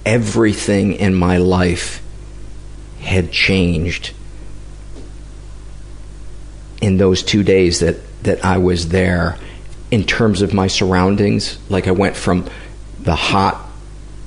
everything 0.05 0.95
in 0.95 1.15
my 1.15 1.39
life 1.39 2.03
had 3.01 3.31
changed 3.33 4.13
in 6.81 6.97
those 6.97 7.23
two 7.23 7.43
days 7.43 7.81
that, 7.81 7.97
that 8.25 8.45
I 8.45 8.59
was 8.59 8.89
there 8.89 9.39
in 9.91 10.05
terms 10.05 10.43
of 10.43 10.53
my 10.53 10.67
surroundings. 10.67 11.59
Like 11.69 11.87
I 11.87 11.93
went 11.93 12.17
from 12.17 12.49
the 13.01 13.15
hot, 13.15 13.69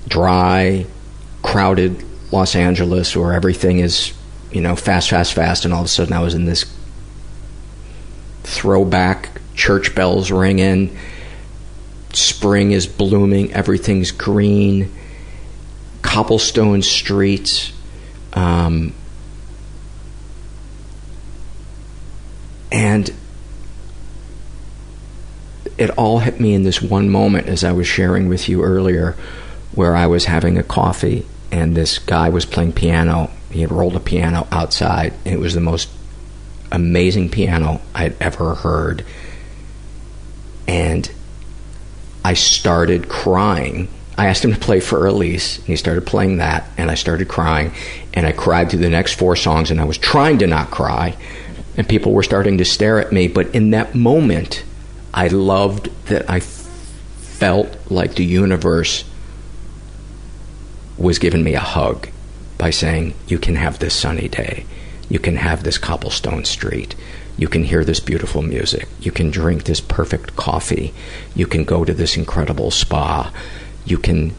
dry, 0.07 0.85
crowded 1.41 2.03
Los 2.31 2.55
Angeles 2.55 3.15
where 3.15 3.33
everything 3.33 3.79
is, 3.79 4.13
you 4.51 4.61
know, 4.61 4.75
fast, 4.75 5.09
fast, 5.09 5.33
fast, 5.33 5.65
and 5.65 5.73
all 5.73 5.81
of 5.81 5.85
a 5.85 5.89
sudden 5.89 6.13
I 6.13 6.21
was 6.21 6.33
in 6.33 6.45
this 6.45 6.65
throwback, 8.43 9.41
church 9.55 9.95
bells 9.95 10.31
ringing, 10.31 10.97
spring 12.13 12.71
is 12.71 12.87
blooming, 12.87 13.53
everything's 13.53 14.11
green, 14.11 14.91
cobblestone 16.05 16.81
streets. 16.81 17.73
Um, 18.33 18.93
and 22.71 23.11
it 25.77 25.89
all 25.91 26.19
hit 26.19 26.39
me 26.39 26.53
in 26.53 26.63
this 26.63 26.81
one 26.81 27.09
moment 27.09 27.47
as 27.47 27.63
I 27.63 27.71
was 27.71 27.87
sharing 27.87 28.29
with 28.29 28.47
you 28.47 28.63
earlier, 28.63 29.15
where 29.73 29.95
I 29.95 30.07
was 30.07 30.25
having 30.25 30.57
a 30.57 30.63
coffee 30.63 31.25
and 31.51 31.75
this 31.75 31.99
guy 31.99 32.29
was 32.29 32.45
playing 32.45 32.73
piano. 32.73 33.29
He 33.49 33.61
had 33.61 33.71
rolled 33.71 33.95
a 33.95 33.99
piano 33.99 34.47
outside, 34.51 35.13
and 35.23 35.33
it 35.33 35.39
was 35.39 35.53
the 35.53 35.61
most 35.61 35.89
amazing 36.71 37.29
piano 37.29 37.81
I'd 37.93 38.15
ever 38.21 38.55
heard. 38.55 39.05
And 40.67 41.09
I 42.25 42.33
started 42.33 43.07
crying. 43.07 43.87
I 44.17 44.27
asked 44.27 44.45
him 44.45 44.53
to 44.53 44.59
play 44.59 44.79
Für 44.79 45.09
Elise, 45.09 45.57
and 45.57 45.67
he 45.67 45.75
started 45.75 46.05
playing 46.05 46.37
that, 46.37 46.65
and 46.77 46.89
I 46.89 46.95
started 46.95 47.27
crying, 47.27 47.73
and 48.13 48.25
I 48.25 48.31
cried 48.31 48.69
through 48.69 48.79
the 48.79 48.89
next 48.89 49.13
four 49.13 49.35
songs, 49.35 49.71
and 49.71 49.81
I 49.81 49.85
was 49.85 49.97
trying 49.97 50.37
to 50.39 50.47
not 50.47 50.71
cry, 50.71 51.17
and 51.75 51.87
people 51.87 52.13
were 52.13 52.23
starting 52.23 52.57
to 52.59 52.65
stare 52.65 52.99
at 52.99 53.11
me. 53.11 53.27
But 53.27 53.53
in 53.53 53.71
that 53.71 53.93
moment, 53.93 54.63
I 55.13 55.27
loved 55.27 55.89
that 56.07 56.29
I 56.29 56.39
felt 56.39 57.75
like 57.91 58.15
the 58.15 58.25
universe 58.25 59.03
was 60.97 61.19
giving 61.19 61.43
me 61.43 61.53
a 61.53 61.59
hug 61.59 62.07
by 62.57 62.69
saying, 62.69 63.13
You 63.27 63.37
can 63.37 63.55
have 63.55 63.79
this 63.79 63.93
sunny 63.93 64.29
day. 64.29 64.65
You 65.09 65.19
can 65.19 65.35
have 65.35 65.63
this 65.63 65.77
cobblestone 65.77 66.45
street. 66.45 66.95
You 67.37 67.47
can 67.49 67.63
hear 67.63 67.83
this 67.83 67.99
beautiful 67.99 68.41
music. 68.41 68.87
You 69.01 69.11
can 69.11 69.29
drink 69.29 69.65
this 69.65 69.81
perfect 69.81 70.35
coffee. 70.37 70.93
You 71.35 71.47
can 71.47 71.65
go 71.65 71.83
to 71.83 71.93
this 71.93 72.15
incredible 72.15 72.71
spa. 72.71 73.31
You 73.85 73.97
can 73.97 74.33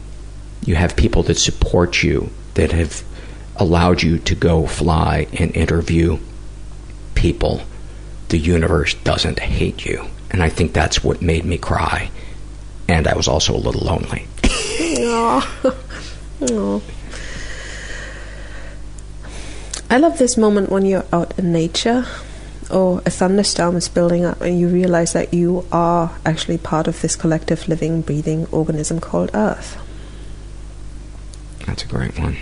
you 0.65 0.75
have 0.75 0.95
people 0.95 1.23
that 1.23 1.37
support 1.37 2.03
you 2.03 2.29
that 2.55 2.71
have 2.71 3.03
allowed 3.55 4.01
you 4.01 4.19
to 4.19 4.35
go 4.35 4.67
fly 4.67 5.27
and 5.33 5.55
interview 5.55 6.17
people. 7.15 7.61
The 8.29 8.37
universe 8.37 8.93
doesn't 8.95 9.39
hate 9.39 9.85
you. 9.85 10.05
And 10.29 10.43
I 10.43 10.49
think 10.49 10.73
that's 10.73 11.03
what 11.03 11.21
made 11.21 11.45
me 11.45 11.57
cry. 11.57 12.11
And 12.87 13.07
I 13.07 13.15
was 13.15 13.27
also 13.27 13.55
a 13.55 13.57
little 13.57 13.81
lonely. 13.81 14.27
Aw. 14.43 15.73
Aw. 16.41 16.81
I 19.89 19.97
love 19.97 20.17
this 20.17 20.35
moment 20.35 20.69
when 20.69 20.85
you're 20.85 21.05
out 21.13 21.37
in 21.39 21.53
nature 21.53 22.05
or 22.69 23.01
a 23.05 23.09
thunderstorm 23.09 23.75
is 23.75 23.87
building 23.87 24.25
up 24.25 24.41
and 24.41 24.59
you 24.59 24.67
realize 24.67 25.13
that 25.13 25.33
you 25.33 25.65
are 25.71 26.11
actually 26.25 26.57
part 26.57 26.87
of 26.87 27.01
this 27.01 27.15
collective 27.15 27.67
living, 27.67 28.01
breathing 28.01 28.47
organism 28.51 28.99
called 28.99 29.31
Earth. 29.33 29.77
That's 31.65 31.83
a 31.83 31.87
great 31.87 32.17
one. 32.17 32.37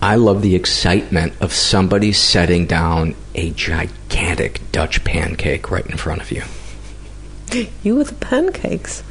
I 0.00 0.16
love 0.16 0.42
the 0.42 0.56
excitement 0.56 1.34
of 1.40 1.52
somebody 1.52 2.12
setting 2.12 2.66
down 2.66 3.14
a 3.36 3.50
gigantic 3.50 4.60
Dutch 4.72 5.04
pancake 5.04 5.70
right 5.70 5.86
in 5.86 5.96
front 5.96 6.20
of 6.20 6.32
you. 6.32 6.42
You 7.82 7.96
with 7.96 8.08
the 8.08 8.14
pancakes. 8.14 9.02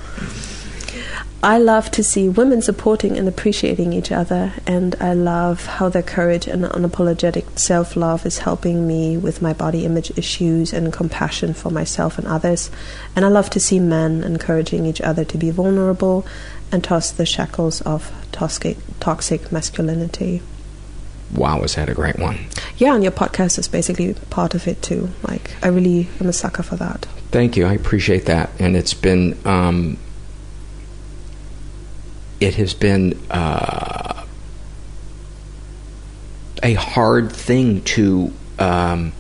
I 1.43 1.57
love 1.57 1.89
to 1.91 2.03
see 2.03 2.29
women 2.29 2.61
supporting 2.61 3.17
and 3.17 3.27
appreciating 3.27 3.93
each 3.93 4.11
other, 4.11 4.53
and 4.67 4.95
I 4.99 5.13
love 5.15 5.65
how 5.65 5.89
their 5.89 6.03
courage 6.03 6.45
and 6.45 6.63
unapologetic 6.65 7.57
self 7.57 7.95
love 7.95 8.27
is 8.27 8.37
helping 8.37 8.87
me 8.87 9.17
with 9.17 9.41
my 9.41 9.51
body 9.51 9.83
image 9.83 10.15
issues 10.15 10.71
and 10.71 10.93
compassion 10.93 11.55
for 11.55 11.71
myself 11.71 12.19
and 12.19 12.27
others. 12.27 12.69
And 13.15 13.25
I 13.25 13.29
love 13.29 13.49
to 13.51 13.59
see 13.59 13.79
men 13.79 14.23
encouraging 14.23 14.85
each 14.85 15.01
other 15.01 15.25
to 15.25 15.37
be 15.39 15.49
vulnerable 15.49 16.27
and 16.71 16.83
toss 16.83 17.09
the 17.09 17.25
shackles 17.25 17.81
of 17.81 18.11
toxic, 18.31 18.77
toxic 18.99 19.51
masculinity. 19.51 20.43
Wow, 21.33 21.63
is 21.63 21.73
that 21.73 21.89
a 21.89 21.95
great 21.95 22.19
one? 22.19 22.37
Yeah, 22.77 22.93
and 22.93 23.01
your 23.01 23.13
podcast 23.13 23.57
is 23.57 23.67
basically 23.67 24.13
part 24.29 24.53
of 24.53 24.67
it 24.67 24.83
too. 24.83 25.09
Like, 25.23 25.55
I 25.63 25.69
really 25.69 26.07
am 26.19 26.27
a 26.27 26.33
sucker 26.33 26.61
for 26.61 26.75
that. 26.75 27.07
Thank 27.31 27.57
you. 27.57 27.65
I 27.65 27.73
appreciate 27.73 28.25
that. 28.27 28.51
And 28.59 28.75
it's 28.75 28.93
been, 28.93 29.35
um, 29.43 29.97
it 32.41 32.55
has 32.55 32.73
been 32.73 33.17
uh, 33.29 34.25
a 36.61 36.73
hard 36.73 37.31
thing 37.31 37.81
to. 37.83 38.33
Um, 38.59 39.13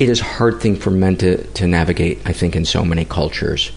it 0.00 0.08
is 0.08 0.20
a 0.20 0.24
hard 0.24 0.60
thing 0.60 0.76
for 0.76 0.90
men 0.90 1.16
to, 1.18 1.44
to 1.44 1.66
navigate, 1.66 2.20
I 2.24 2.32
think, 2.32 2.54
in 2.56 2.64
so 2.64 2.84
many 2.84 3.04
cultures 3.04 3.72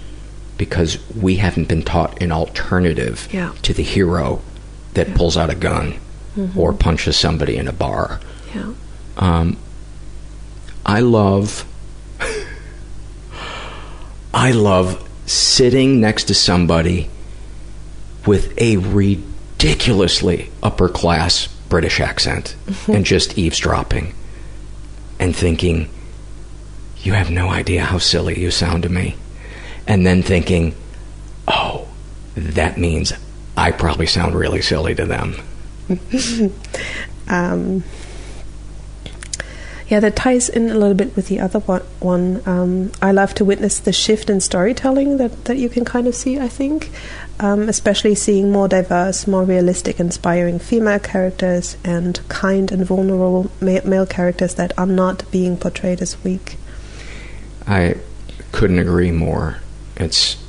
because 0.57 0.99
we 1.15 1.37
haven't 1.37 1.67
been 1.67 1.81
taught 1.81 2.21
an 2.21 2.31
alternative 2.31 3.27
Yeah. 3.31 3.53
to 3.63 3.73
the 3.73 3.81
hero 3.83 4.41
that 4.93 5.15
pulls 5.15 5.35
out 5.35 5.49
a 5.49 5.55
gun 5.55 5.95
Mhm. 6.37 6.55
or 6.55 6.73
punches 6.73 7.17
somebody 7.17 7.57
in 7.57 7.67
a 7.67 7.73
bar. 7.73 8.19
Yeah. 8.53 8.73
Um, 9.17 9.57
I 10.85 10.99
love. 10.99 11.65
I 14.33 14.51
love 14.51 15.07
sitting 15.25 15.99
next 15.99 16.25
to 16.25 16.33
somebody 16.33 17.09
with 18.25 18.53
a 18.57 18.77
ridiculously 18.77 20.51
upper 20.61 20.89
class 20.89 21.47
British 21.69 21.99
accent 21.99 22.55
and 22.87 23.05
just 23.05 23.37
eavesdropping 23.37 24.13
and 25.19 25.35
thinking, 25.35 25.89
you 26.97 27.13
have 27.13 27.31
no 27.31 27.49
idea 27.49 27.83
how 27.83 27.97
silly 27.97 28.39
you 28.39 28.51
sound 28.51 28.83
to 28.83 28.89
me. 28.89 29.15
And 29.87 30.05
then 30.05 30.21
thinking, 30.21 30.75
oh, 31.47 31.87
that 32.35 32.77
means 32.77 33.13
I 33.55 33.71
probably 33.71 34.07
sound 34.07 34.35
really 34.35 34.61
silly 34.61 34.95
to 34.95 35.05
them. 35.05 35.35
um, 37.27 37.83
yeah, 39.91 39.99
that 39.99 40.15
ties 40.15 40.47
in 40.47 40.69
a 40.69 40.75
little 40.75 40.93
bit 40.93 41.17
with 41.17 41.27
the 41.27 41.41
other 41.41 41.59
one. 41.59 42.41
Um, 42.45 42.93
I 43.01 43.11
love 43.11 43.33
to 43.35 43.43
witness 43.43 43.77
the 43.77 43.91
shift 43.91 44.29
in 44.29 44.39
storytelling 44.39 45.17
that, 45.17 45.43
that 45.45 45.57
you 45.57 45.67
can 45.67 45.83
kind 45.83 46.07
of 46.07 46.15
see, 46.15 46.39
I 46.39 46.47
think, 46.47 46.91
um, 47.41 47.67
especially 47.67 48.15
seeing 48.15 48.53
more 48.53 48.69
diverse, 48.69 49.27
more 49.27 49.43
realistic, 49.43 49.99
inspiring 49.99 50.59
female 50.59 50.99
characters 50.99 51.75
and 51.83 52.25
kind 52.29 52.71
and 52.71 52.85
vulnerable 52.85 53.51
ma- 53.59 53.81
male 53.83 54.05
characters 54.05 54.55
that 54.55 54.71
are 54.77 54.85
not 54.85 55.29
being 55.29 55.57
portrayed 55.57 56.01
as 56.01 56.23
weak. 56.23 56.55
I 57.67 57.97
couldn't 58.53 58.79
agree 58.79 59.11
more. 59.11 59.57
It's, 59.97 60.41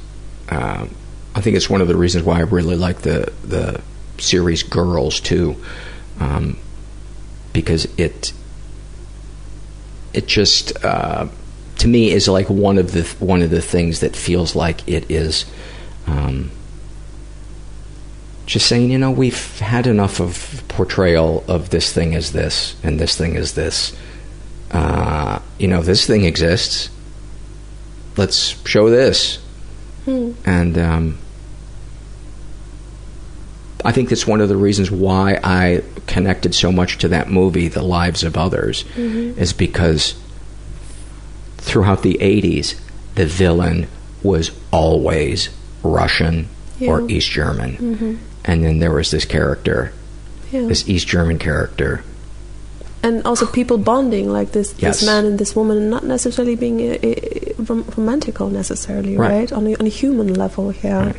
uh, 0.51 0.87
I 1.35 1.41
think 1.41 1.57
it's 1.57 1.69
one 1.69 1.81
of 1.81 1.89
the 1.89 1.97
reasons 1.97 2.25
why 2.25 2.37
I 2.37 2.43
really 2.43 2.77
like 2.77 3.03
the 3.03 3.33
the 3.43 3.81
series 4.19 4.63
Girls 4.63 5.19
too, 5.19 5.57
um, 6.21 6.59
because 7.53 7.89
it 7.99 8.33
it 10.15 10.27
just 10.27 10.85
uh, 10.85 11.29
to 11.79 11.89
me 11.89 12.11
is 12.11 12.29
like 12.29 12.49
one 12.49 12.79
of 12.79 12.93
the 12.93 13.03
one 13.25 13.43
of 13.43 13.51
the 13.51 13.63
things 13.63 14.01
that 14.01 14.15
feels 14.15 14.55
like 14.55 14.87
it 14.89 15.11
is. 15.11 15.47
Um, 16.07 16.51
just 18.47 18.67
saying, 18.67 18.91
you 18.91 18.99
know, 18.99 19.11
we've 19.11 19.59
had 19.61 19.87
enough 19.87 20.21
of 20.21 20.63
portrayal 20.69 21.45
of 21.49 21.71
this 21.71 21.93
thing 21.93 22.15
as 22.15 22.33
this 22.33 22.77
and 22.83 22.99
this 22.99 23.17
thing 23.17 23.37
as 23.37 23.55
this. 23.55 23.97
Uh, 24.71 25.41
you 25.59 25.69
know, 25.69 25.83
this 25.83 26.07
thing 26.07 26.25
exists. 26.25 26.91
Let's 28.17 28.61
show 28.67 28.91
this. 28.91 29.37
Hmm. 30.05 30.33
And 30.45 30.77
um, 30.77 31.19
I 33.85 33.93
think 33.93 34.09
that's 34.11 34.27
one 34.27 34.41
of 34.41 34.49
the 34.49 34.57
reasons 34.57 34.91
why 34.91 35.39
I 35.43 35.83
connected 36.07 36.55
so 36.55 36.71
much 36.73 36.99
to 36.99 37.09
that 37.09 37.31
movie, 37.31 37.69
The 37.69 37.83
Lives 37.83 38.23
of 38.25 38.37
Others, 38.37 38.85
Mhm. 38.97 39.37
is 39.39 39.53
because 39.53 40.15
throughout 41.59 42.03
the 42.03 42.21
80s, 42.21 42.75
the 43.15 43.27
villain 43.27 43.87
was 44.23 44.51
always 44.73 45.49
Russian 45.83 46.49
or 46.81 47.09
East 47.09 47.31
German. 47.31 47.77
Mhm. 48.01 48.17
And 48.45 48.65
then 48.65 48.79
there 48.81 48.91
was 48.93 49.11
this 49.11 49.25
character, 49.25 49.93
Yeah. 50.51 50.67
this 50.67 50.89
East 50.89 51.07
German 51.07 51.39
character. 51.39 52.03
and 53.05 53.21
also 53.27 53.47
people 53.47 53.79
bonding 53.79 54.31
like 54.33 54.53
this 54.53 54.75
Yes. 54.79 55.01
this 55.01 55.07
man 55.09 55.27
and 55.27 55.37
this 55.37 55.57
woman 55.57 55.91
not 55.91 56.05
necessarily 56.07 56.55
being 56.55 56.79
uh, 56.81 56.95
uh, 57.03 57.65
rom- 57.69 57.83
romantical 57.97 58.49
necessarily 58.49 59.17
Right. 59.17 59.31
right, 59.51 59.53
on, 59.53 59.67
a, 59.67 59.75
on 59.75 59.87
a 59.87 59.89
human 59.89 60.33
level 60.35 60.73
yeah 60.85 61.11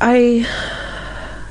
i 0.00 0.46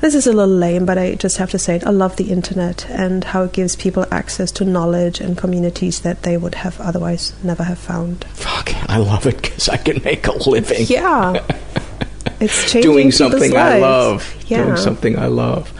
this 0.00 0.14
is 0.14 0.26
a 0.26 0.32
little 0.32 0.54
lame 0.54 0.84
but 0.86 0.98
i 0.98 1.14
just 1.14 1.36
have 1.36 1.50
to 1.50 1.58
say 1.58 1.76
it 1.76 1.86
i 1.86 1.90
love 1.90 2.16
the 2.16 2.30
internet 2.30 2.88
and 2.90 3.24
how 3.24 3.44
it 3.44 3.52
gives 3.52 3.76
people 3.76 4.04
access 4.10 4.50
to 4.50 4.64
knowledge 4.64 5.20
and 5.20 5.36
communities 5.36 6.00
that 6.00 6.22
they 6.22 6.36
would 6.36 6.54
have 6.56 6.80
otherwise 6.80 7.32
never 7.44 7.62
have 7.64 7.78
found 7.78 8.24
Fuck, 8.32 8.74
I 8.90 8.96
love 8.98 9.26
it 9.26 9.40
because 9.40 9.68
I 9.68 9.76
can 9.76 10.02
make 10.02 10.26
a 10.26 10.32
living. 10.48 10.86
yeah 10.88 11.44
it's 12.40 12.70
changing 12.72 12.90
doing 12.92 13.12
something 13.12 13.56
I 13.56 13.78
love. 13.78 14.34
yeah 14.46 14.64
Doing 14.64 14.76
something 14.76 15.18
I 15.18 15.26
love. 15.26 15.72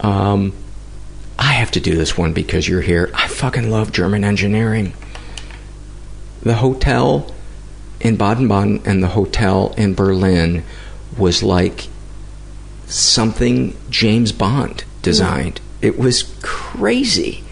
Um, 0.00 0.52
I 1.38 1.52
have 1.54 1.70
to 1.72 1.80
do 1.80 1.96
this 1.96 2.16
one 2.16 2.32
because 2.32 2.66
you're 2.68 2.80
here. 2.80 3.10
I 3.12 3.28
fucking 3.28 3.70
love 3.70 3.92
German 3.92 4.24
engineering. 4.24 4.94
The 6.42 6.54
hotel 6.54 7.34
in 8.00 8.16
Baden 8.16 8.46
Baden 8.48 8.82
and 8.84 9.02
the 9.02 9.08
hotel 9.08 9.74
in 9.76 9.94
Berlin 9.94 10.62
was 11.18 11.42
like 11.42 11.88
something 12.86 13.76
James 13.90 14.32
Bond 14.32 14.84
designed. 15.02 15.60
It 15.82 15.98
was 15.98 16.34
crazy. 16.42 17.44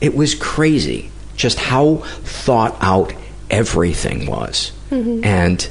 It 0.00 0.14
was 0.14 0.34
crazy 0.34 1.10
just 1.36 1.58
how 1.58 1.96
thought 2.22 2.76
out 2.80 3.12
everything 3.50 4.26
was. 4.26 4.72
Mhm. 4.90 5.24
And 5.24 5.68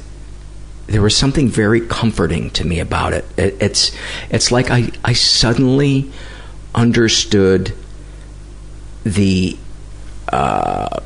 there 0.86 1.00
was 1.00 1.16
something 1.16 1.48
very 1.48 1.80
comforting 1.80 2.50
to 2.50 2.66
me 2.66 2.78
about 2.78 3.12
it. 3.14 3.24
it 3.36 3.56
it's 3.60 3.90
it's 4.30 4.52
like 4.52 4.70
I 4.70 4.90
I 5.04 5.14
suddenly 5.14 6.10
understood 6.74 7.72
the 9.04 9.56
uh, 10.32 11.00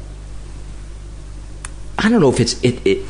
I 1.98 2.08
don't 2.08 2.20
know 2.20 2.30
if 2.30 2.40
it's 2.40 2.60
it, 2.62 2.80
it 2.84 3.04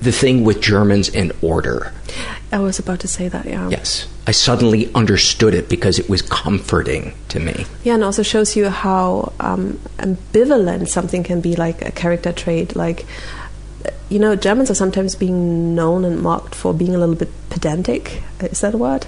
the 0.00 0.12
thing 0.12 0.44
with 0.44 0.60
Germans 0.60 1.08
and 1.08 1.32
order. 1.42 1.92
I 2.50 2.58
was 2.60 2.78
about 2.78 3.00
to 3.00 3.08
say 3.08 3.28
that, 3.28 3.44
yeah. 3.44 3.68
Yes. 3.68 4.08
I 4.26 4.30
suddenly 4.30 4.92
understood 4.94 5.54
it 5.54 5.68
because 5.68 5.98
it 5.98 6.08
was 6.08 6.22
comforting 6.22 7.14
to 7.28 7.40
me. 7.40 7.66
Yeah, 7.84 7.94
and 7.94 8.04
also 8.04 8.22
shows 8.22 8.56
you 8.56 8.68
how 8.70 9.32
um, 9.40 9.78
ambivalent 9.98 10.88
something 10.88 11.22
can 11.22 11.40
be, 11.40 11.56
like 11.56 11.82
a 11.82 11.90
character 11.90 12.32
trait. 12.32 12.74
Like, 12.74 13.06
you 14.08 14.18
know, 14.18 14.34
Germans 14.34 14.70
are 14.70 14.74
sometimes 14.74 15.14
being 15.14 15.74
known 15.74 16.04
and 16.04 16.20
mocked 16.22 16.54
for 16.54 16.72
being 16.72 16.94
a 16.94 16.98
little 16.98 17.14
bit 17.14 17.30
pedantic. 17.50 18.22
Is 18.40 18.60
that 18.60 18.74
a 18.74 18.78
word? 18.78 19.06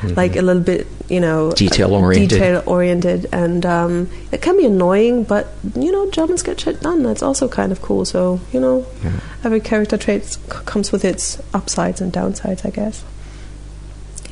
Mm-hmm. 0.00 0.14
Like 0.14 0.36
a 0.36 0.42
little 0.42 0.62
bit, 0.62 0.86
you 1.08 1.20
know, 1.20 1.52
detail 1.52 1.92
oriented. 1.94 2.30
Detail 2.30 2.62
oriented, 2.64 3.26
and 3.32 3.66
um, 3.66 4.08
it 4.32 4.40
can 4.40 4.56
be 4.56 4.64
annoying, 4.64 5.24
but 5.24 5.48
you 5.74 5.92
know, 5.92 6.10
Germans 6.10 6.42
get 6.42 6.58
shit 6.58 6.80
done. 6.80 7.02
That's 7.02 7.22
also 7.22 7.48
kind 7.48 7.70
of 7.70 7.82
cool. 7.82 8.06
So 8.06 8.40
you 8.50 8.60
know, 8.60 8.86
yeah. 9.04 9.20
every 9.44 9.60
character 9.60 9.98
trait 9.98 10.24
c- 10.24 10.40
comes 10.64 10.90
with 10.90 11.04
its 11.04 11.38
upsides 11.52 12.00
and 12.00 12.10
downsides, 12.10 12.64
I 12.64 12.70
guess. 12.70 13.04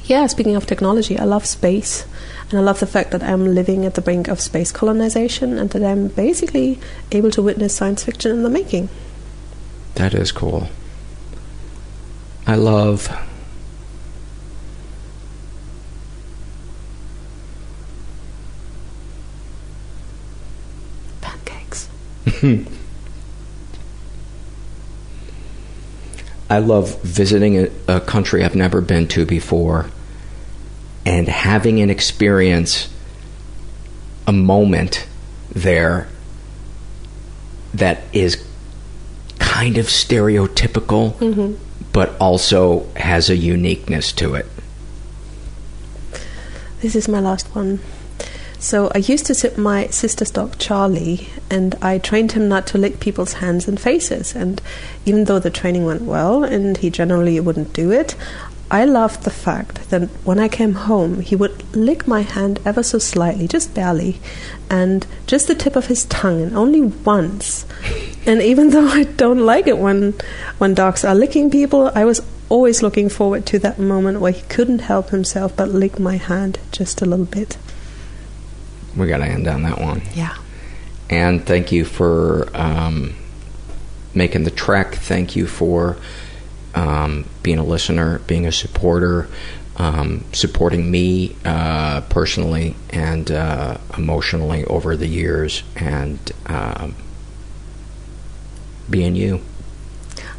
Yeah, 0.04 0.26
speaking 0.26 0.56
of 0.56 0.64
technology, 0.64 1.18
I 1.18 1.24
love 1.24 1.44
space. 1.44 2.06
And 2.50 2.58
I 2.58 2.62
love 2.62 2.80
the 2.80 2.86
fact 2.86 3.10
that 3.10 3.22
I'm 3.22 3.54
living 3.54 3.84
at 3.84 3.94
the 3.94 4.00
brink 4.00 4.26
of 4.26 4.40
space 4.40 4.72
colonization 4.72 5.58
and 5.58 5.68
that 5.68 5.84
I'm 5.84 6.08
basically 6.08 6.80
able 7.12 7.30
to 7.32 7.42
witness 7.42 7.76
science 7.76 8.04
fiction 8.04 8.30
in 8.30 8.42
the 8.42 8.48
making. 8.48 8.88
That 9.96 10.14
is 10.14 10.32
cool. 10.32 10.68
I 12.46 12.54
love 12.54 13.14
I 26.50 26.58
love 26.58 27.02
visiting 27.02 27.58
a, 27.58 27.68
a 27.86 28.00
country 28.00 28.42
I've 28.44 28.54
never 28.54 28.80
been 28.80 29.06
to 29.08 29.26
before 29.26 29.90
and 31.08 31.26
having 31.26 31.80
an 31.80 31.88
experience, 31.88 32.92
a 34.26 34.32
moment 34.32 35.06
there 35.50 36.08
that 37.72 38.02
is 38.12 38.44
kind 39.38 39.78
of 39.78 39.86
stereotypical, 39.86 41.14
mm-hmm. 41.14 41.54
but 41.92 42.14
also 42.20 42.86
has 42.94 43.30
a 43.30 43.36
uniqueness 43.36 44.12
to 44.12 44.34
it. 44.34 44.46
This 46.80 46.94
is 46.94 47.08
my 47.08 47.20
last 47.20 47.54
one. 47.54 47.80
So 48.60 48.90
I 48.92 48.98
used 48.98 49.26
to 49.26 49.34
sit 49.34 49.56
my 49.56 49.86
sister's 49.86 50.32
dog 50.32 50.58
Charlie, 50.58 51.28
and 51.48 51.76
I 51.80 51.98
trained 51.98 52.32
him 52.32 52.48
not 52.48 52.66
to 52.68 52.78
lick 52.78 52.98
people's 52.98 53.34
hands 53.34 53.68
and 53.68 53.80
faces. 53.80 54.34
And 54.34 54.60
even 55.06 55.24
though 55.24 55.38
the 55.38 55.50
training 55.50 55.84
went 55.84 56.02
well, 56.02 56.42
and 56.42 56.76
he 56.76 56.90
generally 56.90 57.38
wouldn't 57.38 57.72
do 57.72 57.92
it, 57.92 58.16
I 58.70 58.84
loved 58.84 59.22
the 59.22 59.30
fact 59.30 59.88
that 59.90 60.08
when 60.24 60.38
I 60.38 60.48
came 60.48 60.74
home, 60.74 61.20
he 61.20 61.36
would 61.36 61.74
lick 61.74 62.06
my 62.06 62.22
hand 62.22 62.60
ever 62.66 62.82
so 62.82 62.98
slightly, 62.98 63.46
just 63.46 63.74
barely, 63.74 64.20
and 64.68 65.06
just 65.26 65.46
the 65.46 65.54
tip 65.54 65.76
of 65.76 65.86
his 65.86 66.04
tongue, 66.06 66.42
and 66.42 66.56
only 66.56 66.82
once. 66.82 67.64
And 68.26 68.42
even 68.42 68.70
though 68.70 68.88
I 68.88 69.04
don't 69.04 69.38
like 69.38 69.68
it 69.68 69.78
when 69.78 70.14
when 70.58 70.74
dogs 70.74 71.04
are 71.04 71.14
licking 71.14 71.48
people, 71.48 71.92
I 71.94 72.04
was 72.04 72.20
always 72.48 72.82
looking 72.82 73.08
forward 73.08 73.46
to 73.46 73.58
that 73.60 73.78
moment 73.78 74.20
where 74.20 74.32
he 74.32 74.42
couldn't 74.48 74.80
help 74.80 75.10
himself 75.10 75.54
but 75.56 75.68
lick 75.68 75.98
my 75.98 76.16
hand 76.16 76.58
just 76.72 77.00
a 77.00 77.06
little 77.06 77.26
bit. 77.26 77.56
We 78.98 79.06
got 79.06 79.18
to 79.18 79.26
end 79.26 79.46
on 79.46 79.62
that 79.62 79.80
one. 79.80 80.02
Yeah. 80.14 80.36
And 81.08 81.44
thank 81.46 81.72
you 81.72 81.84
for 81.84 82.50
um, 82.54 83.14
making 84.14 84.44
the 84.44 84.50
trek. 84.50 84.94
Thank 84.94 85.36
you 85.36 85.46
for 85.46 85.96
um, 86.74 87.24
being 87.42 87.58
a 87.58 87.64
listener, 87.64 88.18
being 88.20 88.46
a 88.46 88.52
supporter, 88.52 89.28
um, 89.76 90.24
supporting 90.32 90.90
me 90.90 91.36
uh, 91.44 92.02
personally 92.02 92.74
and 92.90 93.30
uh, 93.30 93.78
emotionally 93.96 94.64
over 94.64 94.96
the 94.96 95.06
years, 95.06 95.62
and 95.76 96.18
um, 96.46 96.94
being 98.90 99.14
you. 99.14 99.40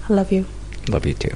I 0.09 0.13
love 0.13 0.31
you. 0.31 0.45
Love 0.89 1.05
you 1.05 1.13
too. 1.13 1.35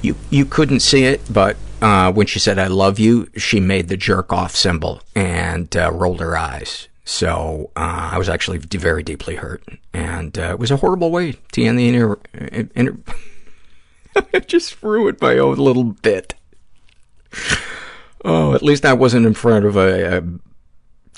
You 0.00 0.16
you 0.30 0.44
couldn't 0.44 0.80
see 0.80 1.04
it, 1.04 1.20
but 1.30 1.56
uh, 1.80 2.12
when 2.12 2.26
she 2.26 2.38
said 2.38 2.58
"I 2.58 2.66
love 2.66 2.98
you," 2.98 3.28
she 3.36 3.60
made 3.60 3.88
the 3.88 3.96
jerk 3.96 4.32
off 4.32 4.54
symbol 4.54 5.00
and 5.14 5.74
uh, 5.76 5.90
rolled 5.92 6.20
her 6.20 6.36
eyes. 6.36 6.88
So 7.04 7.70
uh, 7.74 8.10
I 8.12 8.18
was 8.18 8.28
actually 8.28 8.58
very 8.58 9.02
deeply 9.02 9.36
hurt, 9.36 9.62
and 9.94 10.38
uh, 10.38 10.50
it 10.50 10.58
was 10.58 10.70
a 10.70 10.76
horrible 10.76 11.10
way 11.10 11.36
to 11.52 11.64
end 11.64 11.78
the 11.78 11.88
inter. 11.88 12.18
inter- 12.74 12.98
I 14.34 14.40
just 14.40 14.82
ruined 14.82 15.18
my 15.20 15.38
own 15.38 15.56
little 15.56 15.84
bit. 15.84 16.34
Oh, 18.24 18.54
at 18.54 18.62
least 18.62 18.84
I 18.84 18.92
wasn't 18.94 19.26
in 19.26 19.34
front 19.34 19.64
of 19.64 19.76
a, 19.76 20.18
a 20.18 20.22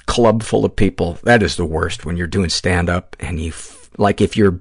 club 0.07 0.43
full 0.43 0.65
of 0.65 0.77
people. 0.77 1.19
That 1.23 1.43
is 1.43 1.57
the 1.57 1.65
worst 1.65 2.05
when 2.05 2.16
you're 2.16 2.27
doing 2.27 2.51
stand 2.51 2.91
up 2.91 3.16
and 3.19 3.41
you, 3.41 3.49
f- 3.51 3.91
like, 3.97 4.20
if 4.20 4.37
you're 4.37 4.61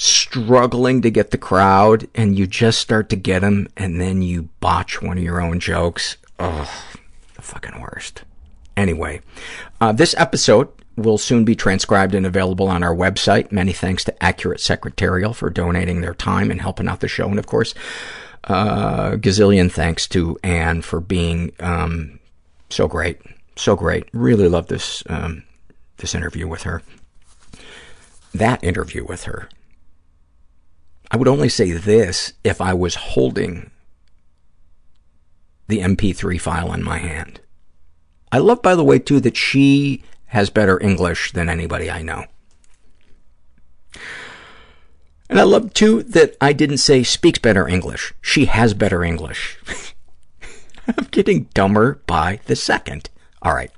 struggling 0.00 1.02
to 1.02 1.10
get 1.10 1.30
the 1.30 1.36
crowd 1.36 2.08
and 2.14 2.38
you 2.38 2.46
just 2.46 2.78
start 2.78 3.10
to 3.10 3.16
get 3.16 3.40
them 3.40 3.68
and 3.76 4.00
then 4.00 4.22
you 4.22 4.48
botch 4.58 5.02
one 5.02 5.18
of 5.18 5.22
your 5.22 5.42
own 5.42 5.60
jokes. 5.60 6.16
Ugh, 6.38 6.68
the 7.34 7.42
fucking 7.42 7.78
worst. 7.78 8.22
Anyway, 8.78 9.20
uh, 9.78 9.92
this 9.92 10.14
episode 10.16 10.68
will 10.96 11.18
soon 11.18 11.44
be 11.44 11.54
transcribed 11.54 12.14
and 12.14 12.24
available 12.24 12.66
on 12.66 12.82
our 12.82 12.94
website. 12.94 13.52
Many 13.52 13.74
thanks 13.74 14.02
to 14.04 14.22
Accurate 14.22 14.60
Secretarial 14.60 15.34
for 15.34 15.50
donating 15.50 16.00
their 16.00 16.14
time 16.14 16.50
and 16.50 16.62
helping 16.62 16.88
out 16.88 17.00
the 17.00 17.08
show. 17.08 17.28
And 17.28 17.38
of 17.38 17.46
course, 17.46 17.74
uh, 18.44 19.12
gazillion 19.12 19.70
thanks 19.70 20.06
to 20.08 20.38
Anne 20.42 20.80
for 20.80 21.00
being 21.00 21.52
um, 21.60 22.18
so 22.70 22.88
great, 22.88 23.20
so 23.54 23.76
great. 23.76 24.08
Really 24.14 24.48
love 24.48 24.68
this 24.68 25.02
um, 25.10 25.42
this 25.98 26.14
interview 26.14 26.48
with 26.48 26.62
her. 26.62 26.82
That 28.32 28.64
interview 28.64 29.04
with 29.04 29.24
her. 29.24 29.50
I 31.10 31.16
would 31.16 31.28
only 31.28 31.48
say 31.48 31.72
this 31.72 32.32
if 32.44 32.60
I 32.60 32.72
was 32.72 32.94
holding 32.94 33.70
the 35.66 35.80
MP3 35.80 36.40
file 36.40 36.72
in 36.72 36.82
my 36.82 36.98
hand. 36.98 37.40
I 38.32 38.38
love, 38.38 38.62
by 38.62 38.74
the 38.74 38.84
way, 38.84 38.98
too, 38.98 39.20
that 39.20 39.36
she 39.36 40.02
has 40.26 40.50
better 40.50 40.80
English 40.80 41.32
than 41.32 41.48
anybody 41.48 41.90
I 41.90 42.02
know. 42.02 42.26
And 45.28 45.38
I 45.38 45.42
love, 45.42 45.74
too, 45.74 46.02
that 46.04 46.36
I 46.40 46.52
didn't 46.52 46.78
say 46.78 47.02
speaks 47.02 47.38
better 47.38 47.66
English. 47.66 48.12
She 48.20 48.46
has 48.46 48.74
better 48.74 49.02
English. 49.02 49.58
I'm 50.86 51.06
getting 51.10 51.44
dumber 51.54 52.00
by 52.06 52.40
the 52.46 52.56
second. 52.56 53.10
All 53.42 53.54
right. 53.54 53.70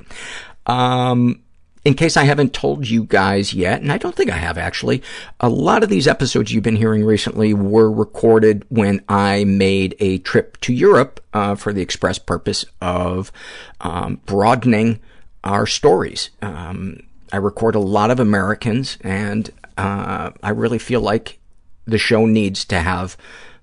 Um, 0.67 1.41
in 1.85 1.95
case 1.95 2.17
I 2.17 2.25
haven't 2.25 2.53
told 2.53 2.89
you 2.89 3.05
guys 3.05 3.53
yet, 3.53 3.83
and 3.83 3.91
I 3.91 3.99
don't 3.99 4.15
think 4.15 4.31
I 4.31 4.37
have 4.37 4.57
actually, 4.57 5.03
a 5.41 5.49
lot 5.49 5.83
of 5.83 5.89
these 5.89 6.07
episodes 6.07 6.53
you've 6.53 6.63
been 6.63 6.77
hearing 6.77 7.05
recently 7.05 7.53
were 7.55 7.91
recorded 7.91 8.65
when 8.69 9.03
I 9.09 9.45
made 9.45 9.97
a 9.99 10.19
trip 10.19 10.61
to 10.61 10.73
Europe 10.73 11.21
uh, 11.33 11.57
for 11.57 11.73
the 11.73 11.83
express 11.83 12.19
purpose 12.19 12.65
of 12.81 13.33
um, 13.81 14.21
broadening 14.27 15.01
our 15.43 15.67
stories. 15.67 16.31
Um, 16.41 17.01
I 17.33 17.39
record 17.39 17.75
a 17.75 17.81
lot 17.81 18.13
of 18.13 18.21
Americans, 18.21 18.97
and 19.01 19.51
uh, 19.77 20.31
I 20.43 20.51
really 20.51 20.79
feel 20.79 21.01
like 21.01 21.41
the 21.85 21.99
show 21.99 22.27
needs 22.27 22.65
to 22.67 22.79
have 22.79 23.17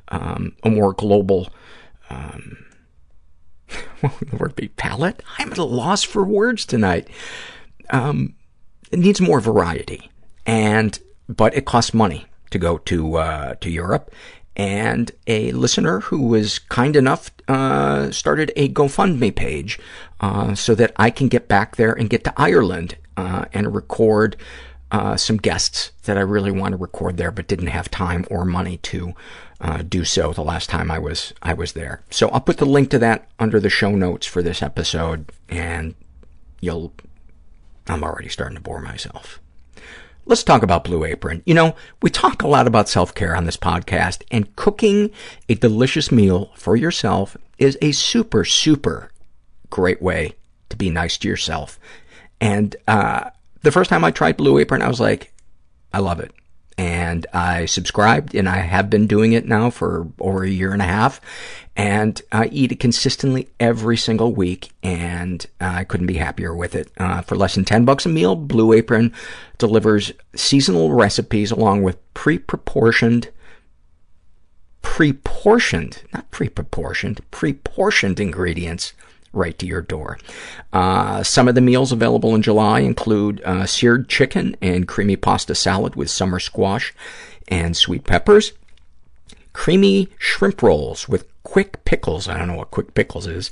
um, 0.10 0.58
a 0.64 0.70
more 0.70 0.92
global 0.92 1.50
um, 2.10 2.66
what 4.02 4.20
would 4.20 4.32
the 4.32 4.38
word 4.38 4.56
be? 4.56 4.70
Palette? 4.70 5.22
I'm 5.38 5.52
at 5.52 5.58
a 5.58 5.64
loss 5.64 6.04
for 6.04 6.24
words 6.24 6.66
tonight 6.66 7.08
um, 7.90 8.36
it 8.92 9.00
needs 9.00 9.22
more 9.22 9.40
variety. 9.40 10.10
And, 10.46 11.00
but 11.28 11.56
it 11.56 11.66
costs 11.66 11.94
money 11.94 12.26
to 12.50 12.58
go 12.58 12.78
to, 12.80 13.16
uh, 13.16 13.56
to 13.56 13.70
Europe. 13.70 14.12
And 14.56 15.12
a 15.28 15.52
listener 15.52 16.02
who 16.02 16.24
was 16.24 16.60
kind 16.60 16.96
enough, 16.96 17.32
uh, 17.48 18.12
started 18.12 18.52
a 18.56 18.70
GoFundMe 18.70 19.34
page, 19.34 19.80
uh, 20.20 20.54
so 20.56 20.76
that 20.76 20.92
I 20.98 21.12
can 21.12 21.28
get 21.28 21.48
back 21.48 21.78
there 21.78 21.94
and 21.94 22.10
get 22.10 22.24
to 22.26 22.34
Ireland, 22.36 22.98
uh, 23.16 23.46
and 23.54 23.74
record, 23.74 24.36
uh, 24.92 25.16
some 25.16 25.38
guests 25.38 25.92
that 26.04 26.18
I 26.18 26.22
really 26.22 26.52
want 26.52 26.74
to 26.74 26.78
record 26.78 27.18
there, 27.18 27.32
but 27.32 27.48
didn't 27.48 27.68
have 27.68 27.92
time 27.92 28.26
or 28.30 28.44
money 28.44 28.78
to, 28.78 29.14
uh, 29.62 29.84
do 29.88 30.04
so 30.04 30.34
the 30.34 30.42
last 30.42 30.70
time 30.70 30.90
I 30.90 31.00
was, 31.00 31.34
I 31.42 31.54
was 31.54 31.74
there. 31.74 32.02
So 32.10 32.30
I'll 32.30 32.42
put 32.42 32.58
the 32.58 32.66
link 32.66 32.90
to 32.90 33.00
that 33.00 33.30
under 33.40 33.60
the 33.60 33.70
show 33.70 33.92
notes 33.92 34.26
for 34.26 34.42
this 34.42 34.64
episode 34.64 35.32
and 35.48 35.96
you'll 36.62 36.94
I'm 37.92 38.04
already 38.04 38.30
starting 38.30 38.56
to 38.56 38.62
bore 38.62 38.82
myself. 38.82 39.40
let's 40.30 40.44
talk 40.44 40.62
about 40.62 40.84
Blue 40.84 41.04
Apron. 41.04 41.42
You 41.46 41.56
know, 41.56 41.76
we 42.02 42.10
talk 42.10 42.44
a 42.44 42.48
lot 42.48 42.68
about 42.68 42.88
self-care 42.88 43.36
on 43.36 43.46
this 43.46 43.58
podcast, 43.58 44.24
and 44.32 44.56
cooking 44.56 45.10
a 45.50 45.56
delicious 45.56 46.12
meal 46.12 46.52
for 46.56 46.76
yourself 46.76 47.36
is 47.58 47.78
a 47.82 47.92
super, 47.92 48.46
super 48.46 49.12
great 49.70 50.02
way 50.02 50.36
to 50.70 50.78
be 50.78 50.90
nice 50.90 51.18
to 51.18 51.28
yourself. 51.28 51.80
And 52.40 52.76
uh, 52.88 53.32
the 53.64 53.72
first 53.72 53.90
time 53.90 54.06
I 54.06 54.12
tried 54.12 54.38
Blue 54.38 54.60
Apron, 54.60 54.84
I 54.84 54.88
was 54.88 55.00
like, 55.00 55.34
I 55.92 56.00
love 56.00 56.20
it. 56.20 56.32
And 56.80 57.28
I 57.34 57.66
subscribed, 57.66 58.34
and 58.34 58.48
I 58.48 58.60
have 58.60 58.90
been 58.90 59.06
doing 59.06 59.34
it 59.34 59.46
now 59.46 59.70
for 59.70 60.08
over 60.18 60.44
a 60.44 60.50
year 60.50 60.72
and 60.72 60.82
a 60.82 60.86
half. 60.86 61.20
And 61.76 62.22
I 62.32 62.46
eat 62.54 62.72
it 62.72 62.80
consistently 62.80 63.50
every 63.60 63.98
single 63.98 64.34
week, 64.34 64.72
and 64.82 65.46
I 65.60 65.84
couldn't 65.84 66.08
be 66.08 66.14
happier 66.14 66.56
with 66.56 66.76
it. 66.76 66.90
Uh, 66.98 67.22
for 67.22 67.36
less 67.36 67.56
than 67.56 67.66
10 67.66 67.84
bucks 67.84 68.06
a 68.06 68.10
meal, 68.10 68.38
Blue 68.38 68.72
Apron 68.72 69.12
delivers 69.58 70.14
seasonal 70.38 70.94
recipes 70.94 71.52
along 71.52 71.84
with 71.84 71.98
pre-proportioned 72.14 73.28
pre-portioned, 74.82 76.02
not 76.14 76.32
pre-proportioned, 76.32 77.20
pre-portioned 77.30 78.22
ingredients 78.22 78.94
right 79.34 79.58
to 79.60 79.66
your 79.66 79.82
door. 79.82 80.18
Uh, 80.74 81.24
some 81.24 81.48
of 81.48 81.56
the 81.56 81.62
meals 81.62 81.92
available 81.92 82.36
in 82.36 82.42
July 82.42 82.80
include 82.80 83.42
uh, 83.44 83.66
seared 83.66 84.10
chicken 84.10 84.56
and 84.62 84.88
creamy 84.88 85.16
pasta 85.16 85.56
salad 85.56 85.96
with 85.96 86.10
summer 86.10 86.40
squash 86.40 86.94
and 87.48 87.76
sweet 87.76 88.06
peppers, 88.06 88.54
creamy 89.54 90.08
shrimp 90.18 90.62
rolls 90.62 91.10
with 91.10 91.26
quick 91.44 91.84
pickles. 91.84 92.28
I 92.28 92.38
don't 92.38 92.48
know 92.48 92.56
what 92.56 92.72
quick 92.72 92.94
pickles 92.94 93.26
is. 93.26 93.50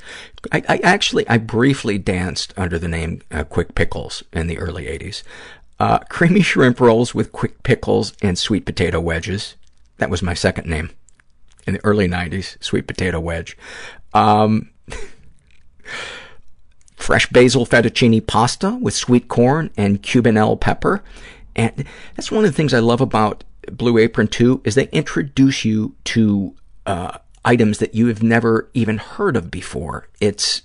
I, 0.51 0.63
I 0.69 0.77
actually, 0.77 1.27
I 1.27 1.37
briefly 1.37 1.97
danced 1.97 2.53
under 2.55 2.77
the 2.77 2.87
name 2.87 3.21
uh, 3.31 3.43
Quick 3.43 3.73
Pickles 3.75 4.23
in 4.31 4.47
the 4.47 4.59
early 4.59 4.85
80s. 4.85 5.23
Uh, 5.79 5.99
creamy 6.09 6.41
shrimp 6.41 6.79
rolls 6.79 7.15
with 7.15 7.31
quick 7.31 7.63
pickles 7.63 8.13
and 8.21 8.37
sweet 8.37 8.65
potato 8.65 8.99
wedges. 8.99 9.55
That 9.97 10.09
was 10.09 10.21
my 10.21 10.33
second 10.33 10.67
name 10.67 10.91
in 11.65 11.73
the 11.73 11.83
early 11.83 12.07
90s, 12.07 12.61
sweet 12.63 12.87
potato 12.87 13.19
wedge. 13.19 13.57
Um, 14.13 14.69
fresh 16.95 17.27
basil 17.29 17.65
fettuccine 17.65 18.25
pasta 18.25 18.77
with 18.81 18.93
sweet 18.93 19.27
corn 19.27 19.69
and 19.77 20.01
cubanelle 20.01 20.59
pepper. 20.59 21.03
And 21.55 21.85
that's 22.15 22.31
one 22.31 22.45
of 22.45 22.51
the 22.51 22.55
things 22.55 22.73
I 22.73 22.79
love 22.79 23.01
about 23.01 23.43
Blue 23.71 23.97
Apron 23.97 24.27
too, 24.27 24.61
is 24.63 24.75
they 24.75 24.89
introduce 24.89 25.65
you 25.65 25.95
to 26.05 26.55
uh, 26.85 27.17
items 27.43 27.79
that 27.79 27.95
you 27.95 28.07
have 28.07 28.23
never 28.23 28.69
even 28.73 28.97
heard 28.97 29.35
of 29.35 29.51
before. 29.51 30.07
It's 30.19 30.61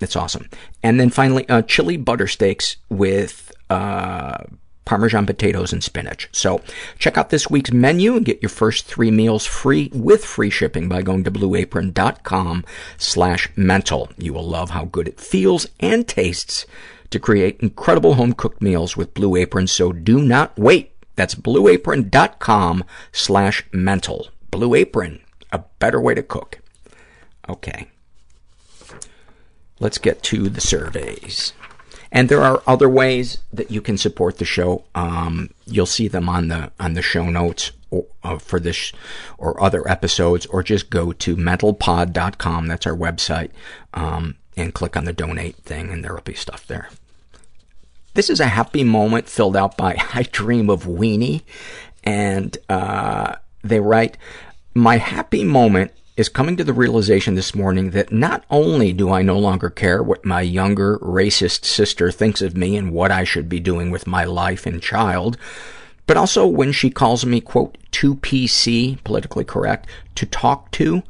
it's 0.00 0.16
awesome. 0.16 0.48
And 0.82 0.98
then 0.98 1.10
finally, 1.10 1.48
uh, 1.48 1.62
chili 1.62 1.96
butter 1.96 2.26
steaks 2.26 2.76
with 2.88 3.52
uh, 3.70 4.44
Parmesan 4.84 5.26
potatoes 5.26 5.72
and 5.72 5.82
spinach. 5.82 6.28
So 6.32 6.60
check 6.98 7.16
out 7.16 7.30
this 7.30 7.48
week's 7.48 7.72
menu 7.72 8.16
and 8.16 8.24
get 8.24 8.42
your 8.42 8.48
first 8.48 8.84
three 8.86 9.10
meals 9.10 9.46
free 9.46 9.90
with 9.92 10.24
free 10.24 10.50
shipping 10.50 10.88
by 10.88 11.02
going 11.02 11.24
to 11.24 11.30
blueapron.com 11.30 12.64
slash 12.96 13.48
mental. 13.56 14.10
You 14.18 14.32
will 14.32 14.46
love 14.46 14.70
how 14.70 14.86
good 14.86 15.08
it 15.08 15.20
feels 15.20 15.66
and 15.80 16.06
tastes 16.06 16.66
to 17.10 17.20
create 17.20 17.60
incredible 17.60 18.14
home-cooked 18.14 18.62
meals 18.62 18.96
with 18.96 19.14
Blue 19.14 19.36
Apron, 19.36 19.66
so 19.66 19.92
do 19.92 20.20
not 20.20 20.58
wait. 20.58 20.92
That's 21.14 21.34
blueapron.com 21.34 22.84
slash 23.12 23.64
mental. 23.70 24.28
Blue 24.50 24.74
Apron, 24.74 25.20
a 25.52 25.60
better 25.78 26.00
way 26.00 26.14
to 26.14 26.22
cook. 26.22 26.60
Okay. 27.48 27.88
Let's 29.78 29.98
get 29.98 30.22
to 30.24 30.48
the 30.48 30.60
surveys. 30.60 31.52
And 32.14 32.28
there 32.28 32.42
are 32.42 32.62
other 32.66 32.90
ways 32.90 33.38
that 33.52 33.70
you 33.70 33.80
can 33.80 33.96
support 33.96 34.36
the 34.36 34.44
show. 34.44 34.84
Um, 34.94 35.48
you'll 35.66 35.86
see 35.86 36.08
them 36.08 36.28
on 36.28 36.48
the, 36.48 36.70
on 36.78 36.92
the 36.92 37.00
show 37.00 37.30
notes 37.30 37.72
or, 37.90 38.06
uh, 38.22 38.38
for 38.38 38.60
this 38.60 38.92
or 39.38 39.60
other 39.62 39.88
episodes, 39.88 40.44
or 40.46 40.62
just 40.62 40.90
go 40.90 41.12
to 41.12 41.36
mentalpod.com. 41.36 42.66
That's 42.66 42.86
our 42.86 42.96
website. 42.96 43.50
Um, 43.94 44.36
and 44.56 44.74
click 44.74 44.96
on 44.98 45.06
the 45.06 45.14
donate 45.14 45.56
thing 45.56 45.90
and 45.90 46.04
there 46.04 46.12
will 46.12 46.20
be 46.20 46.34
stuff 46.34 46.66
there. 46.66 46.90
This 48.12 48.28
is 48.28 48.40
a 48.40 48.46
happy 48.46 48.84
moment 48.84 49.26
filled 49.26 49.56
out 49.56 49.78
by 49.78 49.96
I 50.14 50.24
Dream 50.24 50.68
of 50.68 50.84
Weenie. 50.84 51.42
And, 52.04 52.58
uh, 52.68 53.36
they 53.64 53.80
write, 53.80 54.18
my 54.74 54.98
happy 54.98 55.44
moment 55.44 55.92
is 56.16 56.28
coming 56.28 56.56
to 56.56 56.64
the 56.64 56.74
realization 56.74 57.34
this 57.34 57.54
morning 57.54 57.90
that 57.90 58.12
not 58.12 58.44
only 58.50 58.92
do 58.92 59.10
I 59.10 59.22
no 59.22 59.38
longer 59.38 59.70
care 59.70 60.02
what 60.02 60.24
my 60.26 60.42
younger 60.42 60.98
racist 60.98 61.64
sister 61.64 62.10
thinks 62.10 62.42
of 62.42 62.56
me 62.56 62.76
and 62.76 62.92
what 62.92 63.10
I 63.10 63.24
should 63.24 63.48
be 63.48 63.60
doing 63.60 63.90
with 63.90 64.06
my 64.06 64.24
life 64.24 64.66
and 64.66 64.82
child, 64.82 65.38
but 66.06 66.16
also 66.18 66.46
when 66.46 66.72
she 66.72 66.90
calls 66.90 67.24
me, 67.24 67.40
quote, 67.40 67.78
2PC, 67.92 69.02
politically 69.04 69.44
correct, 69.44 69.88
to 70.16 70.26
talk 70.26 70.70
to, 70.72 71.02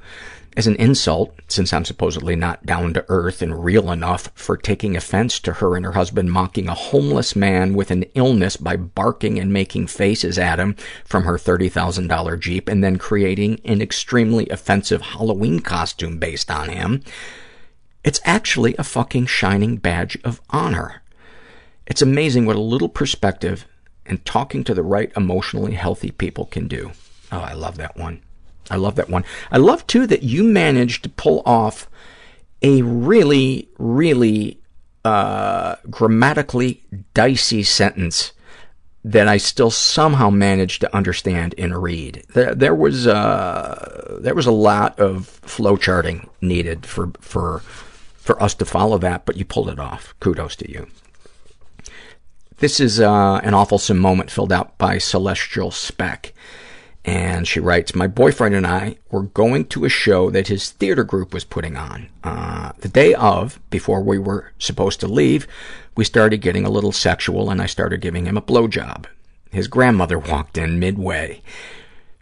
as 0.57 0.67
an 0.67 0.77
insult, 0.77 1.35
since 1.49 1.73
I'm 1.73 1.85
supposedly 1.85 2.37
not 2.37 2.67
down 2.67 2.93
to 2.95 3.05
earth 3.09 3.43
and 3.43 3.65
real 3.65 3.91
enough 3.91 4.31
for 4.35 4.57
taking 4.57 4.97
offense 4.97 5.41
to 5.41 5.55
her 5.55 5.77
and 5.77 5.85
her 5.85 5.93
husband 5.93 6.31
mocking 6.31 6.69
a 6.69 6.75
homeless 6.75 7.35
man 7.35 7.75
with 7.75 7.91
an 7.91 8.05
illness 8.15 8.57
by 8.57 8.77
barking 8.77 9.39
and 9.39 9.53
making 9.53 9.87
faces 9.87 10.39
at 10.39 10.59
him 10.59 10.77
from 11.05 11.25
her 11.25 11.39
$30,000 11.39 12.41
Jeep 12.41 12.69
and 12.69 12.85
then 12.85 12.99
creating 12.99 13.61
an 13.65 13.81
extremely 13.81 14.49
offensive 14.49 15.01
Halloween 15.01 15.61
costume 15.61 16.19
based 16.19 16.51
on 16.51 16.69
him. 16.69 17.03
It's 18.05 18.21
actually 18.25 18.75
a 18.77 18.85
fucking 18.85 19.27
shining 19.27 19.77
badge 19.77 20.19
of 20.25 20.41
honor. 20.51 21.03
It's 21.87 22.03
amazing 22.03 22.47
what 22.47 22.57
a 22.57 22.61
little 22.61 22.89
perspective 22.89 23.67
and 24.05 24.25
talking 24.25 24.65
to 24.65 24.75
the 24.75 24.83
right 24.83 25.13
emotionally 25.17 25.73
healthy 25.73 26.11
people 26.11 26.47
can 26.47 26.69
do. 26.69 26.93
Oh, 27.31 27.41
I 27.41 27.55
love 27.55 27.77
that 27.79 27.97
one. 27.97 28.21
I 28.73 28.77
love 28.77 28.97
that 28.97 29.11
one. 29.11 29.25
I 29.51 29.59
love, 29.59 29.87
too, 29.87 30.07
that 30.07 30.23
you 30.23 30.45
managed 30.45 31.03
to 31.05 31.09
pull 31.11 31.43
off 31.45 31.89
a 32.63 32.83
really, 32.83 33.69
really 33.79 34.61
uh, 35.05 35.77
grammatically 35.91 36.83
dicey 37.15 37.63
sentence 37.63 38.33
that 39.05 39.27
I 39.27 39.37
still 39.37 39.71
somehow 39.71 40.31
managed 40.31 40.81
to 40.83 40.97
understand 40.97 41.55
and 41.59 41.83
read. 41.83 42.25
There, 42.35 42.55
there 42.55 42.75
was 42.75 43.07
uh, 43.07 44.19
there 44.21 44.35
was 44.35 44.47
a 44.47 44.53
lot 44.53 44.99
of 45.01 45.27
flow 45.27 45.77
charting 45.77 46.29
needed 46.41 46.87
for 46.87 47.11
for 47.21 47.59
for 48.15 48.41
us 48.41 48.55
to 48.55 48.65
follow 48.65 48.99
that, 48.99 49.27
but 49.27 49.37
you 49.37 49.45
pulled 49.45 49.69
it 49.69 49.81
off. 49.81 50.15
Kudos 50.21 50.55
to 50.57 50.71
you. 50.71 50.87
This 52.59 52.79
is 52.79 53.01
uh, 53.01 53.41
an 53.43 53.55
awfulsome 53.55 53.99
moment 53.99 54.31
filled 54.31 54.53
out 54.53 54.79
by 54.79 54.99
Celestial 54.99 55.73
Speck. 55.73 56.33
And 57.05 57.49
she 57.49 57.59
writes, 57.59 57.97
my 57.97 58.07
boyfriend 58.07 58.55
and 58.55 58.67
I 58.67 58.97
were 59.11 59.25
going 59.25 59.67
to 59.67 59.85
a 59.85 59.89
show 59.89 60.31
that 60.31 60.47
his 60.47 60.71
theater 60.71 61.03
group 61.03 61.35
was 61.35 61.45
putting 61.45 61.77
on. 61.77 62.09
Uh, 62.23 62.73
the 62.79 62.89
day 62.89 63.13
of, 63.15 63.59
before 63.71 64.03
we 64.03 64.19
were 64.19 64.53
supposed 64.59 65.01
to 65.01 65.09
leave, 65.09 65.49
we 65.97 66.05
started 66.05 66.39
getting 66.39 66.65
a 66.65 66.71
little 66.71 66.93
sexual 66.93 67.51
and 67.51 67.61
I 67.61 67.67
started 67.67 68.01
giving 68.01 68.27
him 68.27 68.37
a 68.37 68.43
blowjob. 68.43 69.07
His 69.51 69.67
grandmother 69.67 70.19
walked 70.19 70.57
in 70.57 70.79
midway. 70.79 71.43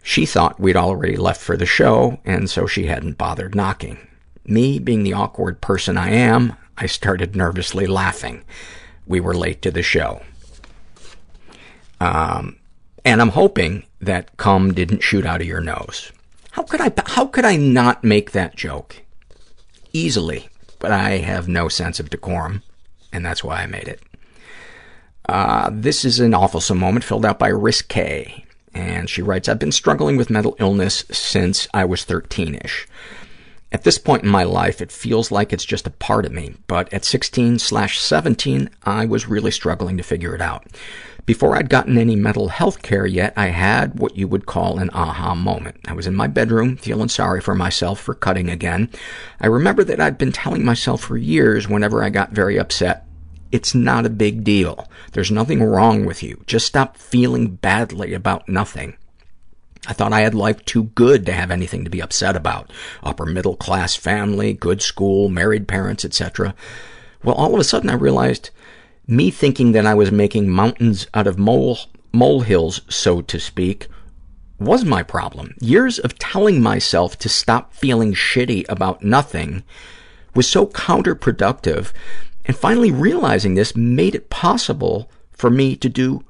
She 0.03 0.25
thought 0.25 0.59
we'd 0.59 0.75
already 0.75 1.15
left 1.15 1.41
for 1.41 1.55
the 1.55 1.65
show, 1.67 2.19
and 2.25 2.49
so 2.49 2.65
she 2.65 2.87
hadn't 2.87 3.19
bothered 3.19 3.53
knocking. 3.53 3.99
Me, 4.45 4.79
being 4.79 5.03
the 5.03 5.13
awkward 5.13 5.61
person 5.61 5.95
I 5.95 6.09
am, 6.09 6.55
I 6.75 6.87
started 6.87 7.35
nervously 7.35 7.85
laughing. 7.85 8.43
We 9.05 9.19
were 9.19 9.35
late 9.35 9.61
to 9.61 9.71
the 9.71 9.83
show. 9.83 10.23
Um, 11.99 12.57
and 13.05 13.21
I'm 13.21 13.29
hoping 13.29 13.83
that 14.01 14.35
cum 14.37 14.73
didn't 14.73 15.03
shoot 15.03 15.25
out 15.25 15.41
of 15.41 15.47
your 15.47 15.61
nose. 15.61 16.11
How 16.51 16.63
could 16.63 16.81
I, 16.81 16.91
how 17.05 17.27
could 17.27 17.45
I 17.45 17.55
not 17.55 18.03
make 18.03 18.31
that 18.31 18.55
joke? 18.55 19.01
Easily. 19.93 20.49
But 20.79 20.91
I 20.91 21.17
have 21.19 21.47
no 21.47 21.69
sense 21.69 21.99
of 21.99 22.09
decorum, 22.09 22.63
and 23.13 23.23
that's 23.23 23.43
why 23.43 23.61
I 23.61 23.67
made 23.67 23.87
it. 23.87 24.01
Uh, 25.29 25.69
this 25.71 26.03
is 26.03 26.19
an 26.19 26.31
awfulsome 26.31 26.77
moment 26.77 27.05
filled 27.05 27.25
out 27.25 27.37
by 27.37 27.49
Risque. 27.49 28.43
And 28.73 29.09
she 29.09 29.21
writes, 29.21 29.47
I've 29.47 29.59
been 29.59 29.71
struggling 29.71 30.17
with 30.17 30.29
mental 30.29 30.55
illness 30.59 31.05
since 31.11 31.67
I 31.73 31.85
was 31.85 32.05
13-ish. 32.05 32.87
At 33.71 33.83
this 33.83 33.97
point 33.97 34.23
in 34.23 34.29
my 34.29 34.43
life, 34.43 34.81
it 34.81 34.91
feels 34.91 35.31
like 35.31 35.53
it's 35.53 35.63
just 35.63 35.87
a 35.87 35.91
part 35.91 36.25
of 36.25 36.31
me, 36.33 36.55
but 36.67 36.91
at 36.91 37.05
16 37.05 37.59
slash 37.59 37.99
17, 37.99 38.69
I 38.83 39.05
was 39.05 39.29
really 39.29 39.51
struggling 39.51 39.95
to 39.97 40.03
figure 40.03 40.35
it 40.35 40.41
out. 40.41 40.65
Before 41.25 41.55
I'd 41.55 41.69
gotten 41.69 41.97
any 41.97 42.15
mental 42.15 42.49
health 42.49 42.81
care 42.81 43.05
yet, 43.05 43.33
I 43.37 43.47
had 43.47 43.99
what 43.99 44.17
you 44.17 44.27
would 44.27 44.45
call 44.45 44.79
an 44.79 44.89
aha 44.91 45.35
moment. 45.35 45.77
I 45.87 45.93
was 45.93 46.07
in 46.07 46.15
my 46.15 46.27
bedroom, 46.27 46.77
feeling 46.77 47.09
sorry 47.09 47.41
for 47.41 47.53
myself 47.53 47.99
for 47.99 48.13
cutting 48.13 48.49
again. 48.49 48.89
I 49.39 49.47
remember 49.47 49.83
that 49.83 49.99
I'd 49.99 50.17
been 50.17 50.31
telling 50.31 50.65
myself 50.65 51.01
for 51.01 51.17
years 51.17 51.67
whenever 51.67 52.03
I 52.03 52.09
got 52.09 52.31
very 52.31 52.57
upset, 52.57 53.05
it's 53.51 53.75
not 53.75 54.05
a 54.05 54.09
big 54.09 54.43
deal. 54.43 54.89
There's 55.11 55.31
nothing 55.31 55.61
wrong 55.61 56.05
with 56.05 56.23
you. 56.23 56.43
Just 56.47 56.65
stop 56.65 56.97
feeling 56.97 57.55
badly 57.55 58.13
about 58.13 58.49
nothing. 58.49 58.95
I 59.87 59.93
thought 59.93 60.13
I 60.13 60.21
had 60.21 60.35
life 60.35 60.63
too 60.63 60.83
good 60.83 61.25
to 61.25 61.33
have 61.33 61.51
anything 61.51 61.83
to 61.83 61.89
be 61.89 62.01
upset 62.01 62.35
about. 62.35 62.71
Upper 63.03 63.25
middle 63.25 63.55
class 63.55 63.95
family, 63.95 64.53
good 64.53 64.81
school, 64.81 65.27
married 65.27 65.67
parents, 65.67 66.05
etc. 66.05 66.55
Well, 67.23 67.35
all 67.35 67.53
of 67.53 67.59
a 67.59 67.63
sudden 67.63 67.89
I 67.89 67.95
realized 67.95 68.51
me 69.07 69.31
thinking 69.31 69.71
that 69.71 69.85
I 69.85 69.93
was 69.93 70.11
making 70.11 70.49
mountains 70.49 71.07
out 71.13 71.27
of 71.27 71.39
mole 71.39 71.77
molehills, 72.13 72.81
so 72.89 73.21
to 73.21 73.39
speak, 73.39 73.87
was 74.59 74.85
my 74.85 75.01
problem. 75.01 75.55
Years 75.59 75.97
of 75.97 76.19
telling 76.19 76.61
myself 76.61 77.17
to 77.19 77.29
stop 77.29 77.73
feeling 77.73 78.13
shitty 78.13 78.65
about 78.69 79.03
nothing 79.03 79.63
was 80.35 80.47
so 80.47 80.67
counterproductive, 80.67 81.91
and 82.45 82.55
finally 82.55 82.91
realizing 82.91 83.55
this 83.55 83.75
made 83.75 84.15
it 84.15 84.29
possible 84.29 85.09
for 85.31 85.49
me 85.49 85.75
to 85.75 85.89
do 85.89 86.23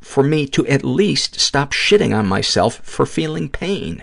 for 0.00 0.22
me 0.24 0.44
to 0.44 0.66
at 0.66 0.84
least 0.84 1.38
stop 1.38 1.72
shitting 1.72 2.16
on 2.16 2.26
myself 2.26 2.80
for 2.82 3.06
feeling 3.06 3.48
pain. 3.48 4.02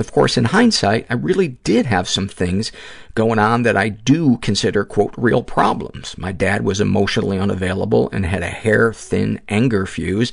Of 0.00 0.12
course, 0.12 0.38
in 0.38 0.46
hindsight, 0.46 1.06
I 1.10 1.14
really 1.14 1.48
did 1.48 1.84
have 1.84 2.08
some 2.08 2.26
things 2.26 2.72
going 3.14 3.38
on 3.38 3.64
that 3.64 3.76
I 3.76 3.90
do 3.90 4.38
consider, 4.38 4.82
quote, 4.82 5.12
real 5.18 5.42
problems. 5.42 6.16
My 6.16 6.32
dad 6.32 6.64
was 6.64 6.80
emotionally 6.80 7.38
unavailable 7.38 8.08
and 8.10 8.24
had 8.24 8.42
a 8.42 8.48
hair-thin 8.48 9.42
anger 9.50 9.84
fuse. 9.84 10.32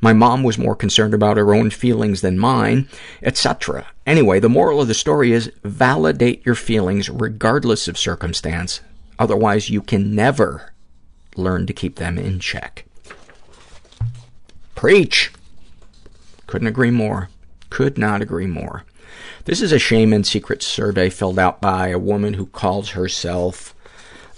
My 0.00 0.12
mom 0.12 0.44
was 0.44 0.58
more 0.58 0.76
concerned 0.76 1.12
about 1.12 1.38
her 1.38 1.52
own 1.52 1.70
feelings 1.70 2.20
than 2.20 2.38
mine, 2.38 2.88
etc. 3.20 3.88
Anyway, 4.06 4.38
the 4.38 4.48
moral 4.48 4.80
of 4.80 4.86
the 4.86 4.94
story 4.94 5.32
is 5.32 5.50
validate 5.64 6.46
your 6.46 6.54
feelings 6.54 7.10
regardless 7.10 7.88
of 7.88 7.98
circumstance. 7.98 8.80
Otherwise, 9.18 9.68
you 9.70 9.82
can 9.82 10.14
never 10.14 10.72
learn 11.34 11.66
to 11.66 11.72
keep 11.72 11.96
them 11.96 12.16
in 12.16 12.38
check. 12.38 12.84
Preach! 14.76 15.32
Couldn't 16.46 16.68
agree 16.68 16.92
more. 16.92 17.28
Could 17.70 17.98
not 17.98 18.22
agree 18.22 18.46
more. 18.46 18.84
This 19.50 19.62
is 19.62 19.72
a 19.72 19.80
shame 19.80 20.12
and 20.12 20.24
secret 20.24 20.62
survey 20.62 21.10
filled 21.10 21.36
out 21.36 21.60
by 21.60 21.88
a 21.88 21.98
woman 21.98 22.34
who 22.34 22.46
calls 22.46 22.90
herself, 22.90 23.74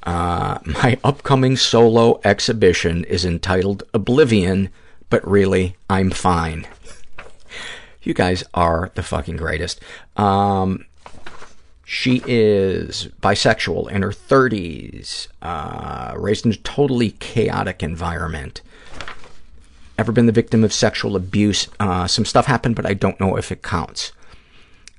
uh, 0.05 0.59
my 0.65 0.99
upcoming 1.05 1.55
solo 1.55 2.19
exhibition 2.25 3.05
is 3.05 3.27
entitled 3.27 3.83
Oblivion, 3.93 4.71
but 5.11 5.23
really, 5.29 5.77
I'm 5.91 6.11
fine. 6.13 6.67
You 8.03 8.15
guys 8.15 8.43
are 8.55 8.91
the 8.95 9.03
fucking 9.03 9.37
greatest. 9.37 9.81
Um, 10.17 10.87
she 11.85 12.23
is 12.27 13.09
bisexual, 13.21 13.91
in 13.91 14.01
her 14.01 14.13
30s, 14.13 15.29
uh, 15.43 16.15
raised 16.17 16.47
in 16.47 16.53
a 16.53 16.57
totally 16.57 17.11
chaotic 17.11 17.83
environment. 17.83 18.63
Ever 19.99 20.11
been 20.11 20.25
the 20.25 20.33
victim 20.33 20.65
of 20.65 20.73
sexual 20.73 21.17
abuse? 21.17 21.69
Uh, 21.79 22.07
some 22.07 22.25
stuff 22.25 22.47
happened, 22.47 22.77
but 22.77 22.87
I 22.87 22.95
don't 22.95 23.21
know 23.21 23.37
if 23.37 23.53
it 23.53 23.63
counts. 23.63 24.13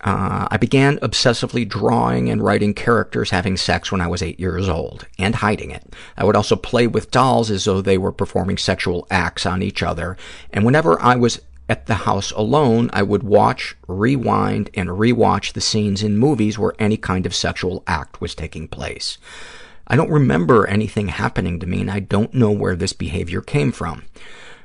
Uh, 0.03 0.47
I 0.51 0.57
began 0.57 0.97
obsessively 0.99 1.67
drawing 1.67 2.29
and 2.29 2.43
writing 2.43 2.73
characters 2.73 3.29
having 3.29 3.55
sex 3.55 3.91
when 3.91 4.01
I 4.01 4.07
was 4.07 4.21
eight 4.21 4.39
years 4.39 4.67
old, 4.67 5.07
and 5.17 5.35
hiding 5.35 5.71
it. 5.71 5.93
I 6.17 6.25
would 6.25 6.35
also 6.35 6.57
play 6.57 6.87
with 6.87 7.11
dolls 7.11 7.49
as 7.49 7.63
though 7.63 7.81
they 7.81 7.97
were 7.97 8.11
performing 8.11 8.57
sexual 8.57 9.07
acts 9.09 9.45
on 9.45 9.63
each 9.63 9.81
other, 9.81 10.17
and 10.51 10.65
whenever 10.65 11.01
I 11.01 11.15
was 11.15 11.39
at 11.69 11.85
the 11.85 11.95
house 11.95 12.31
alone, 12.31 12.89
I 12.91 13.03
would 13.03 13.23
watch, 13.23 13.77
rewind, 13.87 14.69
and 14.73 14.89
rewatch 14.89 15.53
the 15.53 15.61
scenes 15.61 16.03
in 16.03 16.17
movies 16.17 16.59
where 16.59 16.73
any 16.77 16.97
kind 16.97 17.25
of 17.25 17.33
sexual 17.33 17.83
act 17.87 18.19
was 18.19 18.35
taking 18.35 18.67
place. 18.67 19.17
I 19.87 19.95
don't 19.95 20.11
remember 20.11 20.67
anything 20.67 21.07
happening 21.07 21.59
to 21.59 21.67
me, 21.67 21.79
and 21.81 21.91
I 21.91 21.99
don't 21.99 22.33
know 22.33 22.51
where 22.51 22.75
this 22.75 22.93
behavior 22.93 23.41
came 23.41 23.71
from. 23.71 24.03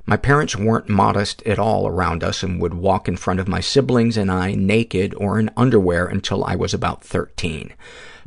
My 0.09 0.17
parents 0.17 0.57
weren't 0.57 0.89
modest 0.89 1.43
at 1.43 1.59
all 1.59 1.87
around 1.87 2.25
us 2.25 2.43
and 2.43 2.59
would 2.63 2.73
walk 2.73 3.09
in 3.09 3.19
front 3.19 3.41
of 3.41 3.47
my 3.47 3.61
siblings 3.61 4.17
and 4.17 4.33
I 4.33 4.55
naked 4.55 5.15
or 5.19 5.39
in 5.39 5.51
underwear 5.55 6.07
until 6.07 6.43
I 6.45 6.57
was 6.57 6.73
about 6.73 7.05
13. 7.05 7.75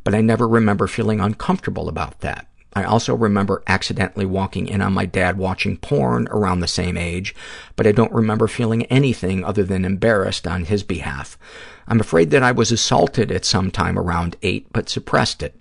But 0.03 0.13
I 0.13 0.21
never 0.21 0.47
remember 0.47 0.85
feeling 0.85 1.19
uncomfortable 1.19 1.89
about 1.89 2.19
that. 2.19 2.45
I 2.73 2.83
also 2.83 3.15
remember 3.15 3.63
accidentally 3.65 4.27
walking 4.27 4.67
in 4.67 4.79
on 4.79 4.93
my 4.93 5.07
dad 5.07 5.39
watching 5.39 5.75
porn 5.75 6.27
around 6.29 6.59
the 6.59 6.67
same 6.67 6.97
age, 6.97 7.33
but 7.75 7.87
I 7.87 7.91
don't 7.93 8.13
remember 8.13 8.47
feeling 8.47 8.85
anything 8.85 9.43
other 9.43 9.63
than 9.63 9.83
embarrassed 9.83 10.45
on 10.45 10.65
his 10.65 10.83
behalf. 10.83 11.35
I'm 11.87 11.99
afraid 11.99 12.29
that 12.29 12.43
I 12.43 12.51
was 12.51 12.71
assaulted 12.71 13.31
at 13.31 13.43
some 13.43 13.71
time 13.71 13.97
around 13.97 14.37
eight, 14.43 14.67
but 14.71 14.87
suppressed 14.87 15.41
it. 15.41 15.59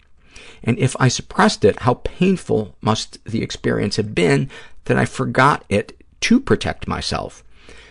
And 0.63 0.79
if 0.79 0.95
I 1.01 1.09
suppressed 1.09 1.65
it, 1.65 1.81
how 1.81 1.95
painful 1.95 2.77
must 2.83 3.25
the 3.25 3.43
experience 3.43 3.97
have 3.97 4.15
been 4.15 4.51
that 4.85 4.99
I 4.99 5.07
forgot 5.07 5.65
it 5.71 5.97
to 6.21 6.41
protect 6.41 6.89
myself. 6.89 7.45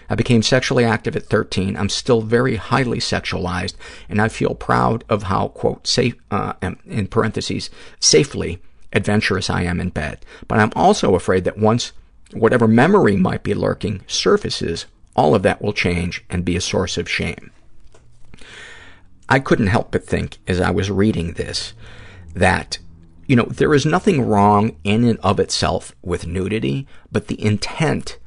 I 0.09 0.15
became 0.15 0.41
sexually 0.41 0.83
active 0.83 1.15
at 1.15 1.27
13. 1.27 1.77
I'm 1.77 1.89
still 1.89 2.21
very 2.21 2.55
highly 2.55 2.97
sexualized, 2.97 3.75
and 4.09 4.19
I 4.19 4.27
feel 4.27 4.55
proud 4.55 5.03
of 5.07 5.23
how, 5.23 5.49
quote, 5.49 5.85
safe, 5.85 6.15
uh, 6.31 6.53
in 6.85 7.07
parentheses, 7.07 7.69
safely 7.99 8.59
adventurous 8.91 9.49
I 9.49 9.63
am 9.63 9.79
in 9.79 9.89
bed. 9.89 10.25
But 10.47 10.59
I'm 10.59 10.71
also 10.75 11.13
afraid 11.13 11.43
that 11.43 11.59
once 11.59 11.91
whatever 12.33 12.67
memory 12.67 13.15
might 13.15 13.43
be 13.43 13.53
lurking 13.53 14.01
surfaces, 14.07 14.87
all 15.15 15.35
of 15.35 15.43
that 15.43 15.61
will 15.61 15.73
change 15.73 16.23
and 16.29 16.45
be 16.45 16.55
a 16.55 16.61
source 16.61 16.97
of 16.97 17.09
shame. 17.09 17.51
I 19.27 19.39
couldn't 19.39 19.67
help 19.67 19.91
but 19.91 20.05
think, 20.05 20.37
as 20.47 20.59
I 20.59 20.71
was 20.71 20.89
reading 20.89 21.33
this, 21.33 21.73
that 22.33 22.79
you 23.27 23.35
know, 23.35 23.43
there 23.43 23.75
is 23.75 23.85
nothing 23.85 24.23
wrong 24.23 24.75
in 24.83 25.03
and 25.03 25.19
of 25.19 25.39
itself 25.39 25.95
with 26.01 26.25
nudity, 26.25 26.87
but 27.11 27.27
the 27.27 27.39
intent 27.45 28.17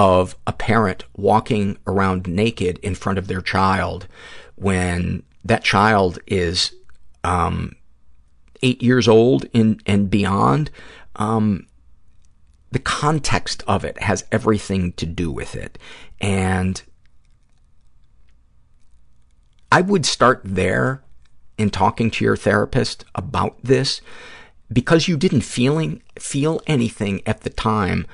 of 0.00 0.34
a 0.46 0.52
parent 0.54 1.04
walking 1.14 1.76
around 1.86 2.26
naked 2.26 2.78
in 2.78 2.94
front 2.94 3.18
of 3.18 3.26
their 3.26 3.42
child 3.42 4.08
when 4.56 5.22
that 5.44 5.62
child 5.62 6.18
is 6.26 6.72
um, 7.22 7.76
eight 8.62 8.82
years 8.82 9.06
old 9.06 9.44
in, 9.52 9.78
and 9.84 10.08
beyond, 10.08 10.70
um, 11.16 11.66
the 12.70 12.78
context 12.78 13.62
of 13.66 13.84
it 13.84 14.00
has 14.02 14.24
everything 14.32 14.94
to 14.94 15.04
do 15.04 15.30
with 15.30 15.54
it. 15.54 15.76
And 16.18 16.82
I 19.70 19.82
would 19.82 20.06
start 20.06 20.40
there 20.42 21.02
in 21.58 21.68
talking 21.68 22.10
to 22.12 22.24
your 22.24 22.38
therapist 22.38 23.04
about 23.14 23.62
this 23.62 24.00
because 24.72 25.08
you 25.08 25.18
didn't 25.18 25.42
feeling, 25.42 26.02
feel 26.18 26.62
anything 26.66 27.20
at 27.26 27.42
the 27.42 27.50
time, 27.50 28.06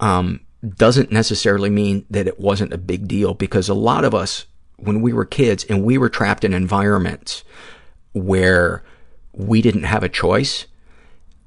um, 0.00 0.40
doesn't 0.68 1.10
necessarily 1.10 1.70
mean 1.70 2.06
that 2.10 2.26
it 2.26 2.38
wasn't 2.38 2.72
a 2.72 2.78
big 2.78 3.08
deal 3.08 3.34
because 3.34 3.68
a 3.68 3.74
lot 3.74 4.04
of 4.04 4.14
us, 4.14 4.46
when 4.76 5.00
we 5.00 5.12
were 5.12 5.24
kids 5.24 5.64
and 5.64 5.84
we 5.84 5.98
were 5.98 6.08
trapped 6.08 6.44
in 6.44 6.52
environments 6.52 7.42
where 8.12 8.82
we 9.32 9.60
didn't 9.62 9.84
have 9.84 10.02
a 10.02 10.08
choice, 10.08 10.66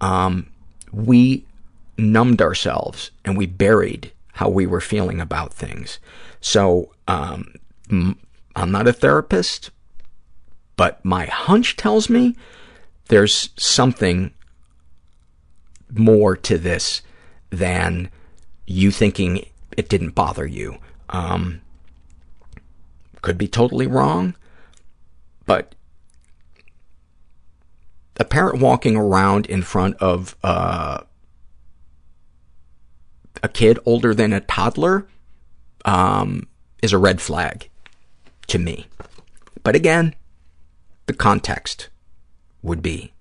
um, 0.01 0.47
we 0.91 1.45
numbed 1.97 2.41
ourselves 2.41 3.11
and 3.23 3.37
we 3.37 3.45
buried 3.45 4.11
how 4.33 4.49
we 4.49 4.67
were 4.67 4.81
feeling 4.81 5.21
about 5.21 5.53
things. 5.53 5.99
So, 6.41 6.91
um, 7.07 7.53
I'm 7.89 8.71
not 8.71 8.87
a 8.87 8.93
therapist, 8.93 9.71
but 10.75 11.03
my 11.05 11.25
hunch 11.25 11.75
tells 11.77 12.09
me 12.09 12.35
there's 13.07 13.49
something 13.57 14.33
more 15.91 16.35
to 16.37 16.57
this 16.57 17.01
than 17.49 18.09
you 18.65 18.91
thinking 18.91 19.45
it 19.77 19.89
didn't 19.89 20.15
bother 20.15 20.45
you. 20.45 20.77
Um, 21.09 21.61
could 23.21 23.37
be 23.37 23.47
totally 23.47 23.87
wrong, 23.87 24.35
but 25.45 25.75
a 28.17 28.25
parent 28.25 28.59
walking 28.59 28.95
around 28.95 29.45
in 29.47 29.61
front 29.61 29.95
of 29.97 30.35
uh, 30.43 30.99
a 33.43 33.49
kid 33.49 33.79
older 33.85 34.13
than 34.13 34.31
a 34.31 34.41
toddler 34.41 35.07
um, 35.83 36.47
is 36.81 36.93
a 36.93 36.97
red 36.97 37.21
flag 37.21 37.69
to 38.47 38.59
me. 38.59 38.87
But 39.63 39.75
again, 39.75 40.15
the 41.07 41.13
context 41.13 41.89
would 42.61 42.81
be 42.81 43.11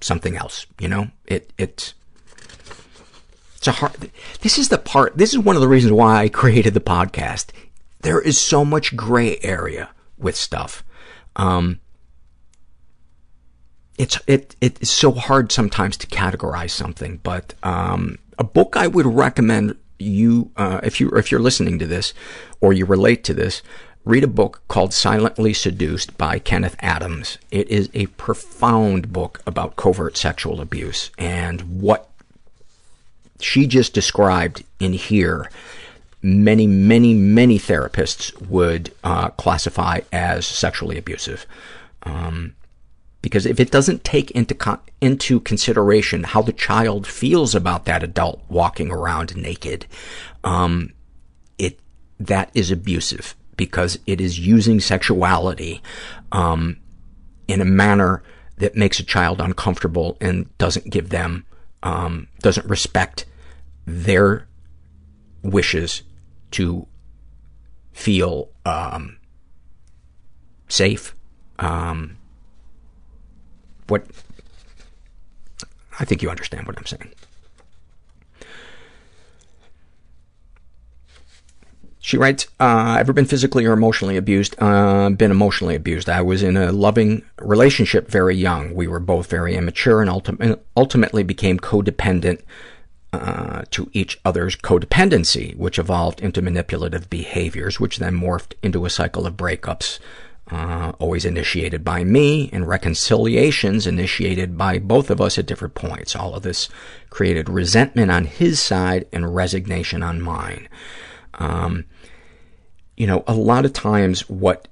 something 0.00 0.36
else, 0.36 0.66
you 0.78 0.88
know? 0.88 1.08
It, 1.26 1.52
it, 1.58 1.94
it's 3.66 3.76
a 3.76 3.80
hard, 3.80 4.10
this 4.42 4.58
is 4.58 4.68
the 4.68 4.78
part, 4.78 5.16
this 5.16 5.32
is 5.32 5.40
one 5.40 5.56
of 5.56 5.62
the 5.62 5.68
reasons 5.68 5.92
why 5.92 6.22
I 6.22 6.28
created 6.28 6.74
the 6.74 6.80
podcast. 6.80 7.46
There 8.02 8.20
is 8.20 8.40
so 8.40 8.64
much 8.64 8.94
gray 8.94 9.38
area 9.42 9.90
with 10.16 10.36
stuff. 10.36 10.84
Um, 11.34 11.80
it's, 13.98 14.20
it, 14.28 14.54
it's 14.60 14.90
so 14.90 15.10
hard 15.10 15.50
sometimes 15.50 15.96
to 15.96 16.06
categorize 16.06 16.70
something, 16.70 17.18
but, 17.24 17.54
um, 17.64 18.18
a 18.38 18.44
book 18.44 18.76
I 18.76 18.86
would 18.86 19.06
recommend 19.06 19.76
you, 19.98 20.52
uh, 20.56 20.80
if 20.84 21.00
you, 21.00 21.08
if 21.10 21.32
you're 21.32 21.40
listening 21.40 21.80
to 21.80 21.86
this 21.86 22.14
or 22.60 22.72
you 22.72 22.84
relate 22.84 23.24
to 23.24 23.34
this, 23.34 23.62
read 24.04 24.22
a 24.22 24.28
book 24.28 24.62
called 24.68 24.94
Silently 24.94 25.52
Seduced 25.52 26.16
by 26.16 26.38
Kenneth 26.38 26.76
Adams. 26.78 27.38
It 27.50 27.68
is 27.68 27.90
a 27.94 28.06
profound 28.06 29.12
book 29.12 29.42
about 29.44 29.74
covert 29.74 30.16
sexual 30.16 30.60
abuse 30.60 31.10
and 31.18 31.80
what 31.80 32.10
she 33.40 33.66
just 33.66 33.94
described 33.94 34.64
in 34.80 34.92
here, 34.92 35.50
many, 36.22 36.66
many, 36.66 37.14
many 37.14 37.58
therapists 37.58 38.34
would 38.48 38.92
uh, 39.04 39.28
classify 39.30 40.00
as 40.12 40.46
sexually 40.46 40.98
abusive. 40.98 41.46
Um, 42.02 42.54
Because 43.22 43.46
if 43.46 43.58
it 43.58 43.72
doesn't 43.72 44.04
take 44.04 44.30
into 44.30 44.54
con- 44.54 44.78
into 45.00 45.40
consideration 45.40 46.22
how 46.22 46.42
the 46.42 46.52
child 46.52 47.06
feels 47.06 47.54
about 47.54 47.84
that 47.84 48.04
adult 48.04 48.40
walking 48.48 48.92
around 48.92 49.36
naked, 49.36 49.86
um, 50.44 50.92
it 51.58 51.80
that 52.20 52.50
is 52.54 52.70
abusive 52.70 53.34
because 53.56 53.98
it 54.06 54.20
is 54.20 54.38
using 54.38 54.80
sexuality 54.80 55.82
um, 56.30 56.76
in 57.48 57.60
a 57.60 57.64
manner 57.64 58.22
that 58.58 58.76
makes 58.76 59.00
a 59.00 59.04
child 59.04 59.40
uncomfortable 59.40 60.16
and 60.20 60.46
doesn't 60.58 60.92
give 60.92 61.08
them, 61.08 61.44
um, 61.86 62.26
doesn't 62.40 62.68
respect 62.68 63.26
their 63.86 64.48
wishes 65.42 66.02
to 66.50 66.86
feel 67.92 68.50
um, 68.64 69.18
safe. 70.68 71.14
Um, 71.60 72.18
what 73.86 74.04
I 76.00 76.04
think 76.04 76.22
you 76.22 76.28
understand 76.28 76.66
what 76.66 76.76
I'm 76.76 76.86
saying. 76.86 77.12
She 82.06 82.16
writes, 82.16 82.46
uh, 82.60 82.98
ever 83.00 83.12
been 83.12 83.24
physically 83.24 83.66
or 83.66 83.72
emotionally 83.72 84.16
abused? 84.16 84.54
Uh, 84.60 85.10
been 85.10 85.32
emotionally 85.32 85.74
abused. 85.74 86.08
I 86.08 86.22
was 86.22 86.40
in 86.40 86.56
a 86.56 86.70
loving 86.70 87.24
relationship 87.40 88.08
very 88.08 88.36
young. 88.36 88.76
We 88.76 88.86
were 88.86 89.00
both 89.00 89.28
very 89.28 89.56
immature 89.56 90.02
and 90.02 90.08
ulti- 90.08 90.60
ultimately 90.76 91.24
became 91.24 91.58
codependent 91.58 92.42
uh, 93.12 93.62
to 93.72 93.90
each 93.92 94.20
other's 94.24 94.54
codependency, 94.54 95.56
which 95.56 95.80
evolved 95.80 96.20
into 96.20 96.40
manipulative 96.40 97.10
behaviors, 97.10 97.80
which 97.80 97.96
then 97.96 98.14
morphed 98.14 98.52
into 98.62 98.86
a 98.86 98.90
cycle 98.90 99.26
of 99.26 99.36
breakups, 99.36 99.98
uh, 100.52 100.92
always 101.00 101.24
initiated 101.24 101.82
by 101.82 102.04
me, 102.04 102.48
and 102.52 102.68
reconciliations 102.68 103.84
initiated 103.84 104.56
by 104.56 104.78
both 104.78 105.10
of 105.10 105.20
us 105.20 105.38
at 105.38 105.46
different 105.46 105.74
points. 105.74 106.14
All 106.14 106.36
of 106.36 106.44
this 106.44 106.68
created 107.10 107.48
resentment 107.48 108.12
on 108.12 108.26
his 108.26 108.62
side 108.62 109.08
and 109.12 109.34
resignation 109.34 110.04
on 110.04 110.22
mine. 110.22 110.68
Um, 111.38 111.84
you 112.96 113.06
know, 113.06 113.24
a 113.26 113.34
lot 113.34 113.64
of 113.64 113.72
times 113.72 114.28
what, 114.28 114.68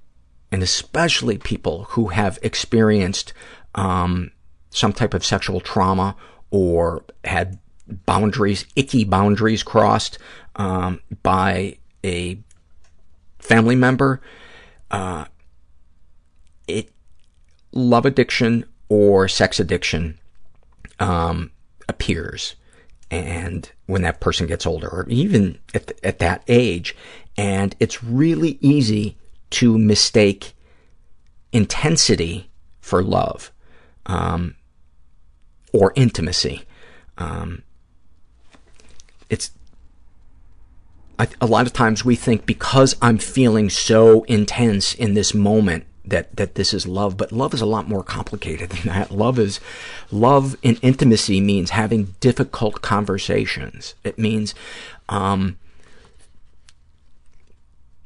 and 0.50 0.62
especially 0.62 1.38
people 1.38 1.84
who 1.90 2.08
have 2.08 2.38
experienced 2.42 3.32
um, 3.74 4.30
some 4.70 4.92
type 4.92 5.14
of 5.14 5.24
sexual 5.24 5.60
trauma 5.60 6.16
or 6.50 7.04
had 7.24 7.58
boundaries, 8.06 8.66
icky 8.76 9.04
boundaries 9.04 9.62
crossed 9.62 10.18
um, 10.56 11.00
by 11.22 11.76
a 12.04 12.38
family 13.38 13.76
member, 13.76 14.20
uh, 14.90 15.24
it 16.66 16.90
love 17.72 18.06
addiction 18.06 18.64
or 18.88 19.28
sex 19.28 19.58
addiction 19.58 20.18
um, 21.00 21.50
appears, 21.88 22.54
and 23.10 23.70
when 23.86 24.02
that 24.02 24.20
person 24.20 24.46
gets 24.46 24.66
older, 24.66 24.88
or 24.88 25.06
even 25.08 25.58
at 25.74 25.92
at 26.02 26.18
that 26.20 26.42
age, 26.48 26.96
and 27.36 27.74
it's 27.80 28.02
really 28.02 28.58
easy 28.60 29.16
to 29.50 29.78
mistake 29.78 30.54
intensity 31.52 32.50
for 32.80 33.02
love 33.02 33.52
um, 34.06 34.56
or 35.72 35.92
intimacy. 35.96 36.62
Um, 37.18 37.62
it's 39.30 39.50
I, 41.18 41.28
a 41.40 41.46
lot 41.46 41.66
of 41.66 41.72
times 41.72 42.04
we 42.04 42.16
think 42.16 42.44
because 42.44 42.96
I'm 43.00 43.18
feeling 43.18 43.70
so 43.70 44.24
intense 44.24 44.94
in 44.94 45.14
this 45.14 45.32
moment 45.32 45.84
that 46.04 46.36
that 46.36 46.56
this 46.56 46.74
is 46.74 46.86
love, 46.86 47.16
but 47.16 47.32
love 47.32 47.54
is 47.54 47.60
a 47.60 47.66
lot 47.66 47.88
more 47.88 48.02
complicated 48.02 48.70
than 48.70 48.92
that. 48.92 49.10
Love 49.10 49.38
is 49.38 49.60
love 50.10 50.56
in 50.62 50.76
intimacy 50.76 51.40
means 51.40 51.70
having 51.70 52.14
difficult 52.20 52.82
conversations. 52.82 53.94
It 54.02 54.18
means 54.18 54.54
um, 55.08 55.56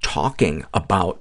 talking 0.08 0.64
about 0.72 1.20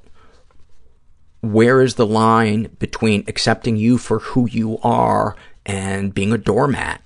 where 1.41 1.81
is 1.81 1.95
the 1.95 2.05
line 2.05 2.69
between 2.79 3.21
accepting 3.27 3.75
you 3.75 3.97
for 3.97 4.19
who 4.19 4.47
you 4.49 4.77
are 4.79 5.35
and 5.65 6.13
being 6.13 6.31
a 6.31 6.37
doormat. 6.37 7.01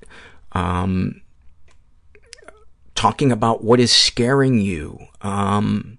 Um, 0.52 1.22
talking 2.94 3.32
about 3.32 3.64
what 3.64 3.80
is 3.80 3.92
scaring 3.92 4.60
you, 4.60 5.08
um, 5.22 5.98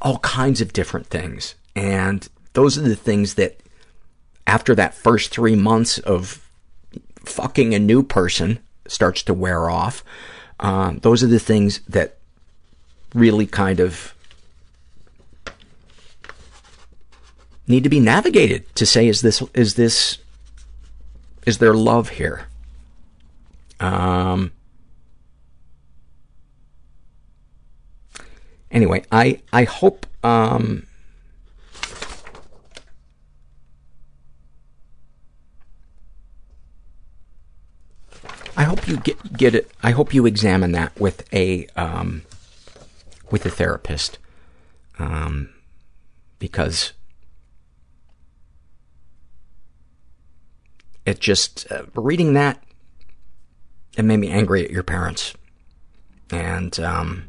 all 0.00 0.18
kinds 0.18 0.60
of 0.60 0.72
different 0.72 1.08
things. 1.08 1.56
And 1.74 2.28
those 2.52 2.78
are 2.78 2.82
the 2.82 2.94
things 2.94 3.34
that, 3.34 3.60
after 4.46 4.72
that 4.76 4.94
first 4.94 5.32
three 5.32 5.56
months 5.56 5.98
of 5.98 6.48
fucking 7.24 7.74
a 7.74 7.80
new 7.80 8.04
person 8.04 8.60
starts 8.86 9.24
to 9.24 9.34
wear 9.34 9.68
off, 9.68 10.04
uh, 10.60 10.92
those 11.02 11.24
are 11.24 11.26
the 11.26 11.40
things 11.40 11.80
that 11.88 12.15
really 13.16 13.46
kind 13.46 13.80
of 13.80 14.14
need 17.66 17.82
to 17.82 17.88
be 17.88 17.98
navigated 17.98 18.72
to 18.76 18.84
say, 18.84 19.08
is 19.08 19.22
this, 19.22 19.42
is 19.54 19.74
this, 19.74 20.18
is 21.46 21.58
there 21.58 21.72
love 21.72 22.10
here? 22.10 22.46
Um, 23.80 24.52
anyway, 28.70 29.04
I, 29.10 29.40
I 29.50 29.64
hope, 29.64 30.06
um, 30.22 30.86
I 38.58 38.64
hope 38.64 38.86
you 38.86 38.98
get, 38.98 39.32
get 39.32 39.54
it, 39.54 39.70
I 39.82 39.92
hope 39.92 40.12
you 40.12 40.26
examine 40.26 40.72
that 40.72 40.98
with 41.00 41.26
a, 41.32 41.66
um, 41.76 42.25
with 43.30 43.44
a 43.46 43.50
therapist. 43.50 44.18
Um, 44.98 45.50
because 46.38 46.92
it 51.04 51.20
just, 51.20 51.70
uh, 51.70 51.84
reading 51.94 52.34
that, 52.34 52.62
it 53.96 54.04
made 54.04 54.18
me 54.18 54.30
angry 54.30 54.64
at 54.64 54.70
your 54.70 54.82
parents. 54.82 55.34
And, 56.30 56.78
um, 56.80 57.28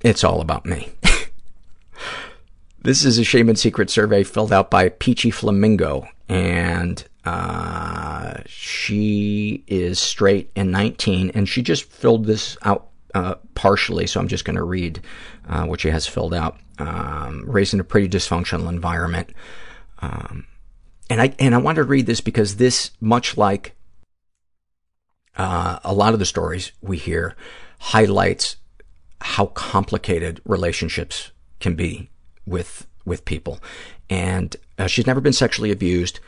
it's 0.00 0.22
all 0.22 0.40
about 0.40 0.64
me. 0.64 0.90
this 2.82 3.04
is 3.04 3.18
a 3.18 3.24
Shame 3.24 3.48
and 3.48 3.58
Secret 3.58 3.90
survey 3.90 4.22
filled 4.22 4.52
out 4.52 4.70
by 4.70 4.90
Peachy 4.90 5.30
Flamingo, 5.30 6.08
and 6.28 7.04
uh, 7.24 8.34
she 8.46 9.64
is 9.66 9.98
straight 9.98 10.50
and 10.54 10.70
19, 10.70 11.32
and 11.34 11.48
she 11.48 11.62
just 11.62 11.84
filled 11.84 12.26
this 12.26 12.56
out 12.62 12.88
uh, 13.14 13.36
partially, 13.54 14.06
so 14.06 14.20
I'm 14.20 14.28
just 14.28 14.44
going 14.44 14.56
to 14.56 14.62
read 14.62 15.00
uh, 15.48 15.64
what 15.64 15.80
she 15.80 15.90
has 15.90 16.06
filled 16.06 16.34
out. 16.34 16.58
Um, 16.78 17.44
raised 17.46 17.74
in 17.74 17.80
a 17.80 17.84
pretty 17.84 18.08
dysfunctional 18.08 18.68
environment. 18.68 19.30
Um, 20.00 20.46
and 21.10 21.20
I 21.20 21.34
and 21.38 21.54
I 21.54 21.58
wanted 21.58 21.82
to 21.82 21.84
read 21.84 22.06
this 22.06 22.20
because 22.20 22.56
this, 22.56 22.92
much 23.00 23.36
like 23.36 23.74
uh, 25.36 25.78
a 25.82 25.92
lot 25.92 26.12
of 26.12 26.18
the 26.18 26.26
stories 26.26 26.72
we 26.80 26.98
hear, 26.98 27.34
highlights 27.80 28.56
how 29.20 29.46
complicated 29.46 30.40
relationships 30.44 31.32
can 31.60 31.74
be 31.74 32.10
with 32.46 32.86
with 33.04 33.24
people. 33.24 33.58
And 34.10 34.54
uh, 34.78 34.86
she's 34.86 35.06
never 35.06 35.20
been 35.20 35.32
sexually 35.32 35.70
abused, 35.70 36.20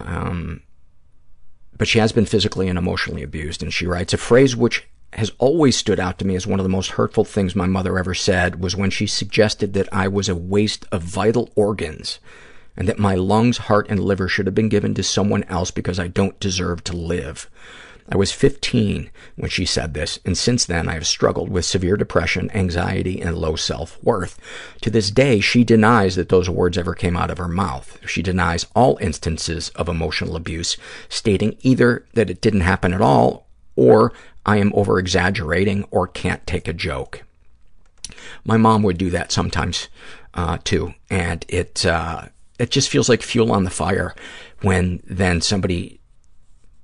um, 0.00 0.62
but 1.76 1.88
she 1.88 1.98
has 1.98 2.12
been 2.12 2.26
physically 2.26 2.68
and 2.68 2.78
emotionally 2.78 3.22
abused. 3.22 3.62
And 3.62 3.72
she 3.72 3.86
writes, 3.86 4.12
a 4.12 4.18
phrase 4.18 4.54
which 4.54 4.86
has 5.14 5.32
always 5.38 5.76
stood 5.76 5.98
out 5.98 6.18
to 6.18 6.26
me 6.26 6.36
as 6.36 6.46
one 6.46 6.60
of 6.60 6.64
the 6.64 6.68
most 6.70 6.92
hurtful 6.92 7.24
things 7.24 7.56
my 7.56 7.66
mother 7.66 7.98
ever 7.98 8.14
said 8.14 8.60
was 8.60 8.76
when 8.76 8.90
she 8.90 9.06
suggested 9.06 9.72
that 9.72 9.88
I 9.92 10.08
was 10.08 10.28
a 10.28 10.36
waste 10.36 10.84
of 10.92 11.02
vital 11.02 11.50
organs 11.54 12.18
and 12.76 12.88
that 12.88 12.98
my 12.98 13.14
lungs, 13.14 13.58
heart, 13.58 13.88
and 13.88 13.98
liver 13.98 14.28
should 14.28 14.46
have 14.46 14.54
been 14.54 14.68
given 14.68 14.94
to 14.94 15.02
someone 15.02 15.42
else 15.44 15.70
because 15.70 15.98
I 15.98 16.06
don't 16.06 16.38
deserve 16.38 16.84
to 16.84 16.96
live. 16.96 17.50
I 18.10 18.16
was 18.16 18.32
15 18.32 19.10
when 19.36 19.50
she 19.50 19.66
said 19.66 19.92
this, 19.92 20.18
and 20.24 20.38
since 20.38 20.64
then 20.64 20.88
I 20.88 20.94
have 20.94 21.06
struggled 21.06 21.50
with 21.50 21.64
severe 21.66 21.96
depression, 21.96 22.50
anxiety, 22.54 23.20
and 23.20 23.36
low 23.36 23.54
self-worth. 23.56 24.38
To 24.82 24.90
this 24.90 25.10
day, 25.10 25.40
she 25.40 25.62
denies 25.62 26.16
that 26.16 26.30
those 26.30 26.48
words 26.48 26.78
ever 26.78 26.94
came 26.94 27.16
out 27.16 27.30
of 27.30 27.36
her 27.38 27.48
mouth. 27.48 27.98
She 28.06 28.22
denies 28.22 28.66
all 28.74 28.96
instances 29.00 29.68
of 29.70 29.88
emotional 29.88 30.36
abuse, 30.36 30.78
stating 31.10 31.56
either 31.60 32.06
that 32.14 32.30
it 32.30 32.40
didn't 32.40 32.60
happen 32.60 32.94
at 32.94 33.02
all 33.02 33.46
or 33.76 34.12
I 34.48 34.56
am 34.56 34.72
over-exaggerating 34.74 35.84
or 35.90 36.06
can't 36.06 36.46
take 36.46 36.66
a 36.68 36.72
joke. 36.72 37.24
My 38.44 38.56
mom 38.56 38.82
would 38.82 38.98
do 38.98 39.10
that 39.10 39.30
sometimes, 39.30 39.88
uh, 40.34 40.58
too, 40.64 40.94
and 41.10 41.44
it, 41.48 41.84
uh, 41.84 42.22
it 42.58 42.70
just 42.70 42.88
feels 42.88 43.08
like 43.08 43.22
fuel 43.22 43.52
on 43.52 43.64
the 43.64 43.70
fire 43.70 44.14
when 44.62 45.00
then 45.06 45.40
somebody 45.40 45.98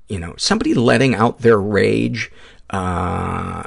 you 0.08 0.18
know, 0.18 0.34
somebody 0.36 0.74
letting 0.74 1.14
out 1.14 1.40
their 1.40 1.58
rage, 1.58 2.30
uh, 2.70 3.64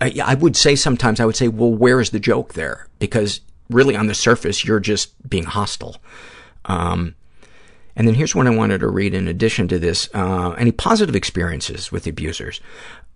I, 0.00 0.20
I 0.24 0.34
would 0.34 0.56
say 0.56 0.76
sometimes, 0.76 1.20
I 1.20 1.24
would 1.24 1.36
say, 1.36 1.48
well, 1.48 1.72
where 1.72 2.00
is 2.00 2.10
the 2.10 2.20
joke 2.20 2.54
there? 2.54 2.88
Because 2.98 3.40
really 3.70 3.96
on 3.96 4.06
the 4.06 4.14
surface, 4.14 4.64
you're 4.64 4.80
just 4.80 5.28
being 5.28 5.44
hostile. 5.44 5.96
Um, 6.66 7.14
and 7.96 8.08
then 8.08 8.14
here's 8.14 8.34
what 8.34 8.46
I 8.46 8.50
wanted 8.50 8.78
to 8.78 8.88
read 8.88 9.14
in 9.14 9.28
addition 9.28 9.68
to 9.68 9.78
this. 9.78 10.08
Uh, 10.12 10.50
any 10.52 10.72
positive 10.72 11.14
experiences 11.14 11.92
with 11.92 12.06
abusers? 12.06 12.60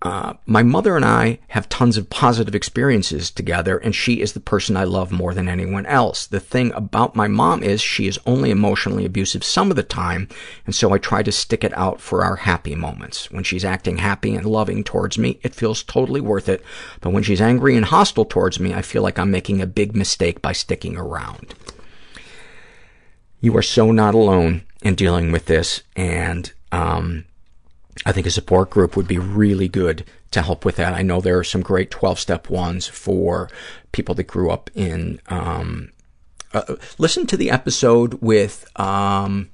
Uh, 0.01 0.33
my 0.45 0.63
mother 0.63 0.95
and 0.95 1.03
I 1.03 1.39
have 1.49 1.67
tons 1.67 1.97
of 1.97 2.09
positive 2.09 2.55
experiences 2.55 3.29
together, 3.29 3.77
and 3.77 3.93
she 3.93 4.21
is 4.21 4.31
the 4.31 4.39
person 4.39 4.77
I 4.77 4.85
love 4.85 5.11
more 5.11 5.33
than 5.33 5.49
anyone 5.49 5.85
else. 5.85 6.25
The 6.25 6.39
thing 6.39 6.71
about 6.73 7.17
my 7.17 7.27
mom 7.27 7.61
is 7.61 7.81
she 7.81 8.07
is 8.07 8.17
only 8.25 8.49
emotionally 8.49 9.03
abusive 9.05 9.43
some 9.43 9.69
of 9.69 9.75
the 9.75 9.83
time, 9.83 10.29
and 10.65 10.73
so 10.73 10.93
I 10.93 10.97
try 10.97 11.23
to 11.23 11.31
stick 11.31 11.65
it 11.65 11.77
out 11.77 11.99
for 11.99 12.23
our 12.23 12.37
happy 12.37 12.75
moments. 12.75 13.29
When 13.29 13.43
she's 13.43 13.65
acting 13.65 13.97
happy 13.97 14.33
and 14.33 14.45
loving 14.45 14.85
towards 14.85 15.17
me, 15.17 15.41
it 15.43 15.53
feels 15.53 15.83
totally 15.83 16.21
worth 16.21 16.47
it, 16.47 16.63
but 17.01 17.11
when 17.11 17.23
she's 17.23 17.41
angry 17.41 17.75
and 17.75 17.85
hostile 17.85 18.25
towards 18.25 18.57
me, 18.57 18.73
I 18.73 18.81
feel 18.81 19.03
like 19.03 19.19
I'm 19.19 19.31
making 19.31 19.61
a 19.61 19.67
big 19.67 19.93
mistake 19.93 20.41
by 20.41 20.53
sticking 20.53 20.95
around. 20.95 21.53
You 23.41 23.55
are 23.57 23.61
so 23.61 23.91
not 23.91 24.13
alone 24.13 24.63
in 24.81 24.95
dealing 24.95 25.31
with 25.31 25.45
this, 25.45 25.83
and 25.95 26.51
um, 26.71 27.25
I 28.05 28.11
think 28.11 28.25
a 28.25 28.31
support 28.31 28.69
group 28.69 28.95
would 28.95 29.07
be 29.07 29.17
really 29.17 29.67
good 29.67 30.05
to 30.31 30.41
help 30.41 30.63
with 30.63 30.75
that. 30.77 30.93
I 30.93 31.01
know 31.01 31.19
there 31.19 31.37
are 31.37 31.43
some 31.43 31.61
great 31.61 31.91
12-step 31.91 32.49
ones 32.49 32.87
for 32.87 33.49
people 33.91 34.15
that 34.15 34.23
grew 34.23 34.51
up 34.51 34.69
in, 34.75 35.19
um, 35.27 35.91
uh, 36.53 36.75
listen 36.97 37.25
to 37.27 37.37
the 37.37 37.49
episode 37.49 38.15
with, 38.21 38.65
um, 38.79 39.49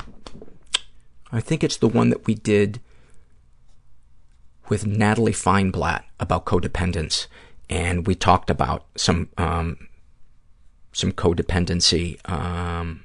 I 1.32 1.40
think 1.40 1.64
it's 1.64 1.78
the 1.78 1.88
one 1.88 2.10
that 2.10 2.28
we 2.28 2.36
did 2.36 2.82
with 4.68 4.86
Natalie 4.86 5.32
Feinblatt 5.32 6.04
about 6.20 6.46
codependence. 6.46 7.28
And 7.70 8.06
we 8.06 8.14
talked 8.14 8.50
about 8.50 8.86
some, 8.96 9.30
um, 9.38 9.88
some 10.92 11.12
codependency, 11.12 12.20
um, 12.30 13.05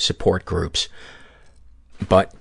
support 0.00 0.44
groups. 0.44 0.88
But 2.08 2.34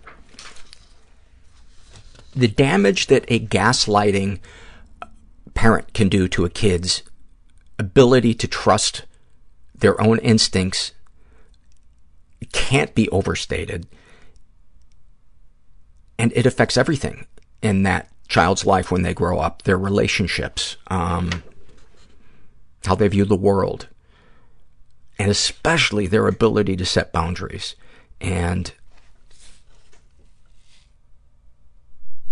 the 2.36 2.48
damage 2.48 3.08
that 3.08 3.26
a 3.28 3.40
gaslighting 3.40 4.40
parent 5.54 5.94
can 5.94 6.10
do 6.10 6.28
to 6.30 6.46
a 6.46 6.50
kid's 6.50 7.04
ability 7.78 8.34
to 8.34 8.48
trust 8.48 9.04
their 9.76 10.00
own 10.02 10.20
instincts 10.20 10.94
can't 12.52 12.96
be 12.96 13.10
overstated. 13.10 13.88
And 16.18 16.32
it 16.36 16.46
affects 16.46 16.78
everything 16.78 17.26
in 17.62 17.84
that 17.84 18.10
child's 18.28 18.66
life 18.66 18.92
when 18.92 19.02
they 19.02 19.14
grow 19.14 19.40
up, 19.40 19.64
their 19.64 19.78
relationships, 19.78 20.78
um, 20.88 21.44
how 22.86 22.96
they 22.96 23.08
view 23.08 23.26
the 23.26 23.36
world, 23.36 23.88
and 25.20 25.30
especially 25.30 26.08
their 26.08 26.28
ability 26.28 26.78
to 26.78 26.86
set 26.86 27.12
boundaries. 27.12 27.76
And 28.22 28.72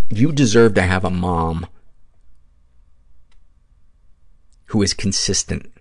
you 0.09 0.31
deserve 0.31 0.73
to 0.75 0.81
have 0.81 1.03
a 1.03 1.09
mom 1.09 1.67
who 4.67 4.81
is 4.81 4.93
consistent 4.93 5.71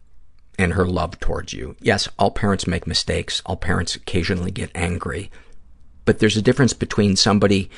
in 0.59 0.73
her 0.73 0.85
love 0.85 1.21
towards 1.21 1.53
you. 1.53 1.77
Yes, 1.81 2.09
all 2.19 2.33
parents 2.33 2.67
make 2.67 2.87
mistakes. 2.87 3.41
All 3.47 3.57
parents 3.57 3.95
occasionally 3.95 4.51
get 4.51 4.71
angry. 4.75 5.31
But 6.05 6.19
there's 6.19 6.37
a 6.37 6.43
difference 6.43 6.73
between 6.73 7.15
somebody 7.15 7.71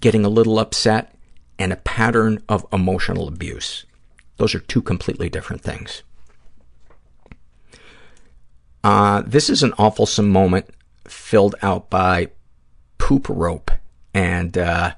getting 0.00 0.24
a 0.24 0.28
little 0.28 0.58
upset 0.58 1.16
and 1.58 1.72
a 1.72 1.76
pattern 1.76 2.42
of 2.48 2.66
emotional 2.72 3.26
abuse. 3.26 3.84
Those 4.36 4.54
are 4.54 4.60
two 4.60 4.82
completely 4.82 5.28
different 5.28 5.62
things. 5.62 6.02
Uh, 8.84 9.22
this 9.26 9.50
is 9.50 9.62
an 9.62 9.74
awful 9.78 10.06
moment 10.22 10.66
filled 11.06 11.54
out 11.62 11.90
by 11.90 12.28
Poop 12.98 13.26
Rope. 13.28 13.70
And, 14.14 14.56
uh, 14.56 14.92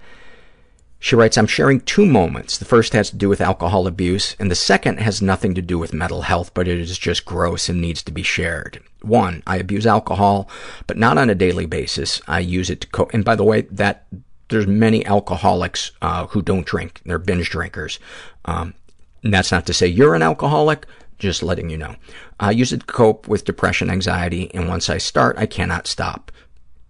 she 1.02 1.16
writes, 1.16 1.38
I'm 1.38 1.46
sharing 1.46 1.80
two 1.80 2.04
moments. 2.04 2.58
The 2.58 2.66
first 2.66 2.92
has 2.92 3.08
to 3.08 3.16
do 3.16 3.30
with 3.30 3.40
alcohol 3.40 3.86
abuse, 3.86 4.36
and 4.38 4.50
the 4.50 4.54
second 4.54 4.98
has 4.98 5.22
nothing 5.22 5.54
to 5.54 5.62
do 5.62 5.78
with 5.78 5.94
mental 5.94 6.22
health, 6.22 6.52
but 6.52 6.68
it 6.68 6.78
is 6.78 6.98
just 6.98 7.24
gross 7.24 7.70
and 7.70 7.80
needs 7.80 8.02
to 8.02 8.12
be 8.12 8.22
shared. 8.22 8.82
One, 9.00 9.42
I 9.46 9.56
abuse 9.56 9.86
alcohol, 9.86 10.46
but 10.86 10.98
not 10.98 11.16
on 11.16 11.30
a 11.30 11.34
daily 11.34 11.64
basis. 11.64 12.20
I 12.28 12.40
use 12.40 12.68
it 12.68 12.82
to 12.82 12.88
cope. 12.88 13.14
And 13.14 13.24
by 13.24 13.34
the 13.34 13.44
way, 13.44 13.62
that 13.62 14.06
there's 14.50 14.66
many 14.66 15.06
alcoholics 15.06 15.92
uh, 16.02 16.26
who 16.26 16.42
don't 16.42 16.66
drink. 16.66 17.00
They're 17.06 17.18
binge 17.18 17.48
drinkers. 17.48 17.98
Um, 18.44 18.74
and 19.22 19.32
that's 19.32 19.52
not 19.52 19.64
to 19.66 19.72
say 19.72 19.86
you're 19.86 20.14
an 20.14 20.22
alcoholic, 20.22 20.86
just 21.20 21.42
letting 21.42 21.70
you 21.70 21.78
know. 21.78 21.94
I 22.40 22.50
use 22.50 22.72
it 22.72 22.80
to 22.80 22.86
cope 22.86 23.28
with 23.28 23.44
depression, 23.44 23.90
anxiety, 23.90 24.52
and 24.54 24.68
once 24.68 24.90
I 24.90 24.98
start, 24.98 25.38
I 25.38 25.46
cannot 25.46 25.86
stop. 25.86 26.32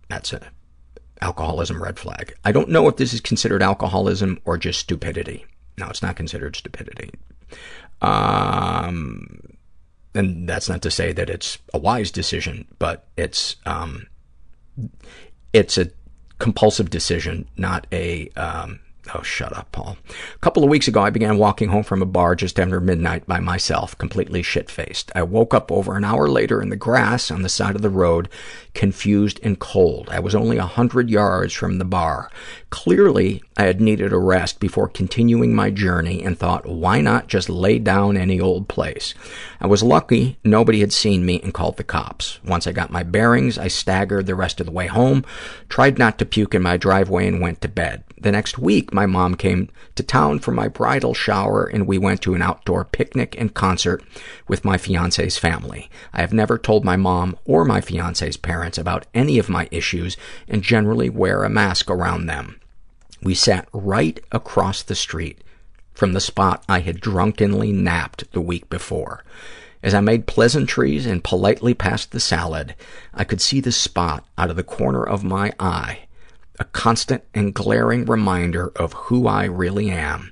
That's 0.09 0.33
an 0.33 0.45
alcoholism 1.21 1.83
red 1.83 1.99
flag. 1.99 2.35
I 2.45 2.53
don't 2.53 2.71
know 2.71 2.89
if 2.89 2.97
this 2.97 3.13
is 3.13 3.21
considered 3.21 3.63
alcoholism 3.63 4.41
or 4.45 4.57
just 4.57 4.81
stupidity. 4.81 5.45
No, 5.77 5.89
it's 5.89 6.03
not 6.03 6.17
considered 6.17 6.57
stupidity. 6.57 7.11
Um, 8.01 9.57
and 10.15 10.49
that's 10.49 10.69
not 10.69 10.83
to 10.83 10.91
say 10.91 11.13
that 11.13 11.29
it's 11.29 11.59
a 11.75 11.79
wise 11.79 12.11
decision, 12.11 12.67
but 12.79 13.07
it's, 13.17 13.57
um, 13.67 14.07
it's 15.53 15.77
a 15.77 15.91
compulsive 16.39 16.91
decision, 16.91 17.49
not 17.57 17.87
a, 17.93 18.29
um, 18.31 18.81
Oh, 19.15 19.23
shut 19.23 19.57
up, 19.57 19.73
Paul. 19.73 19.97
A 20.35 20.39
couple 20.39 20.63
of 20.63 20.69
weeks 20.69 20.87
ago, 20.87 21.01
I 21.01 21.11
began 21.11 21.39
walking 21.39 21.71
home 21.71 21.83
from 21.83 22.03
a 22.03 22.07
bar 22.07 22.35
just 22.35 22.61
after 22.61 22.81
midnight 22.81 23.27
by 23.27 23.41
myself, 23.41 23.97
completely 23.97 24.43
shit-faced. 24.43 25.11
I 25.15 25.23
woke 25.23 25.55
up 25.55 25.73
over 25.73 25.97
an 25.97 26.05
hour 26.05 26.29
later 26.29 26.61
in 26.61 26.69
the 26.69 26.77
grass 26.77 27.31
on 27.31 27.43
the 27.43 27.49
side 27.49 27.75
of 27.75 27.83
the 27.83 27.89
road, 27.89 28.29
confused 28.75 29.41
and 29.43 29.59
cold. 29.59 30.11
I 30.11 30.21
was 30.21 30.35
only 30.35 30.59
a 30.59 30.67
hundred 30.67 31.11
yards 31.11 31.55
from 31.55 31.79
the 31.79 31.85
bar. 31.85 32.31
Clearly, 32.71 33.43
I 33.57 33.65
had 33.65 33.81
needed 33.81 34.13
a 34.13 34.19
rest 34.19 34.61
before 34.61 34.89
continuing 34.89 35.55
my 35.55 35.71
journey 35.71 36.23
and 36.23 36.39
thought, 36.39 36.67
why 36.67 37.01
not 37.01 37.27
just 37.27 37.51
lay 37.51 37.81
down 37.81 38.17
any 38.17 38.41
old 38.41 38.69
place? 38.69 39.13
I 39.61 39.67
was 39.67 39.83
lucky 39.83 40.39
nobody 40.45 40.79
had 40.79 40.93
seen 40.93 41.27
me 41.27 41.41
and 41.43 41.53
called 41.53 41.77
the 41.77 41.85
cops. 41.85 42.39
Once 42.45 42.69
I 42.69 42.73
got 42.73 42.93
my 42.93 43.03
bearings, 43.03 43.59
I 43.59 43.67
staggered 43.67 44.27
the 44.27 44.37
rest 44.37 44.61
of 44.61 44.67
the 44.67 44.73
way 44.73 44.87
home, 44.87 45.25
tried 45.69 45.99
not 45.99 46.17
to 46.21 46.25
puke 46.25 46.55
in 46.55 46.63
my 46.63 46.77
driveway, 46.77 47.27
and 47.27 47.41
went 47.41 47.61
to 47.63 47.69
bed. 47.69 48.05
The 48.19 48.33
next 48.33 48.57
week, 48.57 48.95
my 48.95 49.05
mom 49.05 49.35
came 49.35 49.69
to 49.97 50.03
town 50.03 50.39
for 50.39 50.53
my 50.53 50.69
bridal 50.69 51.13
shower, 51.13 51.65
and 51.65 51.89
we 51.89 51.99
went 51.99 52.23
to 52.23 52.35
an 52.35 52.43
outdoor 52.43 52.85
picnic 52.85 53.35
and 53.37 53.53
concert 53.53 54.03
with 54.47 54.65
my 54.65 54.79
fiance's 54.79 55.39
family. 55.39 55.91
I 56.13 56.21
have 56.21 56.33
never 56.33 56.57
told 56.57 56.85
my 56.85 56.97
mom 56.97 57.37
or 57.45 57.65
my 57.65 57.81
fiance's 57.81 58.37
parents 58.37 58.79
about 58.79 59.07
any 59.13 59.39
of 59.39 59.49
my 59.49 59.69
issues 59.73 60.17
and 60.47 60.63
generally 60.63 61.11
wear 61.11 61.43
a 61.43 61.51
mask 61.51 61.91
around 61.91 62.27
them. 62.27 62.60
We 63.23 63.35
sat 63.35 63.69
right 63.73 64.19
across 64.33 64.83
the 64.83 64.95
street 64.95 65.43
from 65.93 66.13
the 66.13 66.21
spot 66.21 66.65
I 66.69 66.81
had 66.81 67.01
drunkenly 67.01 67.73
napped 67.73 68.33
the 68.33 68.41
week 68.41 68.71
before. 68.71 69.25
As 69.83 69.95
I 69.95 70.01
made 70.01 70.27
pleasantries 70.27 71.07
and 71.07 71.25
politely 71.25 71.75
passed 71.75 72.13
the 72.13 72.21
salad, 72.21 72.75
I 73.15 73.25
could 73.25 73.41
see 73.41 73.61
the 73.61 73.73
spot 73.73 74.27
out 74.37 74.51
of 74.51 74.57
the 74.57 74.63
corner 74.63 75.03
of 75.03 75.25
my 75.25 75.53
eye 75.59 76.07
a 76.61 76.65
constant 76.65 77.25
and 77.35 77.55
glaring 77.55 78.05
reminder 78.05 78.71
of 78.77 78.93
who 78.93 79.27
I 79.27 79.47
really 79.47 79.91
am, 79.91 80.31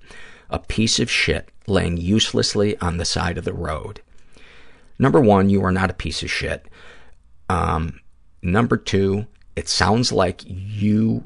a 0.50 0.58
piece 0.58 1.00
of 1.00 1.10
shit 1.10 1.48
laying 1.66 1.96
uselessly 1.96 2.76
on 2.78 2.98
the 2.98 3.06
side 3.06 3.38
of 3.38 3.44
the 3.44 3.54
road. 3.54 4.02
Number 4.98 5.20
one, 5.20 5.48
you 5.48 5.64
are 5.64 5.72
not 5.72 5.90
a 5.90 5.94
piece 5.94 6.22
of 6.22 6.30
shit. 6.30 6.68
Um, 7.48 8.00
number 8.42 8.76
two, 8.76 9.26
it 9.56 9.68
sounds 9.68 10.12
like 10.12 10.42
you 10.44 11.24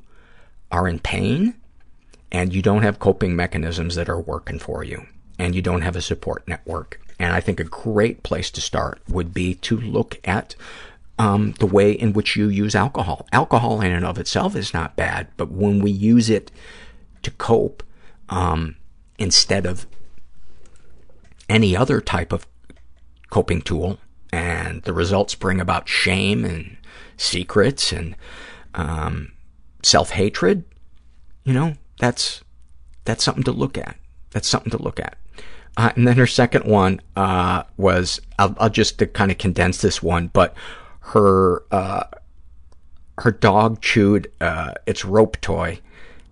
are 0.73 0.89
in 0.89 0.99
pain 0.99 1.55
and 2.33 2.53
you 2.53 2.63
don't 2.63 2.83
have 2.83 2.99
coping 2.99 3.37
mechanisms 3.37 3.95
that 3.95 4.09
are 4.09 4.21
working 4.21 4.59
for 4.59 4.83
you 4.83 5.07
and 5.39 5.55
you 5.55 5.63
don't 5.63 5.83
have 5.83 5.95
a 5.95 6.03
support 6.03 6.47
network. 6.49 7.01
And 7.19 7.33
I 7.33 7.41
think 7.41 7.61
a 7.61 7.65
great 7.65 8.23
place 8.23 8.51
to 8.53 8.61
start 8.61 9.01
would 9.09 9.33
be 9.33 9.55
to 9.57 9.77
look 9.77 10.19
at 10.25 10.57
um, 11.19 11.53
the 11.61 11.67
way 11.67 11.93
in 11.93 12.13
which 12.13 12.35
you 12.35 12.49
use 12.49 12.75
alcohol. 12.75 13.27
Alcohol 13.33 13.81
in 13.81 13.93
and 13.93 14.05
of 14.05 14.19
itself 14.19 14.57
is 14.57 14.75
not 14.75 14.97
bad, 14.97 15.29
but 15.37 15.53
when 15.53 15.81
we 15.81 15.91
use 15.91 16.31
it 16.31 16.51
to 17.23 17.31
cope 17.31 17.83
um, 18.29 18.77
instead 19.19 19.67
of 19.67 19.87
any 21.49 21.77
other 21.77 22.01
type 22.01 22.33
of 22.33 22.47
coping 23.31 23.61
tool, 23.61 23.99
and 24.33 24.83
the 24.83 24.93
results 24.93 25.35
bring 25.35 25.61
about 25.61 25.89
shame 25.89 26.45
and 26.45 26.79
secrets 27.17 27.93
and 27.93 28.17
um, 28.75 29.33
self-hatred, 29.83 30.65
you 31.45 31.53
know, 31.53 31.75
that's 31.99 32.43
that's 33.05 33.25
something 33.25 33.45
to 33.45 33.53
look 33.53 33.77
at. 33.77 33.97
That's 34.31 34.49
something 34.49 34.71
to 34.71 34.83
look 34.83 35.01
at. 35.01 35.19
Uh, 35.77 35.91
and 35.97 36.07
then 36.07 36.17
her 36.17 36.27
second 36.27 36.65
one 36.65 37.01
uh, 37.17 37.63
was, 37.77 38.21
I'll, 38.39 38.55
I'll 38.59 38.71
just 38.71 39.03
kind 39.15 39.31
of 39.31 39.39
condense 39.39 39.81
this 39.81 40.03
one, 40.03 40.29
but 40.29 40.55
her 41.01 41.65
uh, 41.71 42.05
her 43.19 43.31
dog 43.31 43.81
chewed 43.81 44.31
uh, 44.41 44.73
its 44.87 45.05
rope 45.05 45.41
toy, 45.41 45.81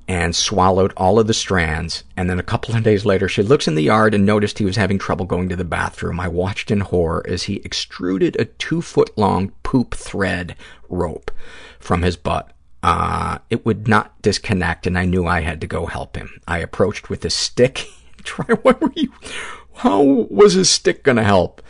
and 0.08 0.34
swallowed 0.34 0.92
all 0.96 1.20
of 1.20 1.28
the 1.28 1.34
strands. 1.34 2.02
And 2.16 2.28
then 2.28 2.40
a 2.40 2.42
couple 2.42 2.74
of 2.74 2.82
days 2.82 3.04
later, 3.04 3.28
she 3.28 3.44
looks 3.44 3.68
in 3.68 3.76
the 3.76 3.82
yard 3.82 4.12
and 4.12 4.26
noticed 4.26 4.58
he 4.58 4.64
was 4.64 4.74
having 4.74 4.98
trouble 4.98 5.24
going 5.24 5.48
to 5.50 5.56
the 5.56 5.64
bathroom. 5.64 6.18
I 6.18 6.26
watched 6.26 6.72
in 6.72 6.80
horror 6.80 7.24
as 7.28 7.44
he 7.44 7.56
extruded 7.64 8.34
a 8.34 8.46
two-foot-long 8.46 9.52
poop 9.62 9.94
thread 9.94 10.56
rope 10.88 11.30
from 11.78 12.02
his 12.02 12.16
butt. 12.16 12.52
Uh, 12.82 13.38
it 13.50 13.66
would 13.66 13.86
not 13.86 14.20
disconnect, 14.22 14.86
and 14.86 14.98
I 14.98 15.04
knew 15.04 15.26
I 15.26 15.40
had 15.40 15.60
to 15.60 15.66
go 15.66 15.86
help 15.86 16.16
him. 16.16 16.40
I 16.48 16.58
approached 16.58 17.10
with 17.10 17.24
a 17.24 17.30
stick. 17.30 17.88
Try, 18.22 18.54
what 18.62 18.80
were 18.80 18.92
you, 18.94 19.12
how 19.74 20.02
was 20.02 20.56
a 20.56 20.64
stick 20.64 21.02
going 21.02 21.16
to 21.16 21.24
help? 21.24 21.62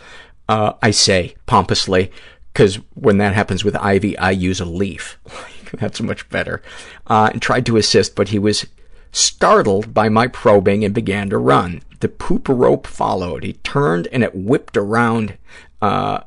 Uh, 0.48 0.72
I 0.82 0.90
say 0.90 1.36
pompously, 1.46 2.10
because 2.52 2.76
when 2.94 3.18
that 3.18 3.34
happens 3.34 3.64
with 3.64 3.76
Ivy, 3.76 4.18
I 4.18 4.32
use 4.32 4.60
a 4.60 4.64
leaf. 4.64 5.18
That's 5.74 6.00
much 6.00 6.28
better. 6.28 6.60
Uh, 7.06 7.30
and 7.32 7.40
tried 7.40 7.66
to 7.66 7.76
assist, 7.76 8.16
but 8.16 8.28
he 8.28 8.38
was 8.38 8.66
startled 9.12 9.94
by 9.94 10.08
my 10.08 10.26
probing 10.26 10.84
and 10.84 10.94
began 10.94 11.30
to 11.30 11.38
run. 11.38 11.82
The 12.00 12.08
poop 12.08 12.48
rope 12.48 12.86
followed. 12.86 13.44
He 13.44 13.52
turned 13.54 14.08
and 14.08 14.24
it 14.24 14.34
whipped 14.34 14.76
around, 14.76 15.36
uh, 15.80 16.20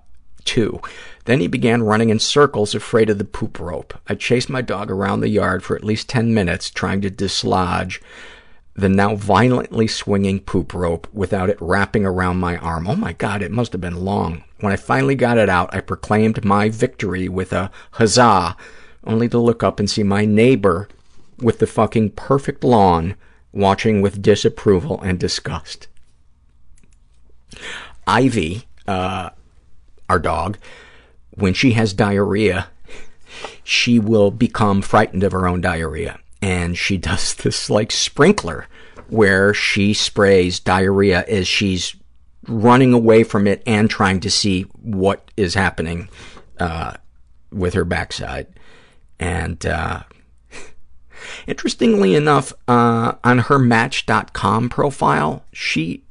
too. 0.46 0.82
Then 1.26 1.40
he 1.40 1.48
began 1.48 1.84
running 1.84 2.10
in 2.10 2.20
circles, 2.20 2.76
afraid 2.76 3.10
of 3.10 3.18
the 3.18 3.24
poop 3.24 3.60
rope. 3.60 3.94
I 4.08 4.16
chased 4.16 4.50
my 4.50 4.62
dog 4.62 4.92
around 4.92 5.22
the 5.22 5.30
yard 5.30 5.64
for 5.64 5.76
at 5.76 5.84
least 5.84 6.10
10 6.10 6.34
minutes, 6.34 6.70
trying 6.70 7.02
to 7.02 7.10
dislodge 7.10 8.02
the 8.76 8.90
now 8.90 9.16
violently 9.16 9.88
swinging 9.88 10.40
poop 10.40 10.74
rope 10.74 11.08
without 11.14 11.50
it 11.50 11.62
wrapping 11.62 12.06
around 12.06 12.38
my 12.38 12.58
arm. 12.58 12.88
Oh 12.88 12.96
my 12.96 13.14
God, 13.14 13.42
it 13.42 13.52
must 13.52 13.72
have 13.72 13.82
been 13.82 14.04
long. 14.04 14.44
When 14.60 14.74
I 14.74 14.78
finally 14.78 15.16
got 15.16 15.38
it 15.38 15.50
out, 15.50 15.74
I 15.74 15.80
proclaimed 15.80 16.44
my 16.44 16.70
victory 16.70 17.30
with 17.30 17.54
a 17.54 17.70
huzzah, 17.92 18.58
only 19.04 19.30
to 19.30 19.38
look 19.38 19.64
up 19.64 19.80
and 19.80 19.90
see 19.90 20.04
my 20.04 20.26
neighbor 20.26 20.90
with 21.38 21.60
the 21.60 21.68
fucking 21.68 22.12
perfect 22.12 22.64
lawn 22.64 23.16
watching 23.52 24.02
with 24.02 24.22
disapproval 24.22 25.00
and 25.02 25.20
disgust. 25.20 25.88
Ivy, 28.08 28.64
uh, 28.88 29.30
our 30.10 30.20
dog, 30.20 30.58
when 31.36 31.54
she 31.54 31.72
has 31.72 31.94
diarrhea, 31.94 32.68
she 33.64 34.00
will 34.00 34.32
become 34.32 34.82
frightened 34.82 35.24
of 35.24 35.32
her 35.32 35.48
own 35.48 35.62
diarrhea. 35.62 36.20
And 36.42 36.78
she 36.78 36.98
does 37.10 37.34
this 37.36 37.70
like 37.70 37.92
sprinkler 37.92 38.68
where 39.08 39.54
she 39.54 39.94
sprays 39.94 40.60
diarrhea 40.60 41.24
as 41.28 41.48
she's 41.48 41.96
running 42.48 42.94
away 42.94 43.24
from 43.24 43.48
it 43.48 43.64
and 43.66 43.90
trying 43.90 44.20
to 44.20 44.30
see 44.30 44.64
what 44.82 45.32
is 45.38 45.54
happening 45.54 46.10
uh, 46.60 46.94
with 47.52 47.74
her 47.74 47.86
backside. 47.86 48.48
And 49.20 49.66
uh, 49.66 50.04
interestingly 51.48 52.16
enough, 52.16 52.54
uh, 52.68 53.14
on 53.24 53.40
her 53.40 53.60
Match.com 53.60 54.70
profile, 54.70 55.46
she 55.54 56.04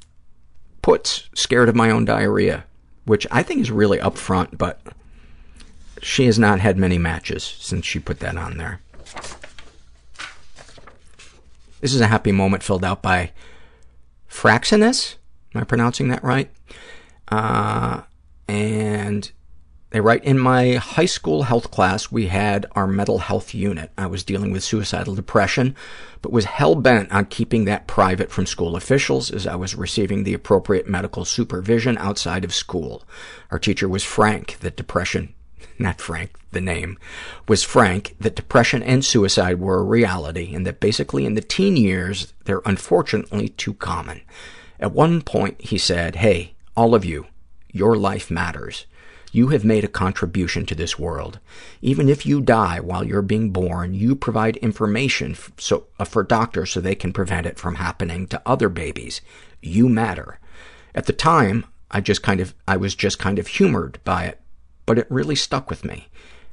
puts 0.80 1.28
scared 1.34 1.68
of 1.68 1.76
my 1.76 1.90
own 1.90 2.04
diarrhea, 2.04 2.64
which 3.04 3.26
I 3.30 3.42
think 3.42 3.60
is 3.60 3.70
really 3.70 3.98
upfront, 3.98 4.56
but 4.56 4.80
she 6.02 6.26
has 6.26 6.38
not 6.38 6.60
had 6.60 6.76
many 6.76 6.98
matches 6.98 7.56
since 7.60 7.86
she 7.86 8.00
put 8.00 8.18
that 8.20 8.36
on 8.36 8.58
there. 8.58 8.80
This 11.80 11.94
is 11.94 12.00
a 12.00 12.08
happy 12.08 12.32
moment 12.32 12.62
filled 12.62 12.84
out 12.84 13.02
by 13.02 13.32
Fraxinus. 14.28 15.16
Am 15.54 15.60
I 15.60 15.64
pronouncing 15.64 16.08
that 16.08 16.24
right? 16.24 16.50
Uh, 17.28 18.02
and 18.48 19.30
they 19.90 20.00
write, 20.00 20.24
in 20.24 20.38
my 20.38 20.74
high 20.74 21.06
school 21.06 21.44
health 21.44 21.70
class, 21.70 22.10
we 22.10 22.26
had 22.26 22.66
our 22.72 22.86
mental 22.86 23.18
health 23.18 23.54
unit. 23.54 23.90
I 23.96 24.06
was 24.06 24.24
dealing 24.24 24.50
with 24.50 24.64
suicidal 24.64 25.14
depression, 25.14 25.76
but 26.20 26.32
was 26.32 26.46
hell-bent 26.46 27.12
on 27.12 27.26
keeping 27.26 27.64
that 27.66 27.86
private 27.86 28.30
from 28.30 28.46
school 28.46 28.74
officials 28.74 29.30
as 29.30 29.46
I 29.46 29.54
was 29.54 29.74
receiving 29.74 30.24
the 30.24 30.34
appropriate 30.34 30.88
medical 30.88 31.24
supervision 31.24 31.98
outside 31.98 32.44
of 32.44 32.54
school. 32.54 33.04
Our 33.50 33.58
teacher 33.58 33.88
was 33.88 34.02
frank 34.02 34.58
that 34.60 34.76
depression 34.76 35.34
not 35.78 36.00
Frank, 36.00 36.30
the 36.52 36.60
name, 36.60 36.98
was 37.48 37.62
frank 37.62 38.14
that 38.20 38.36
depression 38.36 38.82
and 38.82 39.04
suicide 39.04 39.58
were 39.58 39.78
a 39.78 39.84
reality 39.84 40.54
and 40.54 40.66
that 40.66 40.80
basically 40.80 41.24
in 41.24 41.34
the 41.34 41.40
teen 41.40 41.76
years, 41.76 42.32
they're 42.44 42.62
unfortunately 42.64 43.48
too 43.48 43.74
common. 43.74 44.20
At 44.78 44.92
one 44.92 45.22
point, 45.22 45.60
he 45.60 45.78
said, 45.78 46.16
hey, 46.16 46.54
all 46.76 46.94
of 46.94 47.04
you, 47.04 47.26
your 47.70 47.96
life 47.96 48.30
matters. 48.30 48.86
You 49.34 49.48
have 49.48 49.64
made 49.64 49.82
a 49.82 49.88
contribution 49.88 50.66
to 50.66 50.74
this 50.74 50.98
world. 50.98 51.38
Even 51.80 52.10
if 52.10 52.26
you 52.26 52.42
die 52.42 52.80
while 52.80 53.02
you're 53.02 53.22
being 53.22 53.50
born, 53.50 53.94
you 53.94 54.14
provide 54.14 54.58
information 54.58 55.32
f- 55.32 55.52
so, 55.56 55.86
uh, 55.98 56.04
for 56.04 56.22
doctors 56.22 56.70
so 56.72 56.80
they 56.80 56.94
can 56.94 57.14
prevent 57.14 57.46
it 57.46 57.58
from 57.58 57.76
happening 57.76 58.26
to 58.26 58.42
other 58.44 58.68
babies. 58.68 59.22
You 59.62 59.88
matter. 59.88 60.38
At 60.94 61.06
the 61.06 61.14
time, 61.14 61.64
I 61.90 62.02
just 62.02 62.22
kind 62.22 62.40
of, 62.40 62.54
I 62.68 62.76
was 62.76 62.94
just 62.94 63.18
kind 63.18 63.38
of 63.38 63.46
humored 63.46 63.98
by 64.04 64.24
it, 64.24 64.40
but 64.86 64.98
it 64.98 65.06
really 65.10 65.34
stuck 65.36 65.70
with 65.70 65.84
me. 65.84 66.08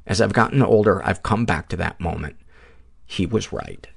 As 0.05 0.21
I've 0.21 0.33
gotten 0.33 0.61
older, 0.63 1.03
I've 1.05 1.23
come 1.23 1.45
back 1.45 1.69
to 1.69 1.77
that 1.77 1.99
moment. 1.99 2.35
He 3.05 3.25
was 3.25 3.53
right. 3.53 3.87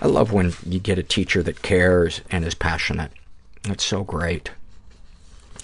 I 0.00 0.06
love 0.06 0.32
when 0.32 0.52
you 0.66 0.80
get 0.80 0.98
a 0.98 1.02
teacher 1.02 1.42
that 1.42 1.62
cares 1.62 2.22
and 2.30 2.44
is 2.44 2.54
passionate. 2.54 3.12
It's 3.64 3.84
so 3.84 4.02
great. 4.02 4.50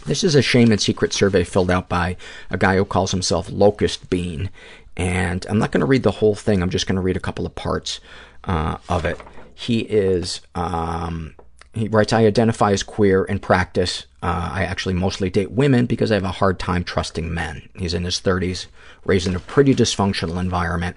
This 0.07 0.23
is 0.23 0.35
a 0.35 0.43
shame 0.43 0.71
and 0.71 0.81
secret 0.81 1.13
survey 1.13 1.45
filled 1.45 1.71
out 1.71 1.89
by 1.89 2.17
a 2.49 2.57
guy 2.57 2.77
who 2.77 2.85
calls 2.85 3.11
himself 3.11 3.51
Locust 3.51 4.09
Bean. 4.09 4.49
And 4.97 5.45
I'm 5.51 5.59
not 5.59 5.73
going 5.73 5.81
to 5.81 5.87
read 5.87 6.03
the 6.03 6.13
whole 6.13 6.35
thing. 6.35 6.63
I'm 6.63 6.71
just 6.71 6.87
going 6.87 6.97
to 6.97 7.03
read 7.03 7.17
a 7.17 7.21
couple 7.21 7.47
of 7.47 7.55
parts 7.55 8.01
uh, 8.45 8.79
of 8.89 9.05
it. 9.05 9.21
He 9.55 9.81
is, 9.81 10.41
um, 10.55 11.35
he 11.75 11.89
writes, 11.89 12.13
I 12.13 12.25
identify 12.25 12.73
as 12.73 12.83
queer 12.83 13.25
in 13.25 13.39
practice. 13.39 14.07
Uh, 14.23 14.51
I 14.53 14.65
actually 14.65 14.95
mostly 14.95 15.31
date 15.31 15.53
women 15.53 15.87
because 15.87 16.11
I 16.11 16.15
have 16.15 16.25
a 16.25 16.33
hard 16.33 16.59
time 16.59 16.83
trusting 16.83 17.33
men. 17.33 17.69
He's 17.77 17.95
in 17.95 18.05
his 18.05 18.21
30s, 18.21 18.67
raised 19.05 19.27
in 19.27 19.37
a 19.37 19.41
pretty 19.41 19.75
dysfunctional 19.75 20.41
environment. 20.41 20.97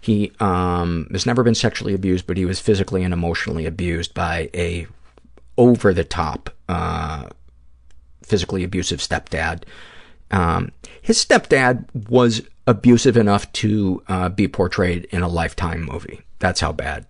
He 0.00 0.32
um, 0.40 1.08
has 1.12 1.24
never 1.24 1.42
been 1.42 1.54
sexually 1.54 1.94
abused, 1.94 2.26
but 2.26 2.36
he 2.36 2.44
was 2.44 2.60
physically 2.60 3.04
and 3.04 3.14
emotionally 3.14 3.64
abused 3.64 4.12
by 4.12 4.50
a 4.54 4.86
over-the-top 5.56 6.50
uh, 6.68 7.28
physically 8.22 8.64
abusive 8.64 9.00
stepdad. 9.00 9.62
Um, 10.30 10.72
his 11.00 11.24
stepdad 11.24 11.86
was 12.08 12.42
abusive 12.66 13.16
enough 13.16 13.50
to 13.52 14.02
uh, 14.08 14.28
be 14.28 14.46
portrayed 14.46 15.06
in 15.06 15.22
a 15.22 15.28
Lifetime 15.28 15.82
movie. 15.82 16.20
That's 16.38 16.60
how 16.60 16.72
bad. 16.72 17.06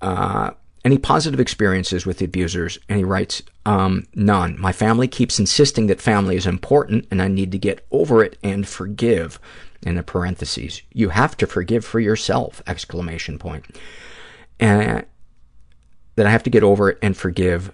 Uh, 0.00 0.52
any 0.84 0.98
positive 0.98 1.40
experiences 1.40 2.04
with 2.04 2.18
the 2.18 2.24
abusers? 2.24 2.78
And 2.88 2.98
he 2.98 3.04
writes, 3.04 3.42
um, 3.64 4.06
none. 4.14 4.60
My 4.60 4.72
family 4.72 5.08
keeps 5.08 5.38
insisting 5.38 5.86
that 5.86 6.00
family 6.00 6.36
is 6.36 6.46
important 6.46 7.06
and 7.10 7.22
I 7.22 7.28
need 7.28 7.52
to 7.52 7.58
get 7.58 7.86
over 7.90 8.22
it 8.24 8.38
and 8.42 8.66
forgive. 8.66 9.38
In 9.84 9.96
the 9.96 10.04
parentheses, 10.04 10.80
you 10.92 11.08
have 11.08 11.36
to 11.38 11.46
forgive 11.46 11.84
for 11.84 11.98
yourself! 11.98 12.62
Exclamation 12.68 13.36
point. 13.36 13.66
And 14.60 15.04
that 16.14 16.26
I 16.26 16.30
have 16.30 16.44
to 16.44 16.50
get 16.50 16.62
over 16.62 16.88
it 16.88 16.98
and 17.02 17.16
forgive 17.16 17.72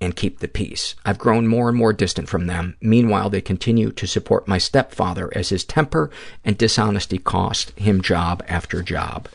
and 0.00 0.16
keep 0.16 0.40
the 0.40 0.48
peace. 0.48 0.94
I've 1.04 1.18
grown 1.18 1.46
more 1.46 1.68
and 1.68 1.78
more 1.78 1.92
distant 1.92 2.28
from 2.28 2.46
them. 2.46 2.76
Meanwhile, 2.80 3.30
they 3.30 3.40
continue 3.40 3.92
to 3.92 4.06
support 4.06 4.48
my 4.48 4.58
stepfather 4.58 5.30
as 5.36 5.48
his 5.48 5.64
temper 5.64 6.10
and 6.44 6.58
dishonesty 6.58 7.18
cost 7.18 7.70
him 7.78 8.00
job 8.00 8.44
after 8.48 8.82
job. 8.82 9.28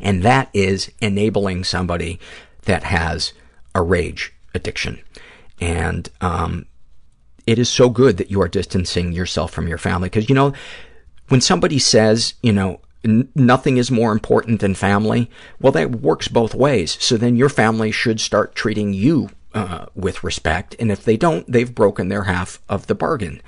And 0.00 0.22
that 0.22 0.48
is 0.52 0.90
enabling 1.00 1.64
somebody 1.64 2.18
that 2.62 2.84
has 2.84 3.32
a 3.74 3.82
rage 3.82 4.32
addiction. 4.54 5.00
And 5.60 6.08
um, 6.20 6.66
it 7.46 7.58
is 7.58 7.68
so 7.68 7.90
good 7.90 8.16
that 8.16 8.30
you 8.30 8.40
are 8.40 8.48
distancing 8.48 9.12
yourself 9.12 9.52
from 9.52 9.68
your 9.68 9.78
family. 9.78 10.08
Because, 10.08 10.28
you 10.28 10.34
know, 10.34 10.52
when 11.28 11.40
somebody 11.40 11.78
says, 11.78 12.34
you 12.42 12.52
know, 12.52 12.80
nothing 13.34 13.76
is 13.76 13.90
more 13.90 14.12
important 14.12 14.60
than 14.60 14.74
family, 14.74 15.30
well, 15.60 15.72
that 15.72 15.92
works 15.92 16.28
both 16.28 16.54
ways. 16.54 16.96
So 17.00 17.16
then 17.16 17.36
your 17.36 17.48
family 17.48 17.90
should 17.90 18.20
start 18.20 18.54
treating 18.54 18.92
you 18.92 19.30
uh, 19.54 19.86
with 19.94 20.22
respect. 20.24 20.76
And 20.78 20.90
if 20.90 21.04
they 21.04 21.16
don't, 21.16 21.50
they've 21.50 21.74
broken 21.74 22.08
their 22.08 22.24
half 22.24 22.60
of 22.68 22.86
the 22.86 22.94
bargain. 22.94 23.42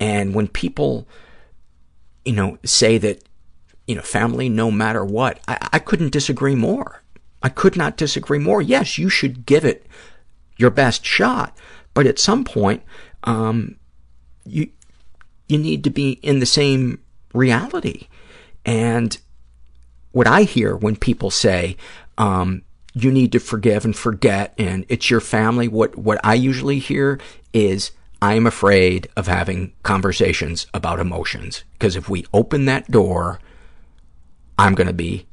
And 0.00 0.34
when 0.34 0.48
people, 0.48 1.08
you 2.24 2.34
know, 2.34 2.58
say 2.64 2.98
that, 2.98 3.22
you 3.86 3.94
know, 3.94 4.02
family 4.02 4.48
no 4.48 4.70
matter 4.70 5.04
what, 5.04 5.40
I, 5.48 5.68
I 5.74 5.78
couldn't 5.78 6.12
disagree 6.12 6.54
more. 6.54 7.02
I 7.42 7.48
could 7.48 7.76
not 7.76 7.96
disagree 7.96 8.38
more. 8.38 8.62
Yes, 8.62 8.98
you 8.98 9.08
should 9.08 9.46
give 9.46 9.64
it 9.64 9.86
your 10.56 10.70
best 10.70 11.04
shot, 11.04 11.56
but 11.92 12.06
at 12.06 12.18
some 12.18 12.44
point, 12.44 12.82
um, 13.24 13.76
you 14.44 14.68
you 15.48 15.58
need 15.58 15.84
to 15.84 15.90
be 15.90 16.12
in 16.22 16.38
the 16.38 16.46
same 16.46 17.00
reality. 17.34 18.08
And 18.64 19.16
what 20.12 20.26
I 20.26 20.42
hear 20.42 20.76
when 20.76 20.96
people 20.96 21.30
say, 21.30 21.76
um, 22.16 22.62
you 22.94 23.10
need 23.10 23.32
to 23.32 23.40
forgive 23.40 23.84
and 23.84 23.96
forget 23.96 24.54
and 24.56 24.86
it's 24.88 25.10
your 25.10 25.20
family, 25.20 25.68
what, 25.68 25.96
what 25.98 26.20
I 26.24 26.34
usually 26.34 26.78
hear 26.78 27.20
is, 27.52 27.90
I'm 28.22 28.46
afraid 28.46 29.08
of 29.16 29.26
having 29.26 29.72
conversations 29.82 30.66
about 30.72 31.00
emotions. 31.00 31.64
Because 31.72 31.96
if 31.96 32.08
we 32.08 32.24
open 32.32 32.64
that 32.66 32.90
door, 32.90 33.40
I'm 34.58 34.74
going 34.74 34.86
to 34.86 34.92
be 34.92 35.26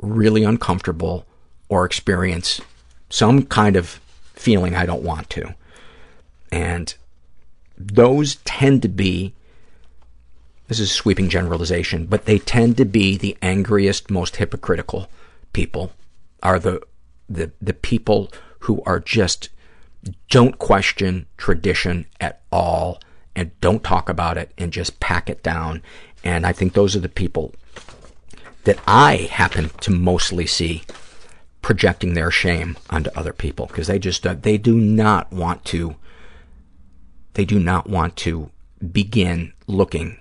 really 0.00 0.44
uncomfortable 0.44 1.26
or 1.68 1.84
experience 1.84 2.60
some 3.08 3.44
kind 3.44 3.76
of 3.76 4.00
feeling 4.34 4.74
I 4.74 4.86
don't 4.86 5.02
want 5.02 5.30
to. 5.30 5.54
And 6.50 6.94
those 7.76 8.36
tend 8.44 8.82
to 8.82 8.88
be, 8.88 9.34
this 10.68 10.80
is 10.80 10.90
a 10.90 10.94
sweeping 10.94 11.28
generalization, 11.28 12.06
but 12.06 12.24
they 12.24 12.38
tend 12.38 12.76
to 12.76 12.84
be 12.84 13.16
the 13.16 13.36
angriest, 13.42 14.10
most 14.10 14.36
hypocritical 14.36 15.08
people, 15.52 15.92
are 16.42 16.58
the, 16.58 16.80
the, 17.28 17.52
the 17.60 17.72
people 17.72 18.32
who 18.60 18.82
are 18.84 19.00
just, 19.00 19.48
don't 20.30 20.58
question 20.58 21.26
tradition 21.36 22.06
at 22.20 22.42
all 22.52 23.00
and 23.34 23.58
don't 23.60 23.82
talk 23.82 24.08
about 24.08 24.36
it 24.36 24.52
and 24.58 24.72
just 24.72 25.00
pack 25.00 25.30
it 25.30 25.42
down. 25.42 25.82
And 26.22 26.46
I 26.46 26.52
think 26.52 26.72
those 26.72 26.94
are 26.94 27.00
the 27.00 27.08
people 27.08 27.54
that 28.64 28.78
I 28.86 29.28
happen 29.30 29.70
to 29.80 29.90
mostly 29.90 30.46
see 30.46 30.82
projecting 31.62 32.14
their 32.14 32.30
shame 32.30 32.76
onto 32.90 33.10
other 33.14 33.32
people 33.32 33.66
because 33.66 33.86
they 33.86 33.98
just, 33.98 34.26
uh, 34.26 34.34
they 34.34 34.58
do 34.58 34.78
not 34.78 35.32
want 35.32 35.64
to, 35.66 35.96
they 37.34 37.44
do 37.44 37.58
not 37.58 37.88
want 37.88 38.16
to 38.16 38.50
begin 38.92 39.52
looking 39.66 40.18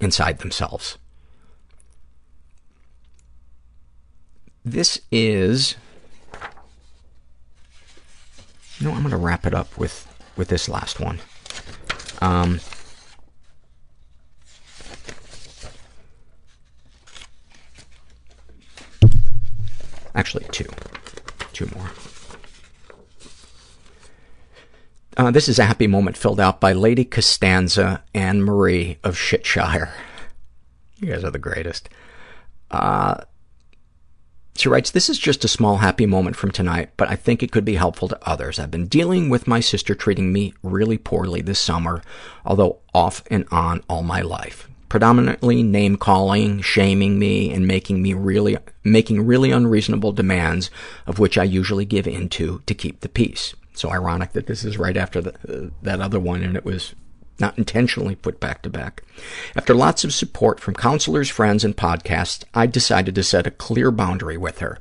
inside 0.00 0.38
themselves. 0.38 0.96
This 4.64 5.00
is, 5.10 5.76
you 8.78 8.86
know, 8.86 8.92
I'm 8.92 9.00
going 9.00 9.10
to 9.10 9.16
wrap 9.16 9.46
it 9.46 9.54
up 9.54 9.76
with, 9.76 10.06
with 10.36 10.48
this 10.48 10.68
last 10.68 11.00
one. 11.00 11.18
Um, 12.20 12.60
actually, 20.14 20.44
two. 20.50 20.66
Two 21.52 21.68
more. 21.74 21.90
Uh, 25.16 25.30
this 25.30 25.48
is 25.48 25.58
a 25.58 25.64
happy 25.64 25.86
moment 25.86 26.16
filled 26.16 26.40
out 26.40 26.60
by 26.60 26.72
Lady 26.72 27.04
Costanza 27.04 28.02
Anne 28.14 28.42
Marie 28.42 28.98
of 29.04 29.16
Shitshire. 29.16 29.90
You 30.98 31.12
guys 31.12 31.24
are 31.24 31.30
the 31.30 31.38
greatest. 31.38 31.88
Uh, 32.70 33.16
she 34.56 34.68
writes, 34.68 34.90
This 34.90 35.10
is 35.10 35.18
just 35.18 35.44
a 35.44 35.48
small 35.48 35.78
happy 35.78 36.06
moment 36.06 36.36
from 36.36 36.52
tonight, 36.52 36.90
but 36.96 37.10
I 37.10 37.16
think 37.16 37.42
it 37.42 37.52
could 37.52 37.64
be 37.64 37.74
helpful 37.74 38.08
to 38.08 38.28
others. 38.28 38.58
I've 38.58 38.70
been 38.70 38.86
dealing 38.86 39.28
with 39.28 39.46
my 39.46 39.60
sister 39.60 39.94
treating 39.94 40.32
me 40.32 40.54
really 40.62 40.96
poorly 40.96 41.42
this 41.42 41.60
summer, 41.60 42.02
although 42.44 42.78
off 42.94 43.22
and 43.30 43.46
on 43.50 43.82
all 43.88 44.02
my 44.02 44.22
life. 44.22 44.69
Predominantly 44.90 45.62
name-calling, 45.62 46.60
shaming 46.60 47.18
me, 47.18 47.50
and 47.50 47.66
making 47.66 48.02
me 48.02 48.12
really, 48.12 48.58
making 48.84 49.24
really 49.24 49.50
unreasonable 49.50 50.12
demands, 50.12 50.70
of 51.06 51.18
which 51.18 51.38
I 51.38 51.44
usually 51.44 51.86
give 51.86 52.06
into 52.06 52.60
to 52.66 52.74
keep 52.74 53.00
the 53.00 53.08
peace. 53.08 53.54
So 53.72 53.90
ironic 53.90 54.32
that 54.32 54.46
this 54.46 54.64
is 54.64 54.76
right 54.76 54.98
after 54.98 55.22
the, 55.22 55.34
uh, 55.48 55.70
that 55.80 56.00
other 56.02 56.20
one, 56.20 56.42
and 56.42 56.56
it 56.56 56.66
was 56.66 56.94
not 57.38 57.56
intentionally 57.56 58.14
put 58.14 58.38
back 58.40 58.62
to 58.62 58.68
back. 58.68 59.02
After 59.56 59.74
lots 59.74 60.04
of 60.04 60.12
support 60.12 60.60
from 60.60 60.74
counselors, 60.74 61.30
friends, 61.30 61.64
and 61.64 61.76
podcasts, 61.76 62.44
I 62.52 62.66
decided 62.66 63.14
to 63.14 63.22
set 63.22 63.46
a 63.46 63.50
clear 63.50 63.90
boundary 63.90 64.36
with 64.36 64.58
her. 64.58 64.78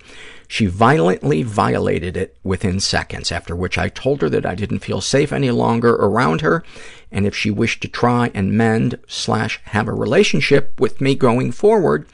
She 0.52 0.66
violently 0.66 1.44
violated 1.44 2.18
it 2.18 2.36
within 2.44 2.80
seconds, 2.80 3.32
after 3.32 3.56
which 3.56 3.78
I 3.78 3.88
told 3.88 4.24
her 4.24 4.30
that 4.30 4.48
I 4.48 4.56
didn't 4.56 4.80
feel 4.80 5.00
safe 5.00 5.32
any 5.32 5.52
longer 5.52 5.92
around 5.92 6.42
her, 6.42 6.64
and 7.12 7.28
if 7.28 7.36
she 7.36 7.52
wished 7.52 7.84
to 7.84 7.88
try 7.88 8.32
and 8.34 8.58
mend 8.58 8.98
slash 9.08 9.62
have 9.66 9.88
a 9.88 9.94
relationship 9.94 10.80
with 10.80 11.00
me 11.00 11.14
going 11.14 11.52
forward, 11.52 12.08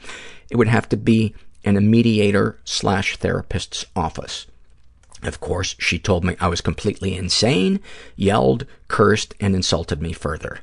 it 0.50 0.56
would 0.56 0.68
have 0.68 0.86
to 0.90 0.98
be 0.98 1.34
in 1.64 1.78
a 1.78 1.80
mediator 1.80 2.58
slash 2.62 3.16
therapist's 3.16 3.86
office. 3.96 4.46
Of 5.22 5.40
course, 5.40 5.74
she 5.78 5.98
told 5.98 6.22
me 6.22 6.36
I 6.38 6.48
was 6.48 6.60
completely 6.60 7.16
insane, 7.16 7.80
yelled, 8.16 8.66
cursed, 8.86 9.34
and 9.40 9.54
insulted 9.54 10.02
me 10.02 10.12
further. 10.12 10.58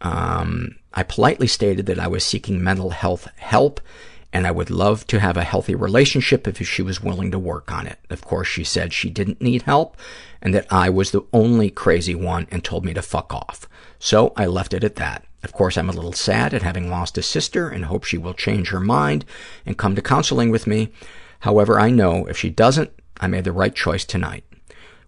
Um, 0.00 0.76
I 0.94 1.02
politely 1.02 1.48
stated 1.48 1.84
that 1.84 2.00
I 2.00 2.08
was 2.08 2.24
seeking 2.24 2.64
mental 2.64 2.90
health 2.90 3.28
help 3.36 3.82
and 4.32 4.46
I 4.46 4.50
would 4.50 4.70
love 4.70 5.06
to 5.08 5.20
have 5.20 5.36
a 5.36 5.44
healthy 5.44 5.74
relationship 5.74 6.46
if 6.46 6.66
she 6.66 6.82
was 6.82 7.02
willing 7.02 7.30
to 7.32 7.38
work 7.38 7.72
on 7.72 7.86
it. 7.86 7.98
Of 8.10 8.22
course, 8.22 8.48
she 8.48 8.64
said 8.64 8.92
she 8.92 9.10
didn't 9.10 9.40
need 9.40 9.62
help 9.62 9.96
and 10.40 10.54
that 10.54 10.66
I 10.70 10.88
was 10.88 11.10
the 11.10 11.24
only 11.32 11.70
crazy 11.70 12.14
one 12.14 12.46
and 12.50 12.62
told 12.62 12.84
me 12.84 12.94
to 12.94 13.02
fuck 13.02 13.34
off. 13.34 13.68
So 13.98 14.32
I 14.36 14.46
left 14.46 14.72
it 14.72 14.84
at 14.84 14.96
that. 14.96 15.24
Of 15.42 15.52
course, 15.52 15.76
I'm 15.76 15.88
a 15.88 15.92
little 15.92 16.12
sad 16.12 16.54
at 16.54 16.62
having 16.62 16.90
lost 16.90 17.18
a 17.18 17.22
sister 17.22 17.68
and 17.68 17.86
hope 17.86 18.04
she 18.04 18.18
will 18.18 18.34
change 18.34 18.68
her 18.70 18.80
mind 18.80 19.24
and 19.66 19.78
come 19.78 19.94
to 19.94 20.02
counseling 20.02 20.50
with 20.50 20.66
me. 20.66 20.92
However, 21.40 21.80
I 21.80 21.90
know 21.90 22.26
if 22.26 22.36
she 22.36 22.50
doesn't, 22.50 22.90
I 23.20 23.26
made 23.26 23.44
the 23.44 23.52
right 23.52 23.74
choice 23.74 24.04
tonight. 24.04 24.44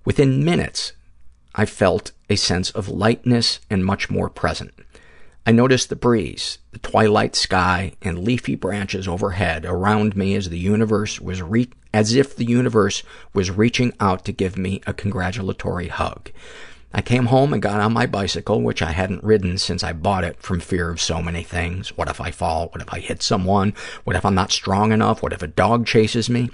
Within 0.05 0.45
minutes, 0.45 0.93
I 1.55 1.67
felt 1.67 2.13
a 2.29 2.37
sense 2.37 2.71
of 2.71 2.89
lightness 2.89 3.61
and 3.69 3.85
much 3.85 4.11
more 4.11 4.31
present. 4.31 4.73
I 5.45 5.51
noticed 5.51 5.89
the 5.89 5.97
breeze, 5.97 6.59
the 6.71 6.79
twilight 6.79 7.35
sky, 7.35 7.95
and 8.01 8.21
leafy 8.21 8.55
branches 8.55 9.09
overhead 9.09 9.65
around 9.67 10.17
me 10.17 10.37
as 10.37 10.49
the 10.49 10.59
universe 10.59 11.21
was 11.21 11.43
re- 11.43 11.69
as 11.93 12.15
if 12.15 12.37
the 12.37 12.45
universe 12.45 13.03
was 13.35 13.51
reaching 13.51 13.93
out 13.99 14.25
to 14.27 14.33
give 14.33 14.57
me 14.57 14.81
a 14.87 14.95
congratulatory 14.95 15.89
hug. 15.89 16.31
I 16.95 17.03
came 17.03 17.27
home 17.27 17.53
and 17.53 17.61
got 17.61 17.81
on 17.81 17.93
my 17.93 18.07
bicycle, 18.07 18.63
which 18.63 18.83
I 18.83 18.93
hadn't 18.93 19.25
ridden 19.25 19.59
since 19.59 19.83
I 19.83 19.93
bought 19.93 20.23
it 20.23 20.41
from 20.41 20.61
fear 20.61 20.91
of 20.91 21.01
so 21.01 21.21
many 21.21 21.43
things. 21.43 21.97
What 21.97 22.09
if 22.09 22.21
I 22.21 22.31
fall? 22.31 22.69
What 22.69 22.83
if 22.83 22.93
I 22.93 23.01
hit 23.01 23.21
someone? 23.21 23.75
What 24.05 24.15
if 24.15 24.25
I'm 24.25 24.37
not 24.37 24.53
strong 24.53 24.93
enough? 24.93 25.23
What 25.23 25.33
if 25.33 25.43
a 25.43 25.49
dog 25.49 25.87
chases 25.87 26.31
me? 26.31 26.51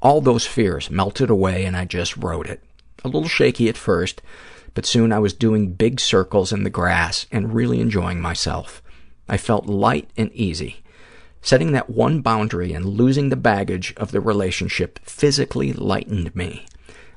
All 0.00 0.22
those 0.22 0.46
fears 0.46 0.90
melted 0.90 1.28
away 1.28 1.66
and 1.66 1.76
I 1.76 1.84
just 1.84 2.16
rode 2.16 2.46
it. 2.46 2.62
A 3.04 3.08
little 3.08 3.28
shaky 3.28 3.68
at 3.68 3.76
first, 3.76 4.22
but 4.74 4.86
soon 4.86 5.12
I 5.12 5.18
was 5.18 5.32
doing 5.32 5.72
big 5.72 6.00
circles 6.00 6.52
in 6.52 6.64
the 6.64 6.70
grass 6.70 7.26
and 7.30 7.54
really 7.54 7.80
enjoying 7.80 8.20
myself. 8.20 8.82
I 9.28 9.36
felt 9.36 9.66
light 9.66 10.10
and 10.16 10.32
easy. 10.32 10.82
Setting 11.42 11.72
that 11.72 11.88
one 11.88 12.20
boundary 12.20 12.72
and 12.72 12.84
losing 12.84 13.28
the 13.28 13.36
baggage 13.36 13.94
of 13.96 14.10
the 14.12 14.20
relationship 14.20 14.98
physically 15.02 15.72
lightened 15.72 16.34
me. 16.34 16.66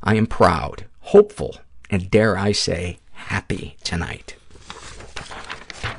I 0.02 0.16
am 0.16 0.28
proud, 0.28 0.86
hopeful, 1.02 1.58
and 1.90 2.10
dare 2.10 2.38
I 2.38 2.52
say, 2.52 3.00
happy 3.12 3.76
tonight. 3.84 4.36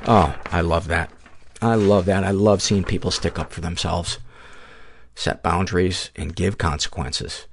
Oh, 0.07 0.35
I 0.51 0.61
love 0.61 0.87
that. 0.87 1.11
I 1.61 1.75
love 1.75 2.05
that. 2.05 2.23
I 2.23 2.31
love 2.31 2.61
seeing 2.61 2.83
people 2.83 3.11
stick 3.11 3.39
up 3.39 3.51
for 3.51 3.61
themselves, 3.61 4.19
set 5.15 5.41
boundaries, 5.41 6.11
and 6.15 6.35
give 6.35 6.57
consequences. 6.57 7.45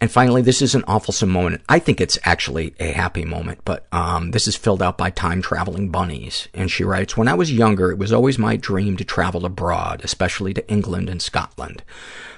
And 0.00 0.10
finally, 0.10 0.42
this 0.42 0.60
is 0.60 0.74
an 0.74 0.82
awfulsome 0.82 1.28
moment. 1.28 1.62
I 1.68 1.78
think 1.78 2.00
it's 2.00 2.18
actually 2.24 2.74
a 2.78 2.92
happy 2.92 3.24
moment, 3.24 3.60
but 3.64 3.86
um, 3.92 4.32
this 4.32 4.46
is 4.46 4.56
filled 4.56 4.82
out 4.82 4.98
by 4.98 5.10
time-traveling 5.10 5.90
bunnies. 5.90 6.48
And 6.52 6.70
she 6.70 6.84
writes, 6.84 7.16
When 7.16 7.28
I 7.28 7.34
was 7.34 7.52
younger, 7.52 7.90
it 7.90 7.98
was 7.98 8.12
always 8.12 8.38
my 8.38 8.56
dream 8.56 8.96
to 8.98 9.04
travel 9.04 9.46
abroad, 9.46 10.02
especially 10.04 10.52
to 10.54 10.68
England 10.68 11.08
and 11.08 11.22
Scotland. 11.22 11.82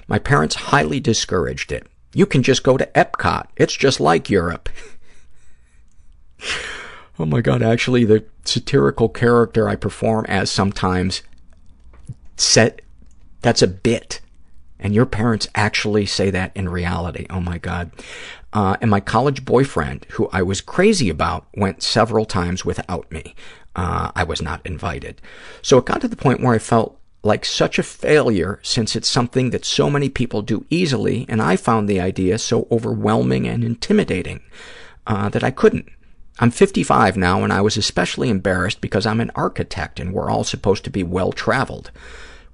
My 0.06 0.18
parents 0.18 0.54
highly 0.54 1.00
discouraged 1.00 1.72
it. 1.72 1.86
You 2.14 2.26
can 2.26 2.42
just 2.42 2.62
go 2.62 2.76
to 2.76 2.86
Epcot. 2.94 3.48
It's 3.56 3.74
just 3.74 4.00
like 4.00 4.30
Europe. 4.30 4.68
oh 7.18 7.26
my 7.26 7.40
God, 7.40 7.62
actually, 7.62 8.04
the 8.04 8.24
satirical 8.44 9.08
character 9.08 9.68
I 9.68 9.76
perform 9.76 10.24
as 10.28 10.50
sometimes 10.50 11.22
set, 12.36 12.80
that's 13.42 13.62
a 13.62 13.66
bit. 13.66 14.20
And 14.78 14.94
your 14.94 15.06
parents 15.06 15.48
actually 15.54 16.06
say 16.06 16.30
that 16.30 16.52
in 16.54 16.68
reality. 16.68 17.26
Oh 17.30 17.40
my 17.40 17.58
God. 17.58 17.90
Uh, 18.52 18.76
and 18.80 18.90
my 18.90 19.00
college 19.00 19.44
boyfriend, 19.44 20.06
who 20.10 20.28
I 20.32 20.42
was 20.42 20.60
crazy 20.60 21.08
about, 21.08 21.46
went 21.54 21.82
several 21.82 22.24
times 22.24 22.64
without 22.64 23.10
me. 23.10 23.34
Uh, 23.74 24.10
I 24.14 24.24
was 24.24 24.40
not 24.40 24.64
invited. 24.64 25.20
So 25.62 25.78
it 25.78 25.84
got 25.84 26.00
to 26.02 26.08
the 26.08 26.16
point 26.16 26.40
where 26.40 26.54
I 26.54 26.58
felt 26.58 26.98
like 27.22 27.44
such 27.44 27.78
a 27.78 27.82
failure 27.82 28.60
since 28.62 28.96
it's 28.96 29.08
something 29.08 29.50
that 29.50 29.64
so 29.64 29.90
many 29.90 30.08
people 30.08 30.42
do 30.42 30.64
easily, 30.70 31.26
and 31.28 31.42
I 31.42 31.56
found 31.56 31.88
the 31.88 32.00
idea 32.00 32.38
so 32.38 32.68
overwhelming 32.70 33.46
and 33.46 33.64
intimidating 33.64 34.40
uh, 35.06 35.28
that 35.30 35.44
I 35.44 35.50
couldn't. 35.50 35.88
I'm 36.38 36.50
55 36.50 37.16
now, 37.16 37.42
and 37.42 37.52
I 37.52 37.60
was 37.60 37.76
especially 37.76 38.28
embarrassed 38.28 38.80
because 38.80 39.06
I'm 39.06 39.20
an 39.20 39.32
architect 39.34 39.98
and 39.98 40.12
we're 40.12 40.30
all 40.30 40.44
supposed 40.44 40.84
to 40.84 40.90
be 40.90 41.02
well-traveled. 41.02 41.90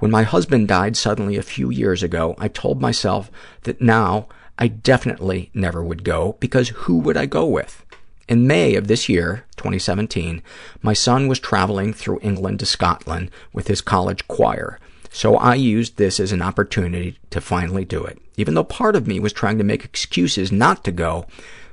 When 0.02 0.10
my 0.10 0.24
husband 0.24 0.66
died 0.66 0.96
suddenly 0.96 1.36
a 1.36 1.44
few 1.44 1.70
years 1.70 2.02
ago, 2.02 2.34
I 2.36 2.48
told 2.48 2.80
myself 2.80 3.30
that 3.62 3.80
now 3.80 4.26
I 4.58 4.66
definitely 4.66 5.52
never 5.54 5.80
would 5.80 6.02
go 6.02 6.36
because 6.40 6.70
who 6.70 6.98
would 6.98 7.16
I 7.16 7.26
go 7.26 7.46
with? 7.46 7.86
In 8.28 8.48
May 8.48 8.74
of 8.74 8.88
this 8.88 9.08
year, 9.08 9.44
2017, 9.58 10.42
my 10.82 10.92
son 10.92 11.28
was 11.28 11.38
traveling 11.38 11.92
through 11.92 12.18
England 12.20 12.58
to 12.58 12.66
Scotland 12.66 13.30
with 13.52 13.68
his 13.68 13.80
college 13.80 14.26
choir, 14.26 14.80
so 15.12 15.36
I 15.36 15.54
used 15.54 15.98
this 15.98 16.18
as 16.18 16.32
an 16.32 16.42
opportunity 16.42 17.16
to 17.30 17.40
finally 17.40 17.84
do 17.84 18.02
it. 18.02 18.18
Even 18.36 18.54
though 18.54 18.64
part 18.64 18.96
of 18.96 19.06
me 19.06 19.20
was 19.20 19.32
trying 19.32 19.58
to 19.58 19.62
make 19.62 19.84
excuses 19.84 20.50
not 20.50 20.82
to 20.82 20.90
go, 20.90 21.26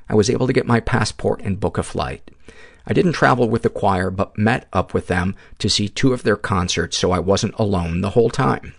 I 0.07 0.13
was 0.13 0.29
able 0.29 0.45
to 0.45 0.53
get 0.53 0.67
my 0.67 0.81
passport 0.81 1.41
and 1.41 1.59
book 1.59 1.79
a 1.79 1.83
flight. 1.83 2.29
I 2.89 2.93
didn't 2.93 3.13
travel 3.13 3.47
with 3.47 3.61
the 3.61 3.69
choir, 3.69 4.09
but 4.09 4.35
met 4.35 4.67
up 4.73 4.95
with 4.95 5.07
them 5.07 5.35
to 5.59 5.69
see 5.69 5.87
two 5.87 6.11
of 6.11 6.23
their 6.23 6.35
concerts, 6.35 6.97
so 6.97 7.11
I 7.11 7.19
wasn't 7.19 7.53
alone 7.59 8.01
the 8.01 8.09
whole 8.09 8.31
time. 8.31 8.73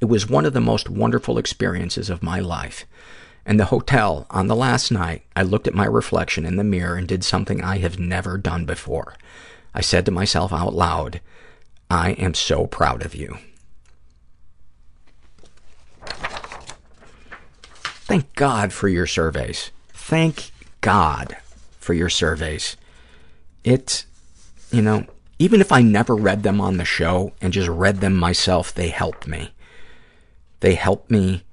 It 0.00 0.06
was 0.06 0.28
one 0.28 0.44
of 0.44 0.52
the 0.52 0.60
most 0.60 0.90
wonderful 0.90 1.38
experiences 1.38 2.10
of 2.10 2.24
my 2.24 2.40
life. 2.40 2.86
In 3.46 3.56
the 3.56 3.66
hotel, 3.66 4.26
on 4.30 4.48
the 4.48 4.56
last 4.56 4.90
night, 4.90 5.22
I 5.36 5.42
looked 5.42 5.68
at 5.68 5.74
my 5.74 5.86
reflection 5.86 6.44
in 6.44 6.56
the 6.56 6.64
mirror 6.64 6.96
and 6.96 7.06
did 7.06 7.22
something 7.22 7.62
I 7.62 7.78
have 7.78 8.00
never 8.00 8.36
done 8.36 8.64
before. 8.64 9.14
I 9.72 9.80
said 9.80 10.04
to 10.06 10.10
myself 10.10 10.52
out 10.52 10.74
loud, 10.74 11.20
I 11.88 12.12
am 12.12 12.34
so 12.34 12.66
proud 12.66 13.04
of 13.04 13.14
you. 13.14 13.38
Thank 18.10 18.34
God 18.34 18.72
for 18.72 18.88
your 18.88 19.06
surveys. 19.06 19.70
Thank 19.90 20.50
God 20.80 21.36
for 21.78 21.94
your 21.94 22.08
surveys. 22.08 22.76
It, 23.64 24.04
you 24.70 24.82
know, 24.82 25.06
even 25.38 25.60
if 25.60 25.72
I 25.72 25.82
never 25.82 26.14
read 26.14 26.42
them 26.42 26.60
on 26.60 26.76
the 26.76 26.84
show 26.84 27.32
and 27.40 27.52
just 27.52 27.68
read 27.68 28.00
them 28.00 28.14
myself, 28.14 28.74
they 28.74 28.88
helped 28.88 29.26
me. 29.26 29.52
They 30.60 30.74
helped 30.74 31.10
me 31.10 31.44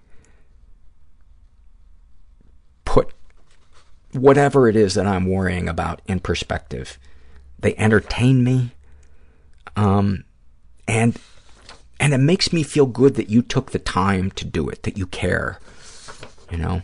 put 2.84 3.13
whatever 4.11 4.67
it 4.67 4.75
is 4.75 4.95
that 4.95 5.07
I'm 5.07 5.25
worrying 5.25 5.69
about 5.69 6.01
in 6.05 6.19
perspective. 6.19 6.97
They 7.59 7.75
entertain 7.75 8.43
me. 8.43 8.71
Um, 9.75 10.25
and, 10.88 11.17
and 11.99 12.13
it 12.13 12.17
makes 12.19 12.51
me 12.51 12.63
feel 12.63 12.88
good 12.88 13.15
that 13.15 13.29
you 13.29 13.41
took 13.41 13.71
the 13.71 13.79
time 13.79 14.31
to 14.31 14.45
do 14.45 14.67
it, 14.69 14.84
that 14.84 14.97
you 14.97 15.07
care, 15.07 15.59
you 16.51 16.57
know? 16.57 16.81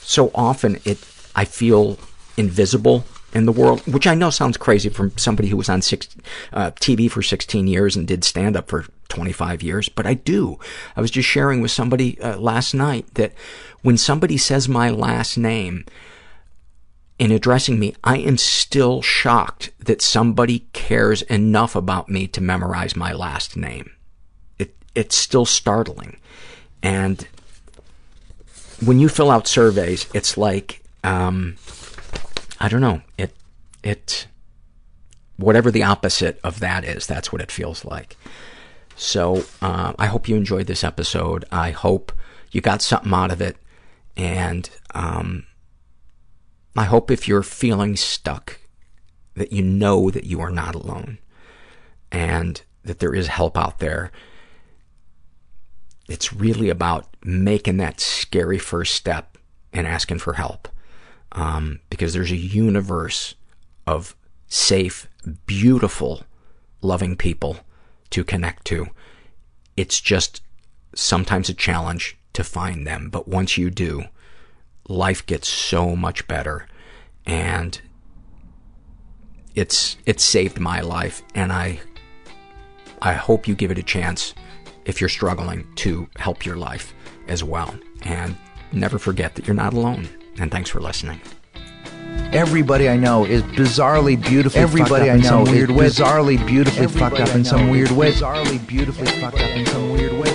So 0.00 0.30
often 0.34 0.78
it, 0.84 0.98
I 1.34 1.44
feel 1.44 1.98
invisible 2.36 3.04
in 3.32 3.46
the 3.46 3.52
world, 3.52 3.80
which 3.86 4.06
I 4.06 4.14
know 4.14 4.30
sounds 4.30 4.56
crazy 4.56 4.88
from 4.88 5.16
somebody 5.16 5.48
who 5.48 5.56
was 5.56 5.68
on 5.68 5.82
six, 5.82 6.08
uh, 6.52 6.72
TV 6.72 7.10
for 7.10 7.22
16 7.22 7.66
years 7.66 7.96
and 7.96 8.06
did 8.06 8.24
stand 8.24 8.56
up 8.56 8.68
for 8.68 8.86
25 9.08 9.62
years, 9.62 9.88
but 9.88 10.06
I 10.06 10.14
do. 10.14 10.58
I 10.96 11.00
was 11.00 11.10
just 11.10 11.28
sharing 11.28 11.60
with 11.60 11.70
somebody 11.70 12.20
uh, 12.20 12.38
last 12.38 12.74
night 12.74 13.14
that 13.14 13.32
when 13.82 13.96
somebody 13.96 14.36
says 14.36 14.68
my 14.68 14.90
last 14.90 15.36
name 15.36 15.84
in 17.18 17.30
addressing 17.30 17.78
me, 17.78 17.94
I 18.02 18.16
am 18.18 18.38
still 18.38 19.02
shocked 19.02 19.72
that 19.78 20.00
somebody 20.00 20.60
cares 20.72 21.22
enough 21.22 21.76
about 21.76 22.08
me 22.08 22.26
to 22.28 22.40
memorize 22.40 22.96
my 22.96 23.12
last 23.12 23.56
name. 23.56 23.90
It, 24.58 24.74
it's 24.94 25.16
still 25.16 25.44
startling. 25.44 26.16
And 26.82 27.28
when 28.82 28.98
you 28.98 29.08
fill 29.08 29.30
out 29.30 29.46
surveys, 29.46 30.08
it's 30.14 30.38
like, 30.38 30.82
um, 31.04 31.56
I 32.60 32.68
don't 32.68 32.80
know, 32.80 33.02
it, 33.16 33.32
it, 33.82 34.26
whatever 35.36 35.70
the 35.70 35.82
opposite 35.82 36.38
of 36.44 36.60
that 36.60 36.84
is, 36.84 37.06
that's 37.06 37.32
what 37.32 37.40
it 37.40 37.50
feels 37.50 37.84
like. 37.84 38.16
So, 38.96 39.44
uh, 39.62 39.94
I 39.98 40.06
hope 40.06 40.28
you 40.28 40.36
enjoyed 40.36 40.66
this 40.66 40.84
episode. 40.84 41.46
I 41.50 41.70
hope 41.70 42.12
you 42.52 42.60
got 42.60 42.82
something 42.82 43.14
out 43.14 43.30
of 43.30 43.40
it. 43.40 43.56
And, 44.16 44.68
um, 44.94 45.46
I 46.76 46.84
hope 46.84 47.10
if 47.10 47.26
you're 47.26 47.42
feeling 47.42 47.96
stuck, 47.96 48.60
that 49.34 49.52
you 49.52 49.62
know 49.62 50.10
that 50.10 50.24
you 50.24 50.40
are 50.40 50.50
not 50.50 50.74
alone 50.74 51.18
and 52.12 52.60
that 52.84 52.98
there 52.98 53.14
is 53.14 53.28
help 53.28 53.56
out 53.56 53.78
there. 53.78 54.10
It's 56.08 56.32
really 56.32 56.68
about 56.68 57.06
making 57.24 57.76
that 57.78 58.00
scary 58.00 58.58
first 58.58 58.94
step 58.94 59.38
and 59.72 59.86
asking 59.86 60.18
for 60.18 60.34
help 60.34 60.68
um, 61.32 61.80
because 61.90 62.12
there's 62.12 62.32
a 62.32 62.36
universe 62.36 63.34
of 63.86 64.16
safe, 64.46 65.08
beautiful, 65.46 66.24
loving 66.82 67.16
people 67.16 67.58
to 68.10 68.24
connect 68.24 68.64
to. 68.66 68.86
It's 69.76 70.00
just 70.00 70.42
sometimes 70.94 71.48
a 71.48 71.54
challenge 71.54 72.18
to 72.32 72.44
find 72.44 72.86
them, 72.86 73.10
but 73.10 73.28
once 73.28 73.56
you 73.56 73.70
do, 73.70 74.04
life 74.88 75.24
gets 75.26 75.48
so 75.48 75.94
much 75.96 76.26
better. 76.26 76.66
And 77.26 77.80
it's 79.54 79.96
it's 80.06 80.24
saved 80.24 80.58
my 80.58 80.80
life, 80.80 81.22
and 81.34 81.52
I 81.52 81.80
I 83.02 83.12
hope 83.14 83.46
you 83.46 83.54
give 83.54 83.70
it 83.70 83.78
a 83.78 83.82
chance 83.82 84.34
if 84.84 85.00
you're 85.00 85.08
struggling 85.08 85.66
to 85.76 86.08
help 86.16 86.44
your 86.44 86.56
life 86.56 86.94
as 87.28 87.44
well. 87.44 87.74
And 88.02 88.36
never 88.72 88.98
forget 88.98 89.34
that 89.34 89.46
you're 89.46 89.54
not 89.54 89.74
alone. 89.74 90.08
And 90.40 90.50
thanks 90.50 90.70
for 90.70 90.80
listening. 90.80 91.20
Everybody 92.32 92.88
I 92.88 92.96
know 92.96 93.26
is 93.26 93.42
bizarrely 93.42 94.20
beautifully 94.20 94.62
Everybody 94.62 95.10
I 95.10 95.18
know 95.18 95.42
is 95.42 95.50
weird 95.50 95.70
bizarrely 95.70 96.46
beautifully 96.46 96.84
Everybody 96.84 97.16
fucked 97.16 97.28
up 97.28 97.36
in 97.36 97.44
some 97.44 97.68
weird 97.68 97.90
way. 97.90 98.12
Bizarrely 98.12 98.66
beautifully 98.66 99.06
fucked 99.20 99.36
up 99.36 99.50
in 99.50 99.66
some 99.66 99.90
weird 99.90 100.12
way. 100.12 100.30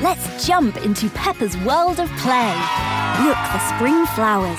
Let's 0.00 0.46
jump 0.46 0.76
into 0.78 1.08
Peppa's 1.10 1.56
world 1.58 2.00
of 2.00 2.08
play. 2.18 2.54
Look 3.24 3.36
for 3.36 3.58
spring 3.74 4.06
flowers, 4.14 4.58